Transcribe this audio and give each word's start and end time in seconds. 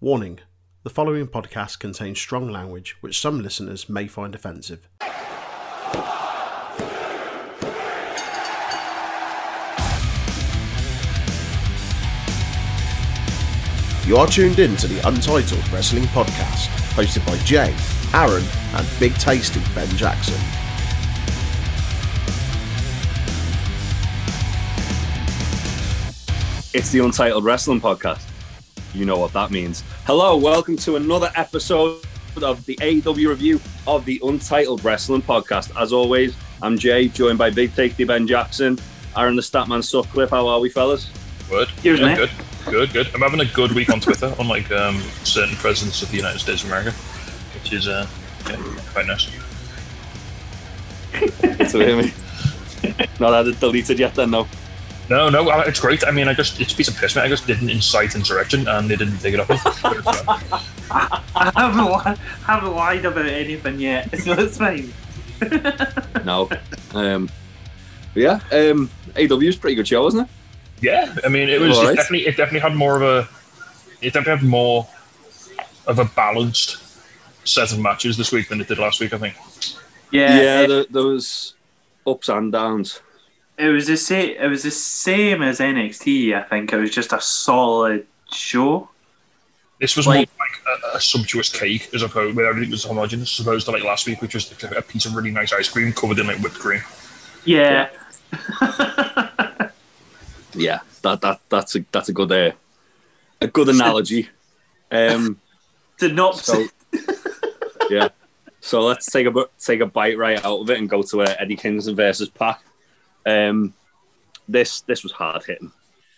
Warning 0.00 0.40
the 0.82 0.90
following 0.90 1.28
podcast 1.28 1.78
contains 1.78 2.18
strong 2.18 2.50
language 2.50 2.96
which 3.00 3.18
some 3.18 3.40
listeners 3.40 3.88
may 3.88 4.08
find 4.08 4.34
offensive. 4.34 4.88
You 14.04 14.16
are 14.18 14.26
tuned 14.26 14.58
in 14.58 14.76
to 14.76 14.88
the 14.88 15.00
Untitled 15.08 15.66
Wrestling 15.70 16.04
Podcast, 16.04 16.68
hosted 16.94 17.24
by 17.24 17.38
Jay, 17.44 17.74
Aaron, 18.12 18.44
and 18.74 18.86
Big 18.98 19.14
Tasty 19.14 19.60
Ben 19.74 19.88
Jackson. 19.96 20.34
It's 26.74 26.90
the 26.90 26.98
Untitled 26.98 27.44
Wrestling 27.44 27.80
Podcast. 27.80 28.33
You 28.94 29.04
know 29.04 29.18
what 29.18 29.32
that 29.32 29.50
means. 29.50 29.82
Hello, 30.04 30.36
welcome 30.36 30.76
to 30.76 30.94
another 30.94 31.28
episode 31.34 32.06
of 32.40 32.64
the 32.64 32.76
AEW 32.76 33.28
review 33.28 33.60
of 33.88 34.04
the 34.04 34.20
Untitled 34.22 34.84
Wrestling 34.84 35.20
Podcast. 35.20 35.72
As 35.76 35.92
always, 35.92 36.36
I'm 36.62 36.78
Jay, 36.78 37.08
joined 37.08 37.36
by 37.36 37.50
Big 37.50 37.74
Tasty 37.74 38.04
Ben 38.04 38.24
Jackson, 38.28 38.78
Aaron 39.16 39.34
the 39.34 39.42
Statman 39.42 39.82
Sutcliffe. 39.82 40.30
How 40.30 40.46
are 40.46 40.60
we, 40.60 40.68
fellas? 40.70 41.10
Good. 41.50 41.68
Here's 41.82 41.98
yeah, 41.98 42.14
good. 42.14 42.30
Good, 42.66 42.92
good. 42.92 43.14
I'm 43.14 43.20
having 43.20 43.40
a 43.40 43.46
good 43.46 43.72
week 43.72 43.90
on 43.90 43.98
Twitter, 43.98 44.32
unlike 44.38 44.70
um, 44.70 45.00
certain 45.24 45.56
presidents 45.56 46.00
of 46.02 46.10
the 46.12 46.16
United 46.16 46.38
States 46.38 46.62
of 46.62 46.68
America, 46.68 46.92
which 47.54 47.72
is 47.72 47.88
uh, 47.88 48.06
yeah, 48.48 48.56
quite 48.92 49.06
nice. 49.06 49.28
Good 51.40 51.68
to 51.68 51.78
hear 51.78 51.96
me. 51.96 52.12
Not 53.18 53.32
had 53.32 53.48
it 53.48 53.58
deleted 53.60 53.98
yet, 53.98 54.14
then, 54.14 54.30
no. 54.30 54.46
No, 55.10 55.28
no, 55.28 55.48
uh, 55.50 55.64
it's 55.66 55.80
great. 55.80 56.06
I 56.06 56.10
mean, 56.10 56.28
I 56.28 56.34
just, 56.34 56.60
it's 56.60 56.72
a 56.72 56.76
piece 56.76 56.88
of 56.88 56.96
piss, 56.96 57.14
mate. 57.14 57.22
I 57.22 57.28
just 57.28 57.46
didn't 57.46 57.68
incite 57.68 58.14
insurrection 58.14 58.66
and 58.68 58.88
they 58.88 58.96
didn't 58.96 59.18
take 59.18 59.34
it 59.34 59.40
up. 59.40 59.48
But 59.48 59.60
I 60.90 61.52
haven't, 61.54 61.84
li- 61.84 62.16
haven't 62.44 62.74
lied 62.74 63.04
about 63.04 63.26
anything 63.26 63.80
yet, 63.80 64.18
so 64.18 64.32
it's 64.32 64.58
fine. 64.58 64.92
No. 66.24 66.48
Um, 66.94 67.28
yeah, 68.14 68.40
um, 68.52 68.88
AEW 69.14 69.48
is 69.48 69.56
pretty 69.56 69.74
good 69.74 69.86
show, 69.86 70.02
wasn't 70.04 70.26
it? 70.26 70.34
yeah, 70.80 71.14
I 71.24 71.28
mean, 71.28 71.48
it 71.50 71.60
was 71.60 71.76
it 71.78 71.84
right. 71.84 71.96
definitely, 71.96 72.26
it 72.26 72.36
definitely 72.36 72.60
had 72.60 72.74
more 72.74 72.96
of 72.96 73.02
a, 73.02 73.28
it 74.00 74.12
definitely 74.14 74.38
had 74.38 74.42
more 74.48 74.86
of 75.86 75.98
a 75.98 76.04
balanced 76.06 76.78
set 77.46 77.72
of 77.72 77.78
matches 77.78 78.16
this 78.16 78.32
week 78.32 78.48
than 78.48 78.60
it 78.60 78.68
did 78.68 78.78
last 78.78 79.00
week, 79.00 79.12
I 79.12 79.18
think. 79.18 79.34
Yeah, 80.10 80.40
Yeah, 80.40 80.60
it, 80.60 80.68
there, 80.68 80.84
there 80.88 81.02
was 81.02 81.54
ups 82.06 82.28
and 82.30 82.50
downs. 82.52 83.00
It 83.58 83.68
was 83.68 83.86
the 83.86 83.96
same. 83.96 84.36
It 84.38 84.48
was 84.48 84.62
the 84.62 84.70
same 84.70 85.42
as 85.42 85.58
NXT. 85.60 86.34
I 86.34 86.42
think 86.42 86.72
it 86.72 86.76
was 86.76 86.90
just 86.90 87.12
a 87.12 87.20
solid 87.20 88.06
show. 88.32 88.88
This 89.80 89.96
was 89.96 90.06
Like- 90.06 90.28
more 90.38 90.46
like 90.46 90.80
a, 90.94 90.96
a 90.96 91.00
sumptuous 91.00 91.48
cake 91.50 91.88
as 91.94 92.02
opposed 92.02 92.36
where 92.36 92.46
everything 92.46 92.70
was 92.70 92.84
homogenous, 92.84 93.38
as 93.38 93.46
opposed 93.46 93.66
to 93.66 93.72
like 93.72 93.82
last 93.84 94.06
week, 94.06 94.22
which 94.22 94.34
was 94.34 94.50
like 94.62 94.76
a 94.76 94.82
piece 94.82 95.04
of 95.06 95.14
really 95.14 95.30
nice 95.30 95.52
ice 95.52 95.68
cream 95.68 95.92
covered 95.92 96.18
in 96.18 96.26
like 96.26 96.38
whipped 96.38 96.58
cream. 96.58 96.82
Yeah. 97.44 97.90
Yeah, 100.54 100.80
that 101.02 101.20
that 101.20 101.40
that's 101.48 101.76
a 101.76 101.84
that's 101.92 102.08
a 102.08 102.12
good 102.12 102.30
uh, 102.32 102.52
a 103.40 103.46
good 103.48 103.68
analogy. 103.68 104.28
Um, 104.90 105.40
Synopsis. 105.98 106.70
So, 106.94 107.14
yeah. 107.90 108.08
So 108.60 108.80
let's 108.80 109.06
take 109.10 109.26
a 109.26 109.46
take 109.58 109.80
a 109.80 109.86
bite 109.86 110.16
right 110.16 110.42
out 110.44 110.60
of 110.60 110.70
it 110.70 110.78
and 110.78 110.88
go 110.88 111.02
to 111.02 111.22
uh, 111.22 111.34
Eddie 111.38 111.56
Kingston 111.56 111.96
versus 111.96 112.28
Pac. 112.28 112.60
Um, 113.26 113.74
this 114.48 114.82
this 114.82 115.02
was 115.02 115.12
hard 115.12 115.44
hitting. 115.44 115.72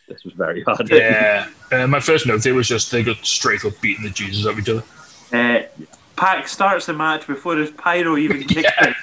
This 0.08 0.24
was 0.24 0.34
very 0.34 0.62
hard 0.62 0.80
hitting. 0.88 0.98
Yeah. 0.98 1.48
uh, 1.72 1.86
my 1.86 2.00
first 2.00 2.26
note 2.26 2.44
here 2.44 2.54
was 2.54 2.68
just 2.68 2.90
they 2.90 3.02
got 3.02 3.24
straight 3.24 3.64
up 3.64 3.80
beating 3.80 4.04
the 4.04 4.10
Jesus 4.10 4.46
out 4.46 4.52
of 4.52 4.58
each 4.58 4.68
other. 4.68 4.82
Uh, 5.32 5.62
Pac 6.16 6.48
starts 6.48 6.86
the 6.86 6.92
match 6.94 7.26
before 7.26 7.56
his 7.56 7.70
pyro 7.72 8.16
even 8.16 8.42
kicks 8.44 8.62
Yeah. 8.62 8.86
in. 8.88 8.94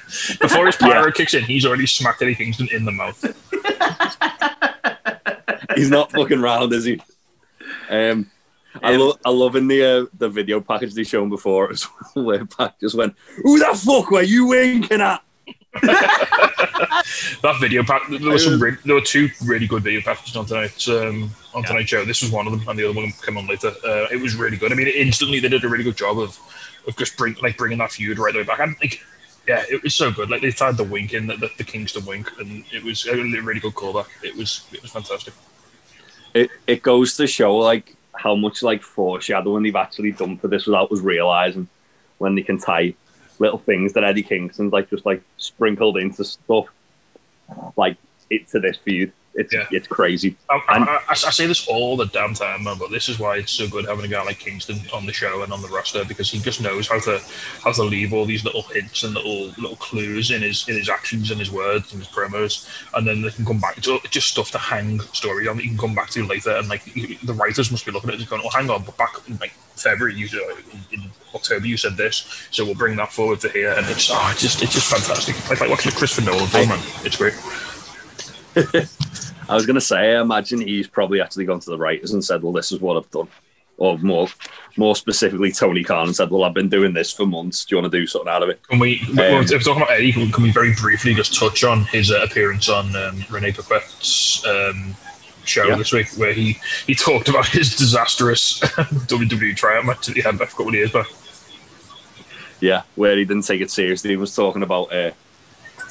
Before 0.41 0.65
his 0.65 0.75
pyro 0.77 1.11
kicks 1.11 1.33
in, 1.33 1.43
he's 1.43 1.65
already 1.65 1.85
smacked 1.85 2.21
Eddie 2.21 2.35
Kingston 2.35 2.67
in 2.71 2.85
the 2.85 2.91
mouth. 2.91 3.23
He's 5.75 5.89
not 5.89 6.11
fucking 6.11 6.39
round, 6.39 6.71
is 6.73 6.85
he? 6.85 7.01
Um, 7.89 8.29
I 8.81 8.95
love 8.95 9.19
I 9.25 9.29
love 9.29 9.55
in 9.55 9.67
the 9.67 9.83
uh, 9.83 10.05
the 10.17 10.29
video 10.29 10.61
package 10.61 10.93
they 10.93 11.03
shown 11.03 11.29
before 11.29 11.71
as 11.71 11.87
well, 12.15 12.25
where 12.25 12.45
Pac 12.45 12.79
just 12.79 12.95
went, 12.95 13.15
"Who 13.43 13.59
the 13.59 13.73
fuck 13.75 14.11
were 14.11 14.21
you 14.21 14.47
winking 14.47 15.01
at?" 15.01 15.21
That 15.83 17.57
video 17.59 17.83
pack, 17.83 18.03
there 18.09 18.31
were 18.31 18.39
some, 18.39 18.61
re- 18.61 18.77
there 18.85 18.95
were 18.95 19.01
two 19.01 19.29
really 19.43 19.67
good 19.67 19.83
video 19.83 20.01
packages 20.01 20.35
on 20.35 20.45
tonight's 20.45 20.87
um, 20.87 21.31
on 21.53 21.63
tonight's 21.63 21.89
show. 21.89 22.05
This 22.05 22.21
was 22.21 22.31
one 22.31 22.47
of 22.47 22.53
them, 22.53 22.67
and 22.67 22.79
the 22.79 22.89
other 22.89 22.95
one 22.95 23.11
came 23.25 23.37
on 23.37 23.47
later. 23.47 23.73
Uh, 23.83 24.07
it 24.11 24.21
was 24.21 24.35
really 24.35 24.57
good. 24.57 24.71
I 24.71 24.75
mean, 24.75 24.87
instantly 24.87 25.39
they 25.39 25.49
did 25.49 25.63
a 25.63 25.69
really 25.69 25.83
good 25.83 25.97
job 25.97 26.19
of 26.19 26.39
of 26.87 26.95
just 26.97 27.17
bring 27.17 27.35
like 27.41 27.57
bringing 27.57 27.79
that 27.79 27.91
feud 27.91 28.17
right 28.19 28.33
the 28.33 28.39
way 28.39 28.45
back. 28.45 28.59
And 28.59 28.75
like, 28.81 29.01
yeah, 29.47 29.63
it 29.69 29.83
was 29.83 29.93
so 29.95 30.11
good. 30.11 30.29
Like 30.29 30.41
they 30.41 30.51
tried 30.51 30.77
the 30.77 30.83
wink 30.83 31.13
in 31.13 31.27
the, 31.27 31.35
the, 31.35 31.49
the 31.57 31.63
Kingston 31.63 32.05
wink, 32.05 32.29
and 32.39 32.63
it 32.71 32.83
was 32.83 33.05
a 33.05 33.15
really 33.15 33.59
good 33.59 33.73
callback. 33.73 34.07
It 34.23 34.35
was 34.35 34.65
it 34.71 34.81
was 34.81 34.91
fantastic. 34.91 35.33
It 36.33 36.49
it 36.65 36.81
goes 36.81 37.17
to 37.17 37.27
show 37.27 37.55
like 37.57 37.95
how 38.15 38.35
much 38.35 38.63
like 38.63 38.83
foreshadowing 38.83 39.63
they've 39.63 39.75
actually 39.75 40.11
done 40.11 40.37
for 40.37 40.47
this 40.47 40.65
without 40.65 40.91
us 40.91 41.01
realizing 41.01 41.67
when 42.19 42.35
they 42.35 42.41
can 42.43 42.57
tie 42.57 42.93
little 43.43 43.59
things 43.59 43.93
that 43.93 44.03
Eddie 44.03 44.23
Kingston's 44.23 44.73
like 44.73 44.89
just 44.89 45.05
like 45.05 45.21
sprinkled 45.37 45.97
into 45.97 46.23
stuff 46.23 46.65
like 47.75 47.97
into 48.31 48.59
this 48.59 48.77
feud. 48.77 49.11
It's 49.35 49.51
Yeah. 49.53 49.65
it's 49.71 49.87
crazy. 49.87 50.35
I, 50.49 50.61
I, 50.67 50.75
And- 50.75 50.89
I, 50.89 50.99
I 51.09 51.13
say 51.15 51.47
this 51.47 51.67
all 51.67 51.97
the 51.97 52.05
damn 52.05 52.33
time, 52.35 52.63
man, 52.65 52.77
but 52.77 52.91
this 52.91 53.09
is 53.09 53.17
why 53.19 53.37
it's 53.37 53.51
so 53.51 53.67
good 53.67 53.85
having 53.85 54.05
a 54.05 54.07
guy 54.07 54.23
like 54.23 54.39
Kingston 54.39 54.79
on 54.93 55.05
the 55.07 55.13
show 55.13 55.41
and 55.41 55.51
on 55.51 55.61
the 55.61 55.67
roster 55.69 56.05
because 56.05 56.29
he 56.29 56.39
just 56.39 56.61
knows 56.61 56.87
how 56.87 56.99
to 56.99 57.19
how 57.63 57.71
to 57.71 57.83
leave 57.83 58.13
all 58.13 58.25
these 58.25 58.45
little 58.45 58.61
hints 58.61 59.03
and 59.03 59.15
little 59.15 59.47
little 59.57 59.75
clues 59.77 60.29
in 60.31 60.41
his 60.43 60.67
in 60.69 60.75
his 60.77 60.87
actions 60.89 61.31
and 61.31 61.39
his 61.39 61.51
words 61.51 61.93
and 61.93 62.01
his 62.03 62.11
promos, 62.11 62.67
and 62.93 63.07
then 63.07 63.21
they 63.23 63.29
can 63.31 63.45
come 63.45 63.59
back 63.59 63.75
to 63.81 63.99
just 64.11 64.27
stuff 64.27 64.51
to 64.51 64.57
hang 64.59 64.99
story 65.13 65.47
on 65.47 65.57
that 65.57 65.63
you 65.63 65.69
can 65.69 65.79
come 65.79 65.95
back 65.95 66.09
to 66.11 66.23
later. 66.25 66.51
And 66.51 66.69
like 66.69 66.83
the 66.93 67.33
writers 67.33 67.71
must 67.71 67.85
be 67.85 67.91
looking 67.91 68.09
at 68.09 68.15
it 68.15 68.19
and 68.21 68.29
going, 68.29 68.43
"Oh, 68.45 68.49
hang 68.49 68.69
on, 68.69 68.83
but 68.83 68.95
back 68.97 69.15
in 69.27 69.37
like 69.37 69.53
February, 69.75 70.13
you 70.15 70.27
uh, 70.27 70.55
in, 70.91 70.99
in 71.01 71.09
October, 71.33 71.65
you 71.65 71.77
said 71.77 71.97
this, 71.97 72.47
so 72.51 72.63
we'll 72.63 72.75
bring 72.75 72.95
that 72.97 73.11
forward 73.11 73.39
to 73.41 73.49
here." 73.49 73.71
And 73.71 73.87
it's 73.87 74.09
oh, 74.11 74.29
it's 74.31 74.41
just 74.41 74.61
it's 74.61 74.73
just 74.73 74.91
fantastic. 74.91 75.35
Like 75.49 75.59
like 75.59 75.69
watching 75.71 75.91
a 75.91 75.95
Christopher 75.95 76.29
Nolan 76.29 76.47
film, 76.47 76.69
man. 76.69 76.79
It's 77.03 77.17
great. 77.17 77.33
I 78.55 79.55
was 79.55 79.65
gonna 79.65 79.81
say, 79.81 80.15
I 80.15 80.21
imagine 80.21 80.61
he's 80.61 80.87
probably 80.87 81.21
actually 81.21 81.45
gone 81.45 81.59
to 81.59 81.69
the 81.69 81.77
writers 81.77 82.11
and 82.13 82.23
said, 82.23 82.43
"Well, 82.43 82.53
this 82.53 82.71
is 82.71 82.79
what 82.79 82.97
I've 82.97 83.09
done," 83.11 83.27
or 83.77 83.97
more 83.99 84.27
more 84.77 84.95
specifically, 84.95 85.51
Tony 85.51 85.83
Khan 85.83 86.07
and 86.07 86.15
said, 86.15 86.29
"Well, 86.31 86.43
I've 86.43 86.53
been 86.53 86.69
doing 86.69 86.93
this 86.93 87.11
for 87.11 87.25
months. 87.25 87.65
Do 87.65 87.75
you 87.75 87.81
want 87.81 87.91
to 87.91 87.97
do 87.99 88.07
something 88.07 88.29
out 88.29 88.43
of 88.43 88.49
it?" 88.49 88.61
Can 88.67 88.79
we, 88.79 88.99
Um, 89.11 89.19
if 89.19 89.51
we're 89.51 89.59
talking 89.59 89.81
about 89.83 89.91
Eddie, 89.91 90.11
can 90.13 90.43
we- 90.43 90.51
very 90.51 90.73
briefly 90.73 91.13
just 91.13 91.35
touch 91.37 91.63
on 91.63 91.85
his 91.85 92.11
uh, 92.11 92.21
appearance 92.23 92.69
on 92.69 92.95
um, 92.95 93.23
Renee 93.29 93.51
Paquette's 93.51 94.43
um, 94.45 94.95
show 95.45 95.65
Yeah. 95.67 95.75
this 95.75 95.91
week, 95.91 96.07
where 96.15 96.31
he, 96.33 96.57
he 96.87 96.95
talked 96.95 97.27
about 97.27 97.45
his 97.47 97.75
disastrous 97.75 98.59
WWE 98.61 99.55
tryout 99.55 99.85
match 99.85 100.05
that 100.07 100.15
he 100.15 100.21
had 100.21 100.35
a 100.35 100.45
couple 100.47 100.69
of 100.69 100.73
years 100.75 100.91
back. 100.91 101.07
Yeah, 102.61 102.83
where 102.95 103.17
he 103.17 103.25
didn't 103.25 103.43
take 103.45 103.59
it 103.61 103.69
seriously. 103.69 104.11
He 104.11 104.15
was 104.15 104.33
talking 104.33 104.63
about 104.63 104.93
uh, 104.93 105.11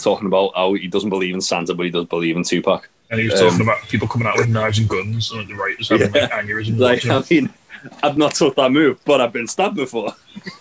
talking 0.03 0.27
about 0.27 0.53
how 0.55 0.75
he 0.75 0.87
doesn't 0.89 1.11
believe 1.11 1.35
in 1.35 1.41
Santa, 1.41 1.75
but 1.75 1.85
he 1.85 1.91
does 1.91 2.07
believe 2.07 2.37
in 2.37 2.43
Tupac. 2.45 2.89
And 3.11 3.21
he 3.21 3.29
was 3.29 3.41
Um, 3.41 3.49
talking 3.51 3.63
about 3.63 3.83
people 3.89 4.09
coming 4.09 4.27
out 4.29 4.37
with 4.37 4.49
knives 4.49 4.79
and 4.79 4.89
guns, 4.89 5.31
and 5.33 5.47
the 5.49 5.55
writers 5.55 5.89
having 5.89 6.13
like, 6.13 6.31
aneurysms. 6.31 6.79
Like, 6.79 7.05
watching 7.05 7.11
I 7.13 7.25
mean, 7.31 7.55
I've 8.03 8.17
not 8.17 8.35
took 8.35 8.55
that 8.57 8.71
move, 8.73 8.99
but 9.05 9.21
I've 9.21 9.33
been 9.33 9.47
stabbed 9.49 9.77
before. 9.77 10.15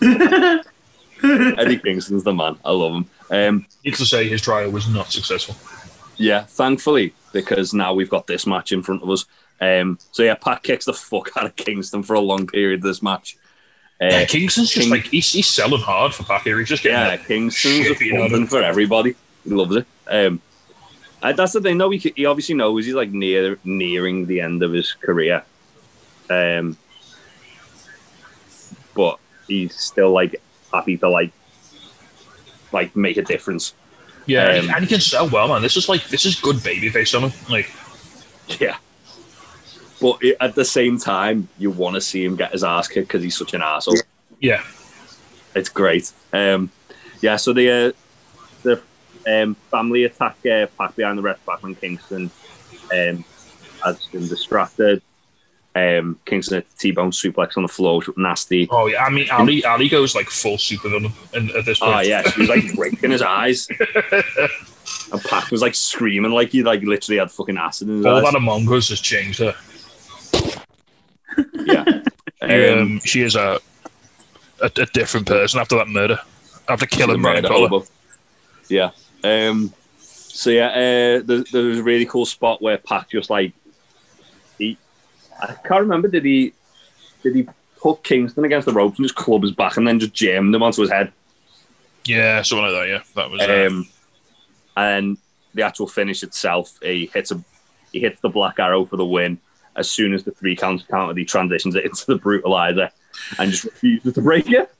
Eddie 1.24 1.78
Kingston's 1.78 2.24
the 2.24 2.32
man. 2.34 2.56
I 2.64 2.70
love 2.72 2.92
him. 2.94 3.06
Um, 3.30 3.66
Needless 3.84 4.00
to 4.00 4.06
say, 4.06 4.28
his 4.28 4.42
trial 4.42 4.70
was 4.70 4.88
not 4.88 5.12
successful. 5.12 5.54
yeah, 6.16 6.42
thankfully, 6.44 7.14
because 7.32 7.72
now 7.72 7.94
we've 7.94 8.10
got 8.10 8.26
this 8.26 8.46
match 8.46 8.72
in 8.72 8.82
front 8.82 9.02
of 9.02 9.10
us. 9.10 9.24
Um, 9.60 9.98
so 10.10 10.22
yeah, 10.24 10.34
Pac 10.34 10.64
kicks 10.64 10.86
the 10.86 10.92
fuck 10.92 11.30
out 11.36 11.46
of 11.46 11.54
Kingston 11.56 12.02
for 12.02 12.14
a 12.14 12.20
long 12.20 12.46
period 12.48 12.80
of 12.80 12.84
this 12.84 13.02
match. 13.02 13.36
Uh, 14.00 14.06
Yeah, 14.06 14.24
Kingston's 14.24 14.72
just 14.72 14.90
like 14.90 15.04
he's, 15.06 15.30
he's 15.32 15.46
selling 15.48 15.80
hard 15.80 16.12
for 16.12 16.24
Pac 16.24 16.42
here. 16.42 16.58
He's 16.58 16.68
just 16.68 16.82
getting 16.82 16.98
yeah, 16.98 17.06
like, 17.08 17.26
Kingston's 17.26 17.78
a 17.78 17.82
shit 17.84 17.98
beaten 18.00 18.20
out 18.20 18.32
of 18.32 18.48
for 18.48 18.62
everybody. 18.62 19.14
He 19.44 19.50
loves 19.50 19.76
it. 19.76 19.86
Um, 20.06 20.40
and 21.22 21.36
that's 21.36 21.52
the 21.52 21.60
thing, 21.60 21.78
though. 21.78 21.90
He, 21.90 22.12
he 22.16 22.26
obviously 22.26 22.54
knows 22.54 22.84
he's 22.84 22.94
like 22.94 23.10
near 23.10 23.58
nearing 23.64 24.26
the 24.26 24.40
end 24.40 24.62
of 24.62 24.72
his 24.72 24.92
career. 24.92 25.42
Um, 26.30 26.76
but 28.94 29.18
he's 29.48 29.74
still 29.74 30.10
like 30.12 30.40
happy 30.72 30.96
to 30.98 31.08
like 31.08 31.32
like 32.72 32.94
make 32.96 33.16
a 33.16 33.22
difference. 33.22 33.74
Yeah, 34.26 34.48
and, 34.48 34.58
Um, 34.58 34.64
he, 34.64 34.70
and 34.74 34.80
he 34.84 34.86
can 34.88 35.00
sell 35.00 35.28
well, 35.28 35.48
man. 35.48 35.62
This 35.62 35.76
is 35.76 35.88
like 35.88 36.06
this 36.08 36.24
is 36.26 36.40
good 36.40 36.56
babyface 36.56 37.14
on 37.16 37.30
him. 37.30 37.32
Like, 37.50 37.70
Yeah. 38.60 38.76
But 40.00 40.18
i- 40.24 40.36
at 40.40 40.54
the 40.54 40.64
same 40.64 40.98
time, 40.98 41.48
you 41.58 41.70
want 41.70 41.94
to 41.94 42.00
see 42.00 42.24
him 42.24 42.36
get 42.36 42.52
his 42.52 42.64
ass 42.64 42.88
kicked 42.88 43.08
because 43.08 43.22
he's 43.22 43.36
such 43.36 43.54
an 43.54 43.62
asshole. 43.62 43.96
yeah, 44.40 44.62
It's 45.54 45.68
great. 45.68 46.12
Um, 46.32 46.70
yeah, 47.20 47.36
so 47.36 47.52
the 47.52 47.70
uh, 47.70 47.92
the 47.92 47.94
um, 49.26 49.54
family 49.70 50.04
attack 50.04 50.36
uh, 50.46 50.66
Pac 50.78 50.96
behind 50.96 51.18
the 51.18 51.22
ref 51.22 51.44
back 51.46 51.62
when 51.62 51.74
Kingston 51.74 52.30
um, 52.92 53.24
has 53.84 54.06
been 54.06 54.28
distracted. 54.28 55.02
Um, 55.74 56.18
Kingston 56.26 56.58
the 56.58 56.66
T-bone 56.78 57.12
suplex 57.12 57.56
on 57.56 57.62
the 57.62 57.68
floor, 57.68 57.98
which 57.98 58.08
was 58.08 58.16
nasty. 58.18 58.68
Oh 58.70 58.86
yeah, 58.88 59.04
I 59.04 59.10
mean 59.10 59.30
Ali 59.30 59.64
Ali 59.64 59.88
goes 59.88 60.14
like 60.14 60.28
full 60.28 60.56
supervillain 60.56 61.12
in, 61.34 61.50
at 61.56 61.64
this 61.64 61.78
point. 61.78 61.94
Oh 61.94 62.00
yeah, 62.00 62.22
she 62.28 62.40
was 62.40 62.48
like 62.50 62.74
breaking 62.74 63.10
his 63.10 63.22
eyes. 63.22 63.68
And 65.12 65.22
Pac 65.24 65.50
was 65.50 65.60
like 65.62 65.74
screaming 65.74 66.32
like 66.32 66.50
he 66.50 66.62
like 66.62 66.82
literally 66.82 67.18
had 67.18 67.30
fucking 67.30 67.56
acid 67.58 67.88
in 67.88 67.98
his 67.98 68.06
All 68.06 68.16
eyes. 68.16 68.24
that 68.24 68.34
Among 68.34 68.66
Us 68.72 68.88
has 68.88 69.00
changed 69.00 69.38
her. 69.40 69.54
Yeah. 71.54 71.84
Um, 72.42 72.50
Um, 72.50 73.00
she 73.04 73.22
is 73.22 73.36
a, 73.36 73.60
a 74.60 74.66
a 74.66 74.86
different 74.86 75.28
person 75.28 75.60
after 75.60 75.76
that 75.76 75.86
murder, 75.86 76.18
after 76.68 76.86
killing 76.86 77.22
Brian 77.22 77.44
Collar. 77.44 77.84
Yeah. 78.68 78.90
Um, 79.24 79.72
so 79.98 80.50
yeah, 80.50 80.68
uh, 80.68 81.22
there, 81.24 81.44
there 81.52 81.62
was 81.64 81.78
a 81.78 81.82
really 81.82 82.06
cool 82.06 82.26
spot 82.26 82.62
where 82.62 82.78
Pac 82.78 83.10
just 83.10 83.30
like 83.30 83.52
he, 84.58 84.76
I 85.40 85.54
can't 85.54 85.82
remember 85.82 86.08
did 86.08 86.24
he 86.24 86.52
did 87.22 87.34
he 87.36 87.46
put 87.80 88.02
Kingston 88.02 88.44
against 88.44 88.66
the 88.66 88.72
ropes 88.72 88.98
and 88.98 89.04
just 89.04 89.16
club 89.16 89.42
his 89.42 89.52
back 89.52 89.76
and 89.76 89.86
then 89.86 89.98
just 90.00 90.14
jammed 90.14 90.54
him 90.54 90.62
onto 90.62 90.82
his 90.82 90.90
head. 90.90 91.12
Yeah, 92.04 92.42
something 92.42 92.64
like 92.64 92.72
that. 92.72 92.88
Yeah, 92.88 93.02
that 93.16 93.30
was. 93.30 93.40
Uh, 93.40 93.66
Um, 93.66 93.88
and 94.76 95.18
the 95.54 95.62
actual 95.62 95.86
finish 95.86 96.22
itself, 96.22 96.78
he 96.82 97.10
hits 97.12 97.30
a 97.30 97.42
he 97.92 98.00
hits 98.00 98.20
the 98.20 98.28
black 98.28 98.58
arrow 98.58 98.84
for 98.84 98.96
the 98.96 99.04
win. 99.04 99.38
As 99.76 99.90
soon 99.90 100.12
as 100.12 100.24
the 100.24 100.32
three 100.32 100.56
counts 100.56 100.84
counted, 100.84 101.16
he 101.16 101.24
transitions 101.24 101.74
it 101.74 101.84
into 101.84 102.06
the 102.06 102.18
brutalizer 102.18 102.90
and 103.38 103.50
just 103.50 103.64
refuses 103.64 104.14
to 104.14 104.22
break 104.22 104.50
it. 104.50 104.70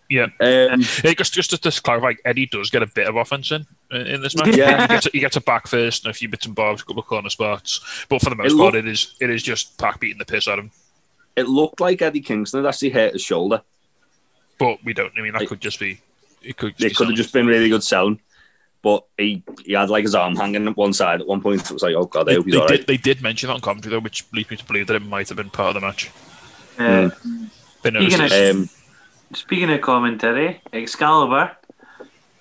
Yeah. 0.41 0.71
Um, 0.73 0.81
Hey, 0.83 1.15
just, 1.15 1.33
just 1.35 1.51
to 1.63 1.83
clarify, 1.83 2.13
Eddie 2.25 2.47
does 2.47 2.71
get 2.71 2.83
a 2.83 2.87
bit 2.87 3.07
of 3.07 3.17
offense 3.17 3.51
in 3.53 3.67
in 3.91 4.21
this 4.23 4.37
match. 4.37 4.57
Yeah. 4.57 4.83
he, 4.83 4.89
gets 4.89 5.07
a, 5.07 5.11
he 5.15 5.21
gets 5.21 5.37
a 5.37 5.41
back 5.41 5.67
first 5.67 6.05
and 6.05 6.11
a 6.11 6.15
few 6.15 6.29
bits 6.29 6.47
and 6.47 6.55
bobs, 6.55 6.83
a 6.83 6.85
couple 6.85 7.01
of 7.03 7.07
corner 7.09 7.31
spots, 7.31 7.81
but 8.09 8.21
for 8.23 8.31
the 8.31 8.37
most 8.37 8.53
It 8.53 8.59
part, 8.59 8.75
look- 8.75 8.85
it 8.85 8.89
is 8.89 9.15
it 9.21 9.31
is 9.31 9.43
just 9.43 9.77
Pac 9.79 10.01
beating 10.01 10.19
the 10.19 10.25
piss 10.25 10.49
out 10.49 10.59
of 10.59 10.65
him. 10.67 10.71
it 11.37 11.49
looked 11.49 11.81
like 11.81 12.03
Eddie 12.03 12.21
Kingston 12.21 12.63
had 12.63 12.69
actually 12.69 12.91
hurt 12.91 13.13
his 13.15 13.23
shoulder. 13.23 13.63
But 14.59 14.85
we 14.85 14.93
don't. 14.93 15.13
I 15.19 15.23
mean, 15.23 15.33
that 15.33 15.41
Like- 15.41 15.49
could 15.49 15.61
just 15.61 15.81
be. 15.81 16.01
It 16.43 16.57
could. 16.57 16.73
It 16.73 16.79
be 16.79 16.91
could 16.91 17.09
have 17.09 17.17
just 17.17 17.33
been 17.33 17.47
really 17.47 17.69
good 17.69 17.83
selling. 17.85 18.21
But 18.83 19.05
he, 19.17 19.43
he 19.65 19.75
had 19.75 19.91
like 19.91 20.03
his 20.03 20.15
arm 20.17 20.35
hanging 20.35 20.67
at 20.67 20.77
one 20.77 20.93
side 20.93 21.21
at 21.21 21.27
one 21.29 21.41
point. 21.41 21.61
It 21.63 21.71
was 21.71 21.83
like, 21.85 21.95
oh 21.95 22.05
god, 22.07 22.23
I 22.23 22.25
They, 22.33 22.35
hope 22.35 22.45
he's 22.47 22.55
they 22.55 22.61
all 22.61 22.67
did. 22.67 22.87
They 22.89 22.97
did 22.97 23.23
mention 23.23 23.47
that 23.47 23.55
on 23.55 23.61
commentary 23.61 23.93
though, 23.93 24.01
which 24.01 24.25
leads 24.33 24.51
me 24.51 24.57
to 24.57 24.65
believe 24.65 24.89
that 24.89 24.97
it 24.97 25.07
might 25.07 25.29
have 25.29 25.37
been 25.37 25.51
part 25.51 25.77
of 25.77 25.81
the 25.81 25.87
match. 25.87 26.11
Uh, 26.79 27.11
They 27.83 27.91
noticed 27.93 28.17
Speaking 28.17 28.37
it. 28.37 28.51
Um, 28.57 28.69
Speaking 29.35 29.71
of 29.71 29.81
commentary, 29.81 30.61
Excalibur 30.73 31.53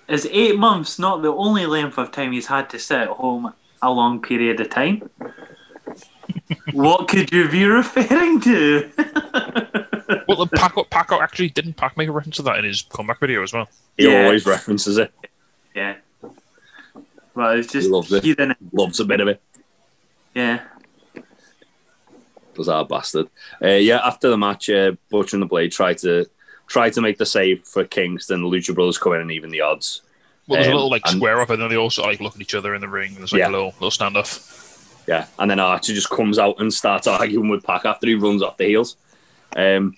is 0.08 0.26
eight 0.30 0.58
months 0.58 0.98
not 0.98 1.22
the 1.22 1.32
only 1.32 1.66
length 1.66 1.96
of 1.98 2.10
time 2.12 2.32
he's 2.32 2.46
had 2.46 2.68
to 2.70 2.78
sit 2.78 2.98
at 3.00 3.08
home 3.08 3.52
a 3.80 3.90
long 3.90 4.20
period 4.20 4.60
of 4.60 4.68
time. 4.70 5.08
what 6.72 7.08
could 7.08 7.32
you 7.32 7.48
be 7.48 7.64
referring 7.64 8.40
to? 8.42 8.90
Well, 10.28 10.44
the 10.44 10.56
Pac, 10.56 10.74
Pac 10.90 11.10
actually 11.12 11.48
didn't 11.50 11.74
Pac 11.74 11.96
make 11.96 12.08
a 12.08 12.12
reference 12.12 12.36
to 12.36 12.42
that 12.42 12.58
in 12.58 12.64
his 12.64 12.82
comeback 12.82 13.18
video 13.18 13.42
as 13.42 13.52
well. 13.52 13.68
he 13.96 14.10
Yeah. 14.10 14.24
always 14.24 14.44
references 14.44 14.98
it. 14.98 15.10
yeah. 15.74 15.96
Well, 17.34 17.52
it's 17.52 17.72
just 17.72 17.86
He 17.86 17.92
loves 17.92 18.12
it. 18.12 18.22
hearing. 18.22 18.54
Loves 18.72 19.00
a 19.00 19.04
bit 19.06 19.20
of 19.20 19.28
it. 19.28 19.40
Yeah. 20.34 20.60
Was 22.56 22.68
our 22.68 22.84
bastard. 22.84 23.28
Uh, 23.62 23.68
yeah, 23.68 24.00
after 24.04 24.28
the 24.28 24.36
match, 24.36 24.68
uh, 24.68 24.92
Butcher 25.10 25.36
and 25.36 25.42
the 25.42 25.46
Blade 25.46 25.72
tried 25.72 25.98
to 25.98 26.26
try 26.66 26.90
to 26.90 27.00
make 27.00 27.18
the 27.18 27.26
save 27.26 27.64
for 27.64 27.84
Kingston. 27.84 28.42
The 28.42 28.48
Lucha 28.48 28.74
Brothers 28.74 28.98
come 28.98 29.14
in 29.14 29.20
and 29.20 29.32
even 29.32 29.50
the 29.50 29.60
odds. 29.60 30.02
Well, 30.46 30.56
there's 30.56 30.66
a 30.66 30.70
Um, 30.70 30.74
little 30.76 30.90
like 30.90 31.02
and- 31.06 31.16
square 31.16 31.40
off, 31.40 31.50
and 31.50 31.60
then 31.62 31.68
they 31.68 31.76
also 31.76 32.02
like 32.02 32.20
look 32.20 32.34
at 32.34 32.40
each 32.40 32.54
other 32.54 32.74
in 32.74 32.80
the 32.80 32.88
ring. 32.88 33.14
There's 33.16 33.32
like 33.32 33.40
Yeah. 33.40 33.48
a 33.48 33.52
little 33.52 33.74
little 33.80 33.90
standoff. 33.90 34.58
Yeah, 35.06 35.26
and 35.38 35.50
then 35.50 35.58
Archer 35.60 35.92
just 35.94 36.10
comes 36.10 36.38
out 36.38 36.60
and 36.60 36.72
starts 36.72 37.06
arguing 37.06 37.48
with 37.48 37.64
Pac 37.64 37.84
after 37.84 38.06
he 38.06 38.14
runs 38.14 38.42
off 38.42 38.56
the 38.56 38.66
heels. 38.66 38.96
Um, 39.56 39.96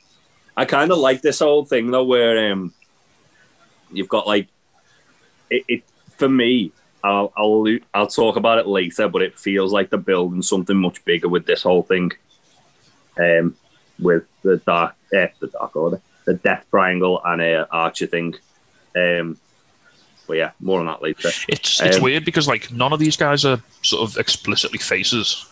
I 0.57 0.65
kind 0.65 0.91
of 0.93 0.99
like 0.99 1.21
this 1.23 1.41
whole 1.41 1.65
thing 1.65 1.91
though, 1.91 2.05
where 2.05 2.53
um, 2.53 2.73
you've 3.93 4.09
got 4.09 4.27
like 4.27 4.49
it, 5.51 5.65
it 5.69 5.83
for 6.17 6.29
me. 6.29 6.73
I'll, 7.03 7.33
I'll 7.37 7.67
I'll 7.93 8.07
talk 8.07 8.37
about 8.37 8.57
it 8.59 8.67
later, 8.67 9.09
but 9.09 9.21
it 9.21 9.39
feels 9.39 9.73
like 9.75 9.91
they're 9.91 9.99
building 9.99 10.41
something 10.41 10.77
much 10.77 11.05
bigger 11.05 11.29
with 11.29 11.45
this 11.45 11.63
whole 11.63 11.83
thing. 11.83 12.13
Um, 13.19 13.57
with 13.99 14.25
the 14.43 14.57
dark, 14.57 14.95
eh, 15.13 15.29
the 15.39 15.47
dark 15.49 15.77
order, 15.77 16.01
the 16.25 16.35
Death 16.35 16.65
Triangle, 16.71 17.21
and 17.25 17.41
uh, 17.43 17.67
Archer 17.71 18.06
thing. 18.06 18.35
Um, 18.97 19.38
but 20.26 20.35
yeah, 20.38 20.53
more 20.61 20.81
on 20.81 20.87
that 20.87 21.03
later. 21.03 21.29
It's 21.49 21.81
it's 21.82 21.97
Um, 21.97 22.03
weird 22.03 22.25
because 22.25 22.49
like 22.49 22.73
none 22.73 22.93
of 22.93 22.99
these 23.00 23.17
guys 23.17 23.44
are 23.44 23.61
sort 23.82 24.09
of 24.09 24.17
explicitly 24.17 24.79
faces, 24.79 25.47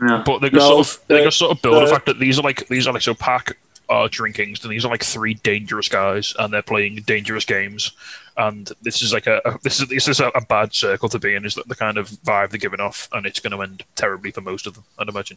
No. 0.00 0.22
but 0.24 0.40
they 0.40 0.50
can 0.50 0.58
No, 0.58 0.68
sort 0.68 0.86
of 0.86 1.06
they 1.08 1.16
the- 1.18 1.22
can 1.24 1.30
sort 1.32 1.50
of 1.56 1.62
build 1.62 1.76
the 1.76 1.80
the- 1.86 1.92
fact 1.92 2.06
that 2.06 2.18
these 2.18 2.38
are 2.38 2.42
like 2.42 2.66
these 2.68 2.86
are 2.86 2.92
like 2.92 3.02
so 3.02 3.14
Pac, 3.14 3.56
Archer, 3.88 4.24
and 4.26 4.34
Kingston. 4.34 4.70
These 4.70 4.84
are 4.84 4.90
like 4.90 5.04
three 5.04 5.34
dangerous 5.34 5.88
guys, 5.88 6.34
and 6.38 6.52
they're 6.52 6.62
playing 6.62 6.96
dangerous 7.06 7.44
games. 7.44 7.92
And 8.38 8.70
this 8.82 9.02
is 9.02 9.12
like 9.12 9.26
a, 9.26 9.40
a 9.44 9.58
this 9.62 9.80
is 9.80 9.88
this 9.88 10.08
is 10.08 10.20
a, 10.20 10.28
a 10.28 10.44
bad 10.44 10.74
circle 10.74 11.08
to 11.10 11.18
be 11.18 11.34
in. 11.34 11.44
Is 11.44 11.54
that 11.54 11.68
the 11.68 11.74
kind 11.74 11.96
of 11.98 12.08
vibe 12.10 12.50
they're 12.50 12.58
giving 12.58 12.80
off, 12.80 13.08
and 13.12 13.26
it's 13.26 13.40
going 13.40 13.52
to 13.52 13.62
end 13.62 13.84
terribly 13.96 14.30
for 14.30 14.40
most 14.42 14.66
of 14.66 14.74
them. 14.74 14.84
I'd 14.98 15.08
imagine. 15.08 15.36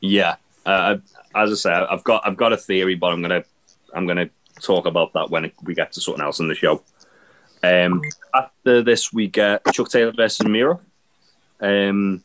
Yeah, 0.00 0.36
uh, 0.66 0.96
as 1.34 1.50
I 1.52 1.54
say, 1.54 1.70
I've 1.70 2.04
got 2.04 2.26
I've 2.26 2.36
got 2.36 2.52
a 2.52 2.56
theory, 2.56 2.94
but 2.94 3.08
I'm 3.12 3.22
gonna 3.22 3.44
I'm 3.94 4.06
gonna 4.06 4.28
talk 4.60 4.86
about 4.86 5.12
that 5.14 5.30
when 5.30 5.50
we 5.64 5.74
get 5.74 5.92
to 5.92 6.00
something 6.00 6.22
else 6.22 6.40
in 6.40 6.48
the 6.48 6.54
show. 6.54 6.82
Um, 7.62 8.02
after 8.34 8.82
this, 8.82 9.12
we 9.12 9.28
get 9.28 9.62
Chuck 9.72 9.88
Taylor 9.88 10.12
versus 10.12 10.46
Miro. 10.46 10.80
Um, 11.60 12.22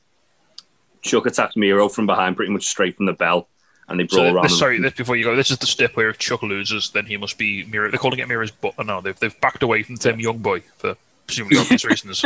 Chuck 1.02 1.26
attacked 1.26 1.58
Miro 1.58 1.88
from 1.90 2.06
behind, 2.06 2.36
pretty 2.36 2.52
much 2.52 2.66
straight 2.68 2.96
from 2.98 3.06
the 3.08 3.14
bell, 3.14 3.48
and 3.88 4.00
they 4.00 4.04
brawl 4.04 4.26
So, 4.26 4.34
around. 4.34 4.44
this, 4.44 4.60
sorry, 4.60 4.80
this, 4.80 4.94
before 4.94 5.16
you 5.16 5.24
go, 5.24 5.36
this 5.36 5.50
is 5.50 5.58
the 5.58 5.66
step 5.66 5.96
where 5.96 6.10
if 6.10 6.20
Chuck 6.20 6.44
loses, 6.44 6.92
then 6.92 7.06
he 7.06 7.18
must 7.18 7.38
be 7.38 7.64
Miro. 7.66 7.90
They're 7.90 7.98
calling 7.98 8.20
it 8.20 8.28
Miro's, 8.28 8.52
but 8.52 8.74
no, 8.86 9.02
they've, 9.02 9.18
they've 9.20 9.42
backed 9.42 9.64
away 9.64 9.84
from 9.84 9.98
term 9.98 10.20
young 10.20 10.40
boy 10.40 10.60
for 10.78 10.96
presumably 11.26 11.58
obvious 11.60 11.86
reasons. 11.90 12.24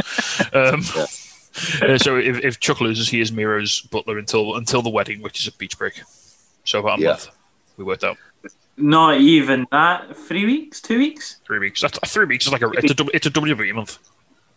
Um, 0.52 0.84
uh, 1.82 1.98
so 1.98 2.18
if, 2.18 2.44
if 2.44 2.60
Chuck 2.60 2.82
loses, 2.82 3.10
he 3.10 3.22
is 3.22 3.32
Miro's 3.32 3.82
butler 3.82 4.18
until 4.18 4.56
until 4.56 4.82
the 4.82 4.90
wedding, 4.90 5.22
which 5.22 5.40
is 5.40 5.48
a 5.48 5.52
beach 5.54 5.78
break. 5.78 6.02
So 6.64 6.80
about 6.80 7.00
a 7.00 7.02
Yeah. 7.02 7.08
month, 7.10 7.30
we 7.78 7.84
worked 7.84 8.04
out 8.04 8.18
Not 8.78 9.20
even 9.22 9.66
that. 9.72 10.16
Three 10.18 10.46
weeks? 10.46 10.82
Two 10.82 10.98
weeks? 10.98 11.38
three 11.46 11.60
weeks. 11.60 11.82
That's 11.82 11.98
three 12.12 12.26
weeks 12.26 12.46
is 12.48 12.52
like 12.52 12.62
a 12.62 12.70
it's 12.72 12.92
a 12.92 12.96
W- 12.96 13.12
it's 13.14 13.26
a 13.28 13.32
WWE 13.32 13.74
month. 13.76 14.00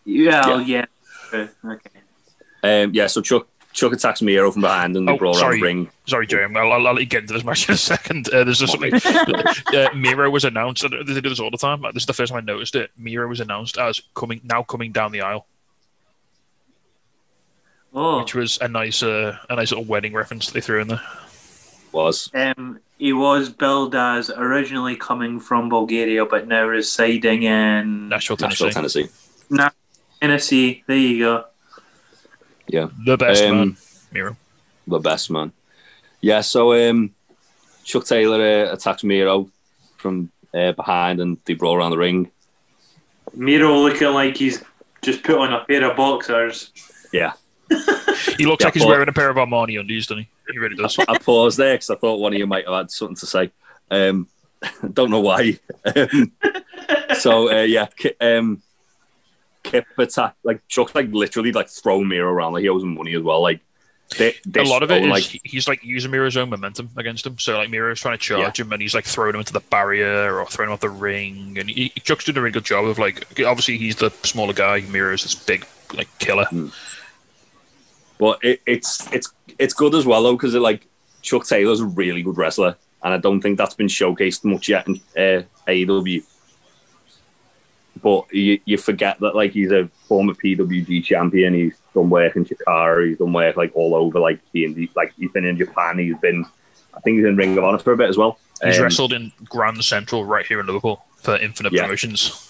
Yeah, 0.05 0.59
yeah. 0.61 0.87
True. 1.31 1.49
Okay. 1.65 2.83
um, 2.85 2.93
yeah, 2.95 3.06
so 3.06 3.21
Chuck 3.21 3.47
Chuck 3.75 3.93
attacks 3.93 4.23
Miro 4.23 4.50
from 4.50 4.62
behind, 4.62 4.97
and 4.97 5.06
they 5.06 5.12
Oh, 5.12 5.19
brawl 5.19 5.35
around 5.35 5.41
sorry. 5.41 5.59
the 5.59 5.62
ring. 5.62 5.91
Sorry, 6.06 6.27
Jay, 6.27 6.43
I'll, 6.43 6.56
I'll, 6.56 6.73
I'll 6.87 6.95
let 6.95 7.00
you 7.00 7.06
get 7.06 7.23
into 7.23 7.35
this 7.35 7.45
match 7.49 7.69
in 7.69 7.75
a 7.75 7.79
second. 7.79 8.27
Uh, 8.33 8.43
there's 8.45 8.59
just 8.59 8.73
something. 8.73 8.95
uh, 9.75 9.89
Miro 9.95 10.31
was 10.31 10.45
announced. 10.45 10.83
They 10.90 11.21
do 11.21 11.28
this 11.28 11.38
all 11.38 11.50
the 11.50 11.59
time. 11.59 11.83
This 11.93 12.02
is 12.02 12.07
the 12.07 12.14
first 12.14 12.33
time 12.33 12.38
I 12.38 12.45
noticed 12.45 12.75
it. 12.75 12.90
Miro 12.97 13.28
was 13.28 13.40
announced 13.40 13.76
as 13.78 14.00
coming 14.14 14.40
now 14.43 14.62
coming 14.62 14.90
down 14.90 15.12
the 15.12 15.21
aisle. 15.21 15.47
Oh, 18.00 18.21
which 18.21 18.35
was 18.35 18.59
a 18.61 18.69
nice, 18.69 19.02
uh, 19.02 19.37
a 19.50 19.57
nice 19.57 19.73
little 19.73 19.85
wedding 19.85 20.12
reference 20.12 20.50
they 20.52 20.61
threw 20.61 20.81
in 20.81 20.87
there. 20.88 21.00
Was 21.90 22.31
um, 22.35 22.78
he 22.99 23.12
was 23.12 23.49
billed 23.49 23.95
as 23.97 24.31
originally 24.31 24.95
coming 24.95 25.40
from 25.40 25.69
Bulgaria, 25.69 26.25
but 26.26 26.47
now 26.47 26.64
residing 26.64 27.43
in 27.43 28.09
Nashville, 28.09 28.37
Tennessee, 28.37 28.67
Nashville, 28.67 28.88
Tennessee. 28.88 29.09
Tennessee. 30.21 30.85
There 30.87 30.97
you 30.97 31.19
go. 31.25 31.45
Yeah, 32.69 32.88
the 33.05 33.17
best 33.17 33.43
Um, 33.43 33.57
man, 33.57 33.76
Miro. 34.12 34.37
the 34.87 34.99
best 34.99 35.31
man. 35.31 35.52
Yeah, 36.21 36.43
so 36.43 36.75
um, 36.90 37.14
Chuck 37.85 38.05
Taylor 38.05 38.40
uh, 38.69 38.75
attacks 38.75 39.02
Miro 39.02 39.49
from 39.97 40.31
uh, 40.55 40.73
behind, 40.73 41.21
and 41.21 41.38
they 41.47 41.55
brawl 41.55 41.75
around 41.75 41.90
the 41.93 41.99
ring. 41.99 42.31
Miro 43.35 43.75
looking 43.78 44.09
like 44.12 44.37
he's 44.37 44.62
just 45.02 45.23
put 45.25 45.38
on 45.38 45.52
a 45.52 45.64
pair 45.64 45.90
of 45.90 45.97
boxers. 45.97 46.71
Yeah, 47.12 47.33
He 48.37 48.47
looks 48.47 48.63
yeah, 48.63 48.69
like 48.69 48.75
he's 48.75 48.85
wearing 48.87 49.09
a 49.09 49.13
pair 49.13 49.31
of 49.31 49.37
Armani 49.37 49.79
undies, 49.79 50.07
doesn't 50.07 50.25
he? 50.25 50.53
He 50.53 50.59
really 50.59 50.77
does. 50.77 50.99
I 50.99 51.19
paused 51.19 51.59
there 51.59 51.75
because 51.75 51.91
I 51.91 51.97
thought 51.97 52.21
one 52.21 52.33
of 52.33 52.39
you 52.39 52.47
might 52.47 52.67
have 52.67 52.75
had 52.75 52.91
something 52.91 53.17
to 53.17 53.27
say. 53.27 53.51
Um, 53.91 54.29
don't 54.93 55.11
know 55.11 55.21
why. 55.21 55.59
Um, 55.85 56.33
so 57.19 57.51
uh, 57.51 57.63
yeah, 57.63 57.87
um, 58.21 58.63
Kip 59.63 59.87
attack 59.99 60.35
like 60.45 60.67
Chuck's 60.69 60.95
like 60.95 61.11
literally 61.11 61.53
like 61.53 61.69
throwing 61.69 62.09
Miro 62.09 62.31
around 62.31 62.55
like 62.55 62.63
he 62.63 62.69
owes 62.69 62.83
him 62.83 62.95
money 62.95 63.15
as 63.15 63.23
well. 63.23 63.43
Like 63.43 63.61
they, 64.17 64.35
a 64.57 64.63
lot 64.63 64.83
of 64.83 64.91
it 64.91 65.03
is 65.03 65.09
like 65.09 65.41
he's 65.45 65.69
like 65.69 65.85
using 65.85 66.11
Miro's 66.11 66.37
own 66.37 66.49
momentum 66.49 66.91
against 66.97 67.27
him. 67.27 67.39
So 67.39 67.59
like 67.59 67.69
Miro's 67.69 68.01
trying 68.01 68.17
to 68.17 68.23
charge 68.23 68.59
him, 68.59 68.73
and 68.73 68.81
he's 68.81 68.95
like 68.95 69.05
throwing 69.05 69.35
him 69.35 69.41
into 69.41 69.53
the 69.53 69.61
barrier 69.61 70.39
or 70.39 70.47
throwing 70.47 70.71
him 70.71 70.75
off 70.75 70.81
the 70.81 70.89
ring. 70.89 71.59
And 71.59 71.69
he, 71.69 71.91
Chuck's 71.91 72.25
doing 72.25 72.39
a 72.39 72.41
really 72.41 72.53
good 72.53 72.65
job 72.65 72.87
of 72.87 72.99
like 72.99 73.27
obviously 73.41 73.77
he's 73.77 73.97
the 73.97 74.11
smaller 74.23 74.55
guy. 74.55 74.81
Miro's 74.81 75.25
this 75.25 75.35
big 75.35 75.67
like 75.95 76.09
killer. 76.19 76.47
But 78.19 78.39
it, 78.45 78.61
it's 78.67 79.11
it's 79.13 79.33
it's 79.59 79.75
good 79.75 79.95
as 79.95 80.05
well 80.07 80.23
though 80.23 80.37
because 80.37 80.55
like 80.55 80.87
Chuck 81.23 81.47
Taylor's 81.47 81.81
a 81.81 81.87
really 81.87 82.23
good 82.23 82.37
wrestler, 82.37 82.77
and 83.03 83.15
I 83.15 83.19
don't 83.19 83.41
think 83.41 83.59
that's 83.59 83.75
been 83.75 83.87
showcased 83.87 84.45
much 84.45 84.69
yet 84.69 84.87
in 84.89 84.97
uh, 85.17 85.43
AEW. 85.69 86.25
but 88.03 88.33
you, 88.33 88.61
you 88.65 88.77
forget 88.79 89.19
that 89.21 89.35
like 89.35 89.53
he's 89.53 89.73
a 89.73 89.89
former 90.07 90.35
PWG 90.35 91.05
champion. 91.05 91.55
He's 91.55 91.75
done 91.95 92.11
work 92.11 92.37
in 92.37 92.45
Chikara. 92.45 93.09
He's 93.09 93.19
done 93.19 93.33
work 93.33 93.57
like 93.57 93.73
all 93.75 93.95
over 93.95 94.21
like 94.21 94.39
the 94.53 94.65
indie. 94.65 94.89
Like 94.95 95.13
he's 95.17 95.31
been 95.33 95.45
in 95.45 95.57
Japan. 95.57 95.99
He's 95.99 96.17
been, 96.19 96.45
I 96.95 97.01
think 97.01 97.17
he's 97.19 97.27
in 97.27 97.37
Ring 97.37 97.57
of 97.59 97.65
Honor 97.65 97.79
for 97.79 97.93
a 97.93 97.97
bit 97.97 98.09
as 98.09 98.17
well. 98.17 98.39
He's 98.65 98.79
Um, 98.79 98.85
wrestled 98.85 99.13
in 99.13 99.33
Grand 99.49 99.83
Central 99.85 100.25
right 100.25 100.47
here 100.47 100.61
in 100.61 100.67
Liverpool 100.67 101.05
for 101.17 101.37
Infinite 101.37 101.73
Yeah. 101.73 101.83
Promotions. 101.83 102.45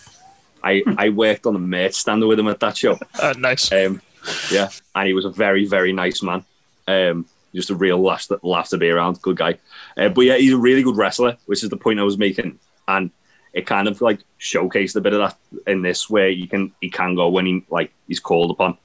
I 0.63 0.83
I 0.99 1.09
worked 1.11 1.47
on 1.47 1.55
the 1.55 1.61
merch 1.61 1.95
stand 1.95 2.27
with 2.27 2.39
him 2.39 2.49
at 2.49 2.61
that 2.61 2.77
show. 2.77 2.99
Uh, 3.21 3.35
nice. 3.39 3.71
Um, 3.73 4.03
yeah, 4.50 4.68
and 4.94 5.06
he 5.06 5.14
was 5.14 5.25
a 5.25 5.30
very, 5.30 5.66
very 5.66 5.92
nice 5.92 6.23
man. 6.23 6.44
Um, 6.87 7.26
just 7.54 7.70
a 7.70 7.75
real 7.75 8.00
laugh, 8.00 8.26
laugh 8.42 8.68
to 8.70 8.78
be 8.78 8.90
around. 8.90 9.20
Good 9.23 9.37
guy. 9.37 9.58
Uh, 9.97 10.08
but 10.08 10.23
yeah, 10.23 10.37
he's 10.37 10.52
a 10.52 10.58
really 10.58 10.82
good 10.82 10.97
wrestler, 10.97 11.37
which 11.47 11.62
is 11.62 11.70
the 11.70 11.76
point 11.76 12.00
I 12.00 12.04
was 12.04 12.18
making. 12.18 12.58
And 12.87 13.11
it 13.52 13.66
kind 13.66 13.88
of 13.88 14.00
like 14.00 14.20
showcased 14.38 14.97
a 14.97 15.00
bit 15.00 15.14
of 15.14 15.20
that 15.20 15.37
in 15.66 15.82
this, 15.82 16.08
where 16.08 16.28
you 16.28 16.47
can 16.47 16.73
he 16.80 16.90
can 16.90 17.14
go 17.14 17.28
when 17.28 17.47
he 17.47 17.64
like 17.70 17.92
he's 18.06 18.20
called 18.20 18.50
upon. 18.50 18.78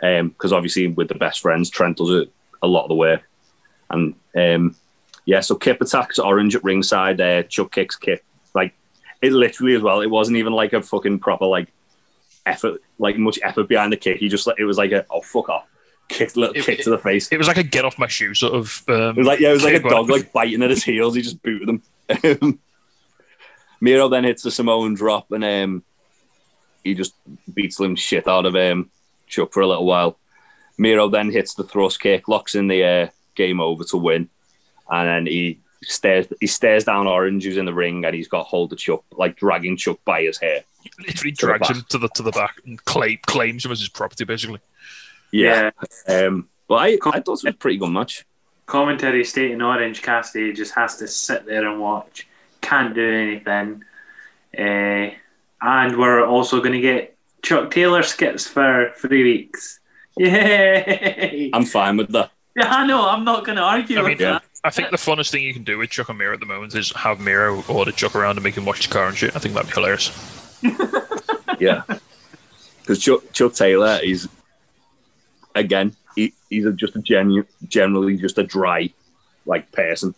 Because 0.00 0.52
obviously 0.52 0.88
with 0.88 1.08
the 1.08 1.14
best 1.14 1.40
friends, 1.40 1.70
Trent 1.70 1.98
does 1.98 2.10
a, 2.10 2.26
a 2.62 2.66
lot 2.66 2.84
of 2.84 2.88
the 2.88 2.94
work. 2.94 3.22
And 3.90 4.14
um, 4.36 4.76
yeah, 5.24 5.40
so 5.40 5.54
Kip 5.54 5.80
attacks 5.80 6.18
Orange 6.18 6.54
at 6.56 6.64
ringside. 6.64 7.20
Uh, 7.20 7.42
Chuck 7.42 7.72
kicks 7.72 7.96
Kip. 7.96 8.22
Like 8.54 8.74
it 9.20 9.32
literally 9.32 9.74
as 9.74 9.82
well. 9.82 10.00
It 10.00 10.10
wasn't 10.10 10.38
even 10.38 10.52
like 10.52 10.72
a 10.72 10.82
fucking 10.82 11.18
proper 11.18 11.46
like 11.46 11.68
effort, 12.46 12.80
like 12.98 13.16
much 13.18 13.38
effort 13.42 13.68
behind 13.68 13.92
the 13.92 13.96
kick. 13.96 14.18
He 14.18 14.28
just 14.28 14.46
like 14.46 14.58
it 14.58 14.64
was 14.64 14.78
like 14.78 14.92
a 14.92 15.04
oh 15.10 15.20
fuck 15.20 15.48
off, 15.48 15.66
kick 16.08 16.36
little 16.36 16.54
It- 16.56 16.64
kick 16.64 16.80
to 16.84 16.90
the 16.90 16.98
face. 16.98 17.28
It 17.28 17.34
It 17.34 17.38
was 17.38 17.48
like 17.48 17.56
a 17.58 17.62
get 17.62 17.84
off 17.84 17.98
my 17.98 18.06
shoe 18.08 18.34
sort 18.34 18.54
of. 18.54 18.82
Um, 18.88 19.16
was 19.16 19.26
like 19.26 19.40
yeah, 19.40 19.50
it 19.50 19.54
was 19.54 19.64
like 19.64 19.74
a 19.74 19.88
dog 19.88 20.08
like 20.10 20.32
biting 20.32 20.62
at 20.62 20.70
his 20.70 20.84
heels. 20.84 21.14
He 21.14 21.22
just 21.22 21.42
booted 21.42 21.68
him. 21.68 21.82
Um, 22.42 22.58
Miro 23.80 24.08
then 24.08 24.24
hits 24.24 24.42
the 24.42 24.50
Samoan 24.50 24.94
drop 24.94 25.30
and 25.32 25.44
um, 25.44 25.82
he 26.84 26.94
just 26.94 27.14
beats 27.54 27.76
them 27.76 27.96
shit 27.96 28.28
out 28.28 28.46
of 28.46 28.54
um, 28.54 28.90
Chuck 29.26 29.52
for 29.52 29.60
a 29.62 29.66
little 29.66 29.86
while. 29.86 30.18
Miro 30.76 31.08
then 31.08 31.30
hits 31.30 31.54
the 31.54 31.64
thrust 31.64 32.00
kick, 32.00 32.28
locks 32.28 32.54
in 32.54 32.68
the 32.68 32.82
air, 32.82 33.12
game 33.34 33.60
over 33.60 33.84
to 33.84 33.96
win, 33.96 34.28
and 34.90 35.08
then 35.08 35.26
he 35.26 35.60
stares 35.82 36.26
he 36.40 36.46
stares 36.46 36.84
down 36.84 37.06
Orange 37.06 37.42
who's 37.44 37.56
in 37.56 37.64
the 37.64 37.72
ring 37.72 38.04
and 38.04 38.14
he's 38.14 38.28
got 38.28 38.46
hold 38.46 38.72
of 38.72 38.78
Chuck, 38.78 39.02
like 39.12 39.36
dragging 39.36 39.76
Chuck 39.78 39.98
by 40.04 40.22
his 40.22 40.38
hair. 40.38 40.60
Literally 40.98 41.32
drags 41.32 41.68
back. 41.68 41.76
him 41.76 41.84
to 41.88 41.98
the 41.98 42.08
to 42.08 42.22
the 42.22 42.32
back 42.32 42.56
and 42.64 42.82
claim, 42.84 43.18
claims 43.26 43.64
him 43.64 43.72
as 43.72 43.80
his 43.80 43.88
property, 43.88 44.24
basically. 44.24 44.60
Yeah. 45.32 45.70
Um, 46.08 46.48
but 46.68 46.76
I, 46.76 46.86
I 46.86 46.96
thought 46.96 47.16
it 47.16 47.28
was 47.28 47.44
a 47.44 47.52
pretty 47.52 47.78
good 47.78 47.90
match. 47.90 48.24
Commentary 48.66 49.24
stating 49.24 49.60
Orange 49.62 50.02
Cassidy 50.02 50.52
just 50.52 50.74
has 50.74 50.96
to 50.98 51.08
sit 51.08 51.44
there 51.46 51.68
and 51.68 51.80
watch, 51.80 52.26
can't 52.60 52.94
do 52.94 53.12
anything. 53.12 53.84
Uh, 54.56 55.10
and 55.62 55.98
we're 55.98 56.24
also 56.24 56.60
going 56.60 56.72
to 56.72 56.80
get 56.80 57.16
Chuck 57.42 57.70
Taylor 57.70 58.02
skits 58.02 58.46
for 58.46 58.92
three 58.96 59.24
weeks. 59.24 59.80
Yay! 60.16 61.50
I'm 61.52 61.64
fine 61.64 61.96
with 61.96 62.12
that. 62.12 62.30
yeah, 62.56 62.66
I 62.74 62.86
know, 62.86 63.08
I'm 63.08 63.24
not 63.24 63.44
going 63.44 63.56
to 63.56 63.62
argue 63.62 63.98
I 63.98 64.02
with 64.02 64.08
mean, 64.20 64.28
that. 64.28 64.42
I 64.62 64.70
think 64.70 64.90
the 64.90 64.96
funnest 64.96 65.30
thing 65.30 65.42
you 65.42 65.54
can 65.54 65.64
do 65.64 65.78
with 65.78 65.90
Chuck 65.90 66.08
and 66.08 66.18
Miro 66.18 66.34
at 66.34 66.40
the 66.40 66.46
moment 66.46 66.74
is 66.74 66.92
have 66.92 67.18
Miro 67.18 67.62
order 67.68 67.92
Chuck 67.92 68.14
around 68.14 68.36
and 68.36 68.44
make 68.44 68.56
him 68.56 68.64
watch 68.64 68.86
the 68.86 68.92
car 68.92 69.08
and 69.08 69.16
shit. 69.16 69.34
I 69.34 69.38
think 69.38 69.54
that'd 69.54 69.70
be 69.70 69.74
hilarious. 69.74 70.39
Yeah. 71.60 71.82
Because 72.80 73.00
Chuck, 73.00 73.32
Chuck 73.32 73.52
Taylor 73.52 74.00
is, 74.02 74.28
again, 75.54 75.94
he, 76.16 76.32
he's 76.48 76.64
a, 76.64 76.72
just 76.72 76.96
a 76.96 77.00
genu- 77.00 77.46
generally 77.68 78.16
just 78.16 78.38
a 78.38 78.42
dry, 78.42 78.90
like, 79.46 79.70
person. 79.70 80.14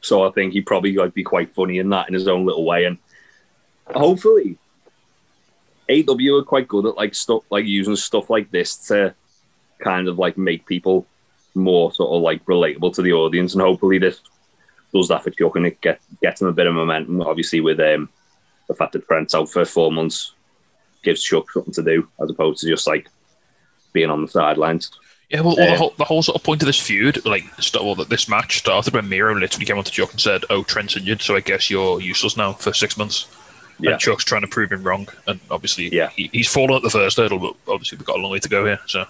So 0.00 0.26
I 0.26 0.30
think 0.30 0.54
he'd 0.54 0.66
probably 0.66 0.94
like 0.94 1.14
be 1.14 1.22
quite 1.22 1.54
funny 1.54 1.78
in 1.78 1.90
that 1.90 2.08
in 2.08 2.14
his 2.14 2.26
own 2.26 2.46
little 2.46 2.64
way. 2.64 2.86
And 2.86 2.98
hopefully, 3.86 4.56
AW 5.90 6.38
are 6.38 6.42
quite 6.42 6.68
good 6.68 6.86
at 6.86 6.96
like 6.96 7.14
stuff 7.14 7.42
like 7.50 7.66
using 7.66 7.96
stuff 7.96 8.30
like 8.30 8.50
this 8.50 8.88
to 8.88 9.14
kind 9.78 10.08
of 10.08 10.18
like 10.18 10.38
make 10.38 10.64
people 10.66 11.06
more 11.54 11.92
sort 11.92 12.12
of 12.12 12.22
like 12.22 12.44
relatable 12.46 12.94
to 12.94 13.02
the 13.02 13.12
audience. 13.12 13.52
And 13.52 13.62
hopefully, 13.62 13.98
this 13.98 14.20
does 14.94 15.08
that 15.08 15.22
for 15.22 15.30
Chuck 15.30 15.56
and 15.56 15.66
it 15.66 15.80
get 15.82 16.00
gets 16.22 16.40
him 16.40 16.48
a 16.48 16.52
bit 16.52 16.66
of 16.66 16.74
momentum. 16.74 17.20
Obviously, 17.20 17.60
with 17.60 17.78
um, 17.80 18.08
the 18.70 18.76
fact 18.76 18.92
that 18.92 19.04
Trent's 19.08 19.34
out 19.34 19.50
for 19.50 19.64
four 19.64 19.90
months 19.90 20.32
gives 21.02 21.22
Chuck 21.22 21.50
something 21.50 21.74
to 21.74 21.82
do 21.82 22.08
as 22.22 22.30
opposed 22.30 22.60
to 22.60 22.68
just 22.68 22.86
like 22.86 23.08
being 23.92 24.10
on 24.10 24.22
the 24.22 24.28
sidelines. 24.28 24.92
Yeah, 25.28 25.40
well, 25.40 25.50
all 25.50 25.56
the, 25.56 25.72
Um, 25.72 25.78
whole, 25.78 25.94
the 25.98 26.04
whole 26.04 26.22
sort 26.22 26.36
of 26.36 26.44
point 26.44 26.62
of 26.62 26.66
this 26.66 26.78
feud, 26.78 27.24
like, 27.26 27.42
st- 27.60 27.84
well, 27.84 27.96
this 27.96 28.28
match 28.28 28.58
started 28.58 28.94
when 28.94 29.08
Miro 29.08 29.34
literally 29.34 29.66
came 29.66 29.76
on 29.76 29.82
to 29.84 29.90
Chuck 29.90 30.12
and 30.12 30.20
said, 30.20 30.44
"Oh, 30.50 30.62
Trent's 30.62 30.96
injured, 30.96 31.20
so 31.20 31.34
I 31.34 31.40
guess 31.40 31.68
you're 31.68 32.00
useless 32.00 32.36
now 32.36 32.52
for 32.52 32.72
six 32.72 32.96
months." 32.96 33.26
Yeah. 33.80 33.92
And 33.92 34.00
Chuck's 34.00 34.24
trying 34.24 34.42
to 34.42 34.48
prove 34.48 34.70
him 34.70 34.82
wrong, 34.84 35.08
and 35.26 35.40
obviously, 35.50 35.88
Yeah. 35.92 36.10
he, 36.10 36.30
he's 36.32 36.48
fallen 36.48 36.76
at 36.76 36.82
the 36.82 36.90
first 36.90 37.16
hurdle, 37.16 37.38
but 37.40 37.54
obviously 37.72 37.98
we've 37.98 38.06
got 38.06 38.18
a 38.18 38.22
long 38.22 38.30
way 38.32 38.38
to 38.38 38.48
go 38.48 38.64
here. 38.66 38.78
So, 38.86 39.06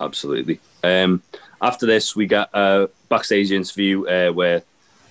Absolutely. 0.00 0.60
Um, 0.82 1.22
after 1.62 1.86
this, 1.86 2.16
we 2.16 2.26
got 2.26 2.50
a 2.54 2.88
backstage 3.08 3.50
interview 3.52 4.06
uh, 4.06 4.30
where 4.32 4.62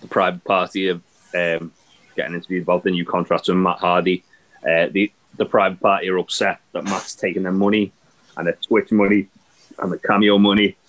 the 0.02 0.08
private 0.08 0.44
party 0.44 0.88
of 0.90 1.02
um, 1.36 1.72
getting 2.20 2.36
interviewed 2.36 2.64
about 2.64 2.84
the 2.84 2.92
new 2.92 3.06
contract 3.06 3.48
with 3.48 3.58
Matt 3.58 3.80
Hardy. 3.80 4.24
Uh, 4.62 4.88
the 4.92 5.12
the 5.38 5.46
private 5.46 5.80
party 5.80 6.10
are 6.10 6.18
upset 6.18 6.60
that 6.74 6.84
Matt's 6.84 7.16
taking 7.16 7.44
their 7.44 7.54
money 7.54 7.94
and 8.36 8.46
their 8.46 8.58
Twitch 8.62 8.92
money 8.92 9.28
and 9.78 9.92
the 9.92 9.98
cameo 9.98 10.38
money. 10.38 10.76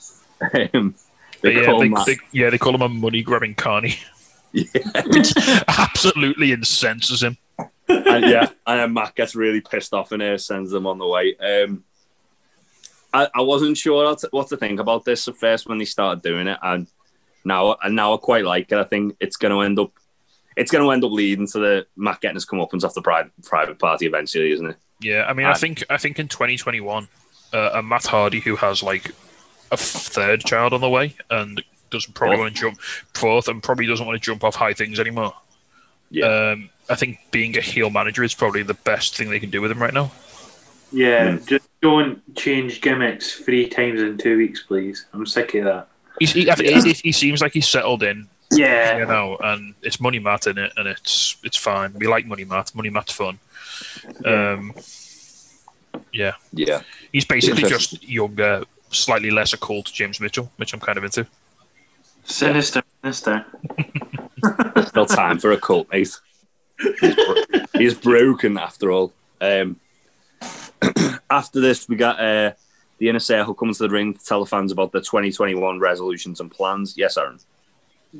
Um, 0.72 0.94
they 1.42 1.54
yeah, 1.54 1.66
call 1.66 1.80
they, 1.80 1.88
Matt, 1.90 2.06
they, 2.06 2.16
yeah, 2.32 2.48
they 2.48 2.56
call 2.56 2.74
him 2.74 2.80
a 2.80 2.88
money 2.88 3.22
grabbing 3.22 3.54
carny, 3.54 3.96
yeah, 4.52 4.64
which 5.04 5.34
absolutely 5.68 6.52
incenses 6.52 7.22
him. 7.22 7.36
and 7.88 8.24
yeah, 8.24 8.48
and 8.66 8.80
then 8.80 8.94
Matt 8.94 9.14
gets 9.14 9.34
really 9.34 9.60
pissed 9.60 9.92
off 9.92 10.12
and 10.12 10.22
uh, 10.22 10.38
sends 10.38 10.70
them 10.70 10.86
on 10.86 10.96
the 10.96 11.06
way. 11.06 11.36
Um, 11.36 11.84
I, 13.12 13.28
I 13.34 13.42
wasn't 13.42 13.76
sure 13.76 14.02
what 14.02 14.18
to, 14.20 14.28
what 14.30 14.48
to 14.48 14.56
think 14.56 14.80
about 14.80 15.04
this 15.04 15.28
at 15.28 15.36
first 15.36 15.68
when 15.68 15.76
they 15.76 15.84
started 15.84 16.22
doing 16.22 16.46
it, 16.46 16.58
and 16.62 16.86
now 17.44 17.76
and 17.82 17.94
now 17.94 18.14
I 18.14 18.16
quite 18.16 18.46
like 18.46 18.72
it. 18.72 18.78
I 18.78 18.84
think 18.84 19.16
it's 19.20 19.36
going 19.36 19.52
to 19.52 19.60
end 19.60 19.78
up 19.78 19.92
it's 20.60 20.70
going 20.70 20.84
to 20.84 20.90
end 20.92 21.02
up 21.04 21.10
leading 21.12 21.46
to 21.48 21.58
the 21.58 21.86
Matt 21.96 22.20
getting 22.20 22.36
his 22.36 22.46
comeuppance 22.46 22.84
off 22.84 22.94
the 22.94 23.02
private 23.02 23.32
private 23.42 23.78
party 23.78 24.06
eventually, 24.06 24.52
isn't 24.52 24.66
it? 24.66 24.76
Yeah, 25.00 25.24
I 25.28 25.32
mean, 25.32 25.46
I 25.46 25.50
Um, 25.52 25.56
think 25.56 25.84
I 25.90 25.96
think 25.96 26.18
in 26.18 26.28
2021, 26.28 27.08
uh, 27.52 27.70
a 27.74 27.82
Matt 27.82 28.06
Hardy 28.06 28.40
who 28.40 28.56
has 28.56 28.82
like 28.82 29.10
a 29.72 29.76
third 29.76 30.44
child 30.44 30.72
on 30.72 30.80
the 30.80 30.88
way 30.90 31.14
and 31.30 31.62
doesn't 31.90 32.14
probably 32.14 32.36
Fourth. 32.36 32.44
want 32.44 32.54
to 32.56 32.60
jump 32.60 32.80
fourth 33.14 33.48
and 33.48 33.62
probably 33.62 33.86
doesn't 33.86 34.06
want 34.06 34.20
to 34.20 34.24
jump 34.24 34.44
off 34.44 34.54
high 34.54 34.74
things 34.74 35.00
anymore. 35.00 35.32
Yeah. 36.10 36.26
Um, 36.52 36.70
I 36.88 36.94
think 36.96 37.18
being 37.30 37.56
a 37.56 37.60
heel 37.60 37.88
manager 37.90 38.22
is 38.24 38.34
probably 38.34 38.62
the 38.62 38.74
best 38.74 39.16
thing 39.16 39.30
they 39.30 39.40
can 39.40 39.50
do 39.50 39.60
with 39.60 39.70
him 39.70 39.80
right 39.80 39.94
now. 39.94 40.10
Yeah, 40.92 41.36
Hmm. 41.36 41.44
just 41.46 41.68
don't 41.80 42.36
change 42.36 42.80
gimmicks 42.80 43.34
three 43.40 43.68
times 43.68 44.02
in 44.02 44.18
two 44.18 44.36
weeks, 44.36 44.62
please. 44.64 45.06
I'm 45.12 45.24
sick 45.24 45.54
of 45.54 45.64
that. 45.64 45.88
He's, 46.18 46.32
he, 46.32 46.50
I 46.50 46.54
think 46.56 46.84
he, 46.84 46.92
he 46.92 47.12
seems 47.12 47.40
like 47.40 47.52
he's 47.52 47.68
settled 47.68 48.02
in, 48.02 48.26
Yeah. 48.52 48.98
you 48.98 49.06
know, 49.06 49.36
and 49.40 49.74
it's 49.82 50.00
Money 50.00 50.18
Matt 50.18 50.46
in 50.46 50.58
it, 50.58 50.72
and 50.76 50.88
it's 50.88 51.36
it's 51.44 51.56
fine. 51.56 51.92
We 51.94 52.06
like 52.06 52.26
Money 52.26 52.44
Matt. 52.44 52.74
Money 52.74 52.90
Matt's 52.90 53.12
fun. 53.12 53.38
Um, 54.24 54.74
yeah, 56.12 56.34
Yeah, 56.52 56.82
he's 57.12 57.24
basically 57.24 57.62
just 57.68 58.02
younger, 58.02 58.64
slightly 58.90 59.30
lesser 59.30 59.56
cool 59.56 59.82
to 59.82 59.92
James 59.92 60.20
Mitchell, 60.20 60.50
which 60.56 60.72
I'm 60.72 60.80
kind 60.80 60.98
of 60.98 61.04
into. 61.04 61.26
Sinister, 62.24 62.82
sinister. 63.02 63.46
still 64.86 65.06
time 65.06 65.38
for 65.38 65.52
a 65.52 65.56
cult, 65.56 65.88
mate. 65.90 65.98
He's, 67.00 67.14
bro- 67.14 67.60
he's 67.74 67.94
broken 67.94 68.58
after 68.58 68.90
all. 68.90 69.12
Um, 69.40 69.76
after 71.30 71.60
this, 71.60 71.88
we 71.88 71.96
got 71.96 72.20
uh, 72.20 72.52
the 72.98 73.08
inner 73.08 73.18
circle 73.18 73.54
coming 73.54 73.74
to 73.74 73.82
the 73.82 73.90
ring 73.90 74.14
to 74.14 74.24
tell 74.24 74.40
the 74.40 74.46
fans 74.46 74.72
about 74.72 74.92
the 74.92 75.00
2021 75.00 75.78
resolutions 75.80 76.40
and 76.40 76.50
plans. 76.50 76.96
Yes, 76.96 77.16
Aaron. 77.16 77.38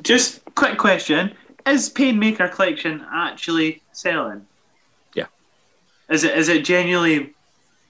Just 0.03 0.45
quick 0.55 0.79
question: 0.79 1.33
Is 1.67 1.91
Painmaker 1.91 2.51
Collection 2.51 3.05
actually 3.13 3.83
selling? 3.93 4.47
Yeah. 5.15 5.27
Is 6.09 6.25
it 6.25 6.37
is 6.37 6.49
it 6.49 6.65
genuinely 6.65 7.35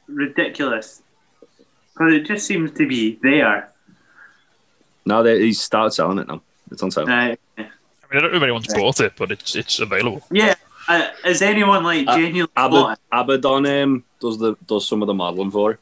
ridiculous? 0.08 1.02
Because 1.92 2.14
it 2.14 2.26
just 2.26 2.46
seems 2.46 2.70
to 2.72 2.86
be 2.88 3.18
there. 3.22 3.70
No, 5.04 5.22
they, 5.22 5.40
he's 5.40 5.60
started 5.60 5.92
selling 5.92 6.18
it 6.18 6.28
now. 6.28 6.40
It's 6.70 6.82
on 6.82 6.90
sale. 6.90 7.08
Uh, 7.08 7.12
I 7.12 7.36
mean, 7.58 7.68
I 8.12 8.20
don't 8.20 8.30
know 8.30 8.36
if 8.38 8.42
anyone's 8.42 8.72
bought 8.72 9.00
it, 9.00 9.12
but 9.16 9.30
it's 9.30 9.54
it's 9.54 9.78
available. 9.78 10.22
yeah. 10.30 10.54
Uh, 10.88 11.08
is 11.26 11.42
anyone 11.42 11.84
like 11.84 12.08
Uh, 12.08 12.16
genuinely 12.16 12.50
Abba, 12.56 12.70
bought 12.70 12.98
Abaddon 13.12 13.66
um, 13.66 14.04
does 14.20 14.38
the 14.38 14.56
does 14.66 14.88
some 14.88 15.02
of 15.02 15.06
the 15.06 15.14
modelling 15.14 15.50
for 15.50 15.72
it. 15.72 15.80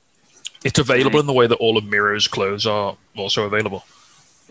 It's 0.64 0.78
available 0.80 1.20
in 1.20 1.26
the 1.26 1.32
way 1.32 1.46
that 1.46 1.54
all 1.56 1.78
of 1.78 1.84
Miro's 1.84 2.26
clothes 2.26 2.66
are 2.66 2.96
also 3.16 3.44
available. 3.44 3.84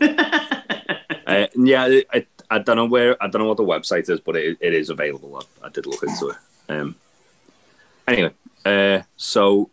it? 1.28 1.50
Uh, 1.56 1.62
yeah, 1.64 1.84
I, 1.84 2.04
I, 2.12 2.26
I 2.50 2.58
don't 2.58 2.76
know 2.76 2.86
where 2.86 3.22
I 3.22 3.28
don't 3.28 3.42
know 3.42 3.48
what 3.48 3.56
the 3.56 3.64
website 3.64 4.08
is, 4.10 4.20
but 4.20 4.36
it, 4.36 4.56
it 4.60 4.74
is 4.74 4.90
available. 4.90 5.42
I, 5.62 5.66
I 5.66 5.68
did 5.70 5.86
look 5.86 6.02
into 6.02 6.28
it. 6.30 6.36
Um, 6.68 6.94
anyway, 8.06 8.32
uh, 8.64 9.00
so 9.16 9.70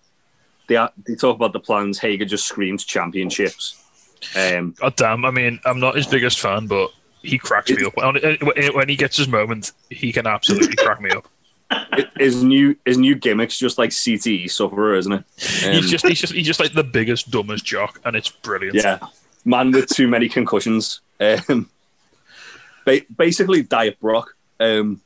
they 0.67 0.75
are- 0.75 0.91
they 1.05 1.15
talk 1.15 1.35
about 1.35 1.53
the 1.53 1.59
plans. 1.59 1.99
Hager 1.99 2.25
just 2.25 2.47
screams 2.47 2.83
championships. 2.85 3.81
Um, 4.35 4.71
God 4.79 4.95
damn! 4.95 5.25
I 5.25 5.31
mean, 5.31 5.59
I'm 5.65 5.79
not 5.79 5.95
his 5.95 6.07
biggest 6.07 6.39
fan, 6.39 6.67
but 6.67 6.91
he 7.21 7.37
cracks 7.37 7.69
me 7.71 7.85
up 7.85 7.95
when, 7.97 8.15
when 8.73 8.89
he 8.89 8.95
gets 8.95 9.17
his 9.17 9.27
moment. 9.27 9.71
He 9.89 10.11
can 10.11 10.25
absolutely 10.27 10.75
crack 10.75 11.01
me 11.01 11.11
up. 11.11 11.27
his 12.17 12.43
new 12.43 12.75
his 12.85 12.97
new 12.97 13.15
gimmick's 13.15 13.57
just 13.57 13.77
like 13.77 13.89
CTE 13.89 14.49
sufferer, 14.49 14.95
isn't 14.95 15.11
it? 15.11 15.23
Um, 15.65 15.73
he's 15.73 15.89
just 15.89 16.07
he's 16.07 16.19
just 16.19 16.33
he's 16.33 16.45
just 16.45 16.59
like 16.59 16.73
the 16.73 16.83
biggest 16.83 17.31
dumbest 17.31 17.65
jock, 17.65 17.99
and 18.05 18.15
it's 18.15 18.29
brilliant. 18.29 18.75
yeah, 18.75 18.99
man 19.43 19.71
with 19.71 19.87
too 19.89 20.07
many 20.07 20.29
concussions. 20.29 21.01
Um, 21.19 21.69
ba- 22.85 23.01
basically, 23.15 23.63
Diet 23.63 23.99
Brock. 23.99 24.35
Um, 24.59 25.01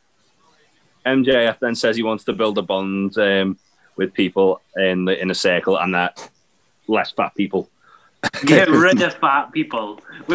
MJF 1.06 1.60
then 1.60 1.76
says 1.76 1.96
he 1.96 2.04
wants 2.04 2.24
to 2.26 2.34
build 2.34 2.58
a 2.58 2.62
bond 2.62 3.18
um, 3.18 3.58
with 3.96 4.14
people 4.14 4.62
in 4.76 5.06
the 5.06 5.20
in 5.20 5.32
a 5.32 5.36
circle, 5.36 5.78
and 5.80 5.94
that 5.94 6.30
less 6.88 7.12
fat 7.12 7.34
people. 7.36 7.70
Get 8.46 8.68
rid 8.70 9.02
of 9.02 9.14
fat 9.16 9.52
people. 9.52 10.02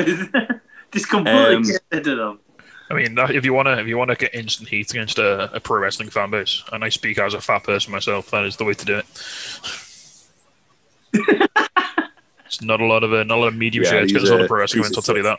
Just 0.92 1.08
completely 1.10 1.54
Um, 1.56 1.62
get 1.64 1.82
rid 1.92 2.06
of 2.08 2.16
them. 2.18 2.38
I 2.90 2.94
mean, 2.94 3.14
that- 3.16 3.30
if 3.34 3.44
you 3.44 3.52
want 3.52 3.66
to 3.66 3.78
if 3.78 3.86
you 3.86 3.98
want 3.98 4.10
to 4.10 4.16
get 4.16 4.34
instant 4.34 4.68
heat 4.68 4.90
against 4.90 5.18
a, 5.18 5.54
a 5.54 5.60
pro 5.60 5.78
wrestling 5.80 6.08
fan 6.10 6.30
base, 6.30 6.62
and 6.72 6.84
I 6.84 6.88
speak 6.88 7.18
as 7.18 7.34
a 7.34 7.40
fat 7.40 7.64
person 7.64 7.92
myself, 7.92 8.30
that 8.30 8.44
is 8.44 8.56
the 8.56 8.64
way 8.64 8.74
to 8.74 8.84
do 8.84 8.98
it. 8.98 9.06
it's 12.46 12.62
not 12.62 12.80
a 12.80 12.84
lot 12.86 13.04
of 13.04 13.12
uh, 13.12 13.22
not 13.24 13.36
a 13.38 13.40
lot 13.40 13.48
of 13.48 13.56
medium 13.56 13.84
Yeah, 13.84 13.90
shirts 13.90 14.04
he's 14.10 14.12
because 14.14 14.30
a 14.30 14.34
lot 14.34 14.42
of 14.42 14.48
pro 14.48 14.60
wrestling 14.60 14.82
piece. 14.84 14.96
I'll 14.96 15.02
tell 15.02 15.16
you 15.16 15.22
that. 15.24 15.38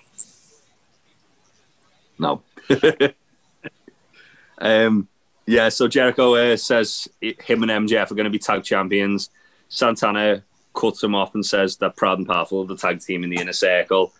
No. 2.17 2.41
um, 4.57 5.07
yeah, 5.45 5.69
so 5.69 5.87
Jericho 5.87 6.35
uh, 6.35 6.57
says 6.57 7.07
him 7.21 7.63
and 7.63 7.87
MJF 7.87 8.11
are 8.11 8.15
going 8.15 8.25
to 8.25 8.31
be 8.31 8.39
tag 8.39 8.63
champions. 8.63 9.29
Santana 9.69 10.43
cuts 10.73 11.03
him 11.03 11.15
off 11.15 11.35
and 11.35 11.45
says 11.45 11.77
that 11.77 11.95
Proud 11.95 12.17
and 12.19 12.27
Powerful 12.27 12.61
are 12.61 12.67
the 12.67 12.77
tag 12.77 12.99
team 13.01 13.23
in 13.23 13.29
the 13.29 13.37
inner 13.37 13.53
circle. 13.53 14.13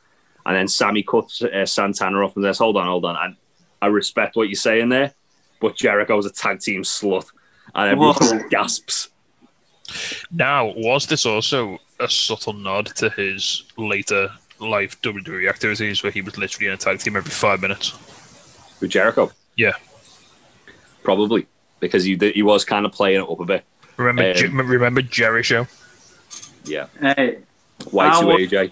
And 0.45 0.55
then 0.55 0.67
Sammy 0.67 1.03
cuts 1.03 1.41
uh, 1.41 1.65
Santana 1.65 2.23
off 2.23 2.35
and 2.35 2.45
says, 2.45 2.59
Hold 2.59 2.77
on, 2.77 2.85
hold 2.85 3.05
on. 3.05 3.15
I, 3.15 3.35
I 3.81 3.87
respect 3.87 4.35
what 4.35 4.47
you're 4.47 4.55
saying 4.55 4.89
there, 4.89 5.13
but 5.59 5.75
Jericho 5.75 6.21
Jericho's 6.21 6.25
a 6.27 6.31
tag 6.31 6.59
team 6.59 6.83
slut. 6.83 7.25
And 7.73 7.91
everyone 7.91 8.15
Whoa. 8.15 8.47
gasps. 8.49 9.09
Now, 10.31 10.73
was 10.75 11.07
this 11.07 11.25
also 11.25 11.79
a 11.99 12.09
subtle 12.09 12.53
nod 12.53 12.87
to 12.97 13.09
his 13.09 13.63
later 13.77 14.29
life 14.65 15.01
WWE 15.01 15.49
activities, 15.49 16.03
where 16.03 16.11
he 16.11 16.21
was 16.21 16.37
literally 16.37 16.67
in 16.67 16.73
a 16.73 16.77
tag 16.77 16.99
team 16.99 17.15
every 17.15 17.31
five 17.31 17.61
minutes? 17.61 17.93
With 18.81 18.89
Jericho, 18.91 19.31
Yeah. 19.55 19.73
probably, 21.03 21.47
because 21.79 22.03
he, 22.03 22.17
he 22.33 22.43
was 22.43 22.65
kind 22.65 22.85
of 22.85 22.91
playing 22.91 23.21
it 23.21 23.29
up 23.29 23.39
a 23.39 23.45
bit. 23.45 23.63
Remember, 23.97 24.23
Um, 24.29 24.35
Jer- 24.35 24.47
remember 24.49 25.01
Jerry 25.01 25.43
Show? 25.43 25.67
Yeah. 26.65 26.87
Hey, 26.99 27.39
Y2 27.79 27.99
I 28.21 28.25
wa- 28.25 28.37
AJ. 28.37 28.71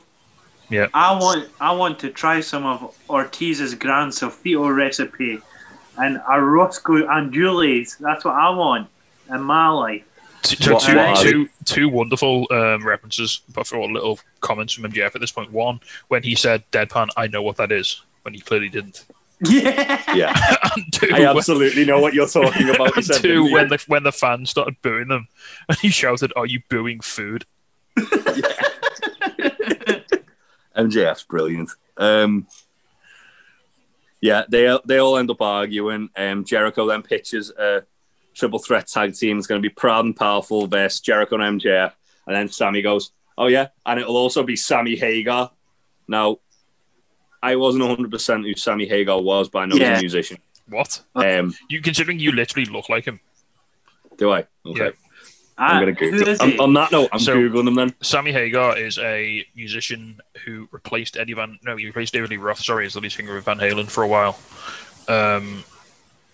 I 0.93 1.17
want 1.19 1.49
I 1.61 1.71
want 1.73 1.99
to 1.99 2.09
try 2.09 2.41
some 2.41 2.65
of 2.65 2.95
Ortiz's 3.07 3.75
Gran 3.75 4.09
Sofito 4.09 4.75
recipe 4.75 5.39
and 5.97 6.19
a 6.27 6.41
Roscoe 6.41 7.07
and 7.07 7.31
Julie's. 7.31 7.95
That's 7.99 8.25
what 8.25 8.33
I 8.33 8.49
want 8.49 8.87
in 9.29 9.41
my 9.41 9.69
life. 9.69 10.03
Two, 10.43 10.55
two, 10.57 10.73
What- 10.73 10.83
two, 10.83 10.95
what 10.95 11.21
two, 11.21 11.49
two 11.65 11.89
wonderful 11.89 12.47
um, 12.51 12.85
references, 12.85 13.41
but 13.53 13.65
for 13.65 13.77
all 13.77 13.91
little 13.91 14.19
comments 14.41 14.73
from 14.73 14.91
MJF 14.91 15.15
at 15.15 15.21
this 15.21 15.31
point. 15.31 15.51
One, 15.51 15.79
when 16.09 16.21
he 16.23 16.35
said 16.35 16.63
deadpan, 16.71 17.09
I 17.15 17.27
know 17.27 17.41
what 17.41 17.57
that 17.57 17.71
is, 17.71 18.01
when 18.23 18.33
he 18.33 18.41
clearly 18.41 18.69
didn't. 18.69 19.05
Yeah. 19.39 20.01
Yeah. 20.13 20.33
two, 20.91 21.09
I 21.13 21.25
absolutely 21.25 21.85
know 21.85 21.99
what 21.99 22.13
you're 22.13 22.27
talking 22.27 22.69
about. 22.69 22.89
He 22.89 22.93
when, 22.95 23.03
said, 23.03 23.21
two, 23.21 23.51
when 23.51 23.69
the 23.69 23.83
when 23.87 24.03
the 24.03 24.11
fans 24.11 24.49
started 24.49 24.75
booing 24.81 25.07
them, 25.07 25.27
and 25.69 25.77
he 25.79 25.89
shouted, 25.89 26.33
"Are 26.35 26.45
you 26.45 26.61
booing 26.69 26.99
food?" 27.01 27.45
MJF's 30.75 31.23
brilliant. 31.23 31.71
Um, 31.97 32.47
yeah, 34.21 34.43
they 34.49 34.77
they 34.85 34.97
all 34.99 35.17
end 35.17 35.29
up 35.29 35.41
arguing. 35.41 36.09
Um, 36.15 36.45
Jericho 36.45 36.85
then 36.87 37.01
pitches 37.01 37.51
a 37.51 37.83
triple 38.33 38.59
threat 38.59 38.87
tag 38.87 39.13
team. 39.15 39.37
is 39.39 39.47
going 39.47 39.61
to 39.61 39.67
be 39.67 39.73
Proud 39.73 40.05
and 40.05 40.15
Powerful 40.15 40.67
versus 40.67 40.99
Jericho 40.99 41.35
and 41.39 41.59
MJF. 41.61 41.93
And 42.27 42.35
then 42.35 42.47
Sammy 42.49 42.81
goes, 42.81 43.11
"Oh 43.37 43.47
yeah," 43.47 43.67
and 43.85 43.99
it'll 43.99 44.17
also 44.17 44.43
be 44.43 44.55
Sammy 44.55 44.95
Hagar. 44.95 45.51
Now, 46.07 46.39
I 47.41 47.55
wasn't 47.57 47.83
100 47.83 48.09
percent 48.11 48.45
who 48.45 48.53
Sammy 48.55 48.87
Hagar 48.87 49.21
was, 49.21 49.49
but 49.49 49.59
I 49.59 49.65
know 49.65 49.75
he's 49.75 49.97
a 49.97 50.01
musician. 50.01 50.37
What? 50.69 51.01
Um, 51.15 51.53
You 51.69 51.81
considering 51.81 52.19
you 52.19 52.31
literally 52.31 52.65
look 52.65 52.87
like 52.89 53.05
him? 53.05 53.19
do 54.17 54.31
I? 54.31 54.45
Okay, 54.65 54.85
Yeah. 54.85 54.89
I'm 55.57 55.77
Ah, 55.77 55.79
going 55.81 55.95
to 55.95 55.99
who 56.05 56.11
Google. 56.11 56.27
is 56.29 56.39
On, 56.39 56.49
he? 56.51 56.57
on 56.59 56.73
that 56.75 56.91
note, 56.91 57.09
I'm 57.11 57.19
So- 57.19 57.35
googling 57.35 57.65
them 57.65 57.75
then. 57.75 57.93
Sammy 58.01 58.31
Hagar 58.31 58.77
is 58.77 58.97
a 58.99 59.45
musician 59.55 60.19
who 60.45 60.67
replaced 60.71 61.17
Eddie 61.17 61.33
Van. 61.33 61.59
No, 61.63 61.75
he 61.75 61.85
replaced 61.87 62.13
David 62.13 62.29
Lee 62.31 62.37
Roth. 62.37 62.59
Sorry, 62.59 62.85
as 62.85 62.93
the 62.93 63.01
lead 63.01 63.11
singer 63.11 63.35
of 63.37 63.43
Van 63.45 63.59
Halen 63.59 63.89
for 63.89 64.03
a 64.03 64.07
while. 64.07 64.39
Um, 65.07 65.63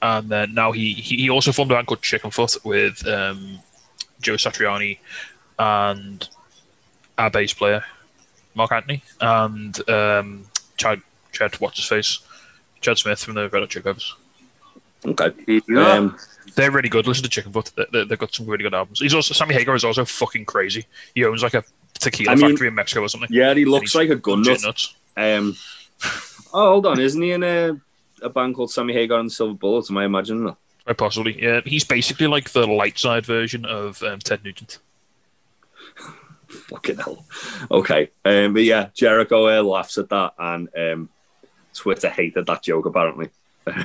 and 0.01 0.29
then 0.29 0.53
now 0.53 0.71
he, 0.71 0.93
he 0.93 1.17
he 1.17 1.29
also 1.29 1.51
formed 1.51 1.71
a 1.71 1.75
band 1.75 1.87
called 1.87 2.01
Chickenfoot 2.01 2.63
with 2.65 3.05
um, 3.07 3.59
Joe 4.21 4.33
Satriani 4.33 4.99
and 5.57 6.27
our 7.17 7.29
bass 7.29 7.53
player 7.53 7.83
Mark 8.55 8.71
Anthony 8.71 9.03
and 9.19 9.89
um, 9.89 10.45
Chad 10.77 11.01
Chad 11.31 11.55
what's 11.55 11.77
his 11.77 11.85
face 11.85 12.19
Chad 12.81 12.97
Smith 12.97 13.23
from 13.23 13.35
the 13.35 13.49
Red 13.49 13.59
Hot 13.59 13.69
Chili 13.69 13.83
Peppers. 13.83 14.15
Okay. 15.05 15.29
There 15.45 15.55
you 15.55 15.61
go. 15.61 15.91
Um, 15.91 16.17
They're 16.55 16.71
really 16.71 16.89
good. 16.89 17.07
Listen 17.07 17.27
to 17.27 17.29
Chickenfoot. 17.29 17.73
They, 17.75 17.85
they, 17.91 18.05
they've 18.05 18.19
got 18.19 18.33
some 18.33 18.45
really 18.45 18.63
good 18.63 18.73
albums. 18.73 18.99
He's 18.99 19.13
also 19.13 19.33
Sammy 19.33 19.53
Hagar 19.53 19.75
is 19.75 19.83
also 19.85 20.05
fucking 20.05 20.45
crazy. 20.45 20.85
He 21.15 21.23
owns 21.25 21.43
like 21.43 21.53
a 21.53 21.63
tequila 21.95 22.31
I 22.31 22.35
mean- 22.35 22.49
factory 22.49 22.67
in 22.67 22.75
Mexico 22.75 23.01
or 23.01 23.09
something. 23.09 23.29
yeah, 23.31 23.53
he 23.53 23.65
looks 23.65 23.95
like 23.95 24.09
a 24.09 24.15
gun 24.15 24.41
nut. 24.41 24.59
nuts. 24.63 24.95
Um, 25.17 25.55
oh, 26.53 26.69
hold 26.71 26.85
on, 26.85 26.99
isn't 26.99 27.21
he 27.21 27.31
in 27.31 27.43
a, 27.43 27.79
a 28.21 28.29
band 28.29 28.55
called 28.55 28.71
Sammy 28.71 28.93
Hagar 28.93 29.19
and 29.19 29.29
the 29.29 29.33
Silver 29.33 29.53
Bullets? 29.53 29.89
Am 29.89 29.97
I 29.97 30.05
imagining 30.05 30.45
that? 30.45 30.57
Quite 30.85 30.97
possibly. 30.97 31.41
Yeah, 31.41 31.61
he's 31.65 31.83
basically 31.83 32.27
like 32.27 32.49
the 32.51 32.65
light 32.65 32.97
side 32.97 33.25
version 33.25 33.65
of 33.65 34.01
um, 34.03 34.19
Ted 34.19 34.43
Nugent. 34.43 34.79
Fucking 36.47 36.97
hell. 36.97 37.25
Okay, 37.69 38.09
um, 38.25 38.53
but 38.53 38.63
yeah, 38.63 38.89
Jericho 38.95 39.47
uh, 39.47 39.61
laughs 39.61 39.97
at 39.97 40.09
that, 40.09 40.33
and 40.39 40.69
um, 40.75 41.09
Twitter 41.73 42.09
hated 42.09 42.47
that 42.47 42.63
joke 42.63 42.85
apparently. 42.85 43.29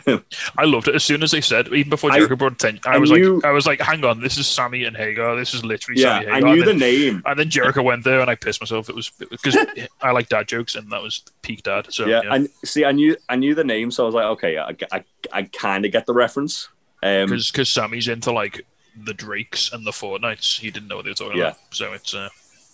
I 0.58 0.64
loved 0.64 0.88
it 0.88 0.94
as 0.94 1.04
soon 1.04 1.22
as 1.22 1.30
they 1.30 1.40
said, 1.40 1.68
even 1.68 1.90
before 1.90 2.10
I- 2.12 2.16
Jericho 2.16 2.36
brought 2.36 2.52
attention. 2.52 2.80
I, 2.86 2.94
I 2.94 2.98
was 2.98 3.10
knew- 3.10 3.36
like, 3.36 3.44
I 3.44 3.50
was 3.50 3.66
like, 3.66 3.80
hang 3.80 4.04
on, 4.04 4.20
this 4.20 4.38
is 4.38 4.46
Sammy 4.46 4.84
and 4.84 4.96
Hagar. 4.96 5.36
This 5.36 5.54
is 5.54 5.64
literally 5.64 6.00
yeah, 6.02 6.20
Sammy 6.20 6.30
I 6.30 6.34
Hagar. 6.36 6.54
knew 6.54 6.62
and, 6.62 6.70
the 6.70 6.74
name. 6.74 7.22
and 7.26 7.38
then 7.38 7.50
Jericho 7.50 7.82
went 7.82 8.04
there, 8.04 8.20
and 8.20 8.30
I 8.30 8.34
pissed 8.34 8.60
myself. 8.60 8.88
It 8.88 8.94
was 8.94 9.10
because 9.18 9.56
I 10.00 10.10
like 10.12 10.28
dad 10.28 10.48
jokes, 10.48 10.74
and 10.74 10.90
that 10.92 11.02
was 11.02 11.22
peak 11.42 11.62
dad. 11.62 11.86
So 11.92 12.06
Yeah, 12.06 12.20
yeah, 12.24 12.34
and 12.34 12.48
see, 12.64 12.84
I 12.84 12.92
knew 12.92 13.16
I 13.28 13.36
knew 13.36 13.54
the 13.54 13.64
name, 13.64 13.90
so 13.90 14.04
I 14.04 14.06
was 14.06 14.14
like, 14.14 14.24
okay, 14.26 14.58
I, 14.58 14.74
I, 14.92 15.04
I 15.32 15.42
kind 15.44 15.84
of 15.84 15.92
get 15.92 16.06
the 16.06 16.14
reference. 16.14 16.68
Um, 17.02 17.28
because 17.28 17.68
Sammy's 17.68 18.08
into 18.08 18.32
like 18.32 18.64
the 19.04 19.12
Drakes 19.12 19.72
and 19.72 19.86
the 19.86 19.90
Fortnights. 19.90 20.58
He 20.58 20.70
didn't 20.70 20.88
know 20.88 20.96
what 20.96 21.04
they 21.04 21.10
were 21.10 21.14
talking 21.16 21.38
Yeah. 21.38 21.48
about. 21.48 21.58
So 21.70 21.92
it's 21.92 22.14
uh, 22.14 22.28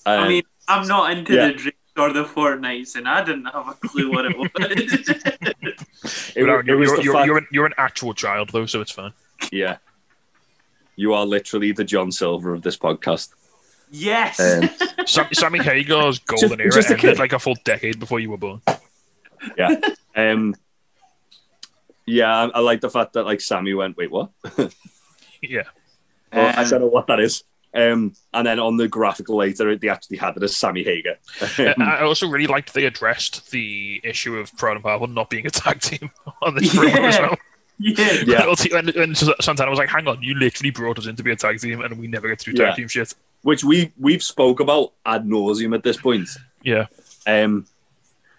I 0.06 0.16
um, 0.16 0.28
mean, 0.28 0.42
I'm 0.68 0.86
not 0.86 1.10
into 1.16 1.34
yeah. 1.34 1.48
the 1.48 1.54
Drakes 1.54 1.76
or 1.96 2.12
the 2.12 2.24
Fortnights, 2.24 2.94
and 2.94 3.08
I 3.08 3.24
didn't 3.24 3.46
have 3.46 3.68
a 3.68 3.74
clue 3.74 4.10
what 4.12 4.26
it 4.26 4.36
was. 4.38 4.50
it, 6.48 6.52
Aaron, 6.52 6.66
it 6.66 6.68
you're, 6.70 6.78
was 6.78 6.90
you're, 6.90 7.02
you're, 7.02 7.14
fact- 7.14 7.26
you're, 7.26 7.38
an, 7.38 7.46
you're 7.52 7.66
an 7.66 7.74
actual 7.78 8.14
child 8.14 8.50
though, 8.52 8.66
so 8.66 8.80
it's 8.80 8.90
fine. 8.92 9.12
yeah, 9.52 9.76
you 10.96 11.14
are 11.14 11.24
literally 11.26 11.72
the 11.72 11.84
John 11.84 12.10
Silver 12.12 12.52
of 12.54 12.62
this 12.62 12.76
podcast. 12.76 13.30
yes. 13.90 14.38
Um, 14.40 14.68
Sammy 15.32 15.58
Hagar's 15.58 16.18
golden 16.20 16.48
Just- 16.50 16.60
era 16.60 16.70
just 16.72 16.90
ended 16.90 17.00
kid. 17.00 17.18
like 17.18 17.32
a 17.32 17.38
full 17.38 17.56
decade 17.64 17.98
before 17.98 18.20
you 18.20 18.30
were 18.30 18.36
born. 18.38 18.60
yeah, 19.56 19.76
um, 20.16 20.54
yeah, 22.06 22.30
I, 22.34 22.44
I 22.48 22.60
like 22.60 22.80
the 22.80 22.90
fact 22.90 23.12
that 23.14 23.24
like 23.24 23.40
Sammy 23.40 23.74
went, 23.74 23.96
wait, 23.96 24.10
what? 24.10 24.30
Yeah. 25.42 25.62
Well, 26.32 26.46
I 26.54 26.64
Um, 26.64 26.68
don't 26.70 26.80
know 26.82 26.86
what 26.88 27.06
that 27.06 27.18
is. 27.18 27.44
Um, 27.72 28.14
and 28.34 28.46
then 28.46 28.58
on 28.58 28.76
the 28.76 28.88
graphical 28.88 29.36
later, 29.36 29.76
they 29.76 29.88
actually 29.88 30.16
had 30.16 30.36
it 30.36 30.42
as 30.42 30.56
Sammy 30.56 30.82
Hager. 30.82 31.16
Uh, 31.58 31.74
I 31.78 32.02
also 32.02 32.26
really 32.28 32.46
liked 32.48 32.74
they 32.74 32.84
addressed 32.84 33.50
the 33.52 34.00
issue 34.02 34.36
of 34.38 34.56
Proud 34.56 34.72
and 34.76 34.82
Powerful 34.84 35.06
not 35.06 35.30
being 35.30 35.46
a 35.46 35.50
tag 35.50 35.80
team 35.80 36.10
on 36.42 36.54
this 36.56 36.74
promo 36.74 36.94
as 37.08 37.14
Yeah. 37.16 37.20
well. 37.22 37.36
yeah. 37.78 38.22
Yeah. 38.26 38.78
And, 38.78 38.88
and 38.90 39.16
Santana 39.16 39.70
was 39.70 39.78
like, 39.78 39.88
"Hang 39.88 40.06
on, 40.08 40.22
you 40.22 40.34
literally 40.34 40.70
brought 40.70 40.98
us 40.98 41.06
in 41.06 41.16
to 41.16 41.22
be 41.22 41.30
a 41.30 41.36
tag 41.36 41.60
team, 41.60 41.80
and 41.80 41.98
we 41.98 42.08
never 42.08 42.28
get 42.28 42.40
to 42.40 42.50
do 42.50 42.56
tag 42.56 42.66
Yeah. 42.68 42.74
team 42.74 42.88
shit." 42.88 43.14
Which 43.42 43.64
we 43.64 43.90
we've 43.98 44.22
spoke 44.22 44.60
about 44.60 44.92
ad 45.06 45.24
nauseum 45.26 45.74
at 45.74 45.82
this 45.82 45.96
point. 45.96 46.28
Yeah, 46.62 46.86
Um, 47.26 47.66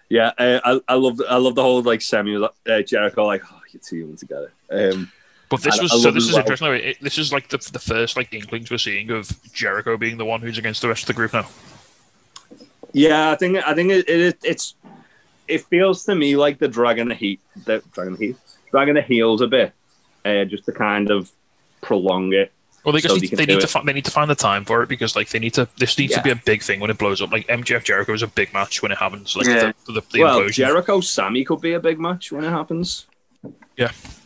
yeah, 0.08 0.30
uh, 0.38 0.60
I, 0.64 0.80
I 0.86 0.94
love 0.94 1.20
I 1.28 1.36
love 1.38 1.54
the 1.56 1.62
whole 1.62 1.82
like 1.82 2.02
Sammy 2.02 2.36
uh, 2.36 2.82
Jericho 2.82 3.24
like 3.24 3.42
oh 3.50 3.60
you 3.72 3.80
two 3.80 4.06
them 4.06 4.16
together. 4.16 4.52
Um, 4.70 5.10
but 5.52 5.62
this 5.62 5.78
I- 5.78 5.82
was 5.82 5.92
I 5.92 5.98
so. 5.98 6.10
This 6.10 6.24
is 6.24 6.32
well. 6.32 6.40
interesting. 6.40 6.72
It, 6.74 6.96
this 7.00 7.18
is 7.18 7.32
like 7.32 7.48
the 7.48 7.58
the 7.72 7.78
first 7.78 8.16
like 8.16 8.32
inklings 8.32 8.70
we're 8.70 8.78
seeing 8.78 9.10
of 9.10 9.30
Jericho 9.52 9.96
being 9.96 10.16
the 10.18 10.24
one 10.24 10.40
who's 10.40 10.58
against 10.58 10.82
the 10.82 10.88
rest 10.88 11.02
of 11.04 11.06
the 11.08 11.12
group 11.14 11.32
now. 11.32 11.46
yeah, 12.92 13.30
I 13.30 13.36
think 13.36 13.56
I 13.66 13.74
think 13.74 13.90
it, 13.92 14.08
it 14.08 14.38
it's 14.42 14.74
it 15.48 15.64
feels 15.66 16.04
to 16.04 16.14
me 16.14 16.36
like 16.36 16.58
the 16.58 16.68
dragging 16.68 17.08
the 17.08 17.14
heat 17.14 17.40
the 17.66 17.82
dragging 17.92 18.16
the 18.16 18.26
heat 18.26 18.36
dragging 18.70 18.94
the 18.94 19.02
heels 19.02 19.40
a 19.42 19.46
bit, 19.46 19.72
uh, 20.24 20.44
just 20.44 20.64
to 20.66 20.72
kind 20.72 21.10
of 21.10 21.30
prolong 21.82 22.32
it. 22.32 22.50
Well, 22.84 22.92
they 22.92 23.00
just 23.00 23.14
So 23.14 23.20
need, 23.20 23.30
they 23.30 23.44
they 23.44 23.54
need 23.54 23.60
to 23.60 23.66
find 23.68 23.86
they 23.86 23.92
need 23.92 24.04
to 24.06 24.10
find 24.10 24.28
the 24.28 24.34
time 24.34 24.64
for 24.64 24.82
it 24.82 24.88
because 24.88 25.14
like 25.14 25.28
they 25.28 25.38
need 25.38 25.54
to. 25.54 25.68
This 25.76 25.96
needs 25.98 26.14
to 26.14 26.22
be 26.22 26.30
a 26.30 26.36
big 26.36 26.62
thing 26.62 26.80
when 26.80 26.90
it 26.90 26.98
blows 26.98 27.22
up. 27.22 27.30
Like 27.30 27.46
MJF 27.46 27.84
Jericho 27.84 28.12
is 28.12 28.22
a 28.22 28.26
big 28.26 28.52
match 28.52 28.82
when 28.82 28.90
it 28.90 28.98
happens. 28.98 29.36
Like 29.36 29.46
Yeah. 29.46 29.72
the, 29.86 29.92
the, 29.92 30.02
the 30.12 30.20
well, 30.22 30.40
implosion. 30.40 30.52
Jericho 30.54 31.00
Sammy 31.00 31.44
could 31.44 31.60
be 31.60 31.74
a 31.74 31.80
big 31.80 32.00
match 32.00 32.32
when 32.32 32.42
it 32.44 32.50
happens. 32.50 33.06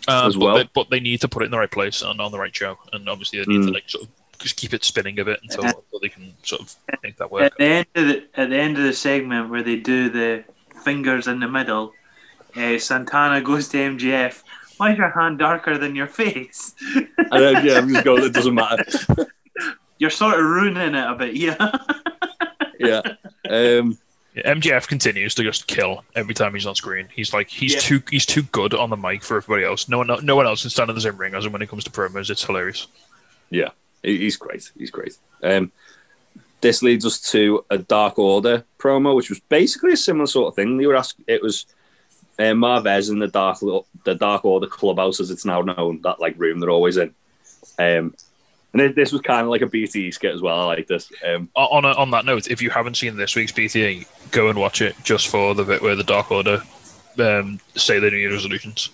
Um, 0.08 0.26
As 0.28 0.36
but, 0.36 0.54
they, 0.56 0.68
but 0.74 0.90
they 0.90 1.00
need 1.00 1.20
to 1.22 1.28
put 1.28 1.42
it 1.42 1.46
in 1.46 1.50
the 1.50 1.58
right 1.58 1.70
place 1.70 2.02
and 2.02 2.20
on 2.20 2.30
the 2.32 2.38
right 2.38 2.54
show, 2.54 2.78
and 2.92 3.08
obviously 3.08 3.38
they 3.40 3.46
need 3.46 3.62
to 3.64 3.70
Mm. 3.70 3.74
like 3.74 3.88
sort 3.88 4.04
of 4.04 4.10
just 4.38 4.56
keep 4.56 4.72
it 4.74 4.84
spinning 4.84 5.18
a 5.18 5.24
bit 5.24 5.40
until, 5.42 5.64
Uh, 5.64 5.68
until 5.68 6.00
they 6.00 6.08
can 6.08 6.32
sort 6.42 6.60
of 6.62 6.74
make 7.02 7.16
that 7.16 7.24
At 7.24 7.30
work. 7.32 7.56
the 7.58 7.64
end 7.64 7.86
of 7.94 8.06
the 8.06 8.24
at 8.34 8.50
the 8.50 8.56
end 8.56 8.76
of 8.78 8.84
the 8.84 8.92
segment 8.92 9.48
where 9.50 9.62
they 9.62 9.76
do 9.76 10.08
the 10.10 10.44
fingers 10.84 11.26
in 11.26 11.40
the 11.40 11.48
middle, 11.48 11.92
uh, 12.56 12.78
Santana 12.78 13.40
goes 13.40 13.68
to 13.68 13.78
MJF. 13.78 14.42
Why 14.76 14.92
is 14.92 14.98
your 14.98 15.08
hand 15.10 15.38
darker 15.38 15.78
than 15.78 15.96
your 15.96 16.06
face? 16.06 16.74
And 16.94 17.08
then, 17.32 17.64
yeah, 17.66 17.78
I'm 17.78 17.88
just 17.88 18.04
going, 18.04 18.22
it 18.24 18.34
doesn't 18.34 18.54
matter. 18.54 18.84
You're 19.98 20.10
sort 20.10 20.38
of 20.38 20.44
ruining 20.44 20.94
it 20.94 21.10
a 21.10 21.14
bit, 21.14 21.34
yeah. 21.34 21.56
Yeah. 22.78 23.00
Um, 23.48 23.96
MJF 24.44 24.86
continues 24.86 25.34
to 25.34 25.42
just 25.42 25.66
kill 25.66 26.04
every 26.14 26.34
time 26.34 26.52
he's 26.54 26.66
on 26.66 26.74
screen. 26.74 27.08
He's 27.14 27.32
like 27.32 27.48
he's 27.48 27.74
Yeah. 27.74 27.80
too 27.80 28.02
he's 28.10 28.26
too 28.26 28.42
good 28.42 28.74
on 28.74 28.90
the 28.90 28.96
mic 28.96 29.22
for 29.22 29.38
everybody 29.38 29.64
else. 29.66 29.88
No 29.88 29.98
one 29.98 30.10
no 30.24 30.36
one 30.36 30.46
else 30.46 30.62
can 30.62 30.70
stand 30.70 30.90
in 30.90 30.94
the 30.94 31.00
same 31.00 31.16
ring 31.16 31.34
as 31.34 31.46
him 31.46 31.52
when 31.52 31.62
it 31.62 31.68
comes 31.68 31.84
to 31.84 31.90
promos. 31.90 32.28
It's 32.30 32.44
hilarious. 32.44 32.86
Yeah, 33.50 33.70
he's 34.02 34.36
great. 34.36 34.70
He's 34.76 34.90
great. 34.90 35.16
Um, 35.42 35.72
this 36.60 36.82
leads 36.82 37.06
us 37.06 37.20
to 37.32 37.64
a 37.70 37.78
Dark 37.78 38.18
Order 38.18 38.64
promo, 38.78 39.14
which 39.14 39.30
was 39.30 39.40
basically 39.40 39.92
a 39.92 39.96
similar 39.96 40.26
sort 40.26 40.48
of 40.48 40.56
thing. 40.56 40.76
They 40.78 40.86
were 40.86 40.96
asking, 40.96 41.24
it 41.28 41.42
was 41.42 41.66
uh, 42.38 42.52
Marvez 42.54 43.08
in 43.10 43.18
the 43.18 43.28
Dark 43.28 43.58
the 44.04 44.14
Dark 44.14 44.44
Order 44.44 44.66
clubhouse, 44.66 45.20
as 45.20 45.30
it's 45.30 45.44
now 45.44 45.60
known, 45.62 46.00
that 46.02 46.20
like 46.20 46.34
room 46.38 46.60
they're 46.60 46.70
always 46.70 46.96
in. 46.96 47.14
Um, 47.78 48.14
and 48.78 48.90
it, 48.90 48.94
this 48.94 49.10
was 49.12 49.22
kind 49.22 49.40
of 49.42 49.48
like 49.48 49.62
a 49.62 49.66
BTE 49.66 50.12
skit 50.12 50.34
as 50.34 50.42
well. 50.42 50.60
I 50.60 50.64
like 50.64 50.86
this. 50.86 51.10
Um, 51.26 51.48
On 51.54 51.84
a, 51.84 51.88
on 51.92 52.10
that 52.10 52.24
note, 52.26 52.48
if 52.48 52.60
you 52.60 52.68
haven't 52.70 52.96
seen 52.96 53.16
this 53.16 53.34
week's 53.34 53.52
BTE, 53.52 54.06
go 54.30 54.48
and 54.50 54.58
watch 54.58 54.82
it 54.82 54.94
just 55.02 55.28
for 55.28 55.54
the 55.54 55.64
bit 55.64 55.80
where 55.80 55.94
the 55.94 56.04
Dark 56.04 56.30
Order 56.30 56.62
um, 57.18 57.58
say 57.74 57.98
their 57.98 58.10
New 58.10 58.18
Year's 58.18 58.34
resolutions 58.34 58.90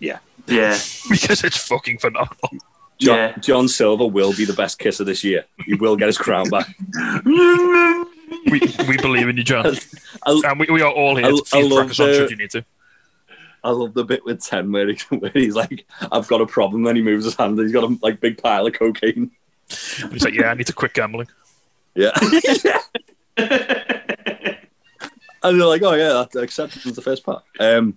Yeah. 0.00 0.18
Yeah, 0.46 0.70
because 1.10 1.44
it's 1.44 1.58
fucking 1.58 1.98
phenomenal. 1.98 2.50
John, 2.98 3.16
Yeah. 3.16 3.36
John 3.38 3.68
Silver 3.68 4.06
will 4.06 4.32
be 4.34 4.46
the 4.46 4.54
best 4.54 4.78
kisser 4.78 5.04
this 5.04 5.22
year. 5.22 5.44
He 5.66 5.74
will 5.74 5.94
get 5.96 6.06
his 6.06 6.16
crown 6.16 6.48
back. 6.48 6.66
We, 8.50 8.60
we 8.88 8.96
believe 8.96 9.28
in 9.28 9.36
you, 9.36 9.44
John, 9.44 9.66
I, 10.26 10.40
and 10.46 10.58
we, 10.60 10.66
we 10.70 10.80
are 10.82 10.90
all 10.90 11.16
here 11.16 11.26
I- 11.26 11.30
to 11.30 11.42
I 11.52 11.60
feed 11.60 11.62
love 11.64 11.72
Frankenstein 11.78 12.06
the- 12.08 12.14
should 12.14 12.30
you 12.30 12.36
need 12.36 12.50
to. 12.52 12.64
I 13.68 13.72
love 13.72 13.92
the 13.94 14.04
bit 14.04 14.24
with 14.24 14.42
Ten 14.42 14.72
where, 14.72 14.88
he, 14.88 14.94
where 15.16 15.30
he's 15.32 15.54
like, 15.54 15.86
"I've 16.10 16.26
got 16.28 16.40
a 16.40 16.46
problem." 16.46 16.82
Then 16.84 16.96
he 16.96 17.02
moves 17.02 17.24
his 17.26 17.34
hand. 17.36 17.58
and 17.58 17.68
He's 17.68 17.72
got 17.72 17.84
a 17.84 17.98
like 18.02 18.20
big 18.20 18.42
pile 18.42 18.66
of 18.66 18.72
cocaine. 18.72 19.30
And 20.02 20.12
he's 20.12 20.24
like, 20.24 20.32
yeah, 20.34 20.50
I 20.50 20.54
need 20.54 20.66
to 20.68 20.72
quit 20.72 20.94
gambling. 20.94 21.28
Yeah. 21.94 22.12
And 25.40 25.58
they're 25.60 25.68
like, 25.68 25.82
oh 25.82 25.92
yeah, 25.94 26.24
that 26.32 26.42
acceptance 26.42 26.84
is 26.84 26.96
the 26.96 27.00
first 27.02 27.22
part. 27.24 27.44
Um, 27.60 27.96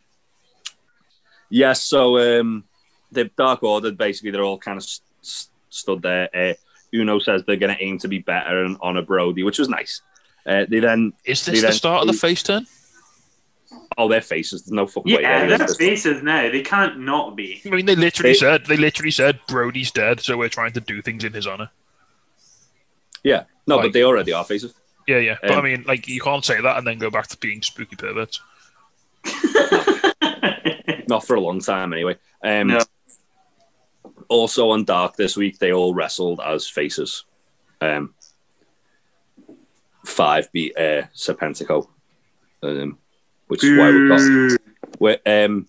yes, 1.49 1.81
so 1.81 2.39
um, 2.39 2.65
the 3.11 3.25
Dark 3.35 3.63
Order 3.63 3.91
basically 3.91 4.29
they're 4.29 4.43
all 4.43 4.59
kind 4.59 4.77
of 4.77 4.83
s- 4.83 5.01
s- 5.23 5.49
stood 5.71 6.03
there. 6.03 6.29
Uh, 6.35 6.53
Uno 6.93 7.17
says 7.17 7.43
they're 7.43 7.55
going 7.55 7.75
to 7.75 7.83
aim 7.83 7.97
to 7.99 8.07
be 8.07 8.19
better 8.19 8.63
and 8.63 8.77
honor 8.79 9.01
Brodie, 9.01 9.41
which 9.41 9.57
was 9.57 9.69
nice. 9.69 10.01
Uh, 10.45 10.65
they 10.69 10.79
then 10.81 11.13
Is 11.25 11.43
They 11.43 11.53
this 11.53 11.61
the 11.61 11.67
then- 11.67 11.73
start 11.75 12.01
of 12.01 12.07
the 12.07 12.13
face 12.13 12.43
turn? 12.43 12.67
Oh 13.97 14.07
their 14.07 14.21
faces, 14.21 14.63
there's 14.63 14.71
no 14.71 14.87
fucking 14.87 15.15
way. 15.15 15.21
Yeah, 15.21 15.45
there 15.45 15.57
their 15.57 15.67
faces 15.67 16.23
now. 16.23 16.49
They 16.49 16.61
can't 16.61 16.99
not 16.99 17.35
be. 17.35 17.61
I 17.65 17.69
mean, 17.69 17.85
they 17.85 17.95
literally 17.95 18.31
They- 18.31 18.37
said 18.39 18.65
they 18.65 18.77
literally 18.77 19.11
said 19.11 19.39
Brodie's 19.47 19.91
dead, 19.91 20.21
so 20.21 20.37
we're 20.37 20.49
trying 20.49 20.71
to 20.73 20.79
do 20.81 21.01
things 21.01 21.23
in 21.23 21.33
his 21.33 21.45
honor. 21.45 21.69
Yeah, 23.23 23.43
no, 23.67 23.75
Like- 23.77 23.87
but 23.87 23.93
they 23.93 24.03
already 24.03 24.31
are 24.33 24.45
faces. 24.45 24.73
Yeah, 25.07 25.17
yeah. 25.17 25.37
But 25.41 25.51
I 25.51 25.55
Um, 25.55 25.63
mean, 25.63 25.83
like, 25.87 26.07
you 26.07 26.21
can't 26.21 26.45
say 26.45 26.61
that 26.61 26.77
and 26.77 26.85
then 26.87 26.97
go 26.99 27.09
back 27.09 27.27
to 27.27 27.37
being 27.37 27.61
spooky 27.63 27.95
perverts. 27.95 28.39
Not 31.07 31.25
for 31.25 31.35
a 31.35 31.39
long 31.41 31.59
time 31.59 31.91
anyway. 31.93 32.17
Um, 32.43 32.67
No. 32.67 32.79
Also 34.29 34.69
on 34.69 34.85
Dark 34.85 35.17
this 35.17 35.35
week, 35.35 35.59
they 35.59 35.73
all 35.73 35.93
wrestled 35.93 36.39
as 36.39 36.67
faces. 36.69 37.25
Um, 37.81 38.13
five 40.05 40.49
beat 40.53 40.77
uh, 40.77 41.03
Serpentico, 41.15 41.89
um, 42.63 42.97
which 43.51 43.65
is 43.65 43.77
why 43.77 43.91
we've 43.91 44.07
got. 44.07 44.59
We're, 44.97 45.19
um, 45.25 45.67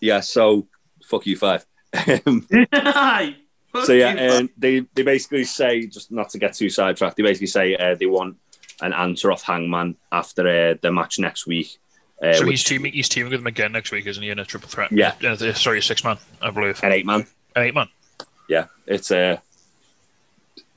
yeah, 0.00 0.20
so 0.20 0.66
fuck 1.04 1.26
you, 1.26 1.36
five. 1.36 1.66
Um, 1.92 2.46
so 3.84 3.92
yeah, 3.92 4.14
and 4.16 4.48
they 4.56 4.80
they 4.94 5.02
basically 5.02 5.44
say 5.44 5.86
just 5.86 6.10
not 6.10 6.30
to 6.30 6.38
get 6.38 6.54
too 6.54 6.70
sidetracked. 6.70 7.16
They 7.16 7.22
basically 7.22 7.48
say 7.48 7.76
uh, 7.76 7.96
they 7.96 8.06
want 8.06 8.38
an 8.80 8.94
answer 8.94 9.30
off 9.30 9.42
Hangman 9.42 9.96
after 10.10 10.48
uh, 10.48 10.74
the 10.80 10.90
match 10.90 11.18
next 11.18 11.46
week. 11.46 11.78
Uh, 12.22 12.32
so 12.32 12.44
which- 12.44 12.50
he's 12.50 12.64
teaming. 12.64 12.92
He's 12.94 13.10
teaming 13.10 13.30
with 13.30 13.40
him 13.40 13.46
again 13.46 13.72
next 13.72 13.92
week, 13.92 14.06
isn't 14.06 14.22
he? 14.22 14.30
In 14.30 14.38
a 14.38 14.44
triple 14.46 14.70
threat. 14.70 14.90
Yeah. 14.90 15.12
Uh, 15.22 15.36
sorry, 15.52 15.80
a 15.80 15.82
six 15.82 16.02
man, 16.02 16.16
I 16.40 16.50
believe. 16.50 16.82
an 16.82 16.92
eight 16.92 17.04
man. 17.04 17.26
An 17.54 17.62
eight 17.64 17.74
man. 17.74 17.88
yeah, 18.48 18.66
it's 18.86 19.10
a 19.10 19.42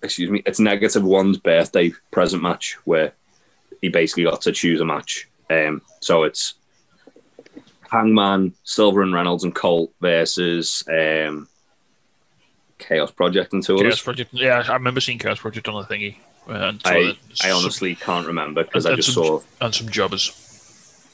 excuse 0.04 0.30
me, 0.30 0.44
it's 0.46 0.60
negative 0.60 1.04
one's 1.04 1.38
birthday 1.38 1.94
present 2.12 2.44
match 2.44 2.78
where 2.84 3.14
he 3.82 3.90
basically 3.90 4.24
got 4.24 4.42
to 4.42 4.52
choose 4.52 4.82
a 4.82 4.86
match. 4.86 5.30
Um, 5.52 5.82
so 6.00 6.24
it's 6.24 6.54
Hangman, 7.92 8.54
Silver 8.64 9.02
and 9.02 9.14
Reynolds 9.14 9.44
and 9.44 9.54
Colt 9.54 9.92
versus 10.00 10.84
um, 10.88 11.48
Chaos 12.80 13.12
Project 13.12 13.54
and 13.54 13.64
two 13.64 13.76
Chaos 13.78 13.86
others. 13.86 14.02
Project. 14.02 14.34
Yeah, 14.34 14.64
I 14.68 14.74
remember 14.74 15.02
seeing 15.02 15.20
Chaos 15.20 15.40
Project 15.40 15.68
on 15.68 15.82
the 15.82 15.88
thingy. 15.88 16.18
Uh, 16.48 16.74
I, 16.86 17.04
that- 17.04 17.18
I 17.44 17.52
honestly 17.52 17.96
can't 17.96 18.26
remember 18.28 18.64
because 18.64 18.86
I 18.86 18.96
just 18.96 19.14
some- 19.14 19.24
saw 19.24 19.42
and 19.60 19.74
some 19.76 19.90
jobbers. 19.90 20.32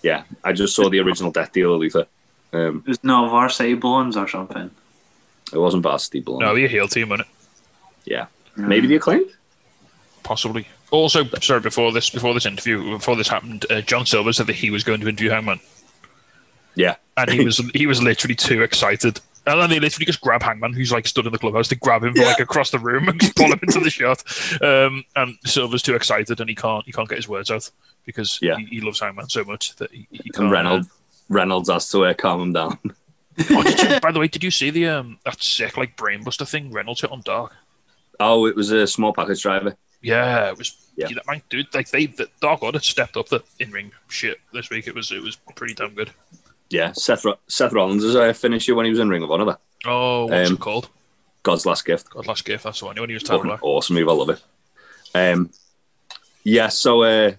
yeah 0.02 0.24
I 0.44 0.54
just 0.54 0.74
saw 0.76 0.90
the 0.90 1.00
original 1.00 1.32
Death 1.32 1.52
Dealer 1.52 1.76
Luther. 1.76 2.06
Um, 2.54 2.84
It 2.86 2.90
was 2.90 3.04
not 3.04 3.30
varsity 3.30 3.74
blondes 3.74 4.16
or 4.16 4.28
something. 4.28 4.72
it 5.52 5.58
wasn't 5.58 5.84
Varsity 5.84 6.22
Blonde. 6.22 6.42
No, 6.46 6.56
the 6.56 6.68
heel 6.68 6.88
team, 6.88 7.10
wasn't 7.10 7.28
it? 7.28 7.34
Yeah, 8.12 8.28
maybe 8.56 8.88
the 8.88 8.96
acclaimed. 8.96 9.32
Possibly. 10.24 10.68
Also, 10.92 11.26
sorry, 11.42 11.60
before 11.60 11.92
this 11.92 12.10
before 12.10 12.34
this 12.34 12.46
interview, 12.46 12.92
before 12.98 13.16
this 13.16 13.28
happened, 13.28 13.66
uh, 13.70 13.82
John 13.82 14.06
Silver 14.06 14.32
said 14.32 14.48
that 14.48 14.56
he 14.56 14.70
was 14.72 14.84
going 14.84 15.02
to 15.02 15.08
interview 15.10 15.30
Hangman, 15.32 15.60
Yeah, 16.76 16.96
and 17.18 17.30
he 17.30 17.44
was 17.44 17.58
he 17.74 17.86
was 17.88 18.02
literally 18.02 18.36
too 18.36 18.62
excited. 18.62 19.20
And 19.46 19.62
then 19.62 19.70
they 19.70 19.80
literally 19.80 20.06
just 20.06 20.20
grab 20.20 20.44
Hangman, 20.44 20.74
who's 20.74 20.92
like 20.92 21.08
stood 21.08 21.26
in 21.26 21.32
the 21.32 21.38
clubhouse, 21.40 21.70
to 21.70 21.76
grab 21.76 22.04
him 22.04 22.14
from 22.14 22.22
Yeah. 22.22 22.28
like 22.30 22.40
across 22.42 22.70
the 22.72 22.80
room 22.80 23.08
and 23.08 23.20
just 23.20 23.34
pull 23.36 23.46
him 23.52 23.60
into 23.64 23.80
the 23.80 23.90
shot. 23.90 24.22
Um, 24.62 25.06
and 25.16 25.38
Silver's 25.46 25.82
too 25.82 25.96
excited, 25.96 26.40
and 26.40 26.50
he 26.50 26.56
can't 26.56 26.86
he 26.86 26.92
can't 26.92 27.08
get 27.10 27.18
his 27.18 27.28
words 27.30 27.50
out 27.52 27.70
because 28.06 28.40
Yeah. 28.42 28.58
he, 28.58 28.66
he 28.66 28.82
loves 28.82 29.00
Hangman 29.00 29.30
so 29.30 29.44
much 29.46 29.76
that 29.78 29.92
he, 29.92 30.08
he 30.12 30.30
can't. 30.30 30.44
and 30.46 30.52
Reynolds 30.52 30.90
Reynolds 31.30 31.70
has 31.70 31.90
to 31.92 32.06
uh, 32.06 32.14
calm 32.14 32.42
him 32.42 32.54
down. 32.54 32.78
Oh, 33.52 33.64
did 33.64 33.80
you, 33.82 34.00
by 34.02 34.12
the 34.14 34.20
way, 34.20 34.28
did 34.28 34.44
you 34.44 34.52
see 34.52 34.70
the 34.70 34.88
um 34.88 35.20
that 35.26 35.42
sick 35.44 35.76
like 35.78 35.96
brainbuster 35.98 36.48
thing 36.50 36.72
Reynolds 36.72 37.02
hit 37.02 37.12
on 37.12 37.22
Dark? 37.26 37.54
oh, 38.20 38.48
it 38.48 38.56
was 38.56 38.72
a 38.72 38.88
small 38.88 39.14
package 39.14 39.42
driver. 39.44 39.76
Yeah, 40.02 40.50
it 40.50 40.58
was. 40.58 40.76
Yeah. 40.96 41.08
Yeah. 41.10 41.18
man, 41.28 41.42
dude, 41.50 41.74
like 41.74 41.90
they 41.90 42.08
the 42.08 42.28
Dark 42.42 42.64
Order 42.64 42.80
stepped 42.80 43.18
up 43.18 43.30
the 43.30 43.44
in 43.60 43.72
ring 43.72 43.92
shit 44.10 44.40
this 44.54 44.70
week. 44.70 44.88
It 44.88 44.96
was 44.96 45.12
it 45.12 45.22
was 45.22 45.36
pretty 45.56 45.74
damn 45.74 45.94
good. 45.94 46.12
Yeah, 46.70 46.92
Seth 46.94 47.26
Seth 47.48 47.72
Rollins 47.74 48.04
is 48.04 48.16
a 48.16 48.34
finisher 48.34 48.76
when 48.76 48.86
he 48.86 48.92
was 48.92 49.00
in 49.00 49.10
Ring 49.10 49.24
of 49.24 49.32
Honor. 49.32 49.46
There. 49.46 49.58
Oh, 49.86 50.26
what's 50.26 50.50
Um, 50.50 50.56
it 50.56 50.60
called? 50.60 50.90
God's 51.44 51.66
last 51.66 51.86
gift. 51.86 52.10
God's 52.10 52.28
last 52.28 52.44
gift. 52.46 52.64
That's 52.64 52.80
the 52.80 52.86
one. 52.88 52.96
When 53.00 53.10
he 53.10 53.14
was 53.14 53.24
Fucking 53.24 53.44
black. 53.48 53.64
awesome 53.64 53.96
move. 53.96 54.10
I 54.10 54.12
love 54.12 54.30
it. 54.30 54.42
Um, 55.16 55.50
yeah. 56.44 56.68
So, 56.68 57.04
uh, 57.04 57.32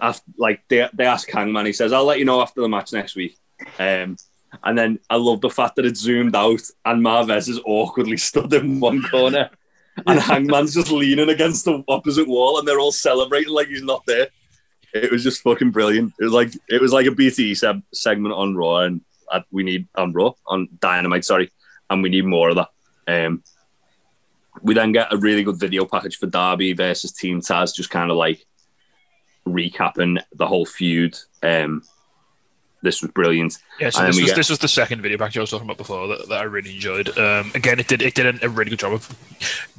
after, 0.00 0.24
like 0.36 0.62
they 0.68 0.88
they 0.92 1.04
ask 1.06 1.30
Hangman, 1.30 1.66
he 1.66 1.72
says, 1.72 1.92
"I'll 1.92 2.04
let 2.04 2.18
you 2.18 2.24
know 2.24 2.40
after 2.42 2.60
the 2.60 2.68
match 2.68 2.92
next 2.92 3.14
week." 3.16 3.38
Um, 3.78 4.16
and 4.64 4.76
then 4.76 4.98
I 5.08 5.16
love 5.16 5.40
the 5.40 5.48
fact 5.50 5.76
that 5.76 5.86
it 5.86 5.96
zoomed 5.96 6.34
out 6.36 6.60
and 6.84 7.02
Marvez 7.02 7.48
is 7.48 7.60
awkwardly 7.64 8.16
stood 8.18 8.52
in 8.52 8.80
one 8.80 9.02
corner, 9.02 9.50
and 10.06 10.18
Hangman's 10.18 10.74
just 10.74 10.90
leaning 10.90 11.28
against 11.28 11.64
the 11.64 11.82
opposite 11.88 12.28
wall, 12.28 12.58
and 12.58 12.66
they're 12.66 12.80
all 12.80 12.92
celebrating 12.92 13.52
like 13.52 13.68
he's 13.68 13.82
not 13.82 14.04
there. 14.06 14.28
It 14.94 15.10
was 15.10 15.22
just 15.22 15.42
fucking 15.42 15.70
brilliant. 15.70 16.12
It 16.20 16.24
was 16.24 16.32
like 16.32 16.52
it 16.68 16.80
was 16.80 16.92
like 16.92 17.06
a 17.06 17.10
BTE 17.10 17.56
se- 17.56 17.82
segment 17.92 18.34
on 18.34 18.54
Raw, 18.54 18.80
and 18.80 19.00
uh, 19.30 19.40
we 19.50 19.62
need 19.62 19.86
on 19.94 20.12
Raw 20.12 20.32
on 20.46 20.68
Dynamite, 20.80 21.24
sorry, 21.24 21.50
and 21.88 22.02
we 22.02 22.08
need 22.08 22.26
more 22.26 22.50
of 22.50 22.56
that. 22.56 22.68
Um, 23.06 23.42
we 24.60 24.74
then 24.74 24.92
get 24.92 25.12
a 25.12 25.16
really 25.16 25.42
good 25.42 25.58
video 25.58 25.86
package 25.86 26.18
for 26.18 26.26
Darby 26.26 26.74
versus 26.74 27.12
Team 27.12 27.40
Taz, 27.40 27.74
just 27.74 27.90
kind 27.90 28.10
of 28.10 28.16
like 28.16 28.44
recapping 29.46 30.22
the 30.34 30.46
whole 30.46 30.66
feud. 30.66 31.16
Um, 31.42 31.82
this 32.82 33.00
was 33.00 33.10
brilliant. 33.12 33.58
Yeah, 33.80 33.90
so 33.90 34.04
this 34.06 34.16
was 34.20 34.26
get- 34.30 34.36
this 34.36 34.50
was 34.50 34.58
the 34.58 34.68
second 34.68 35.00
video 35.02 35.18
package 35.18 35.38
I 35.38 35.40
was 35.40 35.50
talking 35.50 35.66
about 35.66 35.78
before 35.78 36.08
that, 36.08 36.28
that 36.28 36.38
I 36.40 36.42
really 36.44 36.74
enjoyed. 36.74 37.16
Um, 37.16 37.50
again, 37.54 37.78
it 37.80 37.88
did 37.88 38.02
it 38.02 38.14
did 38.14 38.42
a, 38.42 38.48
really 38.48 38.70
good 38.70 38.80
job 38.80 38.92
of 38.92 39.08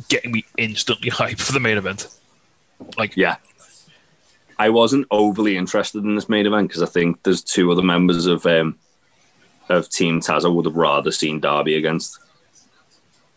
getting 0.08 0.32
me 0.32 0.46
instantly 0.58 1.12
hyped 1.12 1.42
for 1.42 1.52
the 1.52 1.60
main 1.60 1.78
event. 1.78 2.08
Like, 2.98 3.16
Yeah. 3.16 3.36
I 4.60 4.70
wasn't 4.70 5.08
overly 5.10 5.58
interested 5.58 6.04
in 6.04 6.16
this 6.16 6.30
main 6.30 6.46
event 6.46 6.68
because 6.70 6.84
I 6.84 6.86
think 6.86 7.24
there's 7.24 7.42
two 7.42 7.72
other 7.72 7.82
members 7.82 8.28
of 8.28 8.46
um, 8.46 8.78
of 9.68 9.90
Team 9.90 10.22
Taz 10.22 10.46
I 10.46 10.50
would 10.50 10.66
have 10.66 10.76
rather 10.76 11.12
seen 11.12 11.40
Darby 11.40 11.76
against. 11.76 12.20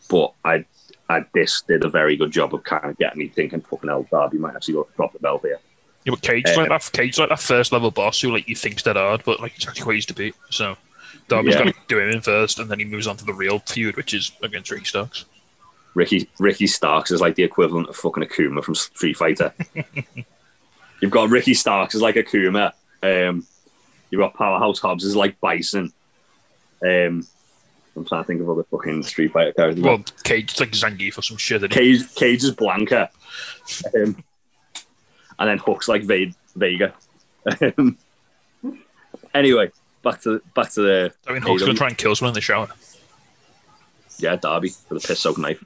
But 0.09 0.33
I, 0.45 0.65
I 1.09 1.25
this 1.33 1.63
did 1.67 1.83
a 1.83 1.89
very 1.89 2.15
good 2.15 2.31
job 2.31 2.53
of 2.53 2.63
kind 2.63 2.85
of 2.85 2.97
getting 2.97 3.19
me 3.19 3.27
thinking, 3.29 3.61
fucking 3.61 3.89
hell, 3.89 4.07
Darby 4.09 4.37
might 4.37 4.55
actually 4.55 4.75
go 4.75 4.87
drop 4.95 5.11
the 5.13 5.19
belt 5.19 5.41
here. 5.43 5.59
Yeah, 6.07 6.11
but 6.11 6.21
Cage 6.21 6.45
Uh, 6.47 6.55
like 6.55 6.69
that 6.69 6.89
Cage 6.93 7.19
like 7.19 7.27
that 7.27 7.39
first 7.41 7.73
level 7.73 7.91
boss 7.91 8.21
who 8.21 8.31
like 8.31 8.47
you 8.47 8.55
think's 8.55 8.81
dead 8.81 8.95
hard, 8.95 9.23
but 9.25 9.41
like 9.41 9.53
it's 9.57 9.67
actually 9.67 9.83
quite 9.83 9.97
easy 9.97 10.05
to 10.07 10.13
beat. 10.13 10.35
So 10.49 10.77
Darby's 11.27 11.55
Yeah. 11.55 11.65
got 11.65 11.73
to 11.73 11.79
do 11.89 11.99
him 11.99 12.09
in 12.11 12.21
first, 12.21 12.59
and 12.59 12.71
then 12.71 12.79
he 12.79 12.85
moves 12.85 13.07
on 13.07 13.17
to 13.17 13.25
the 13.25 13.33
real 13.33 13.59
feud, 13.59 13.97
which 13.97 14.13
is 14.13 14.31
against 14.41 14.71
Ricky 14.71 14.85
Starks. 14.85 15.25
Ricky 15.95 16.29
Ricky 16.39 16.65
Starks 16.67 17.11
is 17.11 17.19
like 17.19 17.35
the 17.35 17.43
equivalent 17.43 17.89
of 17.89 17.97
fucking 17.97 18.23
Akuma 18.23 18.63
from 18.63 18.75
Street 18.75 19.17
Fighter. 19.17 19.53
You've 21.01 21.11
got 21.11 21.29
Ricky 21.29 21.53
Starks 21.53 21.93
is 21.93 22.01
like 22.01 22.15
Akuma. 22.15 22.71
Um, 23.03 23.45
you've 24.09 24.19
got 24.19 24.33
Powerhouse 24.33 24.79
Hobbs 24.79 25.03
is 25.03 25.15
like 25.15 25.39
Bison. 25.39 25.91
Um, 26.81 27.27
I'm 27.95 28.05
trying 28.05 28.23
to 28.23 28.27
think 28.27 28.41
of 28.41 28.49
other 28.49 28.63
fucking 28.63 29.03
Street 29.03 29.31
Fighter 29.31 29.51
characters. 29.53 29.83
Well, 29.83 30.03
Cage, 30.23 30.51
it's 30.51 30.59
like 30.59 30.71
Zangief 30.71 31.17
or 31.17 31.21
some 31.21 31.37
shit. 31.37 31.69
Cage 31.69 32.01
Cage 32.15 32.43
is 32.43 32.55
Blanka, 32.55 33.09
um, 33.95 34.23
and 35.39 35.49
then 35.49 35.57
Hook's 35.57 35.87
like 35.87 36.03
Ve- 36.03 36.33
Vega. 36.55 36.93
Um, 37.77 37.97
anyway, 39.33 39.71
back 40.03 40.21
to 40.23 40.41
back 40.55 40.71
to 40.73 40.81
the 40.81 41.13
I 41.27 41.33
mean, 41.33 41.41
Hook's 41.41 41.61
AEW. 41.61 41.65
going 41.65 41.71
to 41.75 41.77
try 41.77 41.87
and 41.87 41.97
kill 41.97 42.15
someone 42.15 42.31
in 42.31 42.35
the 42.35 42.41
shower. 42.41 42.67
yeah 44.19 44.35
Darby 44.35 44.71
with 44.89 45.03
a 45.03 45.07
piss 45.07 45.19
soaked 45.19 45.39
knife 45.39 45.63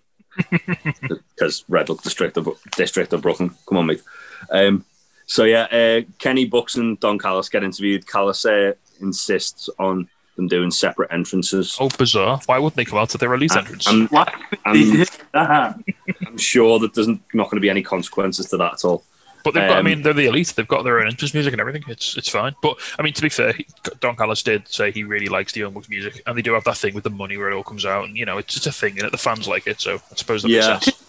because 0.49 1.63
Red 1.69 1.87
Hook 1.87 2.01
District 2.03 2.37
of 2.37 2.47
District 2.75 3.11
of 3.13 3.21
Brooklyn. 3.21 3.51
Come 3.67 3.77
on, 3.77 3.85
mate. 3.87 4.01
Um, 4.49 4.85
so 5.25 5.43
yeah, 5.43 5.63
uh, 5.63 6.01
Kenny 6.19 6.45
Bucks 6.45 6.75
and 6.75 6.99
Don 6.99 7.17
Callis 7.17 7.49
get 7.49 7.63
interviewed. 7.63 8.07
Callis 8.07 8.45
uh, 8.45 8.73
insists 8.99 9.69
on 9.79 10.07
them 10.35 10.47
doing 10.47 10.71
separate 10.71 11.11
entrances. 11.11 11.77
Oh, 11.79 11.89
bizarre. 11.97 12.39
Why 12.45 12.57
wouldn't 12.59 12.75
they 12.77 12.85
come 12.85 12.97
out 12.99 13.09
to 13.09 13.17
their 13.17 13.33
elite 13.33 13.55
entrance? 13.55 13.87
I'm, 13.89 14.07
Why 14.07 14.31
would 14.65 14.77
I'm- 14.77 15.05
that? 15.33 15.79
I'm 16.27 16.37
sure 16.37 16.79
that 16.79 16.93
there's 16.93 17.07
not 17.07 17.19
going 17.33 17.55
to 17.57 17.59
be 17.61 17.69
any 17.69 17.81
consequences 17.81 18.47
to 18.47 18.57
that 18.57 18.73
at 18.73 18.85
all. 18.85 19.03
But 19.43 19.53
they've 19.53 19.67
got, 19.67 19.77
I 19.77 19.79
Um, 19.79 19.85
mean, 19.85 20.01
they're 20.03 20.13
the 20.13 20.27
elite. 20.27 20.53
They've 20.55 20.67
got 20.67 20.83
their 20.83 20.99
own 20.99 21.07
entrance 21.07 21.33
music 21.33 21.51
and 21.53 21.59
everything. 21.59 21.83
It's 21.87 22.15
it's 22.17 22.29
fine. 22.29 22.55
But 22.61 22.77
I 22.99 23.01
mean, 23.01 23.13
to 23.13 23.21
be 23.21 23.29
fair, 23.29 23.53
he, 23.53 23.65
Don 23.99 24.15
Callis 24.15 24.43
did 24.43 24.67
say 24.67 24.91
he 24.91 25.03
really 25.03 25.27
likes 25.27 25.53
the 25.53 25.61
Young 25.61 25.73
Bucks 25.73 25.89
music, 25.89 26.21
and 26.27 26.37
they 26.37 26.41
do 26.41 26.53
have 26.53 26.63
that 26.65 26.77
thing 26.77 26.93
with 26.93 27.03
the 27.03 27.09
money 27.09 27.37
where 27.37 27.49
it 27.49 27.55
all 27.55 27.63
comes 27.63 27.85
out, 27.85 28.05
and 28.05 28.15
you 28.17 28.25
know, 28.25 28.37
it's 28.37 28.53
just 28.53 28.67
a 28.67 28.71
thing, 28.71 28.99
and 28.99 29.11
the 29.11 29.17
fans 29.17 29.47
like 29.47 29.65
it. 29.67 29.81
So 29.81 29.95
I 29.95 30.15
suppose 30.15 30.43
that 30.43 30.49
Yeah. 30.49 30.73
makes 30.73 30.85
sense. 30.85 31.03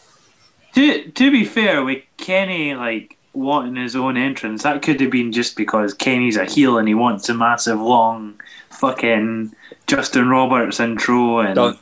To 0.75 1.11
to 1.11 1.31
be 1.31 1.45
fair, 1.45 1.85
with 1.85 2.03
Kenny 2.17 2.75
like 2.75 3.17
wanting 3.35 3.77
his 3.77 3.95
own 3.97 4.17
entrance, 4.17 4.63
that 4.63 4.83
could 4.83 5.01
have 5.01 5.11
been 5.11 5.33
just 5.33 5.57
because 5.57 5.93
Kenny's 5.95 6.37
a 6.37 6.45
heel 6.47 6.79
and 6.79 6.89
he 6.89 6.95
wants 6.95 7.29
a 7.29 7.35
massive 7.35 7.81
long 7.81 8.41
fucking 8.71 9.55
Justin 9.87 10.29
Roberts 10.29 10.81
intro 10.81 11.41
and 11.41 11.55
Don, 11.57 11.79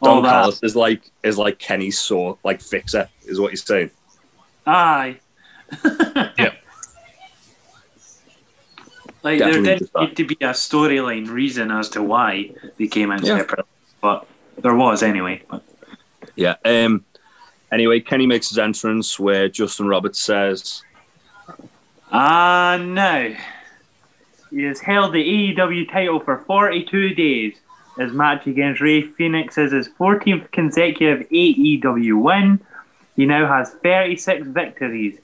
all 0.00 0.14
Don 0.14 0.22
that. 0.22 0.30
Callis 0.30 0.60
is 0.62 0.74
like 0.76 1.02
is 1.22 1.36
like 1.36 1.58
Kenny's 1.58 1.98
sort 1.98 2.38
like 2.44 2.60
fixer 2.62 3.08
is 3.26 3.38
what 3.38 3.50
he's 3.50 3.62
saying. 3.64 3.90
Aye. 4.66 5.18
Yeah. 6.38 6.52
Like 9.22 9.38
Definitely 9.38 9.62
there 9.64 9.78
didn't 9.78 10.00
need 10.00 10.16
to 10.16 10.24
be 10.24 10.34
a 10.40 10.50
storyline 10.52 11.28
reason 11.28 11.70
as 11.70 11.90
to 11.90 12.02
why 12.02 12.52
they 12.78 12.86
came 12.86 13.10
out 13.10 13.22
Yeah. 13.22 13.38
separate, 13.38 13.66
but 14.00 14.26
there 14.62 14.74
was 14.74 15.02
anyway. 15.02 15.42
But 15.50 15.62
Yeah. 16.36 16.54
Um. 16.64 17.04
Anyway, 17.70 18.00
Kenny 18.00 18.26
makes 18.26 18.48
his 18.48 18.58
entrance 18.58 19.20
where 19.20 19.48
Justin 19.48 19.86
Roberts 19.88 20.18
says, 20.18 20.82
Ah, 22.10 22.78
now 22.82 23.32
he 24.50 24.62
has 24.64 24.80
held 24.80 25.12
the 25.12 25.22
AEW 25.54 25.88
title 25.92 26.18
for 26.18 26.38
42 26.46 27.10
days. 27.14 27.54
His 27.98 28.12
match 28.12 28.46
against 28.46 28.80
Rey 28.80 29.02
Fenix 29.02 29.58
is 29.58 29.70
his 29.72 29.88
14th 29.90 30.50
consecutive 30.50 31.28
AEW 31.28 32.20
win. 32.20 32.58
He 33.16 33.26
now 33.26 33.46
has 33.46 33.70
36 33.82 34.46
victories. 34.48 35.18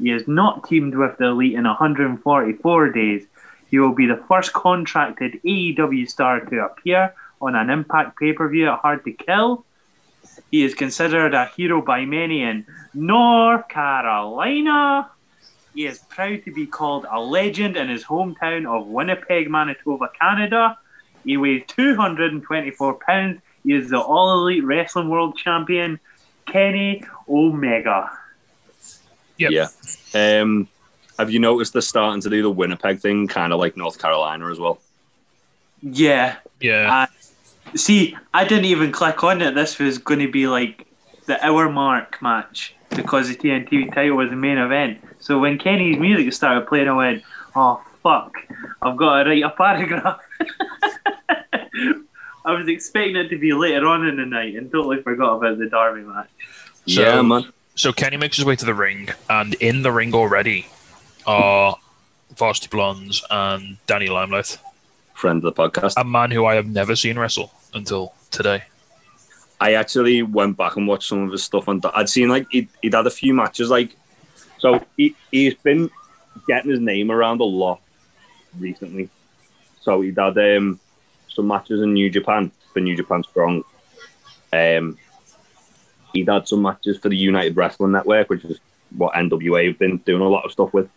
He 0.00 0.10
has 0.10 0.28
not 0.28 0.68
teamed 0.68 0.94
with 0.94 1.18
the 1.18 1.26
Elite 1.26 1.54
in 1.54 1.64
144 1.64 2.90
days. 2.90 3.26
He 3.70 3.78
will 3.78 3.94
be 3.94 4.06
the 4.06 4.22
first 4.28 4.52
contracted 4.52 5.40
AEW 5.44 6.08
star 6.08 6.40
to 6.40 6.64
appear 6.64 7.14
on 7.40 7.54
an 7.54 7.70
Impact 7.70 8.18
pay 8.18 8.32
per 8.32 8.48
view 8.48 8.68
at 8.68 8.78
Hard 8.78 9.04
to 9.04 9.12
Kill. 9.12 9.64
He 10.50 10.64
is 10.64 10.74
considered 10.74 11.34
a 11.34 11.46
hero 11.46 11.82
by 11.82 12.04
many 12.04 12.42
in 12.42 12.66
North 12.94 13.68
Carolina. 13.68 15.10
He 15.74 15.86
is 15.86 15.98
proud 15.98 16.44
to 16.44 16.52
be 16.52 16.66
called 16.66 17.06
a 17.10 17.20
legend 17.20 17.76
in 17.76 17.88
his 17.88 18.04
hometown 18.04 18.66
of 18.66 18.86
Winnipeg, 18.86 19.50
Manitoba, 19.50 20.10
Canada. 20.18 20.78
He 21.24 21.36
weighs 21.36 21.64
224 21.68 22.94
pounds. 22.94 23.40
He 23.64 23.74
is 23.74 23.90
the 23.90 24.00
All 24.00 24.40
Elite 24.40 24.64
Wrestling 24.64 25.08
World 25.08 25.36
Champion, 25.36 26.00
Kenny 26.46 27.04
Omega. 27.28 28.10
Yep. 29.38 29.50
"Yeah." 29.50 30.40
Um. 30.40 30.68
Have 31.18 31.30
you 31.30 31.40
noticed 31.40 31.72
they're 31.72 31.82
starting 31.82 32.20
to 32.22 32.30
do 32.30 32.42
the 32.42 32.50
Winnipeg 32.50 33.00
thing, 33.00 33.26
kind 33.26 33.52
of 33.52 33.58
like 33.58 33.76
North 33.76 33.98
Carolina 33.98 34.50
as 34.50 34.58
well? 34.60 34.78
Yeah. 35.82 36.36
Yeah. 36.60 37.06
See, 37.74 38.16
I 38.32 38.44
didn't 38.44 38.66
even 38.66 38.92
click 38.92 39.24
on 39.24 39.42
it. 39.42 39.54
This 39.56 39.78
was 39.80 39.98
going 39.98 40.20
to 40.20 40.30
be 40.30 40.46
like 40.46 40.86
the 41.26 41.44
hour 41.44 41.68
mark 41.70 42.22
match 42.22 42.74
because 42.90 43.28
the 43.28 43.34
TNT 43.36 43.92
title 43.92 44.16
was 44.16 44.30
the 44.30 44.36
main 44.36 44.58
event. 44.58 45.00
So 45.18 45.38
when 45.40 45.58
Kenny's 45.58 45.98
music 45.98 46.32
started 46.32 46.68
playing, 46.68 46.88
I 46.88 46.92
went, 46.92 47.22
"Oh 47.56 47.82
fuck, 48.02 48.34
I've 48.80 48.96
got 48.96 49.24
to 49.24 49.30
write 49.30 49.42
a 49.42 49.50
paragraph." 49.50 50.20
I 52.44 52.52
was 52.52 52.68
expecting 52.68 53.16
it 53.16 53.28
to 53.28 53.38
be 53.38 53.52
later 53.52 53.86
on 53.86 54.06
in 54.06 54.16
the 54.16 54.24
night 54.24 54.54
and 54.54 54.70
totally 54.72 55.02
forgot 55.02 55.34
about 55.36 55.58
the 55.58 55.66
Darby 55.68 56.02
match. 56.02 56.28
So- 56.86 57.02
yeah, 57.02 57.20
man. 57.22 57.52
So 57.78 57.92
Kenny 57.92 58.16
makes 58.16 58.36
his 58.36 58.44
way 58.44 58.56
to 58.56 58.64
the 58.64 58.74
ring, 58.74 59.08
and 59.30 59.54
in 59.54 59.82
the 59.82 59.92
ring 59.92 60.12
already 60.12 60.66
are 61.28 61.76
Varsity 62.36 62.66
Blondes 62.68 63.24
and 63.30 63.76
Danny 63.86 64.08
Limelight, 64.08 64.58
Friend 65.14 65.44
of 65.44 65.54
the 65.54 65.70
podcast. 65.70 65.94
a 65.96 66.02
man 66.02 66.32
who 66.32 66.44
I 66.44 66.56
have 66.56 66.66
never 66.66 66.96
seen 66.96 67.16
wrestle 67.16 67.52
until 67.72 68.14
today. 68.32 68.64
I 69.60 69.74
actually 69.74 70.22
went 70.22 70.56
back 70.56 70.74
and 70.74 70.88
watched 70.88 71.08
some 71.08 71.20
of 71.20 71.30
his 71.30 71.44
stuff 71.44 71.68
and 71.68 71.84
I'd 71.94 72.08
seen 72.08 72.28
like 72.28 72.48
he'd, 72.50 72.68
he'd 72.82 72.94
had 72.94 73.06
a 73.06 73.12
few 73.12 73.32
matches, 73.32 73.70
like 73.70 73.94
so 74.58 74.84
he 74.96 75.14
he's 75.30 75.54
been 75.54 75.88
getting 76.48 76.72
his 76.72 76.80
name 76.80 77.12
around 77.12 77.40
a 77.40 77.44
lot 77.44 77.80
recently. 78.58 79.08
So 79.82 80.00
he'd 80.00 80.18
had 80.18 80.36
um, 80.36 80.80
some 81.28 81.46
matches 81.46 81.80
in 81.80 81.94
New 81.94 82.10
Japan 82.10 82.50
for 82.72 82.80
New 82.80 82.96
Japan 82.96 83.22
Strong. 83.22 83.62
Um, 84.52 84.98
he'd 86.12 86.28
had 86.28 86.48
some 86.48 86.62
matches 86.62 86.98
for 86.98 87.08
the 87.08 87.16
United 87.16 87.56
Wrestling 87.56 87.92
Network, 87.92 88.30
which 88.30 88.44
is 88.44 88.58
what 88.96 89.14
NWA 89.14 89.68
have 89.68 89.78
been 89.78 89.98
doing 89.98 90.22
a 90.22 90.28
lot 90.28 90.44
of 90.44 90.52
stuff 90.52 90.72
with, 90.72 90.88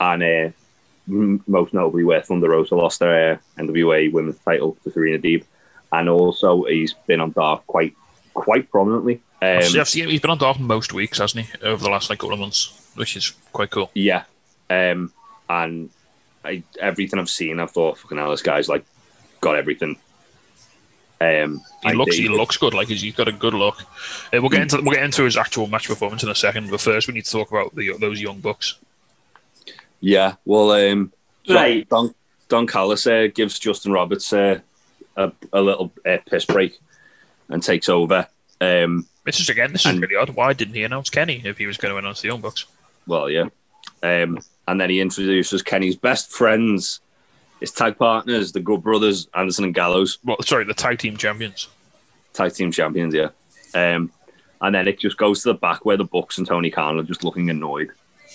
and 0.00 0.22
uh, 0.22 0.50
most 1.06 1.74
notably 1.74 2.04
where 2.04 2.22
Thunder 2.22 2.48
Rosa 2.48 2.74
lost 2.74 3.00
their 3.00 3.34
uh, 3.34 3.38
NWA 3.58 4.10
Women's 4.12 4.38
title 4.38 4.76
to 4.84 4.90
Serena 4.90 5.18
Deeb 5.18 5.44
and 5.92 6.08
also 6.08 6.64
he's 6.64 6.94
been 7.06 7.20
on 7.20 7.32
Dark 7.32 7.66
quite 7.66 7.94
quite 8.34 8.70
prominently. 8.70 9.22
Um, 9.42 9.58
I've 9.58 9.88
seen 9.88 10.08
he's 10.08 10.20
been 10.20 10.30
on 10.30 10.38
Dark 10.38 10.58
most 10.58 10.92
weeks, 10.92 11.18
hasn't 11.18 11.46
he, 11.46 11.62
over 11.62 11.82
the 11.82 11.90
last 11.90 12.10
like 12.10 12.18
couple 12.18 12.34
of 12.34 12.40
months, 12.40 12.90
which 12.94 13.16
is 13.16 13.32
quite 13.52 13.70
cool. 13.70 13.90
yeah, 13.94 14.24
um, 14.70 15.12
and 15.48 15.90
I, 16.44 16.62
everything 16.80 17.18
I've 17.18 17.30
seen, 17.30 17.60
I've 17.60 17.70
thought, 17.70 17.98
fucking 17.98 18.18
hell, 18.18 18.30
this 18.30 18.42
guy's 18.42 18.68
like 18.68 18.84
got 19.40 19.56
everything. 19.56 19.96
Um, 21.20 21.62
He 21.82 21.88
I 21.88 21.92
looks 21.92 22.16
think- 22.16 22.28
he 22.28 22.34
looks 22.36 22.56
good, 22.58 22.74
like 22.74 22.88
he's, 22.88 23.00
he's 23.02 23.14
got 23.14 23.28
a 23.28 23.32
good 23.32 23.54
look. 23.54 23.80
Uh, 23.82 24.40
we'll 24.40 24.50
get 24.50 24.60
into 24.62 24.80
we'll 24.82 24.94
get 24.94 25.02
into 25.04 25.24
his 25.24 25.36
actual 25.36 25.66
match 25.66 25.88
performance 25.88 26.22
in 26.22 26.28
a 26.28 26.34
second, 26.34 26.70
but 26.70 26.80
first 26.80 27.08
we 27.08 27.14
need 27.14 27.24
to 27.24 27.30
talk 27.32 27.50
about 27.50 27.74
the, 27.74 27.92
those 27.98 28.20
young 28.20 28.40
bucks. 28.40 28.74
Yeah, 30.00 30.34
well, 30.44 30.70
um, 30.72 31.12
Right. 31.48 31.88
Don 31.88 32.14
Don 32.48 32.66
Callis 32.66 33.06
uh, 33.06 33.28
gives 33.34 33.58
Justin 33.58 33.92
Roberts 33.92 34.32
uh, 34.32 34.60
a, 35.16 35.32
a 35.52 35.60
little 35.60 35.92
uh, 36.04 36.18
piss 36.28 36.44
break 36.44 36.78
and 37.48 37.62
takes 37.62 37.88
over. 37.88 38.26
Um, 38.60 39.06
This 39.24 39.40
is 39.40 39.48
again, 39.48 39.72
this 39.72 39.82
is 39.86 39.92
And- 39.92 40.02
really 40.02 40.16
odd. 40.16 40.30
Why 40.30 40.52
didn't 40.52 40.74
he 40.74 40.82
announce 40.84 41.08
Kenny 41.10 41.40
if 41.44 41.56
he 41.58 41.66
was 41.66 41.76
going 41.78 41.92
to 41.92 41.98
announce 41.98 42.20
the 42.20 42.28
young 42.28 42.40
bucks? 42.40 42.66
well, 43.06 43.30
yeah, 43.30 43.44
um, 44.02 44.38
and 44.68 44.80
then 44.80 44.90
he 44.90 45.00
introduces 45.00 45.62
Kenny's 45.62 45.94
best 45.96 46.30
friends, 46.32 47.00
his 47.60 47.70
tag 47.72 47.98
partners, 47.98 48.52
the 48.52 48.60
Good 48.60 48.82
Brothers, 48.82 49.28
Anderson 49.34 49.64
and 49.64 49.74
Gallows. 49.74 50.18
Well, 50.24 50.36
sorry, 50.42 50.64
the 50.64 50.74
tag 50.74 50.98
team 50.98 51.16
champions. 51.16 51.68
tag 52.32 52.52
team 52.54 52.70
champions, 52.72 53.14
yeah. 53.14 53.28
Um, 53.74 54.10
and 54.60 54.74
then 54.74 54.88
it 54.88 54.98
just 54.98 55.16
goes 55.16 55.42
to 55.42 55.50
the 55.52 55.58
back 55.58 55.84
where 55.84 55.96
the 55.96 56.04
Bucks 56.04 56.38
and 56.38 56.46
Tony 56.46 56.70
Khan 56.70 56.98
are 56.98 57.02
just 57.02 57.24
looking 57.24 57.50
annoyed. 57.50 57.90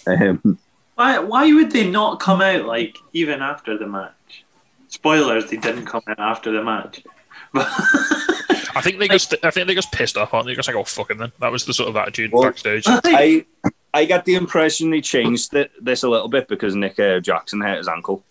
Um, 0.08 0.58
Why, 0.96 1.20
why 1.20 1.52
would 1.54 1.72
they 1.72 1.90
not 1.90 2.20
come 2.20 2.42
out 2.42 2.66
like 2.66 2.98
even 3.14 3.42
after 3.42 3.78
the 3.78 3.88
match? 3.88 4.44
Spoilers, 4.90 5.50
they 5.50 5.58
didn't 5.58 5.86
come 5.86 6.02
out 6.08 6.20
after 6.20 6.52
the 6.52 6.64
match. 6.64 7.02
I 7.56 8.82
think 8.82 9.00
they 9.00 9.08
just 9.08 9.34
I 9.44 9.52
think 9.52 9.68
they 9.68 9.76
just 9.76 9.92
pissed 9.92 10.16
off, 10.18 10.34
aren't 10.34 10.48
they? 10.48 10.54
Just 10.56 10.68
like, 10.68 10.78
oh 10.78 10.84
fucking 10.84 11.18
then. 11.18 11.32
That 11.40 11.52
was 11.52 11.66
the 11.66 11.74
sort 11.74 11.90
of 11.90 11.96
attitude 11.96 12.32
Well- 12.32 12.44
backstage. 12.44 12.84
I 12.88 13.46
I 13.94 14.06
got 14.06 14.26
the 14.26 14.36
impression 14.36 14.90
they 14.90 15.02
changed 15.02 15.54
it, 15.54 15.72
this 15.84 16.04
a 16.04 16.10
little 16.10 16.30
bit 16.30 16.48
because 16.48 16.76
Nick 16.76 16.98
uh, 17.00 17.20
Jackson 17.20 17.60
hurt 17.62 17.78
his 17.80 17.88
ankle 17.90 18.24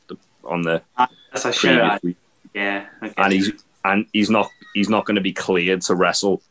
on 0.51 0.63
the 0.63 0.83
that's 0.97 1.45
a 1.45 1.51
previous 1.53 1.61
shout. 1.61 2.03
week, 2.05 2.17
Yeah. 2.55 2.87
Okay. 3.03 3.15
and 3.17 3.33
he's 3.33 3.53
and 3.85 4.07
he's 4.13 4.29
not 4.31 4.51
he's 4.75 4.89
not 4.89 5.05
going 5.07 5.15
to 5.15 5.21
be 5.23 5.33
cleared 5.33 5.83
to 5.83 5.95
wrestle 5.95 6.43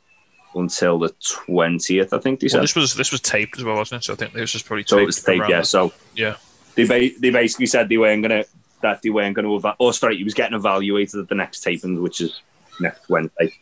until 0.55 0.97
the 0.99 1.13
twentieth. 1.45 2.11
I 2.13 2.19
think 2.19 2.39
they 2.39 2.45
Well, 2.45 2.49
said. 2.49 2.63
this 2.63 2.75
was 2.75 2.95
this 2.95 3.11
was 3.11 3.21
taped 3.21 3.57
as 3.57 3.63
well, 3.63 3.75
wasn't 3.75 4.01
it? 4.01 4.05
So 4.05 4.13
I 4.13 4.15
think 4.15 4.33
this 4.33 4.53
was 4.53 4.63
probably 4.63 4.83
taped. 4.83 4.89
so 4.89 4.97
it 4.99 5.05
was 5.05 5.21
taped, 5.23 5.49
yeah. 5.49 5.61
So 5.61 5.93
Yeah. 6.15 6.35
they 6.75 6.85
ba- 6.85 7.15
they 7.19 7.29
basically 7.29 7.67
said 7.67 7.89
they 7.89 7.97
weren't 7.97 8.23
going 8.27 8.43
to 8.43 8.49
that 8.81 9.01
they 9.01 9.09
weren't 9.09 9.35
going 9.35 9.45
to. 9.45 9.53
Eva- 9.55 9.75
oh, 9.79 9.91
sorry, 9.91 10.15
he 10.17 10.23
was 10.23 10.33
getting 10.33 10.55
evaluated 10.55 11.19
at 11.19 11.27
the 11.27 11.35
next 11.35 11.61
taping, 11.61 12.01
which 12.01 12.21
is 12.21 12.41
next 12.79 13.09
Wednesday. 13.09 13.53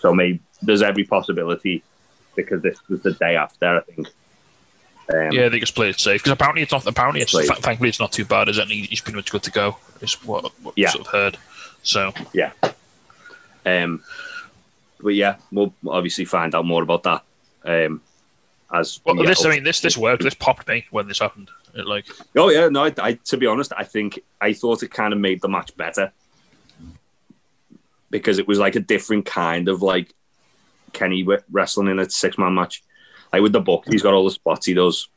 So 0.00 0.12
maybe 0.12 0.40
there's 0.62 0.82
every 0.82 1.04
possibility 1.04 1.82
because 2.34 2.60
this 2.62 2.76
was 2.88 3.00
the 3.02 3.12
day 3.12 3.36
after. 3.36 3.78
I 3.78 3.80
think. 3.82 4.08
Um, 5.12 5.32
Yeah, 5.32 5.48
they 5.48 5.60
just 5.60 5.74
play 5.74 5.90
it 5.90 6.00
safe 6.00 6.20
because 6.22 6.32
apparently 6.32 6.62
it's 6.62 6.72
not. 6.72 6.86
Apparently, 6.86 7.20
it's 7.20 7.32
th- 7.32 7.48
thankfully 7.48 7.88
it's 7.90 8.00
not 8.00 8.12
too 8.12 8.24
bad, 8.24 8.48
is 8.48 8.58
it? 8.58 8.62
And 8.62 8.70
he's 8.70 9.00
pretty 9.00 9.16
much 9.16 9.30
good 9.30 9.42
to 9.42 9.50
go. 9.50 9.76
Is 10.00 10.14
what, 10.24 10.50
what 10.62 10.74
Yeah. 10.76 10.90
sort 10.90 11.06
of 11.06 11.12
heard. 11.12 11.38
So 11.82 12.12
Yeah. 12.32 12.52
Um, 13.66 14.02
but 15.00 15.14
yeah, 15.14 15.36
we'll 15.52 15.74
obviously 15.86 16.24
find 16.24 16.54
out 16.54 16.64
more 16.64 16.82
about 16.82 17.02
that. 17.02 17.22
Um, 17.64 18.00
as 18.72 19.00
well, 19.04 19.16
we 19.16 19.26
this 19.26 19.44
I 19.44 19.50
mean 19.50 19.64
this 19.64 19.80
this 19.80 19.96
worked. 19.96 20.22
This 20.22 20.34
popped 20.34 20.66
me 20.68 20.86
when 20.90 21.06
this 21.06 21.18
happened. 21.18 21.50
It, 21.74 21.86
like 21.86 22.06
Oh 22.36 22.48
yeah, 22.48 22.68
no. 22.68 22.84
I, 22.84 22.94
I 22.98 23.12
to 23.26 23.36
be 23.36 23.46
honest, 23.46 23.72
I 23.76 23.84
think 23.84 24.20
I 24.40 24.52
thought 24.54 24.82
it 24.82 24.88
kind 24.90 25.12
of 25.12 25.18
made 25.18 25.40
the 25.42 25.48
match 25.48 25.76
better 25.76 26.12
because 28.10 28.38
it 28.38 28.46
was 28.48 28.58
like 28.58 28.76
a 28.76 28.80
different 28.80 29.26
kind 29.26 29.68
of 29.68 29.82
like 29.82 30.12
Kenny 30.92 31.26
wrestling 31.50 31.88
in 31.88 31.98
a 31.98 32.08
six 32.08 32.38
man 32.38 32.54
match. 32.54 32.82
Like 33.34 33.42
with 33.42 33.52
the 33.52 33.60
book, 33.60 33.84
he's 33.90 34.00
got 34.02 34.14
all 34.14 34.24
the 34.24 34.30
spots 34.30 34.64
he 34.66 34.74
does. 34.74 35.08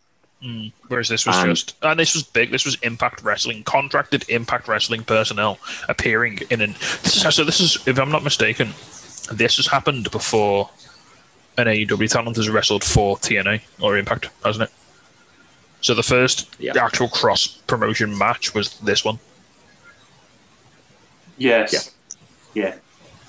Mm. 0.44 0.72
Whereas 0.88 1.08
this 1.08 1.26
was 1.28 1.36
And- 1.38 1.56
just, 1.56 1.76
and 1.84 2.00
this 2.00 2.16
was 2.16 2.24
big. 2.24 2.50
This 2.50 2.66
was 2.66 2.76
Impact 2.82 3.22
Wrestling, 3.22 3.64
contracted 3.64 4.26
Impact 4.28 4.68
Wrestling 4.68 5.04
personnel 5.04 5.60
appearing 5.88 6.40
in 6.50 6.62
an. 6.62 6.76
This 7.04 7.24
is, 7.24 7.36
so 7.36 7.44
this 7.44 7.60
is, 7.60 7.78
if 7.88 8.00
I'm 8.00 8.10
not 8.12 8.24
mistaken, 8.24 8.70
this 9.32 9.58
has 9.58 9.68
happened 9.68 10.10
before. 10.10 10.72
An 11.60 11.66
AEW 11.68 12.08
talent 12.10 12.36
has 12.38 12.50
wrestled 12.50 12.84
for 12.84 13.18
TNA 13.18 13.62
or 13.82 13.98
Impact, 13.98 14.30
hasn't 14.46 14.70
it? 14.70 14.76
So 15.82 15.94
the 15.96 16.04
first 16.04 16.48
Yeah. 16.60 16.74
actual 16.84 17.08
cross 17.10 17.48
promotion 17.48 18.16
match 18.18 18.54
was 18.56 18.78
this 18.80 19.04
one. 19.06 19.20
Yes. 21.38 21.92
Yeah. 22.54 22.76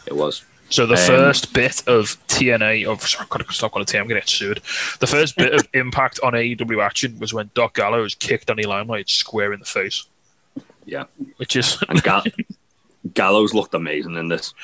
It 0.06 0.16
was. 0.16 0.44
So 0.70 0.86
the 0.86 0.94
Um, 0.94 1.06
first 1.06 1.52
bit 1.54 1.82
of 1.86 2.16
TNA, 2.38 2.86
of 2.86 3.02
sorry, 3.02 3.22
I've 3.24 3.28
got 3.30 3.46
to 3.46 3.52
stop 3.52 3.72
calling 3.72 3.82
it 3.82 3.88
TNA, 3.88 4.00
I'm 4.00 4.08
going 4.08 4.20
to 4.20 4.26
get 4.26 4.28
sued. 4.28 4.60
The 5.00 5.06
first 5.06 5.36
bit 5.36 5.54
of 5.54 5.68
impact 5.74 6.20
on 6.22 6.32
AEW 6.32 6.82
action 6.84 7.18
was 7.18 7.32
when 7.34 7.50
Doc 7.54 7.74
Gallows 7.74 8.14
kicked 8.14 8.46
Danny 8.46 8.64
Limelight 8.64 9.08
square 9.08 9.52
in 9.52 9.60
the 9.60 9.66
face, 9.66 10.06
Yeah, 10.86 11.04
which 11.36 11.56
is 11.56 11.82
and 11.88 12.02
Ga- 12.02 12.24
Gallows 13.14 13.54
looked 13.54 13.74
amazing 13.74 14.16
in 14.16 14.28
this. 14.28 14.54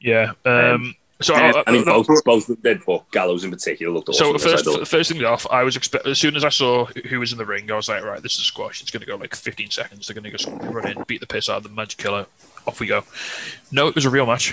yeah. 0.00 0.32
Um, 0.44 0.94
so 1.22 1.34
I 1.34 1.62
I, 1.66 1.72
mean, 1.72 1.84
both 1.84 2.06
both 2.24 2.42
of 2.48 2.60
them 2.62 2.74
did, 2.74 2.84
but 2.86 3.10
Gallows 3.10 3.42
in 3.42 3.50
particular 3.50 3.90
looked 3.90 4.10
awesome. 4.10 4.38
so 4.38 4.38
first, 4.38 4.68
I 4.68 4.72
thought. 4.72 4.86
first 4.88 5.10
thing 5.10 5.24
off, 5.24 5.46
I 5.50 5.62
was 5.62 5.74
expect 5.74 6.06
as 6.06 6.18
soon 6.18 6.36
as 6.36 6.44
I 6.44 6.50
saw 6.50 6.84
who 7.08 7.20
was 7.20 7.32
in 7.32 7.38
the 7.38 7.46
ring, 7.46 7.70
I 7.70 7.74
was 7.76 7.88
like, 7.88 8.04
right, 8.04 8.22
this 8.22 8.34
is 8.34 8.40
a 8.40 8.44
squash. 8.44 8.82
It's 8.82 8.90
going 8.90 9.00
to 9.00 9.06
go 9.06 9.16
like 9.16 9.34
15 9.34 9.70
seconds. 9.70 10.06
They're 10.06 10.14
going 10.14 10.24
to 10.24 10.30
just 10.30 10.46
run 10.46 10.86
in, 10.86 11.02
beat 11.04 11.20
the 11.20 11.26
piss 11.26 11.48
out 11.48 11.56
of 11.58 11.62
the 11.62 11.68
Magic 11.70 11.98
Killer. 11.98 12.26
Off 12.66 12.80
we 12.80 12.86
go. 12.86 13.02
No, 13.72 13.86
it 13.86 13.94
was 13.94 14.04
a 14.04 14.10
real 14.10 14.26
match, 14.26 14.52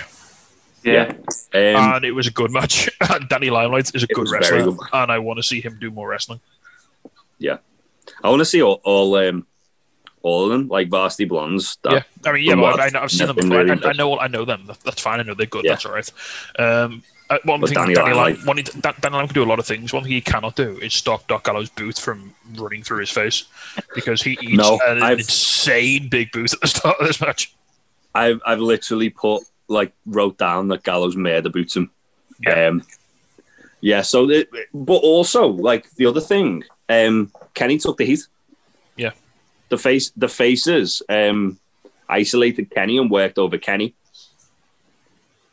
Yeah. 0.84 1.12
Um, 1.54 1.94
and 1.94 2.04
it 2.04 2.12
was 2.12 2.26
a 2.26 2.30
good 2.30 2.50
match. 2.50 2.90
And 3.10 3.28
Danny 3.30 3.50
Limelight 3.50 3.94
is 3.94 4.02
a 4.02 4.06
good 4.06 4.28
wrestler, 4.30 4.64
good. 4.64 4.78
and 4.92 5.10
I 5.10 5.18
want 5.18 5.38
to 5.38 5.42
see 5.42 5.60
him 5.60 5.78
do 5.80 5.90
more 5.90 6.08
wrestling. 6.08 6.40
Yeah, 7.38 7.58
I 8.22 8.28
want 8.30 8.40
to 8.40 8.44
see 8.44 8.62
all 8.62 8.80
all, 8.84 9.14
um, 9.16 9.46
all 10.22 10.44
of 10.44 10.50
them, 10.50 10.68
like 10.68 10.88
Varsity 10.88 11.24
Blondes. 11.24 11.76
That, 11.82 11.92
yeah, 11.92 12.02
I 12.24 12.32
mean, 12.32 12.44
yeah, 12.44 12.54
well, 12.54 12.78
I, 12.80 12.90
I've 12.94 13.10
seen 13.10 13.26
them 13.26 13.30
I've 13.30 13.42
before. 13.44 13.64
really 13.64 13.82
I, 13.84 13.88
I 13.90 13.92
know, 13.92 14.18
I 14.18 14.28
know 14.28 14.44
them. 14.44 14.70
That's 14.84 15.00
fine. 15.00 15.20
I 15.20 15.22
know 15.22 15.34
they're 15.34 15.46
good. 15.46 15.64
Yeah. 15.64 15.72
That's 15.72 15.86
all 15.86 15.92
right. 15.92 16.10
Um, 16.58 17.02
uh, 17.30 17.38
one 17.44 17.60
But 17.60 17.70
thing 17.70 17.76
Danny 17.78 17.94
Danny, 17.94 18.12
Limelight- 18.14 18.46
one, 18.46 18.56
thing- 18.62 18.80
Dan- 18.80 18.94
Danny 19.00 19.12
Limelight 19.14 19.28
can 19.30 19.34
do 19.34 19.42
a 19.44 19.50
lot 19.50 19.58
of 19.58 19.66
things. 19.66 19.92
One 19.94 20.02
thing 20.02 20.12
he 20.12 20.20
cannot 20.20 20.56
do 20.56 20.78
is 20.78 20.92
stop 20.94 21.26
Doc 21.26 21.44
Gallows' 21.44 21.70
boot 21.70 21.98
from 21.98 22.34
running 22.56 22.82
through 22.82 22.98
his 23.00 23.10
face 23.10 23.44
because 23.94 24.22
he 24.22 24.32
eats 24.42 24.52
No, 24.58 24.78
an 24.86 25.02
I've- 25.02 25.20
insane 25.22 26.08
big 26.08 26.30
boot 26.32 26.52
at 26.52 26.60
the 26.60 26.66
start 26.68 27.00
of 27.00 27.06
this 27.06 27.20
match. 27.22 27.54
I've 28.14 28.40
I've 28.46 28.60
literally 28.60 29.08
put 29.10 29.42
like 29.68 29.92
wrote 30.06 30.38
down 30.38 30.68
that 30.68 30.82
Gallows 30.82 31.16
murder 31.16 31.50
boots 31.50 31.76
him. 31.76 31.90
Yeah. 32.40 32.66
Um, 32.66 32.82
yeah. 33.80 34.02
So, 34.02 34.28
it, 34.30 34.48
but 34.72 34.94
also 34.94 35.46
like 35.46 35.90
the 35.94 36.06
other 36.06 36.20
thing, 36.20 36.64
um, 36.88 37.32
Kenny 37.54 37.78
took 37.78 37.96
the 37.96 38.04
heat. 38.04 38.26
Yeah. 38.96 39.12
The 39.68 39.78
face, 39.78 40.10
the 40.16 40.28
faces, 40.28 41.02
um, 41.08 41.58
isolated 42.08 42.70
Kenny 42.70 42.98
and 42.98 43.10
worked 43.10 43.38
over 43.38 43.58
Kenny. 43.58 43.94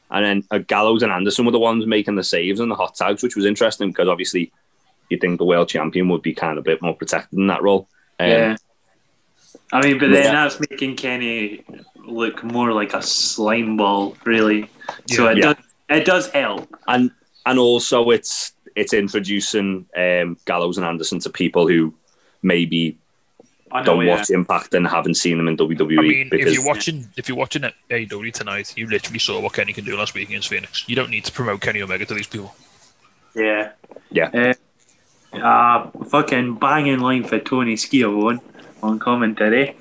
And 0.10 0.26
then 0.26 0.43
uh, 0.52 0.58
Gallows 0.58 1.04
and 1.04 1.12
Anderson 1.12 1.45
were 1.45 1.54
the 1.54 1.60
ones 1.60 1.86
making 1.86 2.15
the 2.15 2.24
saves 2.24 2.60
and 2.60 2.69
the 2.69 2.76
hot 2.76 2.95
tags, 2.95 3.24
which 3.24 3.36
was 3.38 3.45
interesting 3.45 3.89
because 3.89 4.10
obviously 4.10 4.52
you 5.10 5.17
think 5.17 5.38
the 5.38 5.45
world 5.45 5.69
champion 5.69 6.10
would 6.10 6.21
be 6.21 6.34
kind 6.34 6.58
of 6.58 6.63
a 6.63 6.65
bit 6.65 6.82
more 6.82 6.95
protected 6.95 7.39
in 7.39 7.47
that 7.47 7.63
role. 7.63 7.88
Um, 8.19 8.28
Yeah. 8.30 8.56
I 9.74 9.82
mean, 9.82 10.00
but 10.00 10.12
then 10.12 10.26
Yeah. 10.26 10.32
that's 10.32 10.60
making 10.60 10.97
Kenny 10.97 11.63
look 12.06 12.44
more 12.44 12.74
like 12.74 12.94
a 12.94 13.02
slime 13.02 13.78
ball, 13.78 14.16
really. 14.26 14.70
So 15.08 15.28
it 15.28 15.38
Yeah. 15.38 15.54
does 15.54 15.56
it 15.90 16.06
does 16.06 16.30
help. 16.30 16.76
and 16.88 17.12
and 17.46 17.60
also 17.60 18.10
it's 18.12 18.54
it's 18.76 18.94
introducing 18.94 19.86
um, 19.98 20.38
Gallows 20.46 20.78
and 20.78 20.86
Anderson 20.86 21.20
to 21.20 21.30
people 21.30 21.68
who 21.68 21.94
maybe 22.42 22.98
I 23.72 23.80
know, 23.80 23.86
don't 23.86 24.06
yeah. 24.06 24.16
watch 24.18 24.30
Impact 24.30 24.74
and 24.74 24.88
haven't 24.88 25.16
seen 25.16 25.38
them 25.38 25.48
in 25.48 25.58
WWE. 25.58 26.00
I 26.00 26.02
mean, 26.02 26.30
because 26.30 26.48
if 26.48 26.54
you're 26.54 26.66
watching, 26.66 27.08
if 27.18 27.30
you're 27.30 27.38
watching 27.38 27.64
at 27.64 27.74
AEW 27.90 28.34
tonight, 28.34 28.74
you 28.76 28.88
literally 28.88 29.20
saw 29.20 29.40
what 29.40 29.54
Kenny 29.54 29.74
can 29.74 29.86
do 29.86 29.98
last 29.98 30.14
week 30.14 30.28
against 30.30 30.50
Fenix. 30.50 30.88
You 30.88 30.96
don't 30.96 31.10
need 31.10 31.26
to 31.26 31.32
promote 31.32 31.62
Kenny 31.62 31.82
Omega 31.82 32.06
to 32.06 32.14
these 32.14 32.28
people. 32.28 32.54
Yeah. 33.36 33.72
Yeah. 34.10 34.56
Uh, 35.34 35.38
uh, 35.38 35.90
fucking 36.06 36.56
banging 36.56 37.00
line 37.00 37.24
for 37.24 37.40
Tony 37.40 37.78
Schiavone 37.78 38.40
on 38.84 39.00
commentary. 39.00 39.78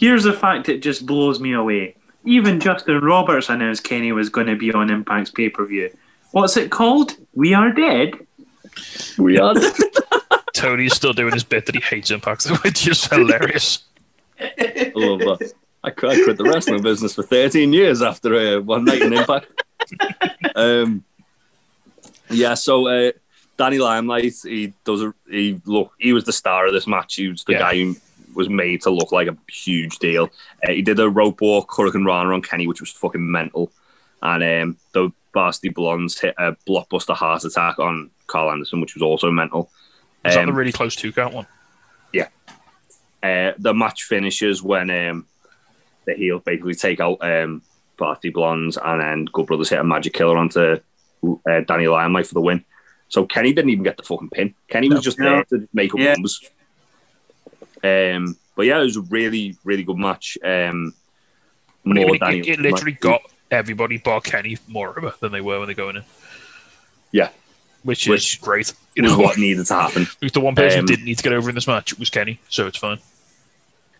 Here's 0.00 0.24
the 0.24 0.32
fact 0.32 0.66
that 0.66 0.80
just 0.80 1.04
blows 1.04 1.40
me 1.40 1.52
away. 1.52 1.94
Even 2.24 2.58
Justin 2.58 3.00
Roberts 3.00 3.50
announced 3.50 3.84
Kenny 3.84 4.12
was 4.12 4.30
going 4.30 4.46
to 4.46 4.56
be 4.56 4.72
on 4.72 4.88
Impact's 4.88 5.30
pay 5.30 5.50
per 5.50 5.66
view. 5.66 5.90
What's 6.30 6.56
it 6.56 6.70
called? 6.70 7.16
We 7.34 7.52
Are 7.52 7.70
Dead? 7.70 8.14
we 9.18 9.38
are. 9.38 9.54
Tony's 10.54 10.94
still 10.94 11.12
doing 11.12 11.34
his 11.34 11.44
bit 11.44 11.66
that 11.66 11.74
he 11.74 11.82
hates 11.82 12.10
Impact, 12.10 12.46
which 12.64 12.88
is 12.88 13.04
hilarious. 13.04 13.84
I 14.40 14.92
love 14.94 15.18
that. 15.18 15.52
I 15.84 15.90
quit, 15.90 16.12
I 16.18 16.24
quit 16.24 16.38
the 16.38 16.44
wrestling 16.44 16.82
business 16.82 17.14
for 17.14 17.22
13 17.22 17.74
years 17.74 18.00
after 18.00 18.34
uh, 18.56 18.60
one 18.62 18.86
night 18.86 19.02
in 19.02 19.12
Impact. 19.12 19.48
um, 20.54 21.04
yeah, 22.30 22.54
so 22.54 22.86
uh, 22.86 23.12
Danny 23.58 23.78
Limelight, 23.78 24.32
he 24.44 24.72
does 24.84 25.02
a, 25.02 25.12
he 25.28 25.60
look. 25.66 25.92
He 25.98 26.14
was 26.14 26.24
the 26.24 26.32
star 26.32 26.66
of 26.66 26.72
this 26.72 26.86
match. 26.86 27.16
He 27.16 27.28
was 27.28 27.44
the 27.44 27.52
Yeah. 27.52 27.58
guy 27.58 27.74
who 27.76 27.96
was 28.34 28.48
made 28.48 28.82
to 28.82 28.90
look 28.90 29.12
like 29.12 29.28
a 29.28 29.36
huge 29.50 29.98
deal. 29.98 30.30
Uh, 30.66 30.72
he 30.72 30.82
did 30.82 30.98
a 31.00 31.08
rope 31.08 31.40
walk, 31.40 31.70
hurricanrana 31.70 32.32
on 32.34 32.42
Kenny, 32.42 32.66
which 32.66 32.80
was 32.80 32.90
fucking 32.90 33.30
mental. 33.30 33.72
And 34.22 34.42
um, 34.42 34.76
the 34.92 35.10
Varsity 35.32 35.68
Blondes 35.70 36.18
hit 36.20 36.34
a 36.38 36.56
blockbuster 36.68 37.14
heart 37.14 37.44
attack 37.44 37.78
on 37.78 38.10
Karl 38.26 38.50
Anderson, 38.50 38.80
which 38.80 38.94
was 38.94 39.02
also 39.02 39.30
mental. 39.30 39.70
Is 40.24 40.34
that 40.34 40.40
Um, 40.42 40.46
the 40.46 40.52
really 40.52 40.72
close 40.72 40.94
two 40.96 41.12
count 41.12 41.34
one? 41.34 41.46
uh, 43.22 43.52
the 43.58 43.74
match 43.74 44.04
finishes 44.04 44.62
when 44.62 44.88
um, 44.90 45.26
the 46.06 46.14
heels 46.14 46.42
basically 46.44 46.74
take 46.74 47.00
out 47.00 47.18
um, 47.20 47.60
Varsity 47.98 48.30
Blondes 48.30 48.78
and 48.82 49.00
then 49.00 49.24
Good 49.26 49.46
Brothers 49.46 49.68
hit 49.68 49.78
a 49.78 49.84
magic 49.84 50.14
killer 50.14 50.38
onto 50.38 50.78
uh, 51.22 51.60
Danny 51.66 51.86
Limelight 51.86 52.26
for 52.26 52.32
the 52.34 52.40
win. 52.40 52.64
So 53.08 53.26
Kenny 53.26 53.52
didn't 53.52 53.70
even 53.72 53.84
get 53.84 53.98
the 53.98 54.04
fucking 54.04 54.30
pin. 54.30 54.54
Kenny 54.68 54.88
was 54.88 55.02
just 55.02 55.18
No. 55.18 55.30
there 55.30 55.44
to 55.50 55.68
make 55.74 55.92
up 55.92 56.00
Yeah. 56.00 56.12
numbers. 56.14 56.40
Um, 57.82 58.36
but 58.56 58.66
yeah, 58.66 58.80
it 58.80 58.84
was 58.84 58.96
a 58.96 59.02
really, 59.02 59.56
really 59.64 59.84
good 59.84 59.96
match. 59.96 60.36
Um, 60.44 60.94
more 61.84 62.14
it, 62.16 62.22
it, 62.22 62.48
it 62.48 62.60
literally 62.60 62.92
got 62.92 63.22
everybody 63.50 63.98
bar 63.98 64.20
Kenny 64.20 64.58
more 64.68 64.90
over 64.90 65.14
than 65.20 65.32
they 65.32 65.40
were 65.40 65.58
when 65.58 65.66
they're 65.66 65.74
going 65.74 65.96
in. 65.96 66.04
Yeah. 67.12 67.30
Which 67.82 68.06
is 68.08 68.34
great. 68.36 68.72
You 68.94 69.02
was 69.04 69.12
know, 69.12 69.18
what 69.18 69.38
needed 69.38 69.66
to 69.66 69.74
happen. 69.74 70.06
the 70.20 70.40
one 70.40 70.54
person 70.54 70.80
um, 70.80 70.82
who 70.82 70.88
didn't 70.88 71.06
need 71.06 71.16
to 71.16 71.22
get 71.24 71.32
over 71.32 71.48
in 71.48 71.54
this 71.54 71.66
match 71.66 71.98
was 71.98 72.10
Kenny, 72.10 72.38
so 72.48 72.66
it's 72.66 72.76
fine. 72.76 72.98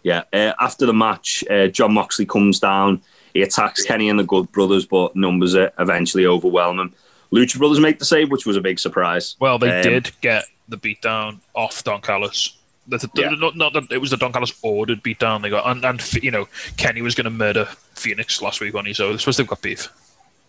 Yeah. 0.03 0.25
Uh, 0.33 0.53
after 0.61 0.87
the 0.87 0.93
match, 0.93 1.43
uh, 1.51 1.69
Jon 1.69 1.95
Moxley 1.95 2.27
comes 2.27 2.61
down. 2.61 3.01
He 3.33 3.43
attacks 3.43 3.83
Kenny 3.83 4.09
and 4.09 4.19
the 4.19 4.25
Good 4.25 4.51
Brothers, 4.53 4.85
but 4.87 5.15
numbers 5.17 5.55
uh, 5.55 5.71
eventually 5.79 6.27
overwhelm 6.27 6.81
him. 6.81 6.95
Lucha 7.33 7.59
Brothers 7.59 7.79
make 7.81 7.99
the 7.99 8.05
save, 8.05 8.31
which 8.31 8.45
was 8.45 8.57
a 8.57 8.61
big 8.61 8.79
surprise. 8.79 9.37
Well, 9.39 9.59
they 9.59 9.77
Um, 9.79 9.83
did 9.83 10.11
get 10.21 10.45
the 10.69 10.77
beatdown 10.77 11.39
off 11.55 11.85
Don 11.85 12.01
Callis. 12.01 12.57
The, 12.91 12.99
the, 12.99 13.09
Yeah. 13.15 13.31
not, 13.31 13.57
not 13.57 13.73
that 13.73 13.91
it 13.91 13.99
was 13.99 14.11
the 14.11 14.17
Don 14.17 14.33
Callis 14.33 14.53
ordered 14.63 15.03
beatdown 15.03 15.43
they 15.43 15.51
got, 15.51 15.67
and, 15.71 15.85
and 15.85 16.13
you 16.23 16.31
know 16.31 16.49
Kenny 16.77 17.03
was 17.03 17.15
going 17.15 17.25
to 17.25 17.31
murder 17.31 17.67
Fenix 17.95 18.43
last 18.43 18.61
week 18.61 18.75
on 18.75 18.85
he, 18.87 18.93
so 18.93 19.09
they're 19.11 19.19
supposed 19.19 19.37
to 19.39 19.43
have 19.45 19.49
got 19.51 19.63
beef. 19.63 19.89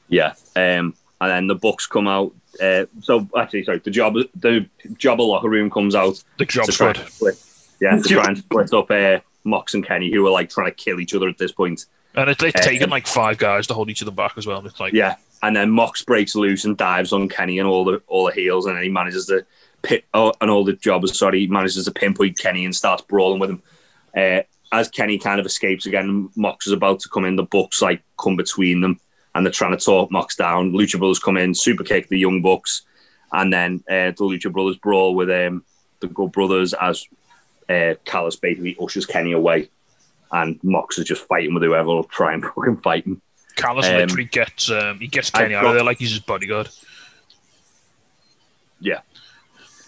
Yeah. 0.09 0.33
Um, 0.55 0.95
and 1.21 1.29
then 1.31 1.47
the 1.47 1.55
Bucks 1.55 1.87
come 1.87 2.07
out. 2.07 2.33
Uh, 2.61 2.85
so 3.01 3.27
actually, 3.37 3.63
sorry, 3.63 3.77
the 3.79 3.91
job 3.91 4.15
the 4.35 4.65
jobber 4.97 5.23
locker 5.23 5.49
room 5.49 5.69
comes 5.69 5.95
out. 5.95 6.21
The 6.37 6.45
job 6.45 6.65
squad. 6.65 6.97
and 6.97 7.09
split, 7.09 7.41
yeah, 7.79 7.95
to 7.95 8.01
try 8.09 8.25
and 8.25 8.37
split 8.37 8.73
up 8.73 8.91
uh, 8.91 9.19
Mox 9.43 9.73
and 9.73 9.85
Kenny, 9.85 10.11
who 10.11 10.25
are 10.27 10.31
like 10.31 10.49
trying 10.49 10.67
to 10.67 10.75
kill 10.75 10.99
each 10.99 11.13
other 11.13 11.29
at 11.29 11.37
this 11.37 11.51
point. 11.51 11.85
And 12.15 12.29
it's, 12.29 12.43
it's 12.43 12.59
Uh, 12.59 12.63
taken 12.63 12.89
like 12.89 13.07
five 13.07 13.37
guys 13.37 13.67
to 13.67 13.73
hold 13.73 13.89
each 13.89 14.01
other 14.01 14.11
back 14.11 14.33
as 14.37 14.45
well. 14.45 14.65
It's 14.65 14.79
like, 14.81 14.91
Yeah, 14.93 15.15
and 15.43 15.55
then 15.55 15.69
Mox 15.71 16.03
breaks 16.03 16.35
loose 16.35 16.65
and 16.65 16.75
dives 16.75 17.13
on 17.13 17.29
Kenny 17.29 17.57
and 17.59 17.67
all 17.69 17.85
the 17.85 18.01
all 18.07 18.25
the 18.25 18.33
heels, 18.33 18.65
and 18.65 18.75
then 18.75 18.83
he 18.83 18.89
manages 18.89 19.27
to 19.27 19.45
pit. 19.82 20.05
Oh, 20.13 20.34
and 20.41 20.49
all 20.49 20.63
the 20.63 20.73
jobbers, 20.73 21.17
sorry, 21.17 21.39
he 21.41 21.47
manages 21.47 21.86
to 21.86 21.91
pinpoint 21.91 22.38
Kenny 22.38 22.65
and 22.65 22.75
starts 22.75 23.03
brawling 23.03 23.39
with 23.39 23.49
him. 23.49 23.63
Uh, 24.15 24.41
as 24.71 24.89
Kenny 24.89 25.17
kind 25.17 25.39
of 25.39 25.45
escapes 25.45 25.86
again, 25.86 26.29
Mox 26.36 26.67
is 26.67 26.73
about 26.73 26.99
to 27.01 27.09
come 27.09 27.25
in. 27.25 27.36
The 27.36 27.43
Bucks 27.43 27.82
like 27.82 28.01
come 28.17 28.36
between 28.38 28.82
them, 28.82 28.99
and 29.36 29.45
they're 29.45 29.51
trying 29.51 29.77
to 29.77 29.84
talk 29.84 30.11
Mox 30.11 30.36
down. 30.36 30.71
Lucha 30.71 30.97
Brothers 30.97 31.19
come 31.19 31.38
in, 31.38 31.53
super 31.53 31.84
kick 31.84 32.07
the 32.07 32.17
Young 32.17 32.41
Bucks, 32.41 32.84
and 33.34 33.51
then 33.51 33.84
uh, 33.89 34.11
the 34.11 34.23
Lucha 34.23 34.51
Brothers 34.51 34.77
brawl 34.77 35.15
with 35.15 35.29
um, 35.29 35.63
the 35.99 36.07
Good 36.07 36.32
Brothers 36.32 36.73
as 36.73 37.05
uh, 37.69 37.95
Callis 38.05 38.36
basically 38.38 38.77
ushers 38.82 39.05
Kenny 39.05 39.34
away, 39.34 39.69
and 40.32 40.59
Mox 40.63 40.97
is 40.97 41.05
just 41.05 41.25
fighting 41.27 41.53
with 41.53 41.63
whoever 41.63 41.88
will 41.88 42.03
try 42.05 42.34
and 42.34 42.43
fucking 42.55 42.77
fight 42.77 43.05
him. 43.05 43.21
Callis 43.55 43.88
Um, 43.88 43.95
literally 43.97 44.25
gets 44.25 44.71
um, 44.71 44.99
he 44.99 45.07
gets 45.07 45.29
Kenny 45.29 45.55
I've 45.55 45.63
out 45.63 45.69
of 45.71 45.75
there 45.75 45.84
like 45.84 45.99
he's 45.99 46.11
his 46.11 46.19
bodyguard. 46.19 46.69
Yeah, 48.79 49.01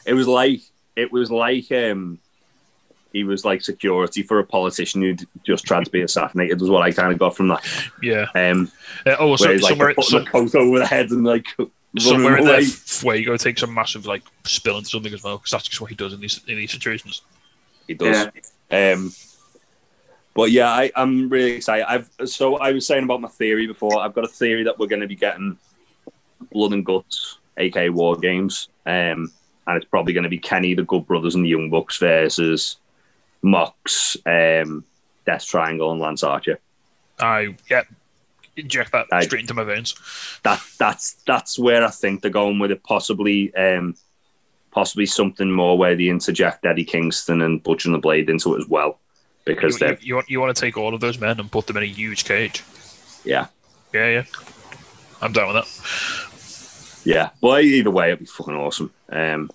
it 0.06 0.14
was 0.14 0.28
like 0.28 0.62
it 0.96 1.12
was 1.12 1.32
like 1.32 1.72
um, 1.72 2.20
he 3.12 3.24
was 3.24 3.46
like 3.46 3.62
security 3.62 4.24
for 4.24 4.40
a 4.40 4.44
politician 4.46 5.02
who 5.02 5.16
just 5.44 5.66
tried 5.66 5.86
to 5.86 5.92
be 5.92 6.02
assassinated. 6.02 6.60
Was 6.60 6.70
what 6.70 6.84
I 6.84 6.92
kind 6.92 7.12
of 7.12 7.20
got 7.20 7.36
from 7.36 7.50
that. 7.50 7.64
Yeah. 8.02 8.28
Um, 8.36 8.72
Uh, 9.06 9.16
oh, 9.20 9.36
so, 9.36 9.46
where 9.46 9.54
he's 9.54 9.64
like 9.64 9.70
somewhere, 9.70 9.94
putting 9.94 10.10
some, 10.10 10.24
the 10.24 10.30
coat 10.30 10.56
over 10.56 10.80
the 10.80 10.86
head 10.86 11.12
and 11.12 11.24
like 11.24 11.46
somewhere 12.00 12.38
in 12.38 12.46
running 12.46 12.46
there, 12.46 12.56
away. 12.56 12.66
Fuego 12.66 13.38
takes 13.38 13.62
a 13.64 13.68
massive 13.68 14.06
like 14.06 14.24
spill 14.46 14.78
into 14.78 14.90
something 14.90 15.14
as 15.14 15.24
well 15.24 15.38
because 15.38 15.52
that's 15.52 15.68
just 15.68 15.80
what 15.82 15.90
he 15.90 15.96
does 15.96 16.14
in 16.14 16.20
these 16.20 16.42
in 16.48 16.58
these 16.58 16.72
situations. 16.72 17.22
He 17.88 17.94
does. 17.94 18.28
Um, 18.72 19.12
but 20.34 20.52
yeah, 20.52 20.70
I, 20.70 20.92
I'm 20.96 21.30
really 21.30 21.52
excited. 21.52 21.86
I've 21.88 22.10
so 22.26 22.58
I 22.58 22.72
was 22.72 22.88
saying 22.88 23.04
about 23.04 23.22
my 23.22 23.28
theory 23.28 23.68
before. 23.68 24.00
I've 24.00 24.16
got 24.16 24.24
a 24.24 24.30
theory 24.30 24.64
that 24.64 24.80
we're 24.80 24.88
going 24.88 25.02
to 25.02 25.08
be 25.08 25.16
getting 25.16 25.58
Blood 26.52 26.74
and 26.74 26.86
Guts, 26.86 27.38
aka 27.58 27.90
War 27.90 28.16
Games, 28.18 28.70
um, 28.86 29.32
and 29.68 29.78
it's 29.78 29.86
probably 29.90 30.14
going 30.14 30.24
to 30.24 30.30
be 30.30 30.38
Kenny, 30.40 30.74
the 30.74 30.84
Good 30.84 31.06
Brothers, 31.08 31.36
and 31.36 31.44
the 31.46 31.50
Young 31.50 31.70
Bucks 31.70 31.98
versus 31.98 32.78
Mox, 33.42 34.18
um, 34.26 34.84
Death 35.26 35.46
Triangle, 35.46 35.92
and 35.92 36.00
Lance 36.02 36.24
Archer. 36.24 36.60
I 37.20 37.56
yeah, 37.70 37.84
inject 38.58 38.92
that 38.92 39.08
I- 39.12 39.22
straight 39.22 39.42
into 39.42 39.54
my 39.54 39.64
veins. 39.64 39.96
That 40.44 40.62
that's 40.80 41.14
that's 41.26 41.58
where 41.60 41.84
I 41.86 41.90
think 41.90 42.22
they're 42.22 42.32
going 42.32 42.60
with 42.60 42.72
it. 42.72 42.84
Possibly, 42.84 43.54
um, 43.56 43.96
possibly 44.72 45.06
something 45.06 45.52
more 45.52 45.78
where 45.78 45.96
they 45.96 46.08
interject 46.08 46.66
Eddie 46.66 46.86
Kingston 46.86 47.42
and 47.42 47.62
Butcher 47.62 47.90
and 47.90 47.96
the 47.96 48.00
Blade 48.00 48.30
into 48.30 48.56
it 48.56 48.62
as 48.62 48.68
well, 48.68 49.00
because 49.46 49.80
You, 49.80 49.88
you, 49.88 49.98
you 50.02 50.16
want 50.16 50.30
you 50.30 50.40
want 50.42 50.56
to 50.56 50.60
take 50.62 50.78
all 50.78 50.94
of 50.94 51.02
those 51.02 51.20
men 51.20 51.40
and 51.40 51.52
put 51.52 51.68
them 51.68 51.78
in 51.78 51.84
a 51.84 51.88
huge 51.88 52.26
cage. 52.26 52.64
yeah. 53.24 53.48
Yeah, 53.94 54.10
yeah. 54.10 54.24
I'm 55.22 55.32
down 55.34 55.54
with 55.54 55.64
that. 55.64 56.33
Yeah, 57.06 57.30
but 57.42 57.64
either 57.64 57.92
way, 57.92 58.08
it'd 58.10 58.20
be 58.20 58.26
fucking 58.26 58.56
awesome. 58.56 58.92
Um, 59.10 59.50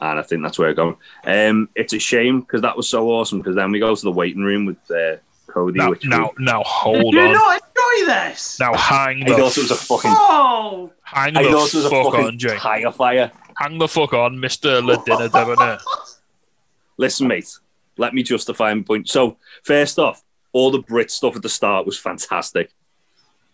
and 0.00 0.18
I 0.18 0.22
think 0.22 0.42
that's 0.42 0.58
where 0.58 0.68
we're 0.68 0.74
going. 0.74 0.96
Um, 1.24 1.68
it's 1.74 1.92
a 1.92 1.98
shame 1.98 2.40
because 2.40 2.62
that 2.62 2.76
was 2.76 2.88
so 2.88 3.08
awesome. 3.10 3.38
Because 3.40 3.56
then 3.56 3.72
we 3.72 3.80
go 3.80 3.94
to 3.94 4.00
the 4.02 4.12
waiting 4.12 4.42
room 4.42 4.64
with 4.66 4.90
uh, 4.90 5.16
Cody, 5.48 5.78
Now, 5.78 5.90
which 5.90 6.04
now, 6.06 6.30
now, 6.38 6.58
Did 6.58 6.66
hold 6.66 7.14
you 7.14 7.20
on. 7.20 7.32
not 7.32 7.60
enjoy 7.60 8.06
this? 8.12 8.60
Now, 8.60 8.74
hang 8.74 9.24
I 9.24 9.26
thought 9.36 9.54
the, 9.54 9.60
it 9.60 9.62
was 9.64 9.70
a 9.72 9.74
fucking, 9.76 10.12
Oh, 10.14 10.92
hang 11.02 11.36
I 11.36 11.42
the 11.42 11.48
thought 11.50 11.74
it 11.74 11.76
was 11.76 11.84
a 11.84 11.90
fuck 11.90 12.04
fucking 12.12 12.26
on, 12.26 12.38
Jay. 12.38 12.56
tire 12.56 12.92
fire. 12.92 13.32
Hang 13.56 13.78
the 13.78 13.88
fuck 13.88 14.12
on, 14.12 14.38
Mister 14.38 14.80
Ladina 14.80 15.30
Debonair. 15.32 15.78
Listen, 16.96 17.26
mate, 17.28 17.50
let 17.96 18.14
me 18.14 18.22
justify 18.22 18.72
my 18.74 18.82
point. 18.82 19.08
So, 19.08 19.36
first 19.64 19.98
off, 19.98 20.22
all 20.52 20.70
the 20.70 20.78
Britt 20.78 21.10
stuff 21.10 21.34
at 21.36 21.42
the 21.42 21.48
start 21.48 21.86
was 21.86 21.98
fantastic. 21.98 22.70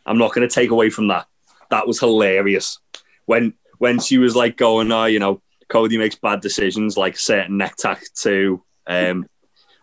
I'm 0.06 0.18
not 0.18 0.34
going 0.34 0.46
to 0.46 0.54
take 0.54 0.70
away 0.70 0.90
from 0.90 1.08
that. 1.08 1.26
That 1.70 1.86
was 1.86 1.98
hilarious. 2.00 2.78
When 3.26 3.54
when 3.78 4.00
she 4.00 4.18
was 4.18 4.36
like 4.36 4.56
going, 4.56 4.90
oh, 4.92 5.06
you 5.06 5.18
know, 5.18 5.40
Cody 5.68 5.98
makes 5.98 6.14
bad 6.14 6.40
decisions, 6.40 6.96
like 6.96 7.18
certain 7.18 7.56
neck 7.56 7.76
tack 7.76 8.02
to 8.22 8.62
um, 8.86 9.26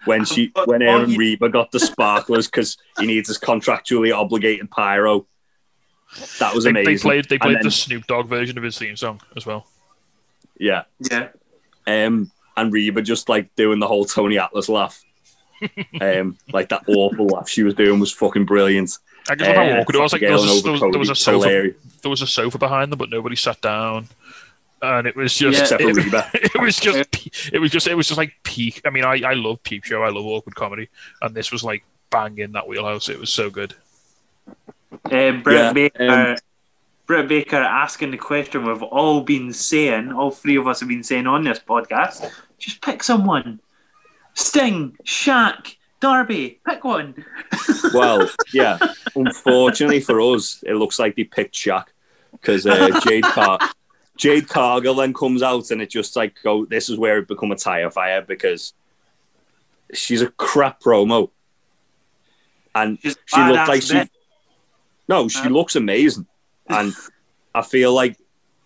when 0.05 0.25
she 0.25 0.51
when 0.65 0.81
Aaron 0.81 1.15
Reba 1.15 1.49
got 1.49 1.71
the 1.71 1.79
sparklers 1.79 2.47
because 2.47 2.77
he 2.99 3.07
needs 3.07 3.27
his 3.27 3.39
contractually 3.39 4.15
obligated 4.15 4.69
pyro. 4.71 5.27
That 6.39 6.53
was 6.53 6.65
They, 6.65 6.71
amazing. 6.71 6.93
they 6.95 6.97
played 7.01 7.25
they 7.29 7.37
played 7.39 7.57
then- 7.57 7.63
the 7.63 7.71
Snoop 7.71 8.05
Dogg 8.07 8.27
version 8.27 8.57
of 8.57 8.63
his 8.63 8.77
theme 8.77 8.95
song 8.97 9.21
as 9.35 9.45
well. 9.45 9.65
yeah. 10.59 10.83
yeah. 10.99 11.29
um, 11.87 12.29
and 12.57 12.73
Reba 12.73 13.01
just 13.01 13.29
like 13.29 13.53
doing 13.55 13.79
the 13.79 13.87
whole 13.87 14.03
Tony 14.05 14.37
Atlas 14.37 14.67
laugh. 14.69 15.01
um, 16.01 16.37
like 16.51 16.69
that 16.69 16.83
awful 16.87 17.27
laugh 17.27 17.47
she 17.47 17.63
was 17.63 17.75
doing 17.75 17.99
was 17.99 18.11
fucking 18.11 18.45
brilliant. 18.45 18.97
I 19.29 19.35
just 19.35 19.47
love 19.47 19.55
how 19.55 19.63
Uh, 19.63 19.79
awkward 19.81 19.95
it 19.95 20.01
was. 20.01 20.13
Like 20.13 20.21
there 20.21 20.31
was, 20.33 20.59
a, 20.59 20.61
there, 20.63 20.71
was, 20.71 20.81
there 20.81 20.99
was 20.99 21.09
a 21.09 21.15
sofa, 21.15 21.47
hilarious. 21.47 21.75
there 22.01 22.09
was 22.09 22.21
a 22.21 22.27
sofa 22.27 22.57
behind 22.57 22.91
them, 22.91 22.97
but 22.99 23.09
nobody 23.09 23.35
sat 23.35 23.61
down, 23.61 24.07
and 24.81 25.07
it 25.07 25.15
was 25.15 25.35
just 25.35 25.71
yeah. 25.71 25.77
it, 25.79 26.35
it 26.55 26.61
was 26.61 26.79
just 26.79 27.29
it 27.53 27.59
was 27.59 27.71
just 27.71 27.87
it 27.87 27.95
was 27.95 28.07
just 28.07 28.17
like 28.17 28.33
peak. 28.43 28.81
I 28.85 28.89
mean, 28.89 29.03
I 29.05 29.21
I 29.25 29.33
love 29.33 29.61
peep 29.63 29.83
show, 29.83 30.01
I 30.03 30.09
love 30.09 30.25
awkward 30.25 30.55
comedy, 30.55 30.89
and 31.21 31.35
this 31.35 31.51
was 31.51 31.63
like 31.63 31.83
bang 32.09 32.37
in 32.39 32.51
that 32.53 32.67
wheelhouse. 32.67 33.09
It 33.09 33.19
was 33.19 33.31
so 33.31 33.49
good. 33.49 33.73
Uh, 35.05 35.31
Britt 35.31 35.45
Yeah, 35.45 35.73
Baker. 35.73 36.09
um, 36.09 36.35
Britt 37.05 37.27
Baker 37.27 37.57
asking 37.57 38.11
the 38.11 38.17
question 38.17 38.65
we've 38.65 38.83
all 38.83 39.21
been 39.21 39.51
saying, 39.53 40.11
all 40.11 40.31
three 40.31 40.55
of 40.57 40.67
us 40.67 40.79
have 40.79 40.89
been 40.89 41.03
saying 41.03 41.27
on 41.27 41.43
this 41.43 41.59
podcast. 41.59 42.29
Just 42.57 42.81
pick 42.81 43.03
someone. 43.03 43.59
Sting, 44.33 44.95
Shaq, 45.05 45.75
Darby, 46.01 46.59
pick 46.67 46.83
one. 46.83 47.23
Well, 47.93 48.29
yeah. 48.53 48.77
Unfortunately 49.15 49.99
for 50.01 50.19
us, 50.21 50.63
it 50.65 50.75
looks 50.75 50.97
like 50.99 51.15
they 51.15 51.23
picked 51.25 51.55
Shaq 51.55 51.85
because 52.31 52.65
uh, 52.65 52.97
Jade 53.03 53.23
Car- 53.25 53.59
Jade 54.17 54.47
Cargill 54.47 54.95
then 54.95 55.13
comes 55.13 55.43
out 55.43 55.71
and 55.71 55.81
it 55.81 55.89
just 55.89 56.15
like 56.15 56.35
go. 56.43 56.65
This 56.65 56.89
is 56.89 56.97
where 56.97 57.17
it 57.17 57.27
become 57.27 57.51
a 57.51 57.55
tire 57.57 57.89
fire 57.89 58.21
because 58.21 58.73
she's 59.93 60.21
a 60.21 60.29
crap 60.29 60.79
promo, 60.81 61.31
and 62.75 62.97
She's 63.01 63.17
she 63.25 63.41
looked 63.41 63.67
like 63.67 63.81
she. 63.81 63.93
bitch. 63.95 64.09
No, 65.09 65.27
she 65.27 65.39
Huh? 65.39 65.49
looks 65.49 65.75
amazing, 65.75 66.27
and 66.67 66.93
I 67.53 67.61
feel 67.63 67.93
like 67.93 68.17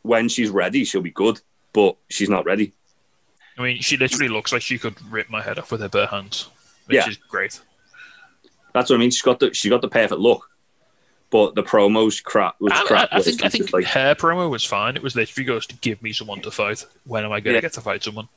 when 0.04 0.30
she's 0.30 0.50
ready, 0.52 0.84
she'll 0.86 1.02
be 1.02 1.10
good. 1.12 1.42
But 1.74 1.96
she's 2.10 2.30
not 2.30 2.46
ready. 2.46 2.74
I 3.58 3.64
mean, 3.64 3.82
she 3.82 3.98
literally 3.98 4.30
looks 4.30 4.54
like 4.54 4.62
she 4.62 4.78
could 4.78 4.96
rip 5.12 5.30
my 5.32 5.42
head 5.42 5.58
off 5.58 5.72
with 5.72 5.82
her 5.82 5.90
bare 5.90 6.08
hands, 6.08 6.50
which 6.88 6.96
Yeah. 6.98 7.10
is 7.10 7.18
great. 7.18 7.60
That's 8.74 8.90
what 8.90 8.98
I 8.98 9.00
mean. 9.00 9.12
She's 9.12 9.22
got 9.22 9.40
the 9.40 9.54
she 9.54 9.70
got 9.70 9.82
the 9.82 9.88
perfect 9.88 10.20
look, 10.20 10.50
but 11.30 11.56
the 11.56 11.64
promos 11.64 12.22
crap 12.24 12.56
was 12.60 12.74
I, 12.74 12.84
crap. 12.86 13.10
I, 13.12 13.18
I 13.18 13.22
think 13.22 13.44
I 13.44 13.50
think 13.50 13.72
like 13.74 13.86
her 13.86 14.16
promo 14.16 14.50
was 14.50 14.64
fine. 14.66 14.96
It 14.96 15.04
was 15.04 15.16
literally 15.16 15.46
goes 15.46 15.66
to 15.68 15.76
give 15.78 16.02
me 16.02 16.12
someone 16.14 16.42
to 16.42 16.52
fight. 16.52 16.86
When 17.06 17.24
am 17.24 17.32
I 17.32 17.40
going 17.40 17.54
to 17.54 17.58
Yeah. 17.58 17.62
get 17.62 17.74
to 17.74 17.82
fight 17.82 18.04
someone? 18.04 18.28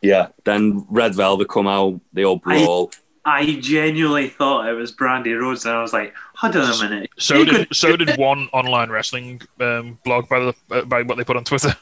yeah. 0.00 0.28
Then 0.44 0.86
Red 0.88 1.14
Velvet 1.14 1.48
come 1.48 1.66
out. 1.66 2.00
They 2.12 2.24
all 2.24 2.36
brawl. 2.36 2.90
I 3.24 3.54
genuinely 3.60 4.28
thought 4.28 4.68
it 4.68 4.72
was 4.72 4.90
Brandi 4.92 5.38
Rhodes, 5.40 5.64
and 5.64 5.76
I 5.76 5.80
was 5.80 5.92
like, 5.92 6.12
hold 6.34 6.56
on 6.56 6.68
a 6.72 6.82
minute. 6.90 7.10
So 7.18 7.36
You 7.36 7.44
did 7.44 7.68
could- 7.68 7.76
so 7.76 7.96
did 7.96 8.16
one 8.18 8.48
online 8.52 8.90
wrestling 8.90 9.42
um, 9.60 9.98
blog 10.04 10.28
by 10.28 10.40
the 10.40 10.54
uh, 10.72 10.84
by 10.84 11.02
what 11.02 11.18
they 11.18 11.24
put 11.24 11.36
on 11.36 11.44
Twitter. 11.44 11.76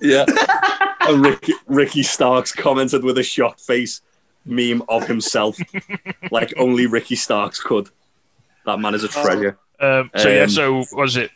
Yeah. 0.00 0.26
and 1.00 1.24
Ricky, 1.24 1.54
Ricky 1.66 2.02
Starks 2.02 2.52
commented 2.52 3.02
with 3.04 3.16
a 3.16 3.22
shocked 3.22 3.60
face 3.62 4.02
meme 4.44 4.82
of 4.88 5.06
himself, 5.06 5.58
like 6.30 6.52
only 6.56 6.86
Ricky 6.86 7.16
Starks 7.16 7.60
could. 7.60 7.88
That 8.66 8.78
man 8.80 8.94
is 8.94 9.04
a 9.04 9.08
treasure. 9.08 9.58
Um, 9.80 10.10
so 10.16 10.28
yeah, 10.28 10.42
Um, 10.44 10.48
so 10.50 10.84
was 10.92 11.16
it 11.16 11.30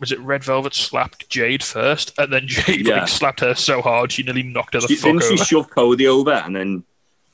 was 0.00 0.12
it 0.12 0.20
Red 0.20 0.44
Velvet 0.44 0.74
slapped 0.74 1.28
Jade 1.28 1.62
first, 1.64 2.12
and 2.18 2.32
then 2.32 2.42
Jade 2.46 2.86
Yeah. 2.86 3.00
like 3.00 3.08
slapped 3.08 3.40
her 3.40 3.54
so 3.54 3.82
hard 3.82 4.12
she 4.12 4.22
nearly 4.22 4.42
knocked 4.44 4.74
her 4.74 4.80
the 4.80 4.88
She, 4.88 4.96
fuck 4.96 5.12
didn't 5.12 5.22
she 5.22 5.34
over. 5.34 5.44
shove 5.44 5.70
Cody 5.70 6.06
over 6.06 6.32
and 6.32 6.54
then 6.54 6.84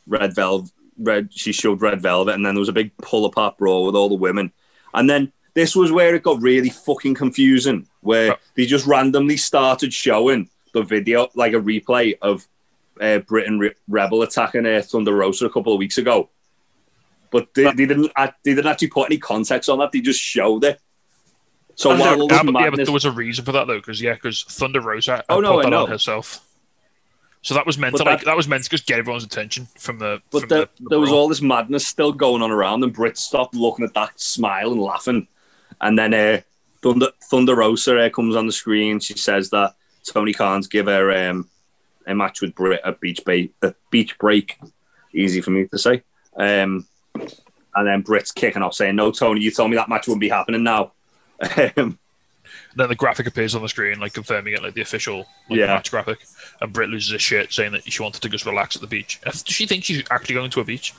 Red 0.06 0.34
Velvet? 0.34 0.70
Red, 0.96 1.30
she 1.32 1.50
shoved 1.52 1.82
Red 1.82 2.00
Velvet, 2.00 2.34
and 2.36 2.46
then 2.46 2.54
there 2.54 2.60
was 2.60 2.68
a 2.68 2.72
big 2.72 2.96
pull 2.98 3.24
apart 3.24 3.58
brawl 3.58 3.84
with 3.84 3.96
all 3.96 4.08
the 4.08 4.14
women. 4.14 4.52
And 4.94 5.10
then 5.10 5.32
this 5.54 5.74
was 5.74 5.90
where 5.90 6.14
it 6.14 6.22
got 6.22 6.40
really 6.40 6.70
fucking 6.70 7.14
confusing, 7.14 7.88
where 8.00 8.34
Oh. 8.34 8.36
they 8.54 8.64
just 8.64 8.86
randomly 8.86 9.36
started 9.36 9.92
showing 9.92 10.48
the 10.72 10.82
video, 10.82 11.28
like 11.34 11.52
a 11.52 11.56
replay 11.60 12.16
of 12.22 12.46
uh, 13.01 13.18
Britain 13.18 13.59
Re- 13.59 13.74
Rebel 13.88 14.22
attacking 14.22 14.66
uh, 14.66 14.82
Thunder 14.82 15.14
Rosa 15.14 15.47
a 15.47 15.51
couple 15.51 15.72
of 15.72 15.78
weeks 15.78 15.99
ago. 15.99 16.30
But 17.30 17.53
they, 17.55 17.64
they 17.64 17.86
didn't. 17.86 18.12
act- 18.16 18.45
They 18.45 18.55
didn't 18.55 18.70
actually 18.70 18.88
put 18.88 19.11
any 19.11 19.18
context 19.18 19.68
on 19.68 19.78
that. 19.78 19.90
They 19.92 20.01
just 20.01 20.20
showed 20.20 20.64
it. 20.64 20.80
So 21.76 21.90
while 21.90 21.99
yeah, 21.99 22.14
this 22.28 22.45
yeah, 22.55 22.70
but 22.70 22.84
there 22.84 22.92
was 22.92 23.05
a 23.05 23.11
reason 23.11 23.45
for 23.45 23.51
that 23.53 23.66
though, 23.66 23.78
because 23.78 24.01
yeah, 24.01 24.14
because 24.14 24.45
Thunder 24.45 24.80
Rosa 24.80 25.24
Oh, 25.28 25.40
no, 25.40 25.55
put 25.57 25.64
that 25.64 25.72
on 25.72 25.88
herself. 25.88 26.47
So 27.42 27.55
that 27.55 27.66
was 27.66 27.76
meant 27.76 27.92
But 27.92 27.99
to 27.99 28.05
like 28.05 28.20
that- 28.20 28.26
that 28.26 28.36
was 28.36 28.47
meant 28.47 28.62
to 28.64 28.70
just 28.70 28.86
get 28.86 28.99
everyone's 29.01 29.24
attention 29.24 29.66
from 29.76 29.99
the. 29.99 30.22
But 30.30 30.40
from 30.40 30.49
there, 30.51 30.61
the, 30.61 30.70
the 30.84 30.88
there 30.90 31.01
was 31.01 31.11
all 31.11 31.28
this 31.28 31.42
madness 31.42 31.84
still 31.86 32.12
going 32.12 32.42
on 32.42 32.51
around, 32.53 32.84
and 32.84 32.92
Britt 32.92 33.18
stopped 33.18 33.55
looking 33.57 33.84
at 33.84 33.92
that 33.95 34.18
smile 34.20 34.70
and 34.72 34.80
laughing. 34.80 35.26
And 35.80 35.99
then 35.99 36.14
uh, 36.14 36.40
Thunder, 36.80 37.09
Thunder 37.24 37.57
Rosa 37.57 37.99
uh, 38.07 38.09
comes 38.09 38.36
on 38.36 38.47
the 38.47 38.53
screen. 38.53 39.01
She 39.01 39.18
says 39.18 39.51
that 39.51 39.74
Tony 40.07 40.32
Khan's 40.32 40.68
give 40.68 40.86
her 40.86 41.11
um, 41.30 41.51
a 42.07 42.14
match 42.14 42.40
with 42.40 42.55
Britt 42.55 42.80
at 42.84 43.00
Beach, 43.00 43.24
Bay, 43.24 43.50
at 43.62 43.76
beach 43.90 44.18
Break. 44.18 44.59
Easy 45.12 45.40
for 45.40 45.50
me 45.50 45.66
to 45.68 45.78
say. 45.78 46.02
Um, 46.36 46.86
and 47.14 47.86
then 47.86 48.02
Britt's 48.02 48.32
kicking 48.32 48.62
off 48.62 48.74
saying, 48.74 48.96
No, 48.96 49.11
Tony, 49.12 49.40
you 49.40 49.50
told 49.50 49.70
me 49.70 49.76
that 49.76 49.88
match 49.88 50.07
wouldn't 50.07 50.20
be 50.20 50.28
happening 50.28 50.62
now. 50.62 50.92
Um, 51.76 51.98
then 52.76 52.88
the 52.88 52.94
graphic 52.96 53.26
appears 53.26 53.55
on 53.55 53.62
the 53.62 53.68
screen, 53.68 54.00
like 54.00 54.12
confirming 54.12 54.55
it, 54.55 54.62
like 54.62 54.74
the 54.74 54.80
official 54.80 55.18
like, 55.48 55.59
Yeah. 55.61 55.66
match 55.66 55.90
graphic. 55.90 56.18
And 56.61 56.72
Britt 56.72 56.88
loses 56.90 57.12
her 57.12 57.18
shit, 57.18 57.52
saying 57.52 57.72
that 57.72 57.90
she 57.90 58.02
wanted 58.02 58.22
to 58.22 58.28
just 58.28 58.46
relax 58.46 58.74
at 58.76 58.82
the 58.82 58.88
beach. 58.88 59.20
Uh, 59.24 59.30
Does 59.30 59.44
she 59.46 59.66
think 59.66 59.84
she's 59.84 60.02
actually 60.11 60.34
going 60.34 60.50
to 60.50 60.61
a 60.61 60.64
beach? 60.64 60.92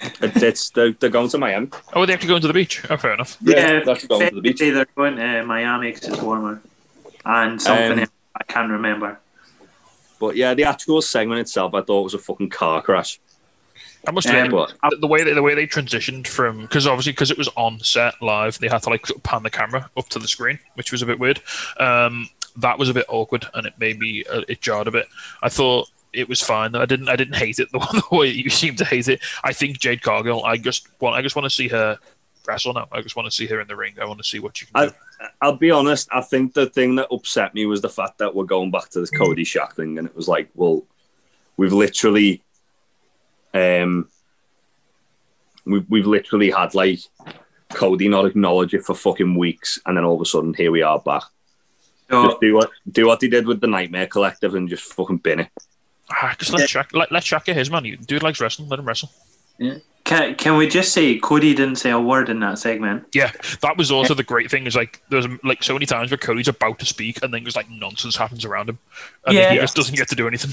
It- 0.00 0.42
it's 0.42 0.70
they're, 0.70 0.92
they're 0.92 1.10
going 1.10 1.28
to 1.30 1.38
Miami. 1.38 1.68
Oh, 1.94 2.04
they 2.06 2.12
have 2.12 2.20
to 2.22 2.26
go 2.26 2.36
into 2.36 2.48
the 2.48 2.54
beach. 2.54 2.82
Oh, 2.90 2.96
fair 2.96 3.14
enough. 3.14 3.36
Yeah, 3.40 3.80
they're 3.84 3.96
going 4.08 4.28
to 4.30 4.34
the 4.36 4.40
beach. 4.40 4.58
They're 4.58 4.86
going 4.96 5.16
to 5.16 5.44
Miami 5.44 5.92
because 5.92 6.08
it's 6.08 6.20
warmer, 6.22 6.60
and 7.24 7.60
something 7.62 8.00
Um, 8.00 8.06
I 8.36 8.44
can't 8.44 8.70
remember. 8.70 9.18
But 10.22 10.36
yeah, 10.36 10.54
the 10.54 10.62
actual 10.62 11.02
segment 11.02 11.40
itself, 11.40 11.74
I 11.74 11.82
thought 11.82 12.04
was 12.04 12.14
a 12.14 12.18
fucking 12.18 12.50
car 12.50 12.80
crash. 12.80 13.18
I 14.06 14.12
must 14.12 14.28
Um, 14.28 14.36
admit, 14.36 14.50
the- 15.00 15.06
way 15.08 15.24
they, 15.24 15.32
the 15.32 15.42
way 15.42 15.56
they 15.56 15.66
transitioned 15.66 16.28
from 16.28 16.60
because 16.60 16.86
obviously 16.86 17.10
because 17.10 17.32
it 17.32 17.38
was 17.38 17.48
on 17.56 17.80
set 17.80 18.14
live, 18.22 18.56
they 18.60 18.68
had 18.68 18.84
to 18.84 18.90
like 18.90 19.04
pan 19.24 19.42
the 19.42 19.50
camera 19.50 19.90
up 19.96 20.08
to 20.10 20.20
the 20.20 20.28
screen, 20.28 20.60
which 20.74 20.92
was 20.92 21.02
a 21.02 21.06
bit 21.06 21.18
weird. 21.18 21.40
Um, 21.80 22.28
that 22.56 22.78
was 22.78 22.88
a 22.88 22.94
bit 22.94 23.06
awkward, 23.08 23.46
and 23.54 23.66
it 23.66 23.74
made 23.78 23.98
me 23.98 24.22
uh, 24.30 24.42
it 24.46 24.60
jarred 24.60 24.86
a 24.86 24.92
bit. 24.92 25.08
I 25.42 25.48
thought 25.48 25.88
it 26.12 26.28
was 26.28 26.40
fine. 26.40 26.76
I 26.76 26.84
didn't 26.86 27.08
I 27.08 27.16
didn't 27.16 27.34
hate 27.34 27.58
it 27.58 27.72
the, 27.72 27.78
the 28.10 28.16
way 28.16 28.28
you 28.28 28.48
seem 28.48 28.76
to 28.76 28.84
hate 28.84 29.08
it. 29.08 29.20
I 29.42 29.52
think 29.52 29.80
Jade 29.80 30.02
Cargill. 30.02 30.44
I 30.44 30.56
just 30.56 30.86
want 31.00 31.16
I 31.16 31.22
just 31.22 31.34
want 31.34 31.46
to 31.46 31.50
see 31.50 31.66
her 31.68 31.98
wrestle 32.46 32.74
now. 32.74 32.88
I 32.92 33.00
just 33.02 33.16
want 33.16 33.26
to 33.26 33.30
see 33.30 33.46
her 33.46 33.60
in 33.60 33.68
the 33.68 33.76
ring. 33.76 33.94
I 34.00 34.04
want 34.04 34.18
to 34.18 34.24
see 34.24 34.38
what 34.40 34.60
you 34.60 34.66
can 34.68 34.76
I- 34.76 34.86
do. 34.86 34.94
I'll 35.40 35.56
be 35.56 35.70
honest. 35.70 36.08
I 36.10 36.20
think 36.20 36.52
the 36.52 36.66
thing 36.66 36.96
that 36.96 37.06
upset 37.12 37.54
me 37.54 37.64
was 37.66 37.80
the 37.80 37.88
fact 37.88 38.18
that 38.18 38.34
we're 38.34 38.42
going 38.44 38.72
back 38.72 38.88
to 38.90 39.00
this 39.00 39.10
Cody 39.10 39.44
Shaq 39.44 39.74
thing, 39.74 39.98
and 39.98 40.08
it 40.08 40.16
was 40.16 40.26
like, 40.26 40.50
well, 40.56 40.84
we've 41.56 41.72
literally, 41.72 42.42
um, 43.54 44.08
we've 45.64 45.88
we've 45.88 46.06
literally 46.08 46.50
had 46.50 46.74
like 46.74 46.98
Cody 47.70 48.08
not 48.08 48.26
acknowledge 48.26 48.74
it 48.74 48.84
for 48.84 48.94
fucking 48.96 49.36
weeks, 49.36 49.78
and 49.86 49.96
then 49.96 50.04
all 50.04 50.16
of 50.16 50.20
a 50.20 50.24
sudden 50.24 50.54
here 50.54 50.72
we 50.72 50.82
are 50.82 50.98
back. 50.98 51.22
So 52.10 52.26
Just 52.26 52.40
do 52.40 52.54
what 52.56 52.70
do 52.90 53.06
what 53.06 53.20
they 53.20 53.28
did 53.28 53.46
with 53.46 53.60
the 53.60 53.68
Nightmare 53.68 54.06
Collective 54.08 54.54
and 54.56 54.68
just 54.68 54.92
fucking 54.92 55.18
bin 55.18 55.40
it. 55.40 55.48
Ah, 56.10 56.34
just 56.38 56.52
let 56.52 56.68
Shaq 56.68 56.92
let, 56.94 57.12
let 57.12 57.22
Shaq 57.22 57.44
get 57.44 57.56
his 57.56 57.70
man. 57.70 57.84
You- 57.84 57.96
Dude 57.96 58.22
likes 58.24 58.40
wrestling. 58.40 58.68
Let 58.68 58.80
him 58.80 58.86
wrestle. 58.86 59.10
Can 60.04 60.34
can 60.34 60.56
we 60.56 60.66
just 60.66 60.92
say 60.92 61.18
Cody 61.18 61.54
didn't 61.54 61.76
say 61.76 61.90
a 61.90 62.00
word 62.00 62.28
in 62.28 62.40
that 62.40 62.58
segment? 62.58 63.06
Yeah, 63.14 63.30
that 63.60 63.76
was 63.76 63.90
also 63.92 64.14
the 64.14 64.24
great 64.24 64.50
thing. 64.50 64.66
Is 64.66 64.74
like 64.74 65.00
there's 65.10 65.26
like 65.44 65.62
so 65.62 65.74
many 65.74 65.86
times 65.86 66.10
where 66.10 66.18
Cody's 66.18 66.48
about 66.48 66.80
to 66.80 66.86
speak 66.86 67.22
and 67.22 67.32
then 67.32 67.44
just 67.44 67.56
like 67.56 67.70
nonsense 67.70 68.16
happens 68.16 68.44
around 68.44 68.68
him, 68.68 68.78
and 69.26 69.36
then 69.36 69.52
he 69.52 69.58
just 69.60 69.76
doesn't 69.76 69.96
get 69.96 70.08
to 70.08 70.16
do 70.16 70.26
anything. 70.26 70.50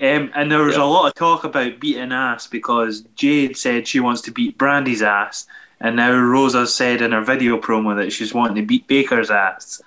Um, 0.00 0.30
and 0.34 0.50
there 0.50 0.62
was 0.62 0.76
Yeah. 0.76 0.82
a 0.82 0.86
lot 0.86 1.06
of 1.08 1.14
talk 1.14 1.44
about 1.44 1.80
beating 1.80 2.12
ass 2.12 2.46
because 2.46 3.02
Jade 3.16 3.56
said 3.56 3.86
she 3.86 4.00
wants 4.00 4.22
to 4.22 4.30
beat 4.32 4.56
Brandi's 4.58 5.02
ass, 5.02 5.46
and 5.80 5.96
now 5.96 6.12
Rosa 6.16 6.66
said 6.66 7.00
in 7.02 7.12
her 7.12 7.20
video 7.22 7.60
promo 7.60 7.96
that 7.96 8.12
she's 8.12 8.34
wanting 8.34 8.56
to 8.56 8.62
beat 8.62 8.86
Baker's 8.88 9.30
ass. 9.30 9.80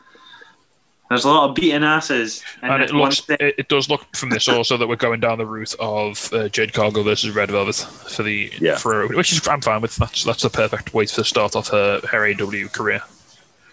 There's 1.11 1.25
a 1.25 1.29
lot 1.29 1.49
of 1.49 1.55
beating 1.55 1.83
asses, 1.83 2.41
and, 2.61 2.71
And 2.71 2.83
it 2.83 2.91
looks 2.91 3.21
it, 3.29 3.55
it 3.57 3.67
does 3.67 3.89
look 3.89 4.15
from 4.15 4.29
this 4.29 4.47
also 4.47 4.77
that 4.77 4.87
we're 4.87 4.95
going 4.95 5.19
down 5.19 5.37
the 5.39 5.45
route 5.45 5.75
of 5.79 6.31
uh, 6.33 6.47
Jade 6.47 6.71
Cargill 6.73 7.03
versus 7.03 7.35
Red 7.35 7.51
Velvet 7.51 7.75
for 7.75 8.23
the 8.23 8.49
Yeah. 8.61 8.77
for 8.77 9.07
which 9.09 9.33
is 9.33 9.45
I'm 9.47 9.59
fine 9.61 9.81
with. 9.81 9.95
That's 9.97 10.23
that's 10.23 10.43
the 10.43 10.49
perfect 10.49 10.93
way 10.93 11.05
to 11.07 11.23
start 11.25 11.55
off 11.55 11.67
her 11.69 11.99
her 12.09 12.25
AW 12.27 12.67
career. 12.71 13.01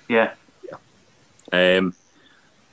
yeah. 0.09 0.33
yeah. 1.53 1.77
Um, 1.79 1.95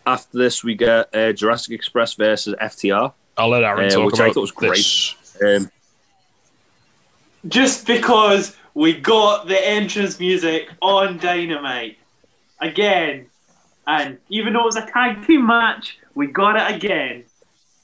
after 0.07 0.38
this, 0.38 0.63
we 0.63 0.76
get 0.76 1.13
uh, 1.16 1.32
Jurassic 1.34 1.74
Express 1.74 2.13
versus 2.16 2.55
FTR. 2.61 3.13
I'll 3.38 3.49
let 3.49 3.63
Aaron 3.63 3.86
Uh, 3.86 3.89
talk 3.89 4.05
which 4.11 4.20
I 4.20 4.26
about 4.26 4.34
thought 4.36 4.41
was 4.41 4.51
great. 4.51 4.72
this. 4.78 5.16
Um, 5.43 5.70
Just 7.47 7.86
because 7.86 8.55
we 8.74 8.93
got 8.93 9.47
the 9.47 9.68
entrance 9.68 10.20
music 10.20 10.70
on 10.82 11.18
Dynamite 11.18 11.97
again, 12.59 13.28
and 13.88 14.17
even 14.29 14.53
though 14.53 14.61
it 14.61 14.65
was 14.65 14.75
a 14.75 14.86
tag 14.86 15.25
team 15.25 15.45
match, 15.47 15.97
we 16.13 16.27
got 16.27 16.55
it 16.55 16.75
again. 16.75 17.23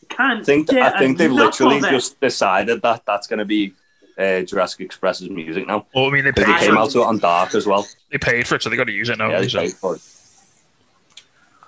Can't 0.09 0.41
I 0.41 0.43
think 0.43 0.67
get 0.69 0.95
I 0.95 0.99
think 0.99 1.17
they've 1.17 1.31
literally 1.31 1.79
just 1.81 2.19
decided 2.19 2.81
that 2.81 3.03
that's 3.05 3.27
going 3.27 3.39
to 3.39 3.45
be 3.45 3.73
uh, 4.17 4.41
Jurassic 4.41 4.81
Express's 4.81 5.29
music 5.29 5.65
now. 5.67 5.85
Well, 5.95 6.07
I 6.07 6.09
mean 6.11 6.25
they 6.25 6.31
paid 6.33 6.49
it 6.49 6.53
for 6.53 6.59
came 6.59 6.75
it. 6.75 6.79
out 6.79 6.89
to 6.91 6.99
it 6.99 7.05
on 7.05 7.19
Dark 7.19 7.55
as 7.55 7.65
well. 7.65 7.87
They 8.11 8.17
paid 8.17 8.45
for 8.47 8.55
it, 8.55 8.63
so 8.63 8.69
they 8.69 8.75
got 8.75 8.87
to 8.87 8.91
use 8.91 9.09
it 9.09 9.17
now. 9.17 9.29
yeah, 9.29 9.39
they 9.41 9.47
so. 9.47 9.59
paid 9.59 9.73
for 9.73 9.95
it. 9.95 10.01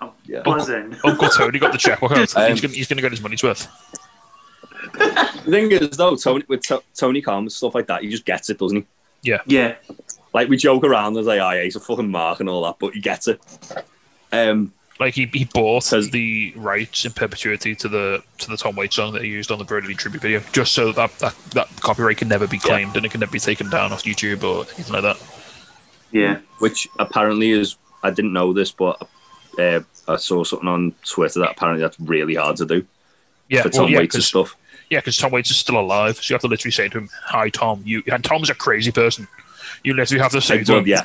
I'm 0.00 0.10
Yeah. 0.26 0.42
buzzing. 0.42 0.94
Uncle 1.04 1.28
Tony 1.28 1.58
got 1.58 1.72
the 1.72 1.78
check. 1.78 2.02
What 2.02 2.12
else? 2.16 2.36
Um, 2.36 2.52
he's 2.52 2.86
gonna 2.88 3.00
get 3.00 3.10
his 3.12 3.22
money's 3.22 3.42
worth. 3.42 3.66
The 4.92 5.50
thing 5.50 5.72
is, 5.72 5.90
though, 5.96 6.16
Tony 6.16 6.44
with 6.48 6.62
to- 6.62 6.82
Tony 6.94 7.20
Khan 7.22 7.38
and 7.44 7.52
stuff 7.52 7.74
like 7.74 7.86
that, 7.86 8.02
he 8.02 8.08
just 8.10 8.24
gets 8.24 8.50
it, 8.50 8.58
doesn't 8.58 8.76
he? 8.78 8.86
Yeah. 9.22 9.38
Yeah, 9.46 9.74
Like 10.34 10.48
we 10.48 10.56
joke 10.58 10.84
around 10.84 11.16
and 11.16 11.24
say, 11.24 11.40
"Oh, 11.40 11.50
yeah, 11.50 11.62
he's 11.62 11.76
a 11.76 11.80
fucking 11.80 12.10
mark" 12.10 12.40
and 12.40 12.48
all 12.48 12.62
that, 12.64 12.76
but 12.78 12.92
he 12.92 13.00
gets 13.00 13.26
it. 13.28 13.40
Um, 14.34 14.72
Like 15.00 15.14
he, 15.14 15.26
he 15.32 15.44
bought 15.44 15.82
Says- 15.82 16.10
the 16.10 16.52
rights 16.56 17.04
in 17.04 17.12
perpetuity 17.12 17.74
to 17.76 17.88
the 17.88 18.22
to 18.38 18.48
the 18.48 18.56
Tom 18.56 18.76
Waits 18.76 18.94
song 18.96 19.12
that 19.14 19.22
he 19.22 19.28
used 19.28 19.50
on 19.50 19.58
the 19.58 19.64
Brodie 19.64 19.94
tribute 19.94 20.22
video, 20.22 20.40
just 20.52 20.72
so 20.72 20.92
that, 20.92 21.10
that 21.18 21.34
that 21.50 21.68
copyright 21.80 22.18
can 22.18 22.28
never 22.28 22.46
be 22.46 22.58
claimed 22.58 22.96
and 22.96 23.04
it 23.04 23.10
can 23.10 23.20
never 23.20 23.32
be 23.32 23.40
taken 23.40 23.68
down 23.70 23.92
off 23.92 24.04
YouTube 24.04 24.44
or 24.44 24.64
anything 24.74 24.92
like 24.92 25.02
that. 25.02 25.18
yeah. 26.12 26.38
which 26.60 26.86
apparently 26.98 27.50
is 27.50 27.76
I 28.04 28.10
didn't 28.10 28.32
know 28.32 28.52
this, 28.52 28.70
but 28.70 28.96
uh, 29.58 29.80
I 30.06 30.16
saw 30.16 30.44
something 30.44 30.68
on 30.68 30.94
Twitter 31.04 31.40
that 31.40 31.50
apparently 31.52 31.80
that's 31.82 31.98
really 31.98 32.34
hard 32.36 32.56
to 32.58 32.66
do 32.66 32.86
Yeah, 33.48 33.62
for 33.62 33.70
well, 33.70 33.82
Tom 33.84 33.90
yeah, 33.92 33.98
Waits 33.98 34.24
stuff. 34.26 34.54
yeah, 34.90 34.98
because 35.00 35.16
Tom 35.16 35.32
Waits 35.32 35.50
is 35.50 35.56
still 35.56 35.78
alive, 35.80 36.16
so 36.18 36.22
you 36.30 36.34
have 36.34 36.42
to 36.42 36.48
literally 36.48 36.70
say 36.72 36.88
to 36.88 36.98
him, 36.98 37.08
"Hi, 37.26 37.48
Tom." 37.48 37.82
You 37.84 38.02
and 38.12 38.22
Tom's 38.22 38.50
a 38.50 38.54
crazy 38.54 38.92
person. 38.92 39.26
You 39.82 39.94
literally 39.94 40.22
have 40.22 40.32
to 40.32 40.40
say 40.40 40.62
to 40.62 40.72
well, 40.72 40.80
him, 40.82 40.86
yeah, 40.88 41.02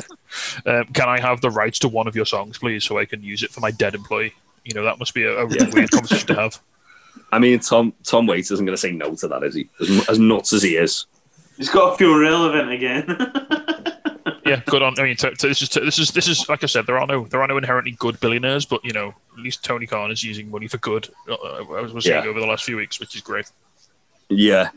um, 0.65 0.86
"Can 0.93 1.09
I 1.09 1.19
have 1.19 1.41
the 1.41 1.49
rights 1.49 1.80
to 1.80 1.88
one 1.88 2.07
of 2.07 2.15
your 2.15 2.25
songs, 2.25 2.57
please, 2.57 2.84
so 2.84 2.97
I 2.97 3.05
can 3.05 3.21
use 3.23 3.43
it 3.43 3.51
for 3.51 3.59
my 3.61 3.71
dead 3.71 3.95
employee?" 3.95 4.34
You 4.65 4.73
know, 4.75 4.84
that 4.84 4.99
must 4.99 5.13
be 5.13 5.23
a, 5.23 5.38
a 5.38 5.45
really 5.45 5.71
weird 5.71 5.91
conversation 5.91 6.27
to 6.27 6.36
have. 6.36 6.59
I 7.32 7.39
mean 7.39 7.59
Tom 7.59 7.93
Tom 8.03 8.27
Waits 8.27 8.51
isn't 8.51 8.65
going 8.65 8.73
to 8.75 8.80
say 8.82 8.91
no 8.91 9.15
to 9.15 9.27
that, 9.27 9.43
is 9.43 9.55
he? 9.55 9.69
As, 9.80 10.09
as 10.09 10.19
nuts 10.19 10.53
as 10.53 10.63
he 10.63 10.75
is. 10.77 11.05
He's 11.57 11.69
got 11.69 11.91
to 11.91 11.97
feel 11.97 12.17
relevant 12.17 12.71
again. 12.71 13.05
Yeah, 14.45 14.61
good 14.65 14.82
on. 14.82 14.95
I 14.99 15.03
mean, 15.03 15.15
t- 15.15 15.30
t- 15.38 15.47
this 15.47 15.61
is 15.61 15.69
this 15.69 15.99
is 15.99 16.11
this 16.11 16.27
is 16.27 16.49
like 16.49 16.63
I 16.63 16.65
said, 16.67 16.88
there 16.88 16.97
are 16.97 17.05
no 17.05 17.25
there 17.25 17.41
are 17.43 17.47
no 17.47 17.57
inherently 17.57 17.91
good 17.91 18.19
billionaires, 18.19 18.65
but 18.65 18.84
you 18.84 18.93
know, 18.93 19.09
at 19.38 19.43
least 19.43 19.63
Tony 19.63 19.86
Khan 19.86 20.09
is 20.09 20.23
using 20.23 20.49
money 20.49 20.67
for 20.67 20.77
good. 20.80 21.07
Uh, 21.30 21.36
I 21.36 21.82
was 21.82 22.03
saying 22.03 22.23
Yeah. 22.23 22.30
over 22.30 22.39
the 22.39 22.47
last 22.47 22.63
few 22.63 22.77
weeks, 22.77 22.99
which 22.99 23.15
is 23.15 23.21
great. 23.21 23.45
Yeah, 24.27 24.69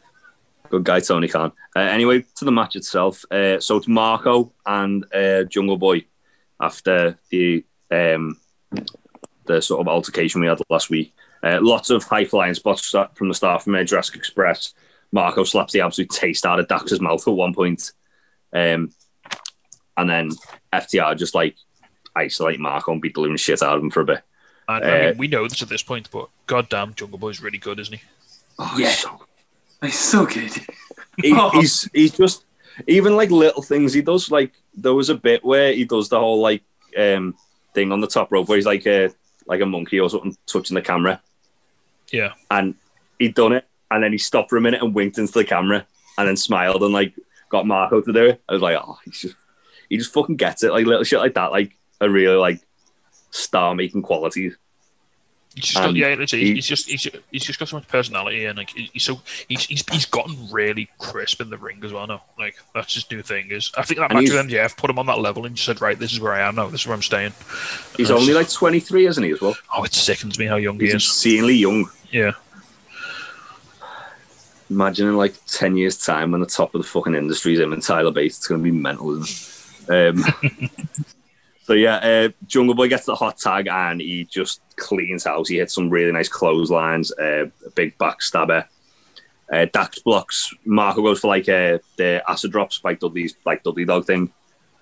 good 0.73 0.85
guy 0.85 1.01
Tony 1.01 1.29
Khan. 1.29 1.53
Uh, 1.77 1.81
anyway, 1.81 2.25
to 2.37 2.45
the 2.47 2.51
match 2.51 2.77
itself. 2.77 3.25
Uh, 3.31 3.61
so 3.61 3.77
it's 3.77 3.87
Marko 3.87 4.53
and 4.67 5.05
uh, 5.15 5.45
Jungle 5.45 5.77
Boy 5.77 6.05
after 6.61 7.19
the 7.31 7.65
um, 7.91 8.39
the 9.45 9.61
sort 9.61 9.81
of 9.83 9.89
altercation 9.89 10.41
we 10.41 10.47
had 10.47 10.59
last 10.71 10.89
week. 10.91 11.15
Uh, 11.43 11.59
lots 11.61 11.91
of 11.91 12.05
high 12.05 12.25
flying 12.25 12.55
spots 12.55 12.95
from 13.15 13.29
the 13.29 13.35
start 13.35 13.63
from 13.63 13.75
uh, 13.75 13.85
Jurassic 13.85 14.17
Express. 14.17 14.73
Marko 15.13 15.45
slaps 15.45 15.73
the 15.75 15.83
absolute 15.83 16.09
taste 16.11 16.47
out 16.47 16.59
of 16.59 16.69
Dax's 16.69 17.01
mouth 17.01 17.27
at 17.29 17.35
one 17.35 17.53
point. 17.53 17.93
Um, 18.55 18.93
and 19.99 20.09
then 20.09 20.31
FTR 20.73 21.19
just 21.19 21.35
like 21.35 21.57
isolate 22.17 22.61
Marko 22.61 22.93
and 22.93 23.03
beat 23.03 23.13
the 23.15 23.21
living 23.21 23.37
shit 23.37 23.63
out 23.63 23.77
of 23.77 23.83
him 23.83 23.91
for 23.91 24.01
a 24.01 24.05
bit. 24.07 24.23
And 24.69 24.85
I 24.85 24.89
Uh, 24.89 25.09
mean, 25.11 25.19
we 25.19 25.29
know 25.29 25.47
this 25.47 25.61
at 25.61 25.69
this 25.69 25.83
point, 25.83 26.09
but 26.11 26.29
goddamn, 26.47 26.95
Jungle 26.95 27.19
Boy's 27.19 27.43
really 27.43 27.59
good, 27.59 27.79
isn't 27.79 27.93
he? 27.95 28.03
Oh, 28.59 28.75
Yeah. 28.79 28.87
he's 28.89 28.99
so 29.01 29.21
He's 29.83 29.99
so 29.99 30.27
good. 30.27 30.53
he, 31.21 31.33
Oh. 31.37 31.51
he's 31.51 31.89
he's 31.93 32.13
just 32.13 32.45
even 32.87 33.17
like 33.17 33.31
little 33.31 33.63
things 33.63 33.93
he 33.93 34.03
does. 34.03 34.31
Like 34.31 34.53
there 34.75 34.95
was 34.95 35.11
a 35.11 35.15
bit 35.15 35.45
where 35.45 35.73
he 35.73 35.85
does 35.85 36.09
the 36.09 36.19
whole 36.19 36.41
like 36.41 36.63
um 36.97 37.35
thing 37.75 37.93
on 37.93 38.01
the 38.01 38.07
top 38.07 38.31
rope 38.33 38.49
where 38.49 38.57
he's 38.57 38.67
like 38.67 38.87
a 38.87 39.11
like 39.47 39.61
a 39.61 39.67
monkey 39.67 39.99
or 40.01 40.09
something 40.09 40.37
touching 40.47 40.75
the 40.77 40.83
camera, 40.83 41.21
Yeah, 42.13 42.33
and 42.51 42.75
he'd 43.19 43.35
done 43.35 43.53
it, 43.53 43.67
and 43.91 44.03
then 44.03 44.13
he 44.13 44.19
stopped 44.19 44.51
for 44.51 44.57
a 44.57 44.61
minute 44.61 44.83
and 44.83 44.95
winked 44.95 45.19
into 45.19 45.33
the 45.33 45.45
camera, 45.45 45.87
and 46.17 46.29
then 46.29 46.37
smiled 46.37 46.83
and 46.83 46.93
like 46.95 47.15
got 47.49 47.67
Marko 47.67 48.01
to 48.01 48.13
do 48.13 48.27
it. 48.27 48.43
I 48.49 48.53
was 48.53 48.63
like, 48.63 48.77
oh, 48.77 48.99
he's 49.05 49.21
just 49.21 49.37
he 49.89 49.99
just 49.99 50.13
fucking 50.15 50.37
gets 50.37 50.63
it. 50.63 50.71
Like 50.73 50.87
little 50.87 51.05
shit 51.05 51.19
like 51.19 51.35
that, 51.35 51.51
like 51.51 51.77
a 52.01 52.09
really 52.09 52.37
like 52.37 52.61
star 53.31 53.75
making 53.75 54.03
qualities. 54.03 54.57
He's 55.55 55.65
just 55.65 55.75
got, 55.77 55.95
yeah, 55.95 56.15
literally, 56.15 56.45
he- 56.45 56.55
he's 56.55 56.67
just 56.67 56.89
he's, 56.89 57.07
he's 57.31 57.45
just 57.45 57.59
got 57.59 57.69
so 57.69 57.77
much 57.77 57.89
personality 57.89 58.45
and 58.47 58.57
like 58.59 58.71
he's 58.71 59.03
so 59.05 59.21
he's, 59.49 59.65
he's 59.67 59.85
he's 59.91 60.07
gotten 60.07 60.37
really 60.51 60.89
crisp 60.99 61.41
in 61.41 61.51
the 61.51 61.59
ring 61.59 61.81
as 61.85 61.93
well. 61.93 62.07
now. 62.07 62.23
like 62.39 62.57
that's 62.75 62.95
his 62.95 63.11
new 63.11 63.23
thing. 63.23 63.51
Is 63.51 63.71
I 63.77 63.83
think 63.83 64.01
that 64.01 64.13
match 64.13 64.25
with 64.31 64.33
MJF 64.49 64.77
put 64.77 64.91
him 64.91 64.99
on 64.99 65.07
that 65.07 65.19
level 65.19 65.47
and 65.47 65.55
just 65.55 65.67
said, 65.67 65.81
right, 65.81 65.99
this 65.99 66.13
is 66.13 66.21
where 66.21 66.33
I 66.33 66.41
am 66.47 66.55
now. 66.57 66.69
This 66.69 66.83
is 66.83 66.87
where 66.87 66.95
I'm 66.95 67.03
staying. 67.03 67.33
He's 67.97 68.11
And 68.11 68.19
only 68.19 68.35
like 68.35 68.51
twenty 68.51 68.81
three, 68.81 69.07
isn't 69.07 69.23
he? 69.23 69.31
As 69.31 69.41
well, 69.41 69.57
oh, 69.75 69.85
it 69.85 69.93
sickens 69.95 70.39
me 70.39 70.47
how 70.47 70.57
young 70.57 70.79
he 70.79 70.87
he's 70.87 70.95
is. 70.95 71.03
obscenely 71.07 71.55
young. 71.55 71.89
Yeah. 72.11 72.33
Imagine 74.71 75.09
in 75.09 75.17
like 75.19 75.35
10 75.49 75.77
years' 75.77 75.99
time 75.99 76.31
when 76.33 76.41
the 76.41 76.47
top 76.47 76.75
of 76.75 76.81
the 76.81 76.89
fucking 76.89 77.15
industry 77.15 77.53
is 77.53 77.61
him 77.61 77.75
and 77.75 77.83
Tyler 77.83 78.11
Bates, 78.11 78.39
it's 78.39 78.47
going 78.47 78.59
to 78.59 78.65
be 78.65 78.71
mental. 78.71 79.21
Isn't 79.23 79.51
it? 79.91 80.09
Um, 80.17 80.71
so, 81.65 81.75
yeah, 81.75 81.97
uh, 81.97 82.29
Jungle 82.47 82.75
Boy 82.75 82.89
gets 82.89 83.07
the 83.07 83.15
hot 83.15 83.39
tag 83.39 83.69
and 83.69 84.01
he 84.01 84.25
just 84.25 84.61
cleans 84.77 85.25
house. 85.25 85.49
He 85.49 85.59
hits 85.59 85.75
some 85.75 85.91
really 85.91 86.13
nice 86.13 86.29
clotheslines, 86.29 87.13
uh, 87.13 87.47
a 87.65 87.71
big 87.75 87.97
backstabber. 87.99 88.67
Uh, 89.53 89.67
Dax 89.73 89.99
blocks. 90.01 90.53
Marko 90.65 91.03
goes 91.03 91.21
for 91.21 91.29
like 91.29 91.49
uh, 91.49 91.79
the 91.97 92.23
acid 92.27 92.53
drop 92.53 92.73
Spike 92.73 93.01
Dudley's 93.01 93.37
like 93.45 93.63
Dudley 93.63 93.85
Dog 93.85 94.07
thing. 94.07 94.33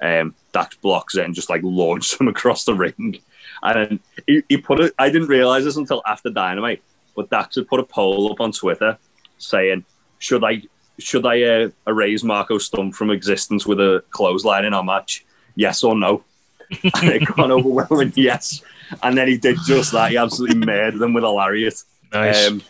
Um, 0.00 0.34
Dax 0.52 0.76
blocks 0.76 1.16
it 1.16 1.24
and 1.24 1.34
just 1.34 1.50
like 1.50 1.60
launches 1.64 2.18
him 2.18 2.28
across 2.28 2.64
the 2.64 2.74
ring. 2.74 3.18
And 3.62 4.00
he, 4.26 4.42
he 4.48 4.56
put 4.56 4.80
it, 4.80 4.94
I 4.98 5.10
didn't 5.10 5.28
realize 5.28 5.64
this 5.64 5.76
until 5.76 6.02
after 6.06 6.30
Dynamite, 6.30 6.82
but 7.14 7.30
Dax 7.30 7.56
had 7.56 7.68
put 7.68 7.80
a 7.80 7.84
poll 7.84 8.32
up 8.32 8.40
on 8.40 8.52
Twitter 8.52 8.96
saying, 9.38 9.84
should 10.18 10.44
I 10.44 10.62
should 10.98 11.26
I 11.26 11.42
uh, 11.42 11.68
erase 11.86 12.22
Marko 12.22 12.58
Stunt 12.58 12.94
from 12.94 13.10
existence 13.10 13.66
with 13.66 13.80
a 13.80 14.04
clothesline 14.10 14.64
in 14.64 14.74
our 14.74 14.84
match? 14.84 15.24
Yes 15.56 15.82
or 15.82 15.96
no? 15.96 16.22
and 16.82 17.10
it 17.10 17.24
got 17.36 17.50
overwhelming 17.50 18.12
yes. 18.16 18.62
And 19.02 19.16
then 19.16 19.28
he 19.28 19.36
did 19.36 19.58
just 19.66 19.92
that. 19.92 20.10
He 20.10 20.16
absolutely 20.16 20.56
murdered 20.66 20.98
them 20.98 21.12
with 21.12 21.24
a 21.24 21.28
lariat. 21.28 21.82
Nice. 22.12 22.48
Um, 22.48 22.62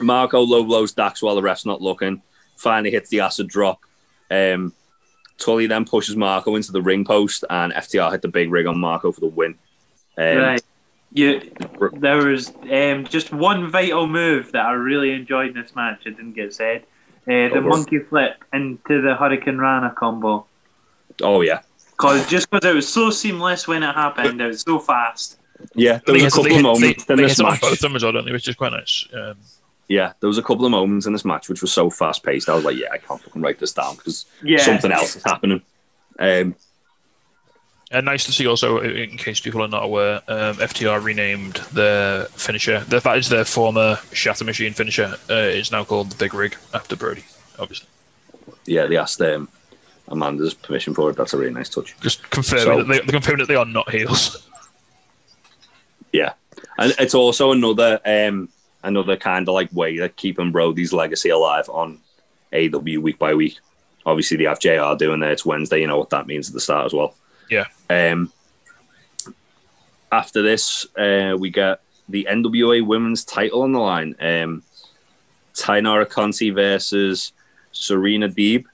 Marko 0.00 0.40
low 0.40 0.64
blows 0.64 0.92
Dax 0.92 1.22
while 1.22 1.34
the 1.34 1.42
ref's 1.42 1.66
not 1.66 1.80
looking. 1.80 2.22
Finally 2.56 2.90
hits 2.90 3.10
the 3.10 3.20
acid 3.20 3.48
drop. 3.48 3.80
Um, 4.30 4.72
Tully 5.38 5.66
then 5.66 5.84
pushes 5.84 6.16
Marko 6.16 6.54
into 6.56 6.72
the 6.72 6.82
ring 6.82 7.04
post, 7.04 7.44
and 7.50 7.72
FTR 7.72 8.12
hit 8.12 8.22
the 8.22 8.28
big 8.28 8.50
rig 8.50 8.66
on 8.66 8.78
Marko 8.78 9.12
for 9.12 9.20
the 9.20 9.26
win. 9.26 9.56
Um, 10.16 10.36
right. 10.38 10.62
You, 11.12 11.52
there 11.92 12.26
was 12.26 12.52
um, 12.70 13.04
just 13.04 13.32
one 13.32 13.70
vital 13.70 14.06
move 14.06 14.52
that 14.52 14.66
I 14.66 14.72
really 14.72 15.12
enjoyed 15.12 15.56
in 15.56 15.62
this 15.62 15.74
match. 15.74 16.06
It 16.06 16.16
didn't 16.16 16.32
get 16.32 16.54
said. 16.54 16.84
Uh, 17.26 17.48
the 17.48 17.60
monkey 17.60 18.00
flip 18.00 18.42
into 18.52 19.00
the 19.00 19.14
hurricanrana 19.14 19.94
combo. 19.94 20.46
Oh 21.22 21.40
yeah, 21.40 21.62
Cause 21.96 22.26
just 22.28 22.50
because 22.50 22.68
it 22.68 22.74
was 22.74 22.88
so 22.88 23.10
seamless 23.10 23.68
when 23.68 23.82
it 23.82 23.94
happened, 23.94 24.40
it 24.40 24.46
was 24.46 24.62
so 24.62 24.78
fast. 24.78 25.38
yeah. 25.74 26.00
There 26.04 26.14
was 26.14 26.24
a 26.24 26.30
couple 26.30 26.56
of 26.56 26.62
moments 26.62 27.04
in 27.08 27.16
this 27.16 27.32
hit 27.32 27.38
it 27.40 27.44
on 27.44 27.52
match. 27.52 27.60
both 27.60 27.72
of 27.74 27.78
them 27.80 27.96
as 27.96 28.02
well, 28.02 28.12
don't 28.12 28.24
they? 28.26 28.32
Which 28.32 28.48
is 28.48 28.56
quite 28.56 28.72
nice. 28.72 29.06
Um, 29.14 29.36
Yeah, 29.88 30.12
there 30.20 30.28
was 30.28 30.38
a 30.38 30.42
couple 30.42 30.64
of 30.64 30.70
moments 30.72 31.06
in 31.06 31.12
this 31.12 31.24
match 31.24 31.48
which 31.48 31.60
was 31.62 31.72
so 31.72 31.90
fast 31.90 32.22
paced. 32.24 32.48
I 32.48 32.54
was 32.54 32.64
like, 32.64 32.76
yeah, 32.76 32.88
I 32.92 32.98
can't 32.98 33.20
fucking 33.22 33.40
write 33.42 33.58
this 33.58 33.72
down 33.72 33.96
because 33.96 34.26
Yeah. 34.42 34.58
something 34.58 34.90
else 34.90 35.14
is 35.16 35.22
happening. 35.24 35.62
Um, 36.18 36.56
and 37.90 38.06
nice 38.06 38.24
to 38.24 38.32
see 38.32 38.46
also, 38.46 38.80
in 38.80 39.16
case 39.18 39.38
people 39.40 39.62
are 39.62 39.68
not 39.68 39.84
aware, 39.84 40.16
um, 40.26 40.56
FTR 40.56 41.00
renamed 41.02 41.56
their 41.72 42.24
finisher. 42.24 42.80
That 42.80 43.04
that 43.04 43.18
is 43.18 43.28
their 43.28 43.44
former 43.44 43.98
Shatter 44.12 44.44
Machine 44.44 44.72
finisher. 44.72 45.16
Uh, 45.30 45.34
is 45.34 45.70
now 45.70 45.84
called 45.84 46.10
the 46.10 46.16
Big 46.16 46.34
Rig 46.34 46.56
after 46.72 46.96
Brodie, 46.96 47.24
obviously. 47.58 47.86
yeah, 48.66 48.86
they 48.86 48.96
asked 48.96 49.20
um, 49.20 49.48
Amanda's 50.08 50.54
permission 50.54 50.94
for 50.94 51.10
it. 51.10 51.16
That's 51.16 51.32
a 51.32 51.38
really 51.38 51.52
nice 51.52 51.68
touch. 51.68 51.94
Just 52.00 52.28
confirming 52.30 52.64
So- 52.64 52.82
that 52.82 52.88
they, 53.06 53.12
confirming 53.12 53.40
that 53.40 53.48
they 53.48 53.56
are 53.56 53.64
not 53.64 53.90
heels. 53.90 54.48
Yeah, 56.12 56.34
and 56.78 56.94
it's 56.98 57.14
also 57.14 57.50
another 57.52 58.00
um, 58.06 58.48
another 58.84 59.16
kind 59.16 59.48
of 59.48 59.54
like 59.54 59.72
way 59.72 59.96
of 59.98 60.14
keeping 60.16 60.52
Brodie's 60.52 60.92
legacy 60.92 61.30
alive 61.30 61.68
on 61.68 61.98
AW 62.52 63.00
week 63.00 63.18
by 63.18 63.34
week. 63.34 63.58
Obviously, 64.06 64.36
they 64.36 64.44
have 64.44 64.60
JR 64.60 64.94
doing 64.96 65.20
there. 65.20 65.32
It's 65.32 65.44
Wednesday. 65.46 65.80
You 65.80 65.86
know 65.88 65.98
what 65.98 66.10
that 66.10 66.26
means 66.26 66.48
at 66.48 66.54
the 66.54 66.60
start 66.60 66.86
as 66.86 66.92
well. 66.92 67.16
Yeah. 67.50 67.64
Um, 67.90 68.32
after 70.12 70.42
this, 70.42 70.86
uh, 70.96 71.36
we 71.38 71.50
get 71.50 71.80
the 72.08 72.26
NWA 72.30 72.86
Women's 72.86 73.24
title 73.24 73.62
on 73.62 73.72
the 73.72 73.80
line. 73.80 74.14
Um, 74.20 74.62
Taynara 75.54 76.08
Conti 76.08 76.50
versus 76.50 77.32
Serena 77.72 78.28
Deeb. 78.28 78.66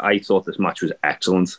I 0.00 0.18
thought 0.18 0.44
this 0.46 0.58
match 0.58 0.82
was 0.82 0.92
excellent. 1.02 1.56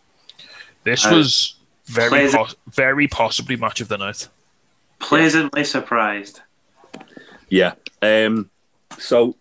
This 0.83 1.05
Uh, 1.05 1.11
was 1.15 1.55
very, 1.85 2.09
plays- 2.09 2.35
pos- 2.35 2.55
very 2.67 3.07
possibly 3.07 3.55
match 3.55 3.81
of 3.81 3.87
the 3.87 3.97
night. 3.97 4.27
Pleasantly 4.99 5.63
surprised. 5.63 6.41
Yeah. 7.49 7.73
Um, 8.01 8.49
so 8.97 9.35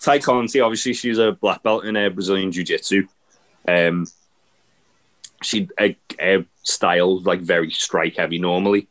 Tay 0.00 0.18
Conti, 0.18 0.60
obviously, 0.60 0.92
she's 0.92 1.18
a 1.18 1.32
black 1.32 1.62
belt 1.62 1.84
in 1.84 1.96
uh, 1.96 2.08
Brazilian 2.10 2.52
Jiu 2.52 2.64
Jitsu. 2.64 3.06
Um, 3.66 4.06
she 5.42 5.68
a, 5.80 5.96
a 6.20 6.44
style 6.62 7.20
like 7.20 7.40
very 7.40 7.70
strike 7.70 8.16
heavy 8.16 8.38
normally, 8.38 8.88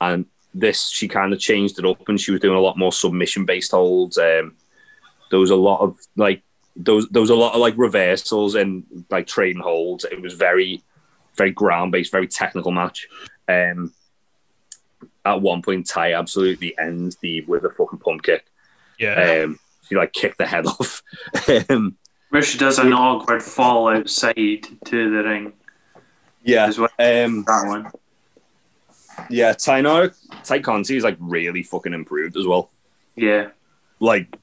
and 0.00 0.26
this 0.54 0.88
she 0.88 1.08
kind 1.08 1.32
of 1.32 1.38
changed 1.40 1.78
it 1.78 1.84
up, 1.84 2.08
and 2.08 2.20
she 2.20 2.30
was 2.30 2.40
doing 2.40 2.56
a 2.56 2.60
lot 2.60 2.78
more 2.78 2.92
submission 2.92 3.44
based 3.44 3.72
holds. 3.72 4.16
Um, 4.18 4.54
there 5.30 5.38
was 5.40 5.50
a 5.50 5.56
lot 5.56 5.80
of 5.80 5.98
like 6.16 6.42
those 6.76 7.08
there 7.08 7.20
was 7.20 7.30
a 7.30 7.34
lot 7.34 7.54
of 7.54 7.60
like 7.60 7.74
reversals 7.76 8.54
and 8.54 8.84
like 9.10 9.26
trading 9.26 9.62
holds. 9.62 10.04
It 10.04 10.20
was 10.20 10.34
very 10.34 10.82
very 11.36 11.50
ground 11.50 11.92
based, 11.92 12.12
very 12.12 12.28
technical 12.28 12.70
match. 12.72 13.08
Um, 13.48 13.92
at 15.24 15.40
one 15.40 15.62
point, 15.62 15.86
Tay 15.86 16.12
absolutely 16.14 16.76
ends 16.78 17.16
the 17.16 17.40
with 17.42 17.64
a 17.64 17.70
fucking 17.70 17.98
pump 17.98 18.22
kick. 18.22 18.44
Yeah. 18.98 19.42
Um, 19.44 19.58
she 19.88 19.94
like 19.96 20.12
kicked 20.12 20.38
the 20.38 20.46
head 20.46 20.66
off. 20.68 21.02
um, 21.70 21.96
Where 22.30 22.42
she 22.42 22.58
does 22.58 22.78
an 22.78 22.92
awkward 22.92 23.42
fall 23.42 23.88
outside 23.88 24.66
to 24.84 25.10
the 25.10 25.22
ring 25.28 25.52
yeah, 26.44 26.66
as 26.66 26.78
well. 26.78 26.90
um, 26.98 27.42
That 27.44 27.64
one. 27.66 27.90
yeah. 29.30 29.52
Taynara, 29.52 30.14
Tay 30.44 30.60
Conti 30.60 30.96
is 30.96 31.04
like 31.04 31.16
really 31.18 31.62
fucking 31.62 31.94
improved 31.94 32.36
as 32.36 32.46
well. 32.46 32.70
Yeah. 33.16 33.48
Like 34.00 34.36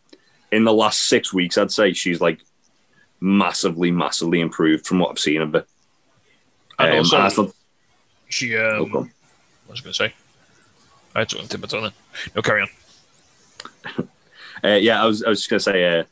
in 0.52 0.64
the 0.66 0.74
last 0.74 1.04
six 1.08 1.34
weeks, 1.34 1.58
I'd 1.58 1.72
say 1.72 1.93
she's 1.93 2.20
like 2.22 2.39
massively, 3.20 3.91
massively 3.91 4.39
improved 4.41 4.86
from 4.86 4.99
what 4.99 5.12
I've 5.12 5.20
seen 5.20 5.41
of 5.41 5.54
her. 5.54 5.66
and 6.80 6.91
Um, 6.91 6.97
also, 6.97 7.18
I 7.20 7.30
thought- 7.30 7.56
she. 8.30 8.56
Oh, 8.58 8.84
Um, 8.84 8.91
go 8.91 8.99
what 8.99 9.10
was 9.70 9.80
I 9.80 9.84
going 9.84 9.93
to 9.93 9.93
say? 9.93 10.14
I 11.16 11.26
something 11.26 11.47
to 11.62 11.68
tongue 11.68 11.84
then. 11.84 11.91
No, 12.36 12.41
carry 12.41 12.62
on. 12.64 12.70
Uh, 14.64 14.76
yeah, 14.80 15.02
I 15.02 15.08
was, 15.08 15.24
I 15.24 15.30
was 15.30 15.39
just 15.39 15.49
gonna 15.49 15.60
say, 15.60 15.99
uh, 15.99 16.04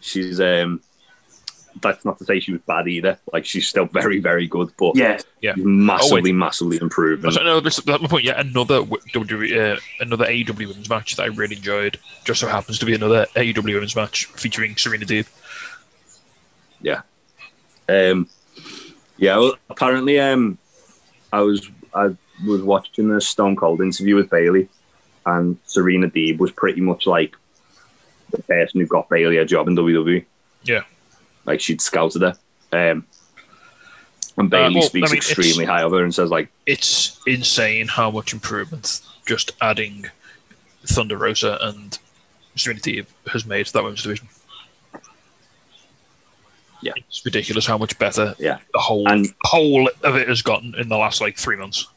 she's. 0.00 0.40
Um, 0.40 0.80
that's 1.82 2.04
not 2.04 2.18
to 2.18 2.24
say 2.24 2.40
she 2.40 2.52
was 2.52 2.60
bad 2.62 2.88
either. 2.88 3.18
Like 3.32 3.44
she's 3.44 3.68
still 3.68 3.86
very, 3.86 4.18
very 4.18 4.46
good, 4.46 4.70
but 4.78 4.96
Yeah. 4.96 5.18
Yeah. 5.40 5.54
she's 5.54 5.64
massively, 5.64 6.32
massively 6.32 6.78
improved. 6.80 7.30
So, 7.32 7.42
no, 7.42 7.60
this, 7.60 7.76
that's 7.76 8.02
my 8.02 8.08
point. 8.08 8.24
Yeah, 8.24 8.40
another 8.40 8.82
WWE, 8.82 9.76
uh, 9.76 9.80
another 10.00 10.26
AEW 10.26 10.68
women's 10.68 10.88
match 10.88 11.16
that 11.16 11.22
I 11.24 11.26
really 11.26 11.56
enjoyed. 11.56 11.98
Just 12.24 12.40
so 12.40 12.48
happens 12.48 12.78
to 12.78 12.86
be 12.86 12.94
another 12.94 13.26
AEW 13.34 13.74
women's 13.74 13.96
match 13.96 14.26
featuring 14.26 14.76
Serena 14.76 15.04
Deeb. 15.04 15.26
Yeah, 16.80 17.02
um, 17.88 18.28
yeah, 19.16 19.36
well, 19.38 19.56
apparently, 19.70 20.20
um, 20.20 20.58
I 21.32 21.40
was 21.40 21.68
I 21.94 22.14
was 22.44 22.62
watching 22.62 23.08
the 23.08 23.20
Stone 23.20 23.56
Cold 23.56 23.80
interview 23.80 24.14
with 24.16 24.28
Bayley, 24.30 24.68
and 25.24 25.58
Serena 25.64 26.08
Deeb 26.08 26.38
was 26.38 26.50
pretty 26.52 26.80
much 26.80 27.06
like 27.06 27.34
the 28.30 28.42
person 28.42 28.80
who 28.80 28.86
got 28.86 29.08
Bayley 29.08 29.38
a 29.38 29.44
job 29.44 29.68
in 29.68 29.76
WWE. 29.76 30.24
Yeah. 30.64 30.82
Like 31.46 31.60
she'd 31.60 31.80
scouted 31.80 32.22
her. 32.22 32.36
Um, 32.72 33.06
and 34.38 34.50
Bayley 34.50 34.74
well, 34.76 34.82
speaks 34.82 35.10
I 35.10 35.12
mean, 35.12 35.16
extremely 35.16 35.64
high 35.64 35.82
of 35.82 35.92
her 35.92 36.02
and 36.04 36.14
says 36.14 36.30
like, 36.30 36.48
It's 36.66 37.18
insane 37.26 37.88
how 37.88 38.10
much 38.10 38.32
improvement 38.34 39.00
just 39.26 39.52
adding 39.60 40.06
Thunder 40.84 41.16
Rosa 41.16 41.58
and 41.62 41.98
Serena 42.54 42.80
Deeb 42.80 43.06
has 43.32 43.46
made 43.46 43.66
to 43.66 43.72
that 43.72 43.82
women's 43.82 44.02
division. 44.02 44.28
Yeah. 46.82 46.92
it's 46.96 47.24
ridiculous 47.24 47.66
how 47.66 47.78
much 47.78 47.98
better 47.98 48.34
yeah, 48.38 48.58
the 48.72 48.78
whole 48.78 49.08
And- 49.08 49.32
whole 49.42 49.88
of 50.02 50.14
it 50.16 50.28
has 50.28 50.42
gotten 50.42 50.74
in 50.74 50.88
the 50.88 50.96
last 50.96 51.20
like 51.20 51.36
three 51.36 51.56
months. 51.56 51.88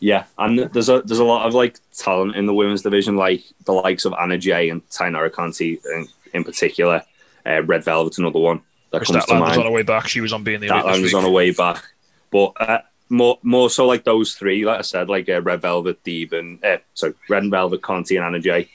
yeah. 0.00 0.24
And 0.38 0.58
there's 0.58 0.88
a 0.88 1.02
there's 1.02 1.18
a 1.20 1.24
lot 1.24 1.46
of 1.46 1.54
like 1.54 1.78
talent 1.96 2.34
in 2.36 2.46
the 2.46 2.54
women's 2.54 2.82
division, 2.82 3.16
like 3.16 3.44
the 3.66 3.72
likes 3.72 4.04
of 4.06 4.14
Anna 4.18 4.38
Jay 4.38 4.70
and 4.70 4.86
Taynara 4.88 5.30
Conti 5.30 5.78
in, 5.94 6.08
in 6.34 6.44
particular. 6.44 7.02
Uh, 7.48 7.62
Red 7.62 7.84
Velvet's 7.84 8.18
another 8.18 8.38
one 8.38 8.60
that 8.90 8.98
Kris 8.98 9.10
comes 9.10 9.24
to 9.24 9.32
Statlander 9.32 9.38
mind. 9.40 9.48
was 9.50 9.58
on 9.58 9.64
her 9.66 9.70
way 9.72 9.82
back. 9.82 10.08
She 10.08 10.20
was 10.20 10.32
on 10.32 10.44
being 10.44 10.60
the 10.60 10.66
elite 10.68 10.84
that 10.84 11.00
was 11.00 11.14
on 11.14 11.24
a 11.24 11.30
way 11.30 11.50
back. 11.50 11.82
But 12.30 12.52
uh, 12.60 12.80
more 13.08 13.38
more 13.42 13.70
so 13.70 13.86
like 13.86 14.04
those 14.04 14.34
three, 14.34 14.64
like 14.64 14.78
I 14.78 14.82
said, 14.82 15.08
like 15.08 15.28
uh, 15.28 15.40
Red 15.40 15.62
Velvet, 15.62 16.02
Deeb, 16.04 16.32
and 16.32 16.62
uh, 16.64 16.78
sorry, 16.94 17.14
Red 17.28 17.44
and 17.44 17.50
Velvet, 17.50 17.80
Conti, 17.82 18.16
and 18.16 18.24
Anna 18.24 18.38
Jay, 18.38 18.68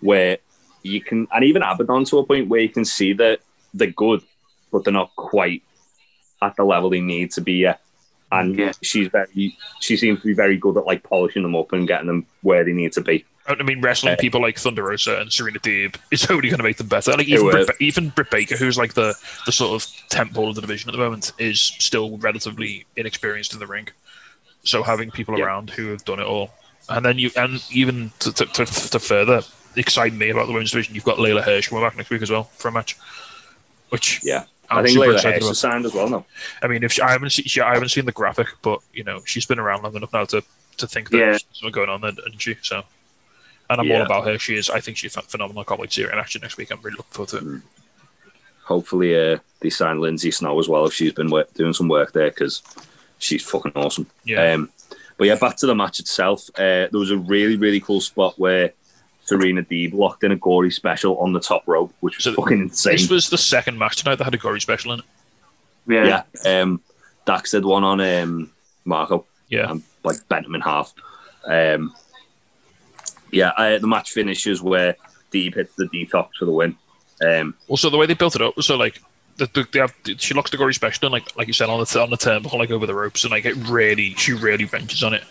where 0.00 0.38
you 0.82 1.00
can, 1.00 1.26
and 1.32 1.44
even 1.44 1.62
Abaddon 1.62 2.04
to 2.06 2.18
a 2.18 2.26
point 2.26 2.48
where 2.48 2.60
you 2.60 2.68
can 2.68 2.84
see 2.84 3.12
that 3.14 3.40
they're 3.74 3.90
good, 3.90 4.22
but 4.72 4.84
they're 4.84 4.92
not 4.92 5.14
quite 5.16 5.62
at 6.42 6.54
the 6.56 6.64
level 6.64 6.90
they 6.90 7.00
need 7.00 7.30
to 7.32 7.40
be 7.40 7.54
yet. 7.54 7.80
And 8.32 8.58
Yeah. 8.58 8.72
she's 8.82 9.08
very, 9.08 9.56
she 9.80 9.96
seems 9.96 10.20
to 10.20 10.26
be 10.26 10.34
very 10.34 10.56
good 10.56 10.76
at 10.76 10.86
like 10.86 11.02
polishing 11.02 11.42
them 11.42 11.54
up 11.56 11.72
and 11.72 11.86
getting 11.86 12.06
them 12.08 12.26
where 12.42 12.64
they 12.64 12.72
need 12.72 12.92
to 12.92 13.00
be. 13.00 13.24
I 13.48 13.62
mean, 13.62 13.80
wrestling 13.80 14.16
people 14.16 14.40
like 14.40 14.58
Thunder 14.58 14.82
Rosa 14.82 15.18
and 15.20 15.32
Serena 15.32 15.58
Deeb 15.60 15.96
is 16.10 16.26
only 16.30 16.48
going 16.48 16.58
to 16.58 16.64
make 16.64 16.76
them 16.78 16.88
better. 16.88 17.12
Like 17.12 17.28
even. 17.28 17.50
Britt, 17.50 17.70
even 17.80 18.08
Britt 18.10 18.30
Baker, 18.30 18.56
who's 18.56 18.76
like 18.76 18.94
the 18.94 19.14
the 19.46 19.52
sort 19.52 19.80
of 19.82 19.90
temple 20.08 20.48
of 20.48 20.54
the 20.54 20.60
division 20.60 20.88
at 20.90 20.92
the 20.92 20.98
moment, 20.98 21.32
is 21.38 21.60
still 21.60 22.18
relatively 22.18 22.86
inexperienced 22.96 23.52
in 23.52 23.58
the 23.60 23.66
ring. 23.66 23.88
So 24.64 24.82
having 24.82 25.10
people 25.10 25.38
Yeah. 25.38 25.44
around 25.46 25.70
who 25.70 25.88
have 25.88 26.04
done 26.04 26.18
it 26.18 26.26
all, 26.26 26.50
and 26.88 27.04
then 27.04 27.18
you 27.18 27.30
and 27.36 27.62
even 27.72 28.10
to, 28.20 28.32
to, 28.32 28.46
to, 28.46 28.64
to 28.66 28.98
further 28.98 29.42
excite 29.76 30.12
me 30.14 30.30
about 30.30 30.46
the 30.46 30.52
women's 30.52 30.70
division, 30.72 30.94
you've 30.94 31.04
got 31.04 31.18
Leyla 31.18 31.42
Hirsch 31.42 31.68
coming 31.68 31.84
back 31.84 31.96
next 31.96 32.10
week 32.10 32.22
as 32.22 32.30
well 32.30 32.44
for 32.44 32.68
a 32.68 32.72
match. 32.72 32.96
Which 33.90 34.20
Yeah. 34.24 34.44
I'm 34.68 34.78
I 34.78 34.82
think 34.82 34.98
Leyla 34.98 35.22
Hirsch 35.22 35.44
is 35.50 35.58
signed 35.58 35.84
as 35.86 35.94
well 35.94 36.08
now. 36.08 36.24
I 36.62 36.66
mean, 36.66 36.82
if 36.82 36.92
she, 36.92 37.02
I 37.02 37.12
haven't 37.12 37.30
seen, 37.30 37.44
she, 37.44 37.60
I 37.60 37.74
haven't 37.74 37.90
seen 37.90 38.04
the 38.06 38.12
graphic, 38.12 38.48
but 38.62 38.80
you 38.92 39.04
know, 39.04 39.20
she's 39.24 39.46
been 39.46 39.60
around 39.60 39.84
long 39.84 39.94
enough 39.94 40.12
now 40.12 40.24
to, 40.24 40.42
to 40.78 40.86
think 40.88 41.10
that 41.10 41.18
Yeah. 41.18 41.24
there's 41.26 41.44
something 41.52 41.70
going 41.72 41.88
on 41.90 42.00
there, 42.00 42.10
isn't 42.26 42.40
she? 42.42 42.56
So, 42.62 42.82
and 43.68 43.80
I'm 43.80 43.90
all 43.92 44.02
about 44.02 44.26
her. 44.26 44.38
She 44.38 44.56
is. 44.56 44.70
I 44.70 44.80
think 44.80 44.96
she's 44.96 45.14
ph- 45.14 45.26
phenomenal. 45.26 45.62
I 45.62 45.64
can't 45.64 45.80
wait 45.80 45.90
to 45.90 45.94
see 45.94 46.02
her 46.02 46.12
in 46.12 46.18
action 46.18 46.40
next 46.42 46.56
week. 46.56 46.70
I'm 46.70 46.80
really 46.82 46.96
looking 46.96 47.12
forward 47.12 47.30
to 47.30 47.56
it. 47.56 47.62
Hopefully, 48.64 49.16
uh, 49.16 49.38
they 49.60 49.70
sign 49.70 50.00
Lindsay 50.00 50.30
Snow 50.30 50.58
as 50.58 50.68
well 50.68 50.86
if 50.86 50.92
she's 50.92 51.12
been 51.12 51.30
work, 51.30 51.52
doing 51.54 51.72
some 51.72 51.88
work 51.88 52.12
there 52.12 52.30
because 52.30 52.62
she's 53.18 53.42
fucking 53.42 53.72
awesome. 53.76 54.06
Yeah. 54.24 54.52
Um, 54.52 54.70
but 55.16 55.26
yeah, 55.28 55.36
back 55.36 55.56
to 55.58 55.66
the 55.66 55.74
match 55.74 56.00
itself. 56.00 56.48
Uh, 56.56 56.88
there 56.90 56.98
was 56.98 57.10
a 57.10 57.16
really, 57.16 57.56
really 57.56 57.80
cool 57.80 58.00
spot 58.00 58.38
where 58.38 58.72
Serena 59.24 59.62
Deeb 59.62 59.94
locked 59.94 60.24
in 60.24 60.32
a 60.32 60.36
gory 60.36 60.70
special 60.70 61.18
on 61.18 61.32
the 61.32 61.40
top 61.40 61.62
rope, 61.66 61.92
which 62.00 62.16
was 62.16 62.24
So 62.24 62.34
fucking 62.34 62.60
insane. 62.60 62.94
This 62.94 63.08
was 63.08 63.30
the 63.30 63.38
second 63.38 63.78
match 63.78 63.96
tonight 63.96 64.16
that 64.16 64.24
had 64.24 64.34
a 64.34 64.38
gory 64.38 64.60
special 64.60 64.92
in 64.92 65.00
it. 65.00 65.04
Yeah. 65.88 66.22
yeah. 66.44 66.62
Um, 66.62 66.80
Dax 67.24 67.52
did 67.52 67.64
one 67.64 67.84
on 67.84 68.00
um, 68.00 68.52
Marko. 68.84 69.26
Yeah. 69.48 69.70
and 69.70 69.82
like 70.04 70.16
bent 70.28 70.46
him 70.46 70.54
in 70.54 70.60
half. 70.60 70.92
Um, 71.44 71.94
yeah, 73.32 73.50
uh, 73.56 73.78
the 73.78 73.86
match 73.86 74.10
finishes 74.12 74.62
where 74.62 74.96
Deeb 75.32 75.54
hits 75.54 75.74
the 75.76 75.86
detox 75.86 76.30
for 76.38 76.44
the 76.44 76.52
win. 76.52 76.76
Um, 77.26 77.54
Also, 77.68 77.90
the 77.90 77.96
way 77.96 78.06
they 78.06 78.14
built 78.14 78.36
it 78.36 78.42
up 78.42 78.60
so 78.62 78.76
like 78.76 79.00
the, 79.36 79.46
the, 79.46 79.66
they 79.72 79.78
have 79.80 79.94
she 80.18 80.34
locks 80.34 80.50
the 80.50 80.56
gory 80.56 80.74
special 80.74 81.06
in, 81.06 81.12
like 81.12 81.34
like 81.36 81.46
you 81.46 81.52
said 81.52 81.68
on 81.68 81.78
the 81.78 82.00
on 82.00 82.10
the 82.10 82.16
turnbuckle 82.16 82.58
like 82.58 82.70
over 82.70 82.86
the 82.86 82.94
ropes 82.94 83.24
and 83.24 83.30
like 83.30 83.44
it 83.44 83.54
really 83.68 84.14
she 84.14 84.32
really 84.32 84.64
ventures 84.64 85.02
on 85.02 85.14
it. 85.14 85.24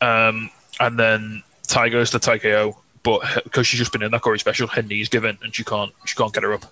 Um, 0.00 0.50
and 0.80 0.98
then 0.98 1.42
Tay 1.66 1.88
goes 1.90 2.10
to 2.10 2.18
TKO, 2.18 2.76
but 3.02 3.22
because 3.44 3.66
she's 3.66 3.78
just 3.78 3.92
been 3.92 4.02
in 4.02 4.10
that 4.12 4.22
gory 4.22 4.38
special, 4.38 4.66
her 4.68 4.82
knees 4.82 5.08
give 5.08 5.24
in 5.24 5.38
and 5.42 5.54
she 5.54 5.62
can't 5.64 5.92
she 6.04 6.14
can't 6.16 6.32
get 6.32 6.42
her 6.42 6.52
up. 6.52 6.64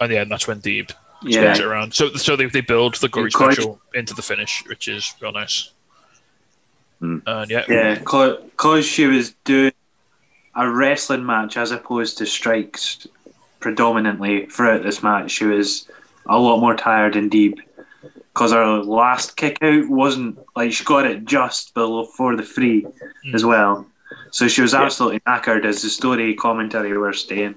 And 0.00 0.12
yeah, 0.12 0.22
and 0.22 0.30
that's 0.30 0.46
when 0.48 0.60
Deeb 0.60 0.90
Yeah. 1.22 1.40
spins 1.40 1.58
it 1.60 1.64
around. 1.66 1.94
So 1.94 2.12
so 2.14 2.34
they, 2.36 2.46
they 2.46 2.60
build 2.62 2.96
the 2.96 3.08
gory 3.08 3.30
special 3.30 3.80
into 3.94 4.14
the 4.14 4.22
finish, 4.22 4.64
which 4.66 4.88
is 4.88 5.14
real 5.20 5.32
nice. 5.32 5.70
Hmm. 7.00 7.18
And 7.26 7.50
yeah, 7.50 7.64
Yeah, 7.68 7.94
because 7.98 8.86
she 8.86 9.06
was 9.06 9.32
doing 9.44 9.72
a 10.54 10.70
wrestling 10.70 11.24
match 11.26 11.56
as 11.56 11.70
opposed 11.70 12.18
to 12.18 12.26
strikes 12.26 13.06
predominantly 13.60 14.46
throughout 14.46 14.82
this 14.82 15.02
match. 15.02 15.30
She 15.30 15.44
was 15.44 15.88
a 16.26 16.38
lot 16.38 16.60
more 16.60 16.74
tired 16.74 17.16
and 17.16 17.30
deep 17.30 17.60
because 18.32 18.52
her 18.52 18.78
last 18.82 19.36
kick 19.36 19.58
out 19.62 19.88
wasn't 19.88 20.38
like 20.54 20.72
she 20.72 20.84
got 20.84 21.06
it 21.06 21.24
just 21.24 21.74
below 21.74 22.04
for 22.06 22.36
the 22.36 22.42
free 22.42 22.86
Mm. 23.26 23.34
as 23.34 23.44
well. 23.44 23.86
So 24.30 24.48
she 24.48 24.62
was 24.62 24.72
Yeah. 24.72 24.82
absolutely 24.84 25.20
knackered 25.20 25.64
as 25.64 25.82
the 25.82 25.88
story 25.90 26.34
commentary 26.34 26.96
were 26.96 27.12
saying. 27.12 27.54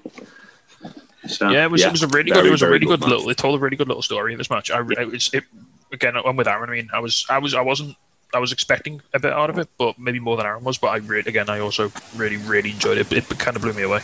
So 1.28 1.50
Yeah, 1.50 1.66
it 1.66 1.72
was, 1.72 1.82
Yeah, 1.82 1.88
it 1.88 1.92
was 1.92 2.04
a 2.04 2.08
really 2.08 2.32
good. 2.32 2.36
very, 2.38 2.48
It 2.48 2.52
was 2.52 2.62
a 2.62 2.68
really 2.70 2.86
good 2.86 3.02
good, 3.02 3.10
little. 3.10 3.30
It 3.30 3.38
told 3.38 3.60
a 3.60 3.64
really 3.64 3.76
good 3.78 3.88
little 3.88 4.04
story 4.04 4.32
in 4.34 4.38
this 4.38 4.50
match. 4.50 4.72
I, 4.72 4.80
re- 4.80 4.96
it 5.00 5.12
was 5.12 5.30
it 5.34 5.44
again. 5.92 6.16
I'm 6.16 6.36
with 6.36 6.48
Aaron. 6.48 6.70
I 6.70 6.74
mean, 6.74 6.90
I 6.94 7.00
was, 7.00 7.26
I 7.30 7.38
was, 7.40 7.54
I 7.54 7.62
wasn't. 7.62 7.96
I 8.34 8.40
was 8.40 8.52
expecting 8.52 9.02
a 9.14 9.20
bit 9.20 9.34
out 9.34 9.50
of 9.50 9.58
it, 9.58 9.70
but 9.78 9.98
maybe 9.98 10.20
more 10.20 10.38
than 10.38 10.46
Aaron 10.46 10.64
was. 10.64 10.78
But 10.78 10.88
I 10.90 10.98
re- 10.98 11.24
again, 11.26 11.50
I 11.50 11.60
also 11.60 11.92
really, 12.16 12.38
really 12.38 12.72
enjoyed 12.72 12.98
it. 13.00 13.12
It 13.12 13.28
kind 13.40 13.56
of 13.56 13.64
blew 13.64 13.74
me 13.74 13.84
away. 13.84 14.02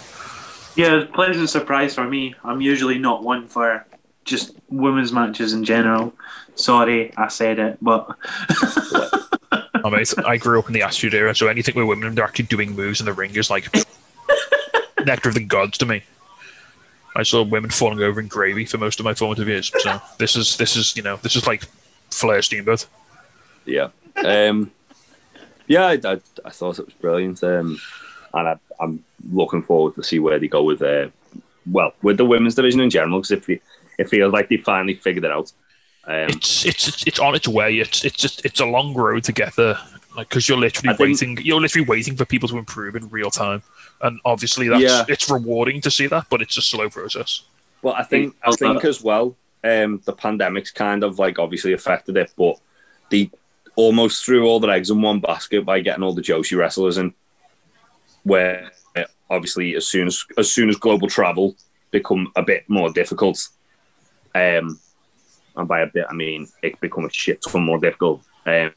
Yeah, 0.76 0.94
it 0.94 0.96
was 0.96 1.04
a 1.04 1.08
pleasant 1.08 1.50
surprise 1.50 1.94
for 1.96 2.04
me. 2.06 2.36
I'm 2.44 2.60
usually 2.62 2.98
not 2.98 3.24
one 3.24 3.48
for 3.48 3.86
just 4.26 4.56
women's 4.70 5.12
matches 5.12 5.54
in 5.54 5.64
general. 5.64 6.14
Sorry, 6.56 7.14
I 7.16 7.28
said 7.28 7.60
it, 7.60 7.78
but 7.82 8.16
I 8.50 9.82
mean, 9.84 10.02
it's- 10.02 10.18
I 10.18 10.38
grew 10.38 10.60
up 10.60 10.68
in 10.68 10.74
the 10.74 10.82
Attitude 10.82 11.14
Era, 11.14 11.36
so 11.36 11.48
anything 11.48 11.76
with 11.76 11.86
women, 11.88 12.16
they're 12.16 12.24
actually 12.26 12.46
doing 12.46 12.74
moves 12.76 13.00
in 13.00 13.06
the 13.06 13.14
ring 13.14 13.36
is 13.36 13.50
like 13.50 13.68
nectar 15.06 15.30
of 15.30 15.36
the 15.36 15.44
gods 15.44 15.78
to 15.80 15.86
me. 15.86 16.04
I 17.16 17.24
saw 17.24 17.44
women 17.44 17.70
falling 17.70 18.00
over 18.02 18.20
in 18.20 18.28
gravy 18.28 18.66
for 18.66 18.78
most 18.78 19.00
of 19.00 19.04
my 19.06 19.14
formative 19.14 19.48
years. 19.48 19.72
So 19.80 20.02
this 20.18 20.36
is 20.36 20.58
this 20.58 20.76
is 20.76 20.96
you 20.98 21.04
know 21.04 21.18
this 21.18 21.36
is 21.36 21.48
like 21.48 21.64
Flair 22.10 22.42
Steamboat. 22.42 22.88
yeah, 23.66 23.90
um, 24.24 24.72
yeah, 25.68 25.86
I, 25.88 26.00
I, 26.04 26.20
I 26.46 26.50
thought 26.52 26.80
it 26.80 26.86
was 26.86 26.94
brilliant, 26.96 27.44
um, 27.44 27.80
and 28.34 28.48
I, 28.50 28.56
I'm 28.80 29.04
looking 29.32 29.64
forward 29.64 29.96
to 29.96 30.04
see 30.04 30.20
where 30.20 30.40
they 30.40 30.48
go 30.48 30.64
with 30.64 30.82
uh, 30.82 31.08
well, 31.72 31.94
with 32.02 32.18
the 32.18 32.26
women's 32.26 32.56
division 32.56 32.82
in 32.82 32.90
general, 32.90 33.20
because 33.20 33.32
it, 33.32 33.46
fe- 33.46 33.62
it 33.98 34.10
feels 34.10 34.32
like 34.34 34.50
they 34.50 34.58
finally 34.58 34.94
figured 34.94 35.26
it 35.26 35.32
out. 35.32 35.52
Um, 36.08 36.30
it's 36.30 36.66
it's 36.66 36.88
it's- 37.08 37.20
on 37.20 37.34
its 37.36 37.48
way. 37.48 37.78
It's 37.80 38.06
it's 38.06 38.16
just 38.18 38.46
it's 38.46 38.60
a 38.60 38.66
long 38.66 38.94
road 38.94 39.24
to 39.26 39.32
get 39.32 39.56
there. 39.56 39.78
Like 40.16 40.30
because 40.30 40.48
you're 40.48 40.58
literally 40.58 40.94
I 40.94 40.98
think- 40.98 41.10
waiting, 41.10 41.38
you're 41.44 41.60
literally 41.60 41.88
waiting 41.88 42.16
for 42.16 42.26
people 42.26 42.48
to 42.50 42.58
improve 42.58 42.96
in 42.96 43.10
real 43.10 43.32
time, 43.32 43.64
and 44.02 44.20
obviously 44.24 44.68
that's 44.70 44.84
Yeah. 44.84 45.04
it's 45.08 45.30
rewarding 45.30 45.82
to 45.82 45.92
see 45.92 46.08
that, 46.08 46.28
but 46.30 46.42
it's 46.42 46.58
a 46.58 46.62
slow 46.62 46.90
process. 46.90 47.42
Well, 47.82 47.96
I 47.96 48.04
think 48.04 48.36
I 48.44 48.52
think 48.52 48.86
as 48.86 49.02
well, 49.04 49.36
um, 49.64 50.02
the 50.06 50.14
pandemic's 50.14 50.72
kind 50.72 51.04
of 51.04 51.18
like 51.20 51.40
obviously 51.40 51.74
affected 51.74 52.18
it, 52.18 52.32
but 52.38 52.60
they 53.10 53.30
almost 53.76 54.26
threw 54.26 54.46
all 54.46 54.60
their 54.60 54.72
eggs 54.72 54.90
in 54.90 55.02
one 55.02 55.20
basket 55.20 55.66
by 55.66 55.80
getting 55.80 56.04
all 56.04 56.14
the 56.14 56.22
Joshi 56.22 56.58
wrestlers 56.58 56.98
in. 56.98 57.14
Where 58.24 58.72
obviously, 59.30 59.76
as 59.76 59.88
soon 59.88 60.08
as 60.08 60.26
as 60.38 60.52
soon 60.52 60.70
as 60.70 60.76
global 60.76 61.08
travel 61.08 61.56
become 61.92 62.32
a 62.36 62.44
bit 62.44 62.66
more 62.68 62.92
difficult, 62.92 63.48
um, 64.34 64.80
and 65.56 65.68
by 65.68 65.82
a 65.82 65.88
bit 65.88 66.06
I 66.10 66.14
mean 66.14 66.48
it 66.62 66.80
become 66.80 67.06
a 67.06 67.12
shit 67.12 67.42
ton 67.42 67.64
more 67.64 67.80
difficult. 67.80 68.22
Um, 68.46 68.72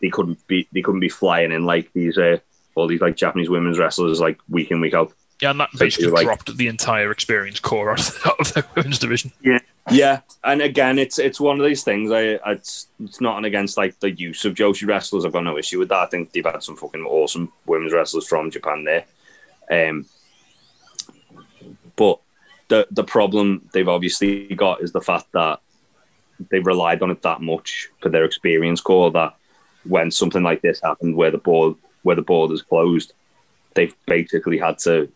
they 0.00 0.10
couldn't 0.10 0.46
be 0.46 0.68
they 0.72 0.82
couldn't 0.82 1.00
be 1.00 1.08
flying 1.08 1.52
in 1.52 1.64
like 1.64 1.92
these 1.92 2.18
uh, 2.18 2.38
all 2.74 2.86
these 2.86 3.00
like 3.00 3.16
Japanese 3.16 3.50
women's 3.50 3.78
wrestlers 3.78 4.20
like 4.20 4.38
week 4.48 4.70
in 4.70 4.80
week 4.80 4.94
out. 4.94 5.12
Yeah, 5.40 5.50
and 5.50 5.60
that 5.60 5.70
basically 5.76 6.10
like- 6.10 6.26
dropped 6.26 6.56
the 6.56 6.68
entire 6.68 7.10
experience 7.10 7.58
core 7.60 7.92
out 7.92 8.08
of, 8.08 8.26
out 8.26 8.40
of 8.40 8.54
the 8.54 8.64
women's 8.76 8.98
division. 8.98 9.32
Yeah, 9.42 9.58
and 10.44 10.62
again, 10.62 10.98
it's 10.98 11.18
it's 11.18 11.40
one 11.40 11.58
of 11.58 11.66
these 11.66 11.82
things. 11.82 12.12
I 12.12 12.38
it's 12.46 12.86
it's 13.02 13.20
not 13.20 13.44
against 13.44 13.76
like 13.76 13.98
the 14.00 14.10
use 14.10 14.44
of 14.44 14.54
Joshi 14.54 14.86
wrestlers. 14.86 15.24
I've 15.24 15.32
got 15.32 15.44
no 15.44 15.58
issue 15.58 15.78
with 15.78 15.88
that. 15.88 15.98
I 15.98 16.06
think 16.06 16.32
they've 16.32 16.44
had 16.44 16.62
some 16.62 16.76
fucking 16.76 17.04
awesome 17.04 17.52
women's 17.66 17.92
wrestlers 17.92 18.28
from 18.28 18.50
Japan 18.50 18.84
there. 18.84 19.04
Um, 19.70 20.06
but 21.96 22.20
the 22.68 22.86
the 22.90 23.04
problem 23.04 23.68
they've 23.72 23.88
obviously 23.88 24.54
got 24.54 24.82
is 24.82 24.92
the 24.92 25.00
fact 25.00 25.26
that 25.32 25.60
they've 26.50 26.66
relied 26.66 27.02
on 27.02 27.10
it 27.10 27.22
that 27.22 27.40
much 27.40 27.88
for 28.00 28.08
their 28.08 28.24
experience 28.24 28.80
core 28.80 29.10
that 29.10 29.36
when 29.84 30.10
something 30.10 30.42
like 30.42 30.62
this 30.62 30.80
happened 30.80 31.16
where 31.16 31.30
the 31.30 31.38
board 31.38 31.74
where 32.02 32.16
the 32.16 32.22
borders 32.22 32.62
closed, 32.62 33.14
they've 33.74 33.94
basically 34.06 34.58
had 34.58 34.78
to 34.78 35.10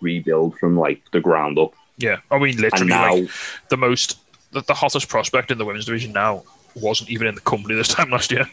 rebuild 0.00 0.58
from 0.58 0.76
like 0.76 1.02
the 1.12 1.20
ground 1.20 1.58
up. 1.58 1.74
Yeah, 1.96 2.18
I 2.30 2.38
mean 2.38 2.56
literally 2.56 2.86
now 2.86 3.14
like 3.14 3.30
the 3.68 3.76
most 3.76 4.18
the, 4.52 4.62
the 4.62 4.74
hottest 4.74 5.08
prospect 5.08 5.50
in 5.50 5.58
the 5.58 5.64
women's 5.64 5.84
division 5.84 6.12
now 6.12 6.42
wasn't 6.74 7.10
even 7.10 7.26
in 7.26 7.34
the 7.34 7.40
company 7.40 7.74
this 7.74 7.88
time 7.88 8.10
last 8.10 8.30
year. 8.32 8.46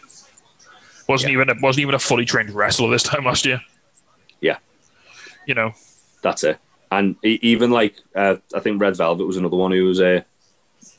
Wasn't 1.08 1.32
even 1.32 1.50
a, 1.50 1.56
wasn't 1.62 1.82
even 1.82 1.96
a 1.96 2.00
fully 2.00 2.26
trained 2.26 2.52
wrestler 2.52 2.89
this 2.89 3.04
time 3.04 3.26
last 3.26 3.46
year. 3.46 3.60
Yeah. 4.39 4.58
You 5.46 5.56
know, 5.56 5.74
That's 6.22 6.44
it. 6.44 6.60
And 6.92 7.16
even 7.24 7.72
like 7.72 7.96
uh, 8.16 8.36
I 8.54 8.60
think 8.60 8.82
Red 8.82 8.96
Velvet 8.98 9.26
was 9.26 9.38
another 9.38 9.58
one 9.58 9.72
who 9.72 9.86
was 9.86 10.00
uh, 10.02 10.22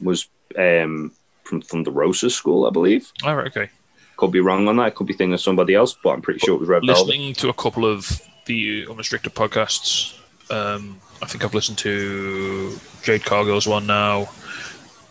was 0.00 0.26
um, 0.58 1.12
from 1.44 1.62
Thunder 1.62 1.90
Rosa's 1.90 2.34
school, 2.34 2.66
I 2.66 2.70
believe. 2.70 3.12
all 3.24 3.36
right, 3.36 3.46
okay. 3.46 3.70
Could 4.16 4.32
be 4.32 4.40
wrong 4.40 4.68
on 4.68 4.76
that. 4.76 4.94
Could 4.94 5.06
be 5.06 5.12
thinking 5.12 5.34
of 5.34 5.40
somebody 5.40 5.74
else, 5.74 5.96
but 6.02 6.10
I'm 6.10 6.22
pretty 6.22 6.40
sure 6.40 6.54
it 6.54 6.60
was 6.60 6.68
Red 6.68 6.84
Velvet. 6.84 7.06
listening 7.06 7.34
to 7.34 7.48
a 7.48 7.54
couple 7.54 7.84
of 7.84 8.20
the 8.46 8.86
unrestricted 8.88 9.34
podcasts. 9.34 10.18
Um, 10.50 11.00
I 11.22 11.26
think 11.26 11.44
I've 11.44 11.54
listened 11.54 11.78
to 11.78 12.78
Jade 13.02 13.24
Cargill's 13.24 13.66
one 13.66 13.86
now. 13.86 14.28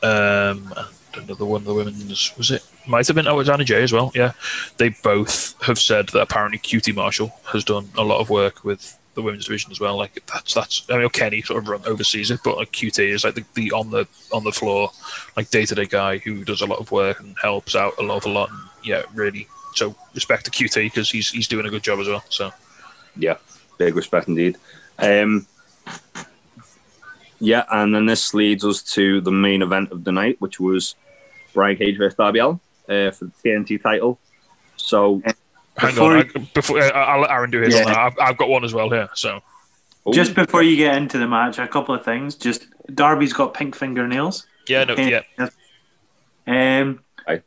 Um, 0.03 0.74
and 1.14 1.26
another 1.30 1.45
one 1.45 1.62
of 1.62 1.66
the 1.66 1.74
women's 1.74 2.36
was 2.38 2.51
it? 2.51 2.66
Might 2.88 3.07
have 3.07 3.16
been 3.16 3.28
oh, 3.28 3.39
it's 3.39 3.49
Anna 3.49 3.64
Jay 3.64 3.84
as 3.84 3.93
well. 3.93 4.12
Yeah, 4.14 4.34
they 4.78 4.89
both 4.89 5.62
have 5.64 5.80
said 5.80 6.09
that 6.09 6.22
apparently 6.22 6.57
QT 6.57 6.95
Marshall 6.95 7.34
has 7.51 7.64
done 7.64 7.89
a 7.97 8.03
lot 8.03 8.20
of 8.20 8.30
work 8.30 8.64
with 8.64 8.97
the 9.14 9.22
women's 9.22 9.45
division 9.45 9.72
as 9.72 9.80
well. 9.80 9.97
Like 9.97 10.24
that's 10.26 10.53
that's 10.53 10.86
I 10.89 10.97
mean 10.97 11.09
Kenny 11.09 11.41
sort 11.41 11.62
of 11.62 11.70
run 11.70 11.82
oversees 11.86 12.32
it, 12.32 12.39
but 12.43 12.57
like 12.57 12.72
QT 12.72 12.99
is 12.99 13.24
like 13.24 13.36
the, 13.36 13.45
the 13.53 13.72
on 13.72 13.91
the 13.91 14.07
on 14.34 14.43
the 14.43 14.51
floor, 14.51 14.91
like 15.38 15.49
day 15.49 15.66
to 15.66 15.76
day 15.76 15.86
guy 15.86 16.18
who 16.18 16.43
does 16.43 16.62
a 16.62 16.66
lot 16.66 16.80
of 16.80 16.91
work 16.91 17.20
and 17.20 17.36
helps 17.41 17.76
out 17.76 17.93
a 17.99 18.03
lot 18.03 18.18
of 18.18 18.26
a 18.26 18.30
lot. 18.30 18.49
And 18.49 18.59
yeah, 18.84 19.03
really. 19.14 19.47
So 19.76 19.95
respect 20.14 20.45
to 20.45 20.51
QT 20.51 20.76
because 20.76 21.09
he's 21.09 21.30
he's 21.30 21.47
doing 21.47 21.66
a 21.66 21.70
good 21.70 21.84
job 21.84 21.99
as 21.99 22.07
well. 22.07 22.24
So 22.30 22.51
Yeah, 23.16 23.38
big 23.78 23.95
respect 23.95 24.28
indeed. 24.28 24.57
Um, 24.97 25.47
yeah, 27.39 27.64
and 27.72 27.94
then 27.94 28.06
this 28.06 28.34
leads 28.34 28.64
us 28.64 28.84
to 28.94 29.22
the 29.22 29.32
main 29.32 29.62
event 29.62 29.92
of 29.92 30.04
the 30.04 30.12
night, 30.12 30.39
which 30.39 30.60
was 30.60 30.96
Brian 31.54 31.76
Cage 31.78 31.98
versus 31.98 32.16
Darby 32.18 32.39
Allin 32.39 32.60
uh, 32.88 33.12
for 33.12 33.26
the 33.26 33.32
TNT 33.44 33.82
title. 33.82 34.20
So, 34.78 35.22
hang 35.78 35.92
Before 35.96 36.18
on, 36.18 36.30
I, 36.36 36.39
before 36.54 36.80
uh, 36.80 36.89
I'll 36.92 37.22
let 37.22 37.32
Aaron 37.32 37.52
do 37.52 37.62
his 37.62 37.76
Yeah. 37.76 37.86
I've, 37.88 38.18
I've 38.20 38.38
got 38.38 38.50
one 38.50 38.64
as 38.64 38.74
well 38.74 38.89
here. 38.89 39.10
So 39.16 39.42
just 40.14 40.34
before 40.36 40.64
you 40.64 40.76
get 40.76 40.96
into 40.96 41.18
the 41.20 41.28
match, 41.28 41.60
a 41.60 41.68
couple 41.68 41.94
of 41.94 42.04
things. 42.04 42.36
Just 42.36 42.66
Darby's 42.94 43.34
got 43.34 43.54
pink 43.54 43.76
fingernails. 43.76 44.48
yeah, 44.68 44.84
no, 44.84 44.96
yeah, 44.96 45.22
Um, 46.48 47.04
Aye. 47.28 47.42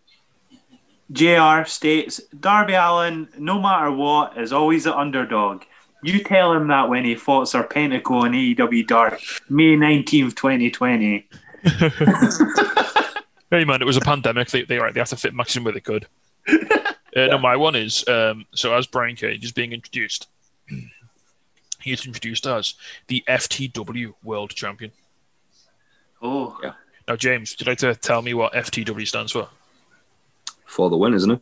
JR 1.12 1.64
states 1.68 2.20
Darby 2.38 2.74
Allin, 2.74 3.28
no 3.38 3.60
matter 3.60 3.90
what, 3.90 4.38
is 4.38 4.52
always 4.52 4.84
the 4.84 4.96
underdog. 4.96 5.62
You 6.04 6.22
tell 6.22 6.52
him 6.52 6.68
that 6.68 6.88
when 6.90 7.04
he 7.04 7.14
fought 7.14 7.48
Sir 7.48 7.64
Serpentico 7.64 8.10
on 8.22 8.32
AEW 8.32 8.86
Dark, 8.86 9.20
May 9.48 9.74
19th, 9.74 10.36
2020. 10.36 11.26
Hey 13.50 13.64
man, 13.64 13.80
it 13.80 13.84
was 13.84 13.96
a 13.96 14.00
pandemic. 14.00 14.48
They 14.50 14.62
they 14.64 14.78
right, 14.78 14.92
they 14.92 15.00
had 15.00 15.06
to 15.08 15.16
fit 15.16 15.32
Maxim 15.32 15.64
where 15.64 15.72
they 15.72 15.80
could. 15.80 16.06
Uh, 16.48 17.26
No, 17.28 17.38
my 17.38 17.56
one 17.56 17.76
is 17.76 18.06
um, 18.08 18.44
so 18.52 18.74
as 18.74 18.86
Brian 18.86 19.16
Cage 19.16 19.44
is 19.44 19.52
being 19.52 19.72
introduced, 19.72 20.26
he 21.80 21.92
is 21.92 22.04
introduced 22.04 22.46
as 22.46 22.74
the 23.06 23.22
FTW 23.28 24.12
World 24.24 24.50
Champion. 24.50 24.90
Oh, 26.20 26.58
Yeah. 26.62 26.72
Now, 27.06 27.16
James, 27.16 27.52
would 27.52 27.60
you 27.60 27.70
like 27.70 27.78
to 27.78 27.94
tell 27.94 28.22
me 28.22 28.34
what 28.34 28.52
FTW 28.54 29.06
stands 29.06 29.32
for? 29.32 29.48
for 30.66 30.90
the 30.90 30.96
win, 30.96 31.14
isn't 31.14 31.30
it? 31.30 31.40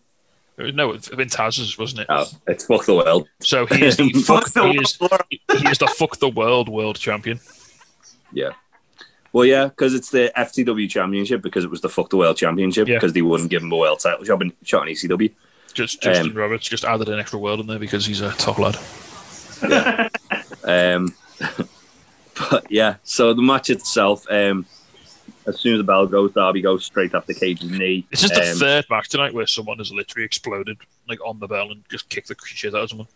No, 0.58 0.92
it's 0.92 1.08
been 1.08 1.28
Taz's, 1.28 1.76
wasn't 1.78 2.02
it? 2.02 2.06
Oh, 2.10 2.26
it's 2.46 2.66
fuck 2.66 2.84
the 2.84 2.94
world. 2.94 3.26
So 3.40 3.66
he 3.66 3.84
is 3.84 3.96
the 3.96 4.12
Fuck 4.26 4.44
fuck, 4.44 4.52
the 4.52 4.68
he 4.72 4.78
is, 4.78 5.00
world. 5.00 5.22
he 5.30 5.68
is 5.68 5.78
the 5.78 5.86
fuck 5.88 6.18
the 6.18 6.28
world 6.28 6.68
world 6.68 6.98
champion. 6.98 7.40
Yeah. 8.32 8.50
Well, 9.32 9.46
yeah, 9.46 9.64
because 9.64 9.94
it's 9.94 10.10
the 10.10 10.30
FTW 10.36 10.88
Championship 10.90 11.40
because 11.40 11.64
it 11.64 11.70
was 11.70 11.80
the 11.80 11.88
fuck 11.88 12.10
the 12.10 12.18
world 12.18 12.36
championship 12.36 12.86
Yeah. 12.86 12.96
because 12.96 13.14
they 13.14 13.22
wouldn't 13.22 13.48
give 13.50 13.62
him 13.62 13.72
a 13.72 13.76
world 13.76 14.00
title 14.00 14.22
shot 14.24 14.42
in, 14.42 14.52
shot 14.62 14.86
in 14.86 14.94
ECW. 14.94 15.32
Just 15.72 16.02
Justin 16.02 16.32
Um, 16.32 16.36
Roberts 16.36 16.68
just 16.68 16.84
added 16.84 17.08
an 17.08 17.18
extra 17.18 17.38
world 17.38 17.60
in 17.60 17.66
there 17.66 17.78
because 17.78 18.04
he's 18.04 18.20
a 18.20 18.30
top 18.32 18.58
lad. 18.58 18.76
Um, 20.64 21.14
but 22.50 22.66
yeah, 22.70 22.96
so 23.02 23.34
the 23.34 23.42
match 23.42 23.68
itself, 23.70 24.24
um, 24.30 24.64
as 25.46 25.58
soon 25.60 25.74
as 25.74 25.78
the 25.80 25.84
bell 25.84 26.06
goes, 26.06 26.32
Darby 26.32 26.60
goes 26.62 26.84
straight 26.84 27.14
after 27.14 27.32
Cage's 27.32 27.70
knee. 27.70 28.06
This 28.10 28.24
is 28.24 28.30
the 28.30 28.50
Um, 28.52 28.56
third 28.58 28.84
match 28.90 29.08
tonight 29.08 29.34
where 29.34 29.46
someone 29.46 29.78
has 29.78 29.92
literally 29.92 30.24
exploded 30.24 30.78
like 31.08 31.18
on 31.24 31.38
the 31.40 31.48
bell 31.48 31.70
and 31.70 31.82
just 31.90 32.08
kicked 32.08 32.28
the 32.28 32.36
shit 32.44 32.74
out 32.74 32.82
of 32.84 32.88
someone. 32.90 33.08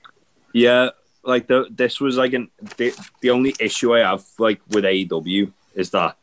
Yeah, 0.53 0.91
like 1.22 1.47
the, 1.47 1.66
this 1.70 2.01
was 2.01 2.16
like 2.16 2.33
an 2.33 2.51
the, 2.77 2.93
the 3.20 3.31
only 3.31 3.55
issue 3.61 3.95
I 3.95 4.01
have 4.01 4.24
like 4.39 4.61
with 4.68 4.85
AEW 4.85 5.53
is 5.74 5.91
that 5.91 6.16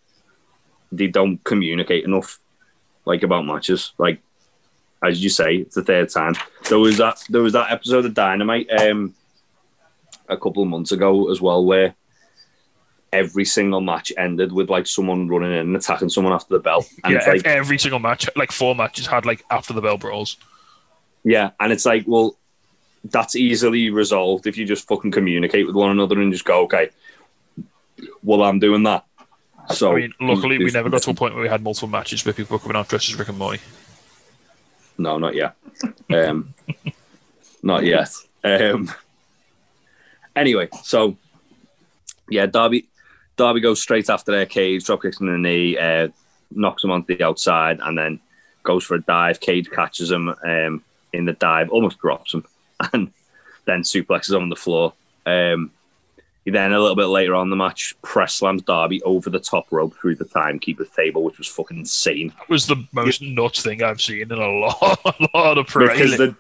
they 0.91 1.08
don't 1.08 1.43
communicate 1.43 2.04
enough 2.06 2.39
like 3.06 3.24
about 3.24 3.45
matches. 3.45 3.93
Like 3.97 4.22
as 5.04 5.24
you 5.24 5.30
say, 5.30 5.58
it's 5.58 5.76
the 5.76 5.84
third 5.84 6.10
time. 6.10 6.36
There 6.70 6.80
was 6.80 6.97
that 6.97 7.24
there 7.30 7.41
was 7.41 7.54
that 7.54 7.72
episode 7.72 8.06
of 8.06 8.14
Dynamite 8.14 8.70
um 8.72 9.14
a 10.30 10.38
couple 10.38 10.64
of 10.64 10.70
months 10.70 10.91
ago 10.91 11.30
as 11.32 11.41
well 11.41 11.64
where 11.66 11.95
every 13.14 13.45
single 13.45 13.80
match 13.80 14.11
ended 14.18 14.51
with 14.51 14.70
like 14.70 14.88
someone 14.88 15.30
running 15.30 15.51
in 15.51 15.59
and 15.59 15.76
attacking 15.76 16.09
someone 16.09 16.34
after 16.34 16.53
the 16.53 16.59
bell. 16.59 16.86
And 17.03 17.14
yeah, 17.14 17.20
it's 17.20 17.28
like 17.28 17.45
every 17.45 17.78
single 17.78 17.99
match, 17.99 18.28
like 18.36 18.51
four 18.51 18.76
matches, 18.76 19.07
had 19.07 19.26
like 19.26 19.43
after 19.49 19.72
the 19.72 19.82
bell 19.82 19.97
brawls. 19.97 20.36
Yeah, 21.24 21.51
and 21.59 21.72
it's 21.72 21.86
like, 21.86 22.03
well, 22.07 22.36
that's 23.05 23.36
easily 23.36 23.89
resolved 23.89 24.47
if 24.47 24.57
you 24.57 24.66
just 24.66 24.88
fucking 24.88 25.11
communicate 25.11 25.68
with 25.68 25.76
one 25.76 25.91
another 25.91 26.20
and 26.20 26.34
just 26.34 26.43
go, 26.43 26.64
okay, 26.64 26.89
well, 28.24 28.43
I'm 28.43 28.59
doing 28.59 28.84
that. 28.84 29.05
So, 29.74 29.93
I 29.93 30.01
mean, 30.01 30.14
luckily 30.20 30.57
we 30.57 30.72
never 30.72 30.89
got 30.89 31.03
to 31.03 31.11
a 31.11 31.14
point 31.22 31.36
where 31.36 31.43
we 31.43 31.49
had 31.49 31.64
multiple 31.64 31.88
matches 31.88 32.26
where 32.26 32.34
people 32.34 32.55
were 32.55 32.59
coming 32.59 32.76
out 32.76 32.89
dressed 32.89 33.09
as 33.09 33.18
Rick 33.18 33.30
and 33.30 33.38
Morty. 33.38 33.61
No, 34.97 35.18
not 35.18 35.36
yet. 35.36 35.55
Um, 36.09 36.53
not 37.64 37.84
yet. 37.84 38.09
Um, 38.43 38.91
anyway, 40.36 40.68
so 40.84 41.18
yeah, 42.30 42.45
Darby, 42.45 42.88
Darby 43.36 43.61
goes 43.61 43.81
straight 43.81 44.09
after 44.09 44.31
their 44.31 44.45
cage, 44.45 44.86
drop 44.86 45.01
kicks 45.01 45.19
in 45.19 45.27
the 45.27 45.38
knee, 45.38 45.77
uh, 45.77 46.09
knocks 46.51 46.84
him 46.84 46.91
onto 46.91 47.15
the 47.15 47.23
outside, 47.23 47.79
and 47.81 47.97
then 47.97 48.19
goes 48.63 48.84
for 48.84 48.95
a 48.95 49.01
dive. 49.01 49.39
Cage 49.39 49.69
catches 49.71 50.11
him 50.11 50.29
um, 50.29 50.84
in 51.11 51.25
the 51.25 51.34
dive, 51.34 51.69
almost 51.69 51.99
drops 51.99 52.34
him, 52.34 52.45
and 52.93 53.11
then 53.65 53.81
suplexes 53.81 54.34
him 54.34 54.43
on 54.43 54.49
the 54.49 54.55
floor. 54.55 54.93
Um, 55.25 55.71
he 56.45 56.51
then 56.51 56.73
a 56.73 56.79
little 56.79 56.97
bit 56.97 57.05
later 57.05 57.36
on 57.36 57.47
in 57.47 57.49
the 57.49 57.55
match 57.55 57.95
press 58.01 58.34
slams 58.34 58.63
Darby 58.63 59.01
over 59.03 59.29
the 59.29 59.39
top 59.39 59.65
rope 59.71 59.95
through 59.95 60.15
the 60.15 60.25
timekeeper's 60.25 60.89
table, 60.89 61.23
which 61.23 61.38
was 61.38 61.47
fucking 61.47 61.77
insane. 61.77 62.34
That 62.38 62.49
was 62.49 62.67
the 62.67 62.86
most 62.91 63.21
nuts 63.21 63.61
thing 63.61 63.81
I've 63.81 64.01
seen 64.01 64.23
in 64.23 64.31
a 64.31 64.36
lot, 64.59 64.99
a 65.05 65.27
lot 65.34 65.57
of 65.57 65.67
Because 65.67 66.17
the 66.17 66.36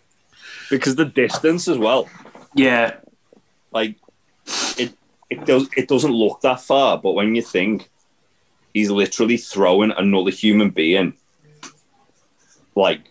because 0.69 0.95
the 0.95 1.05
distance 1.05 1.67
as 1.67 1.77
well. 1.77 2.09
Yeah. 2.53 2.95
like 3.71 3.95
it 4.77 4.93
it 5.33 5.45
does 5.45 5.69
it 5.75 5.87
doesn't 5.87 6.11
look 6.11 6.41
that 6.41 6.61
far, 6.61 6.97
but 6.97 7.13
when 7.13 7.35
you 7.35 7.41
think 7.41 7.89
he's 8.73 8.89
literally 8.89 9.37
throwing 9.37 9.91
another 9.91 10.31
human 10.31 10.69
being 10.69 11.13
like 12.75 13.01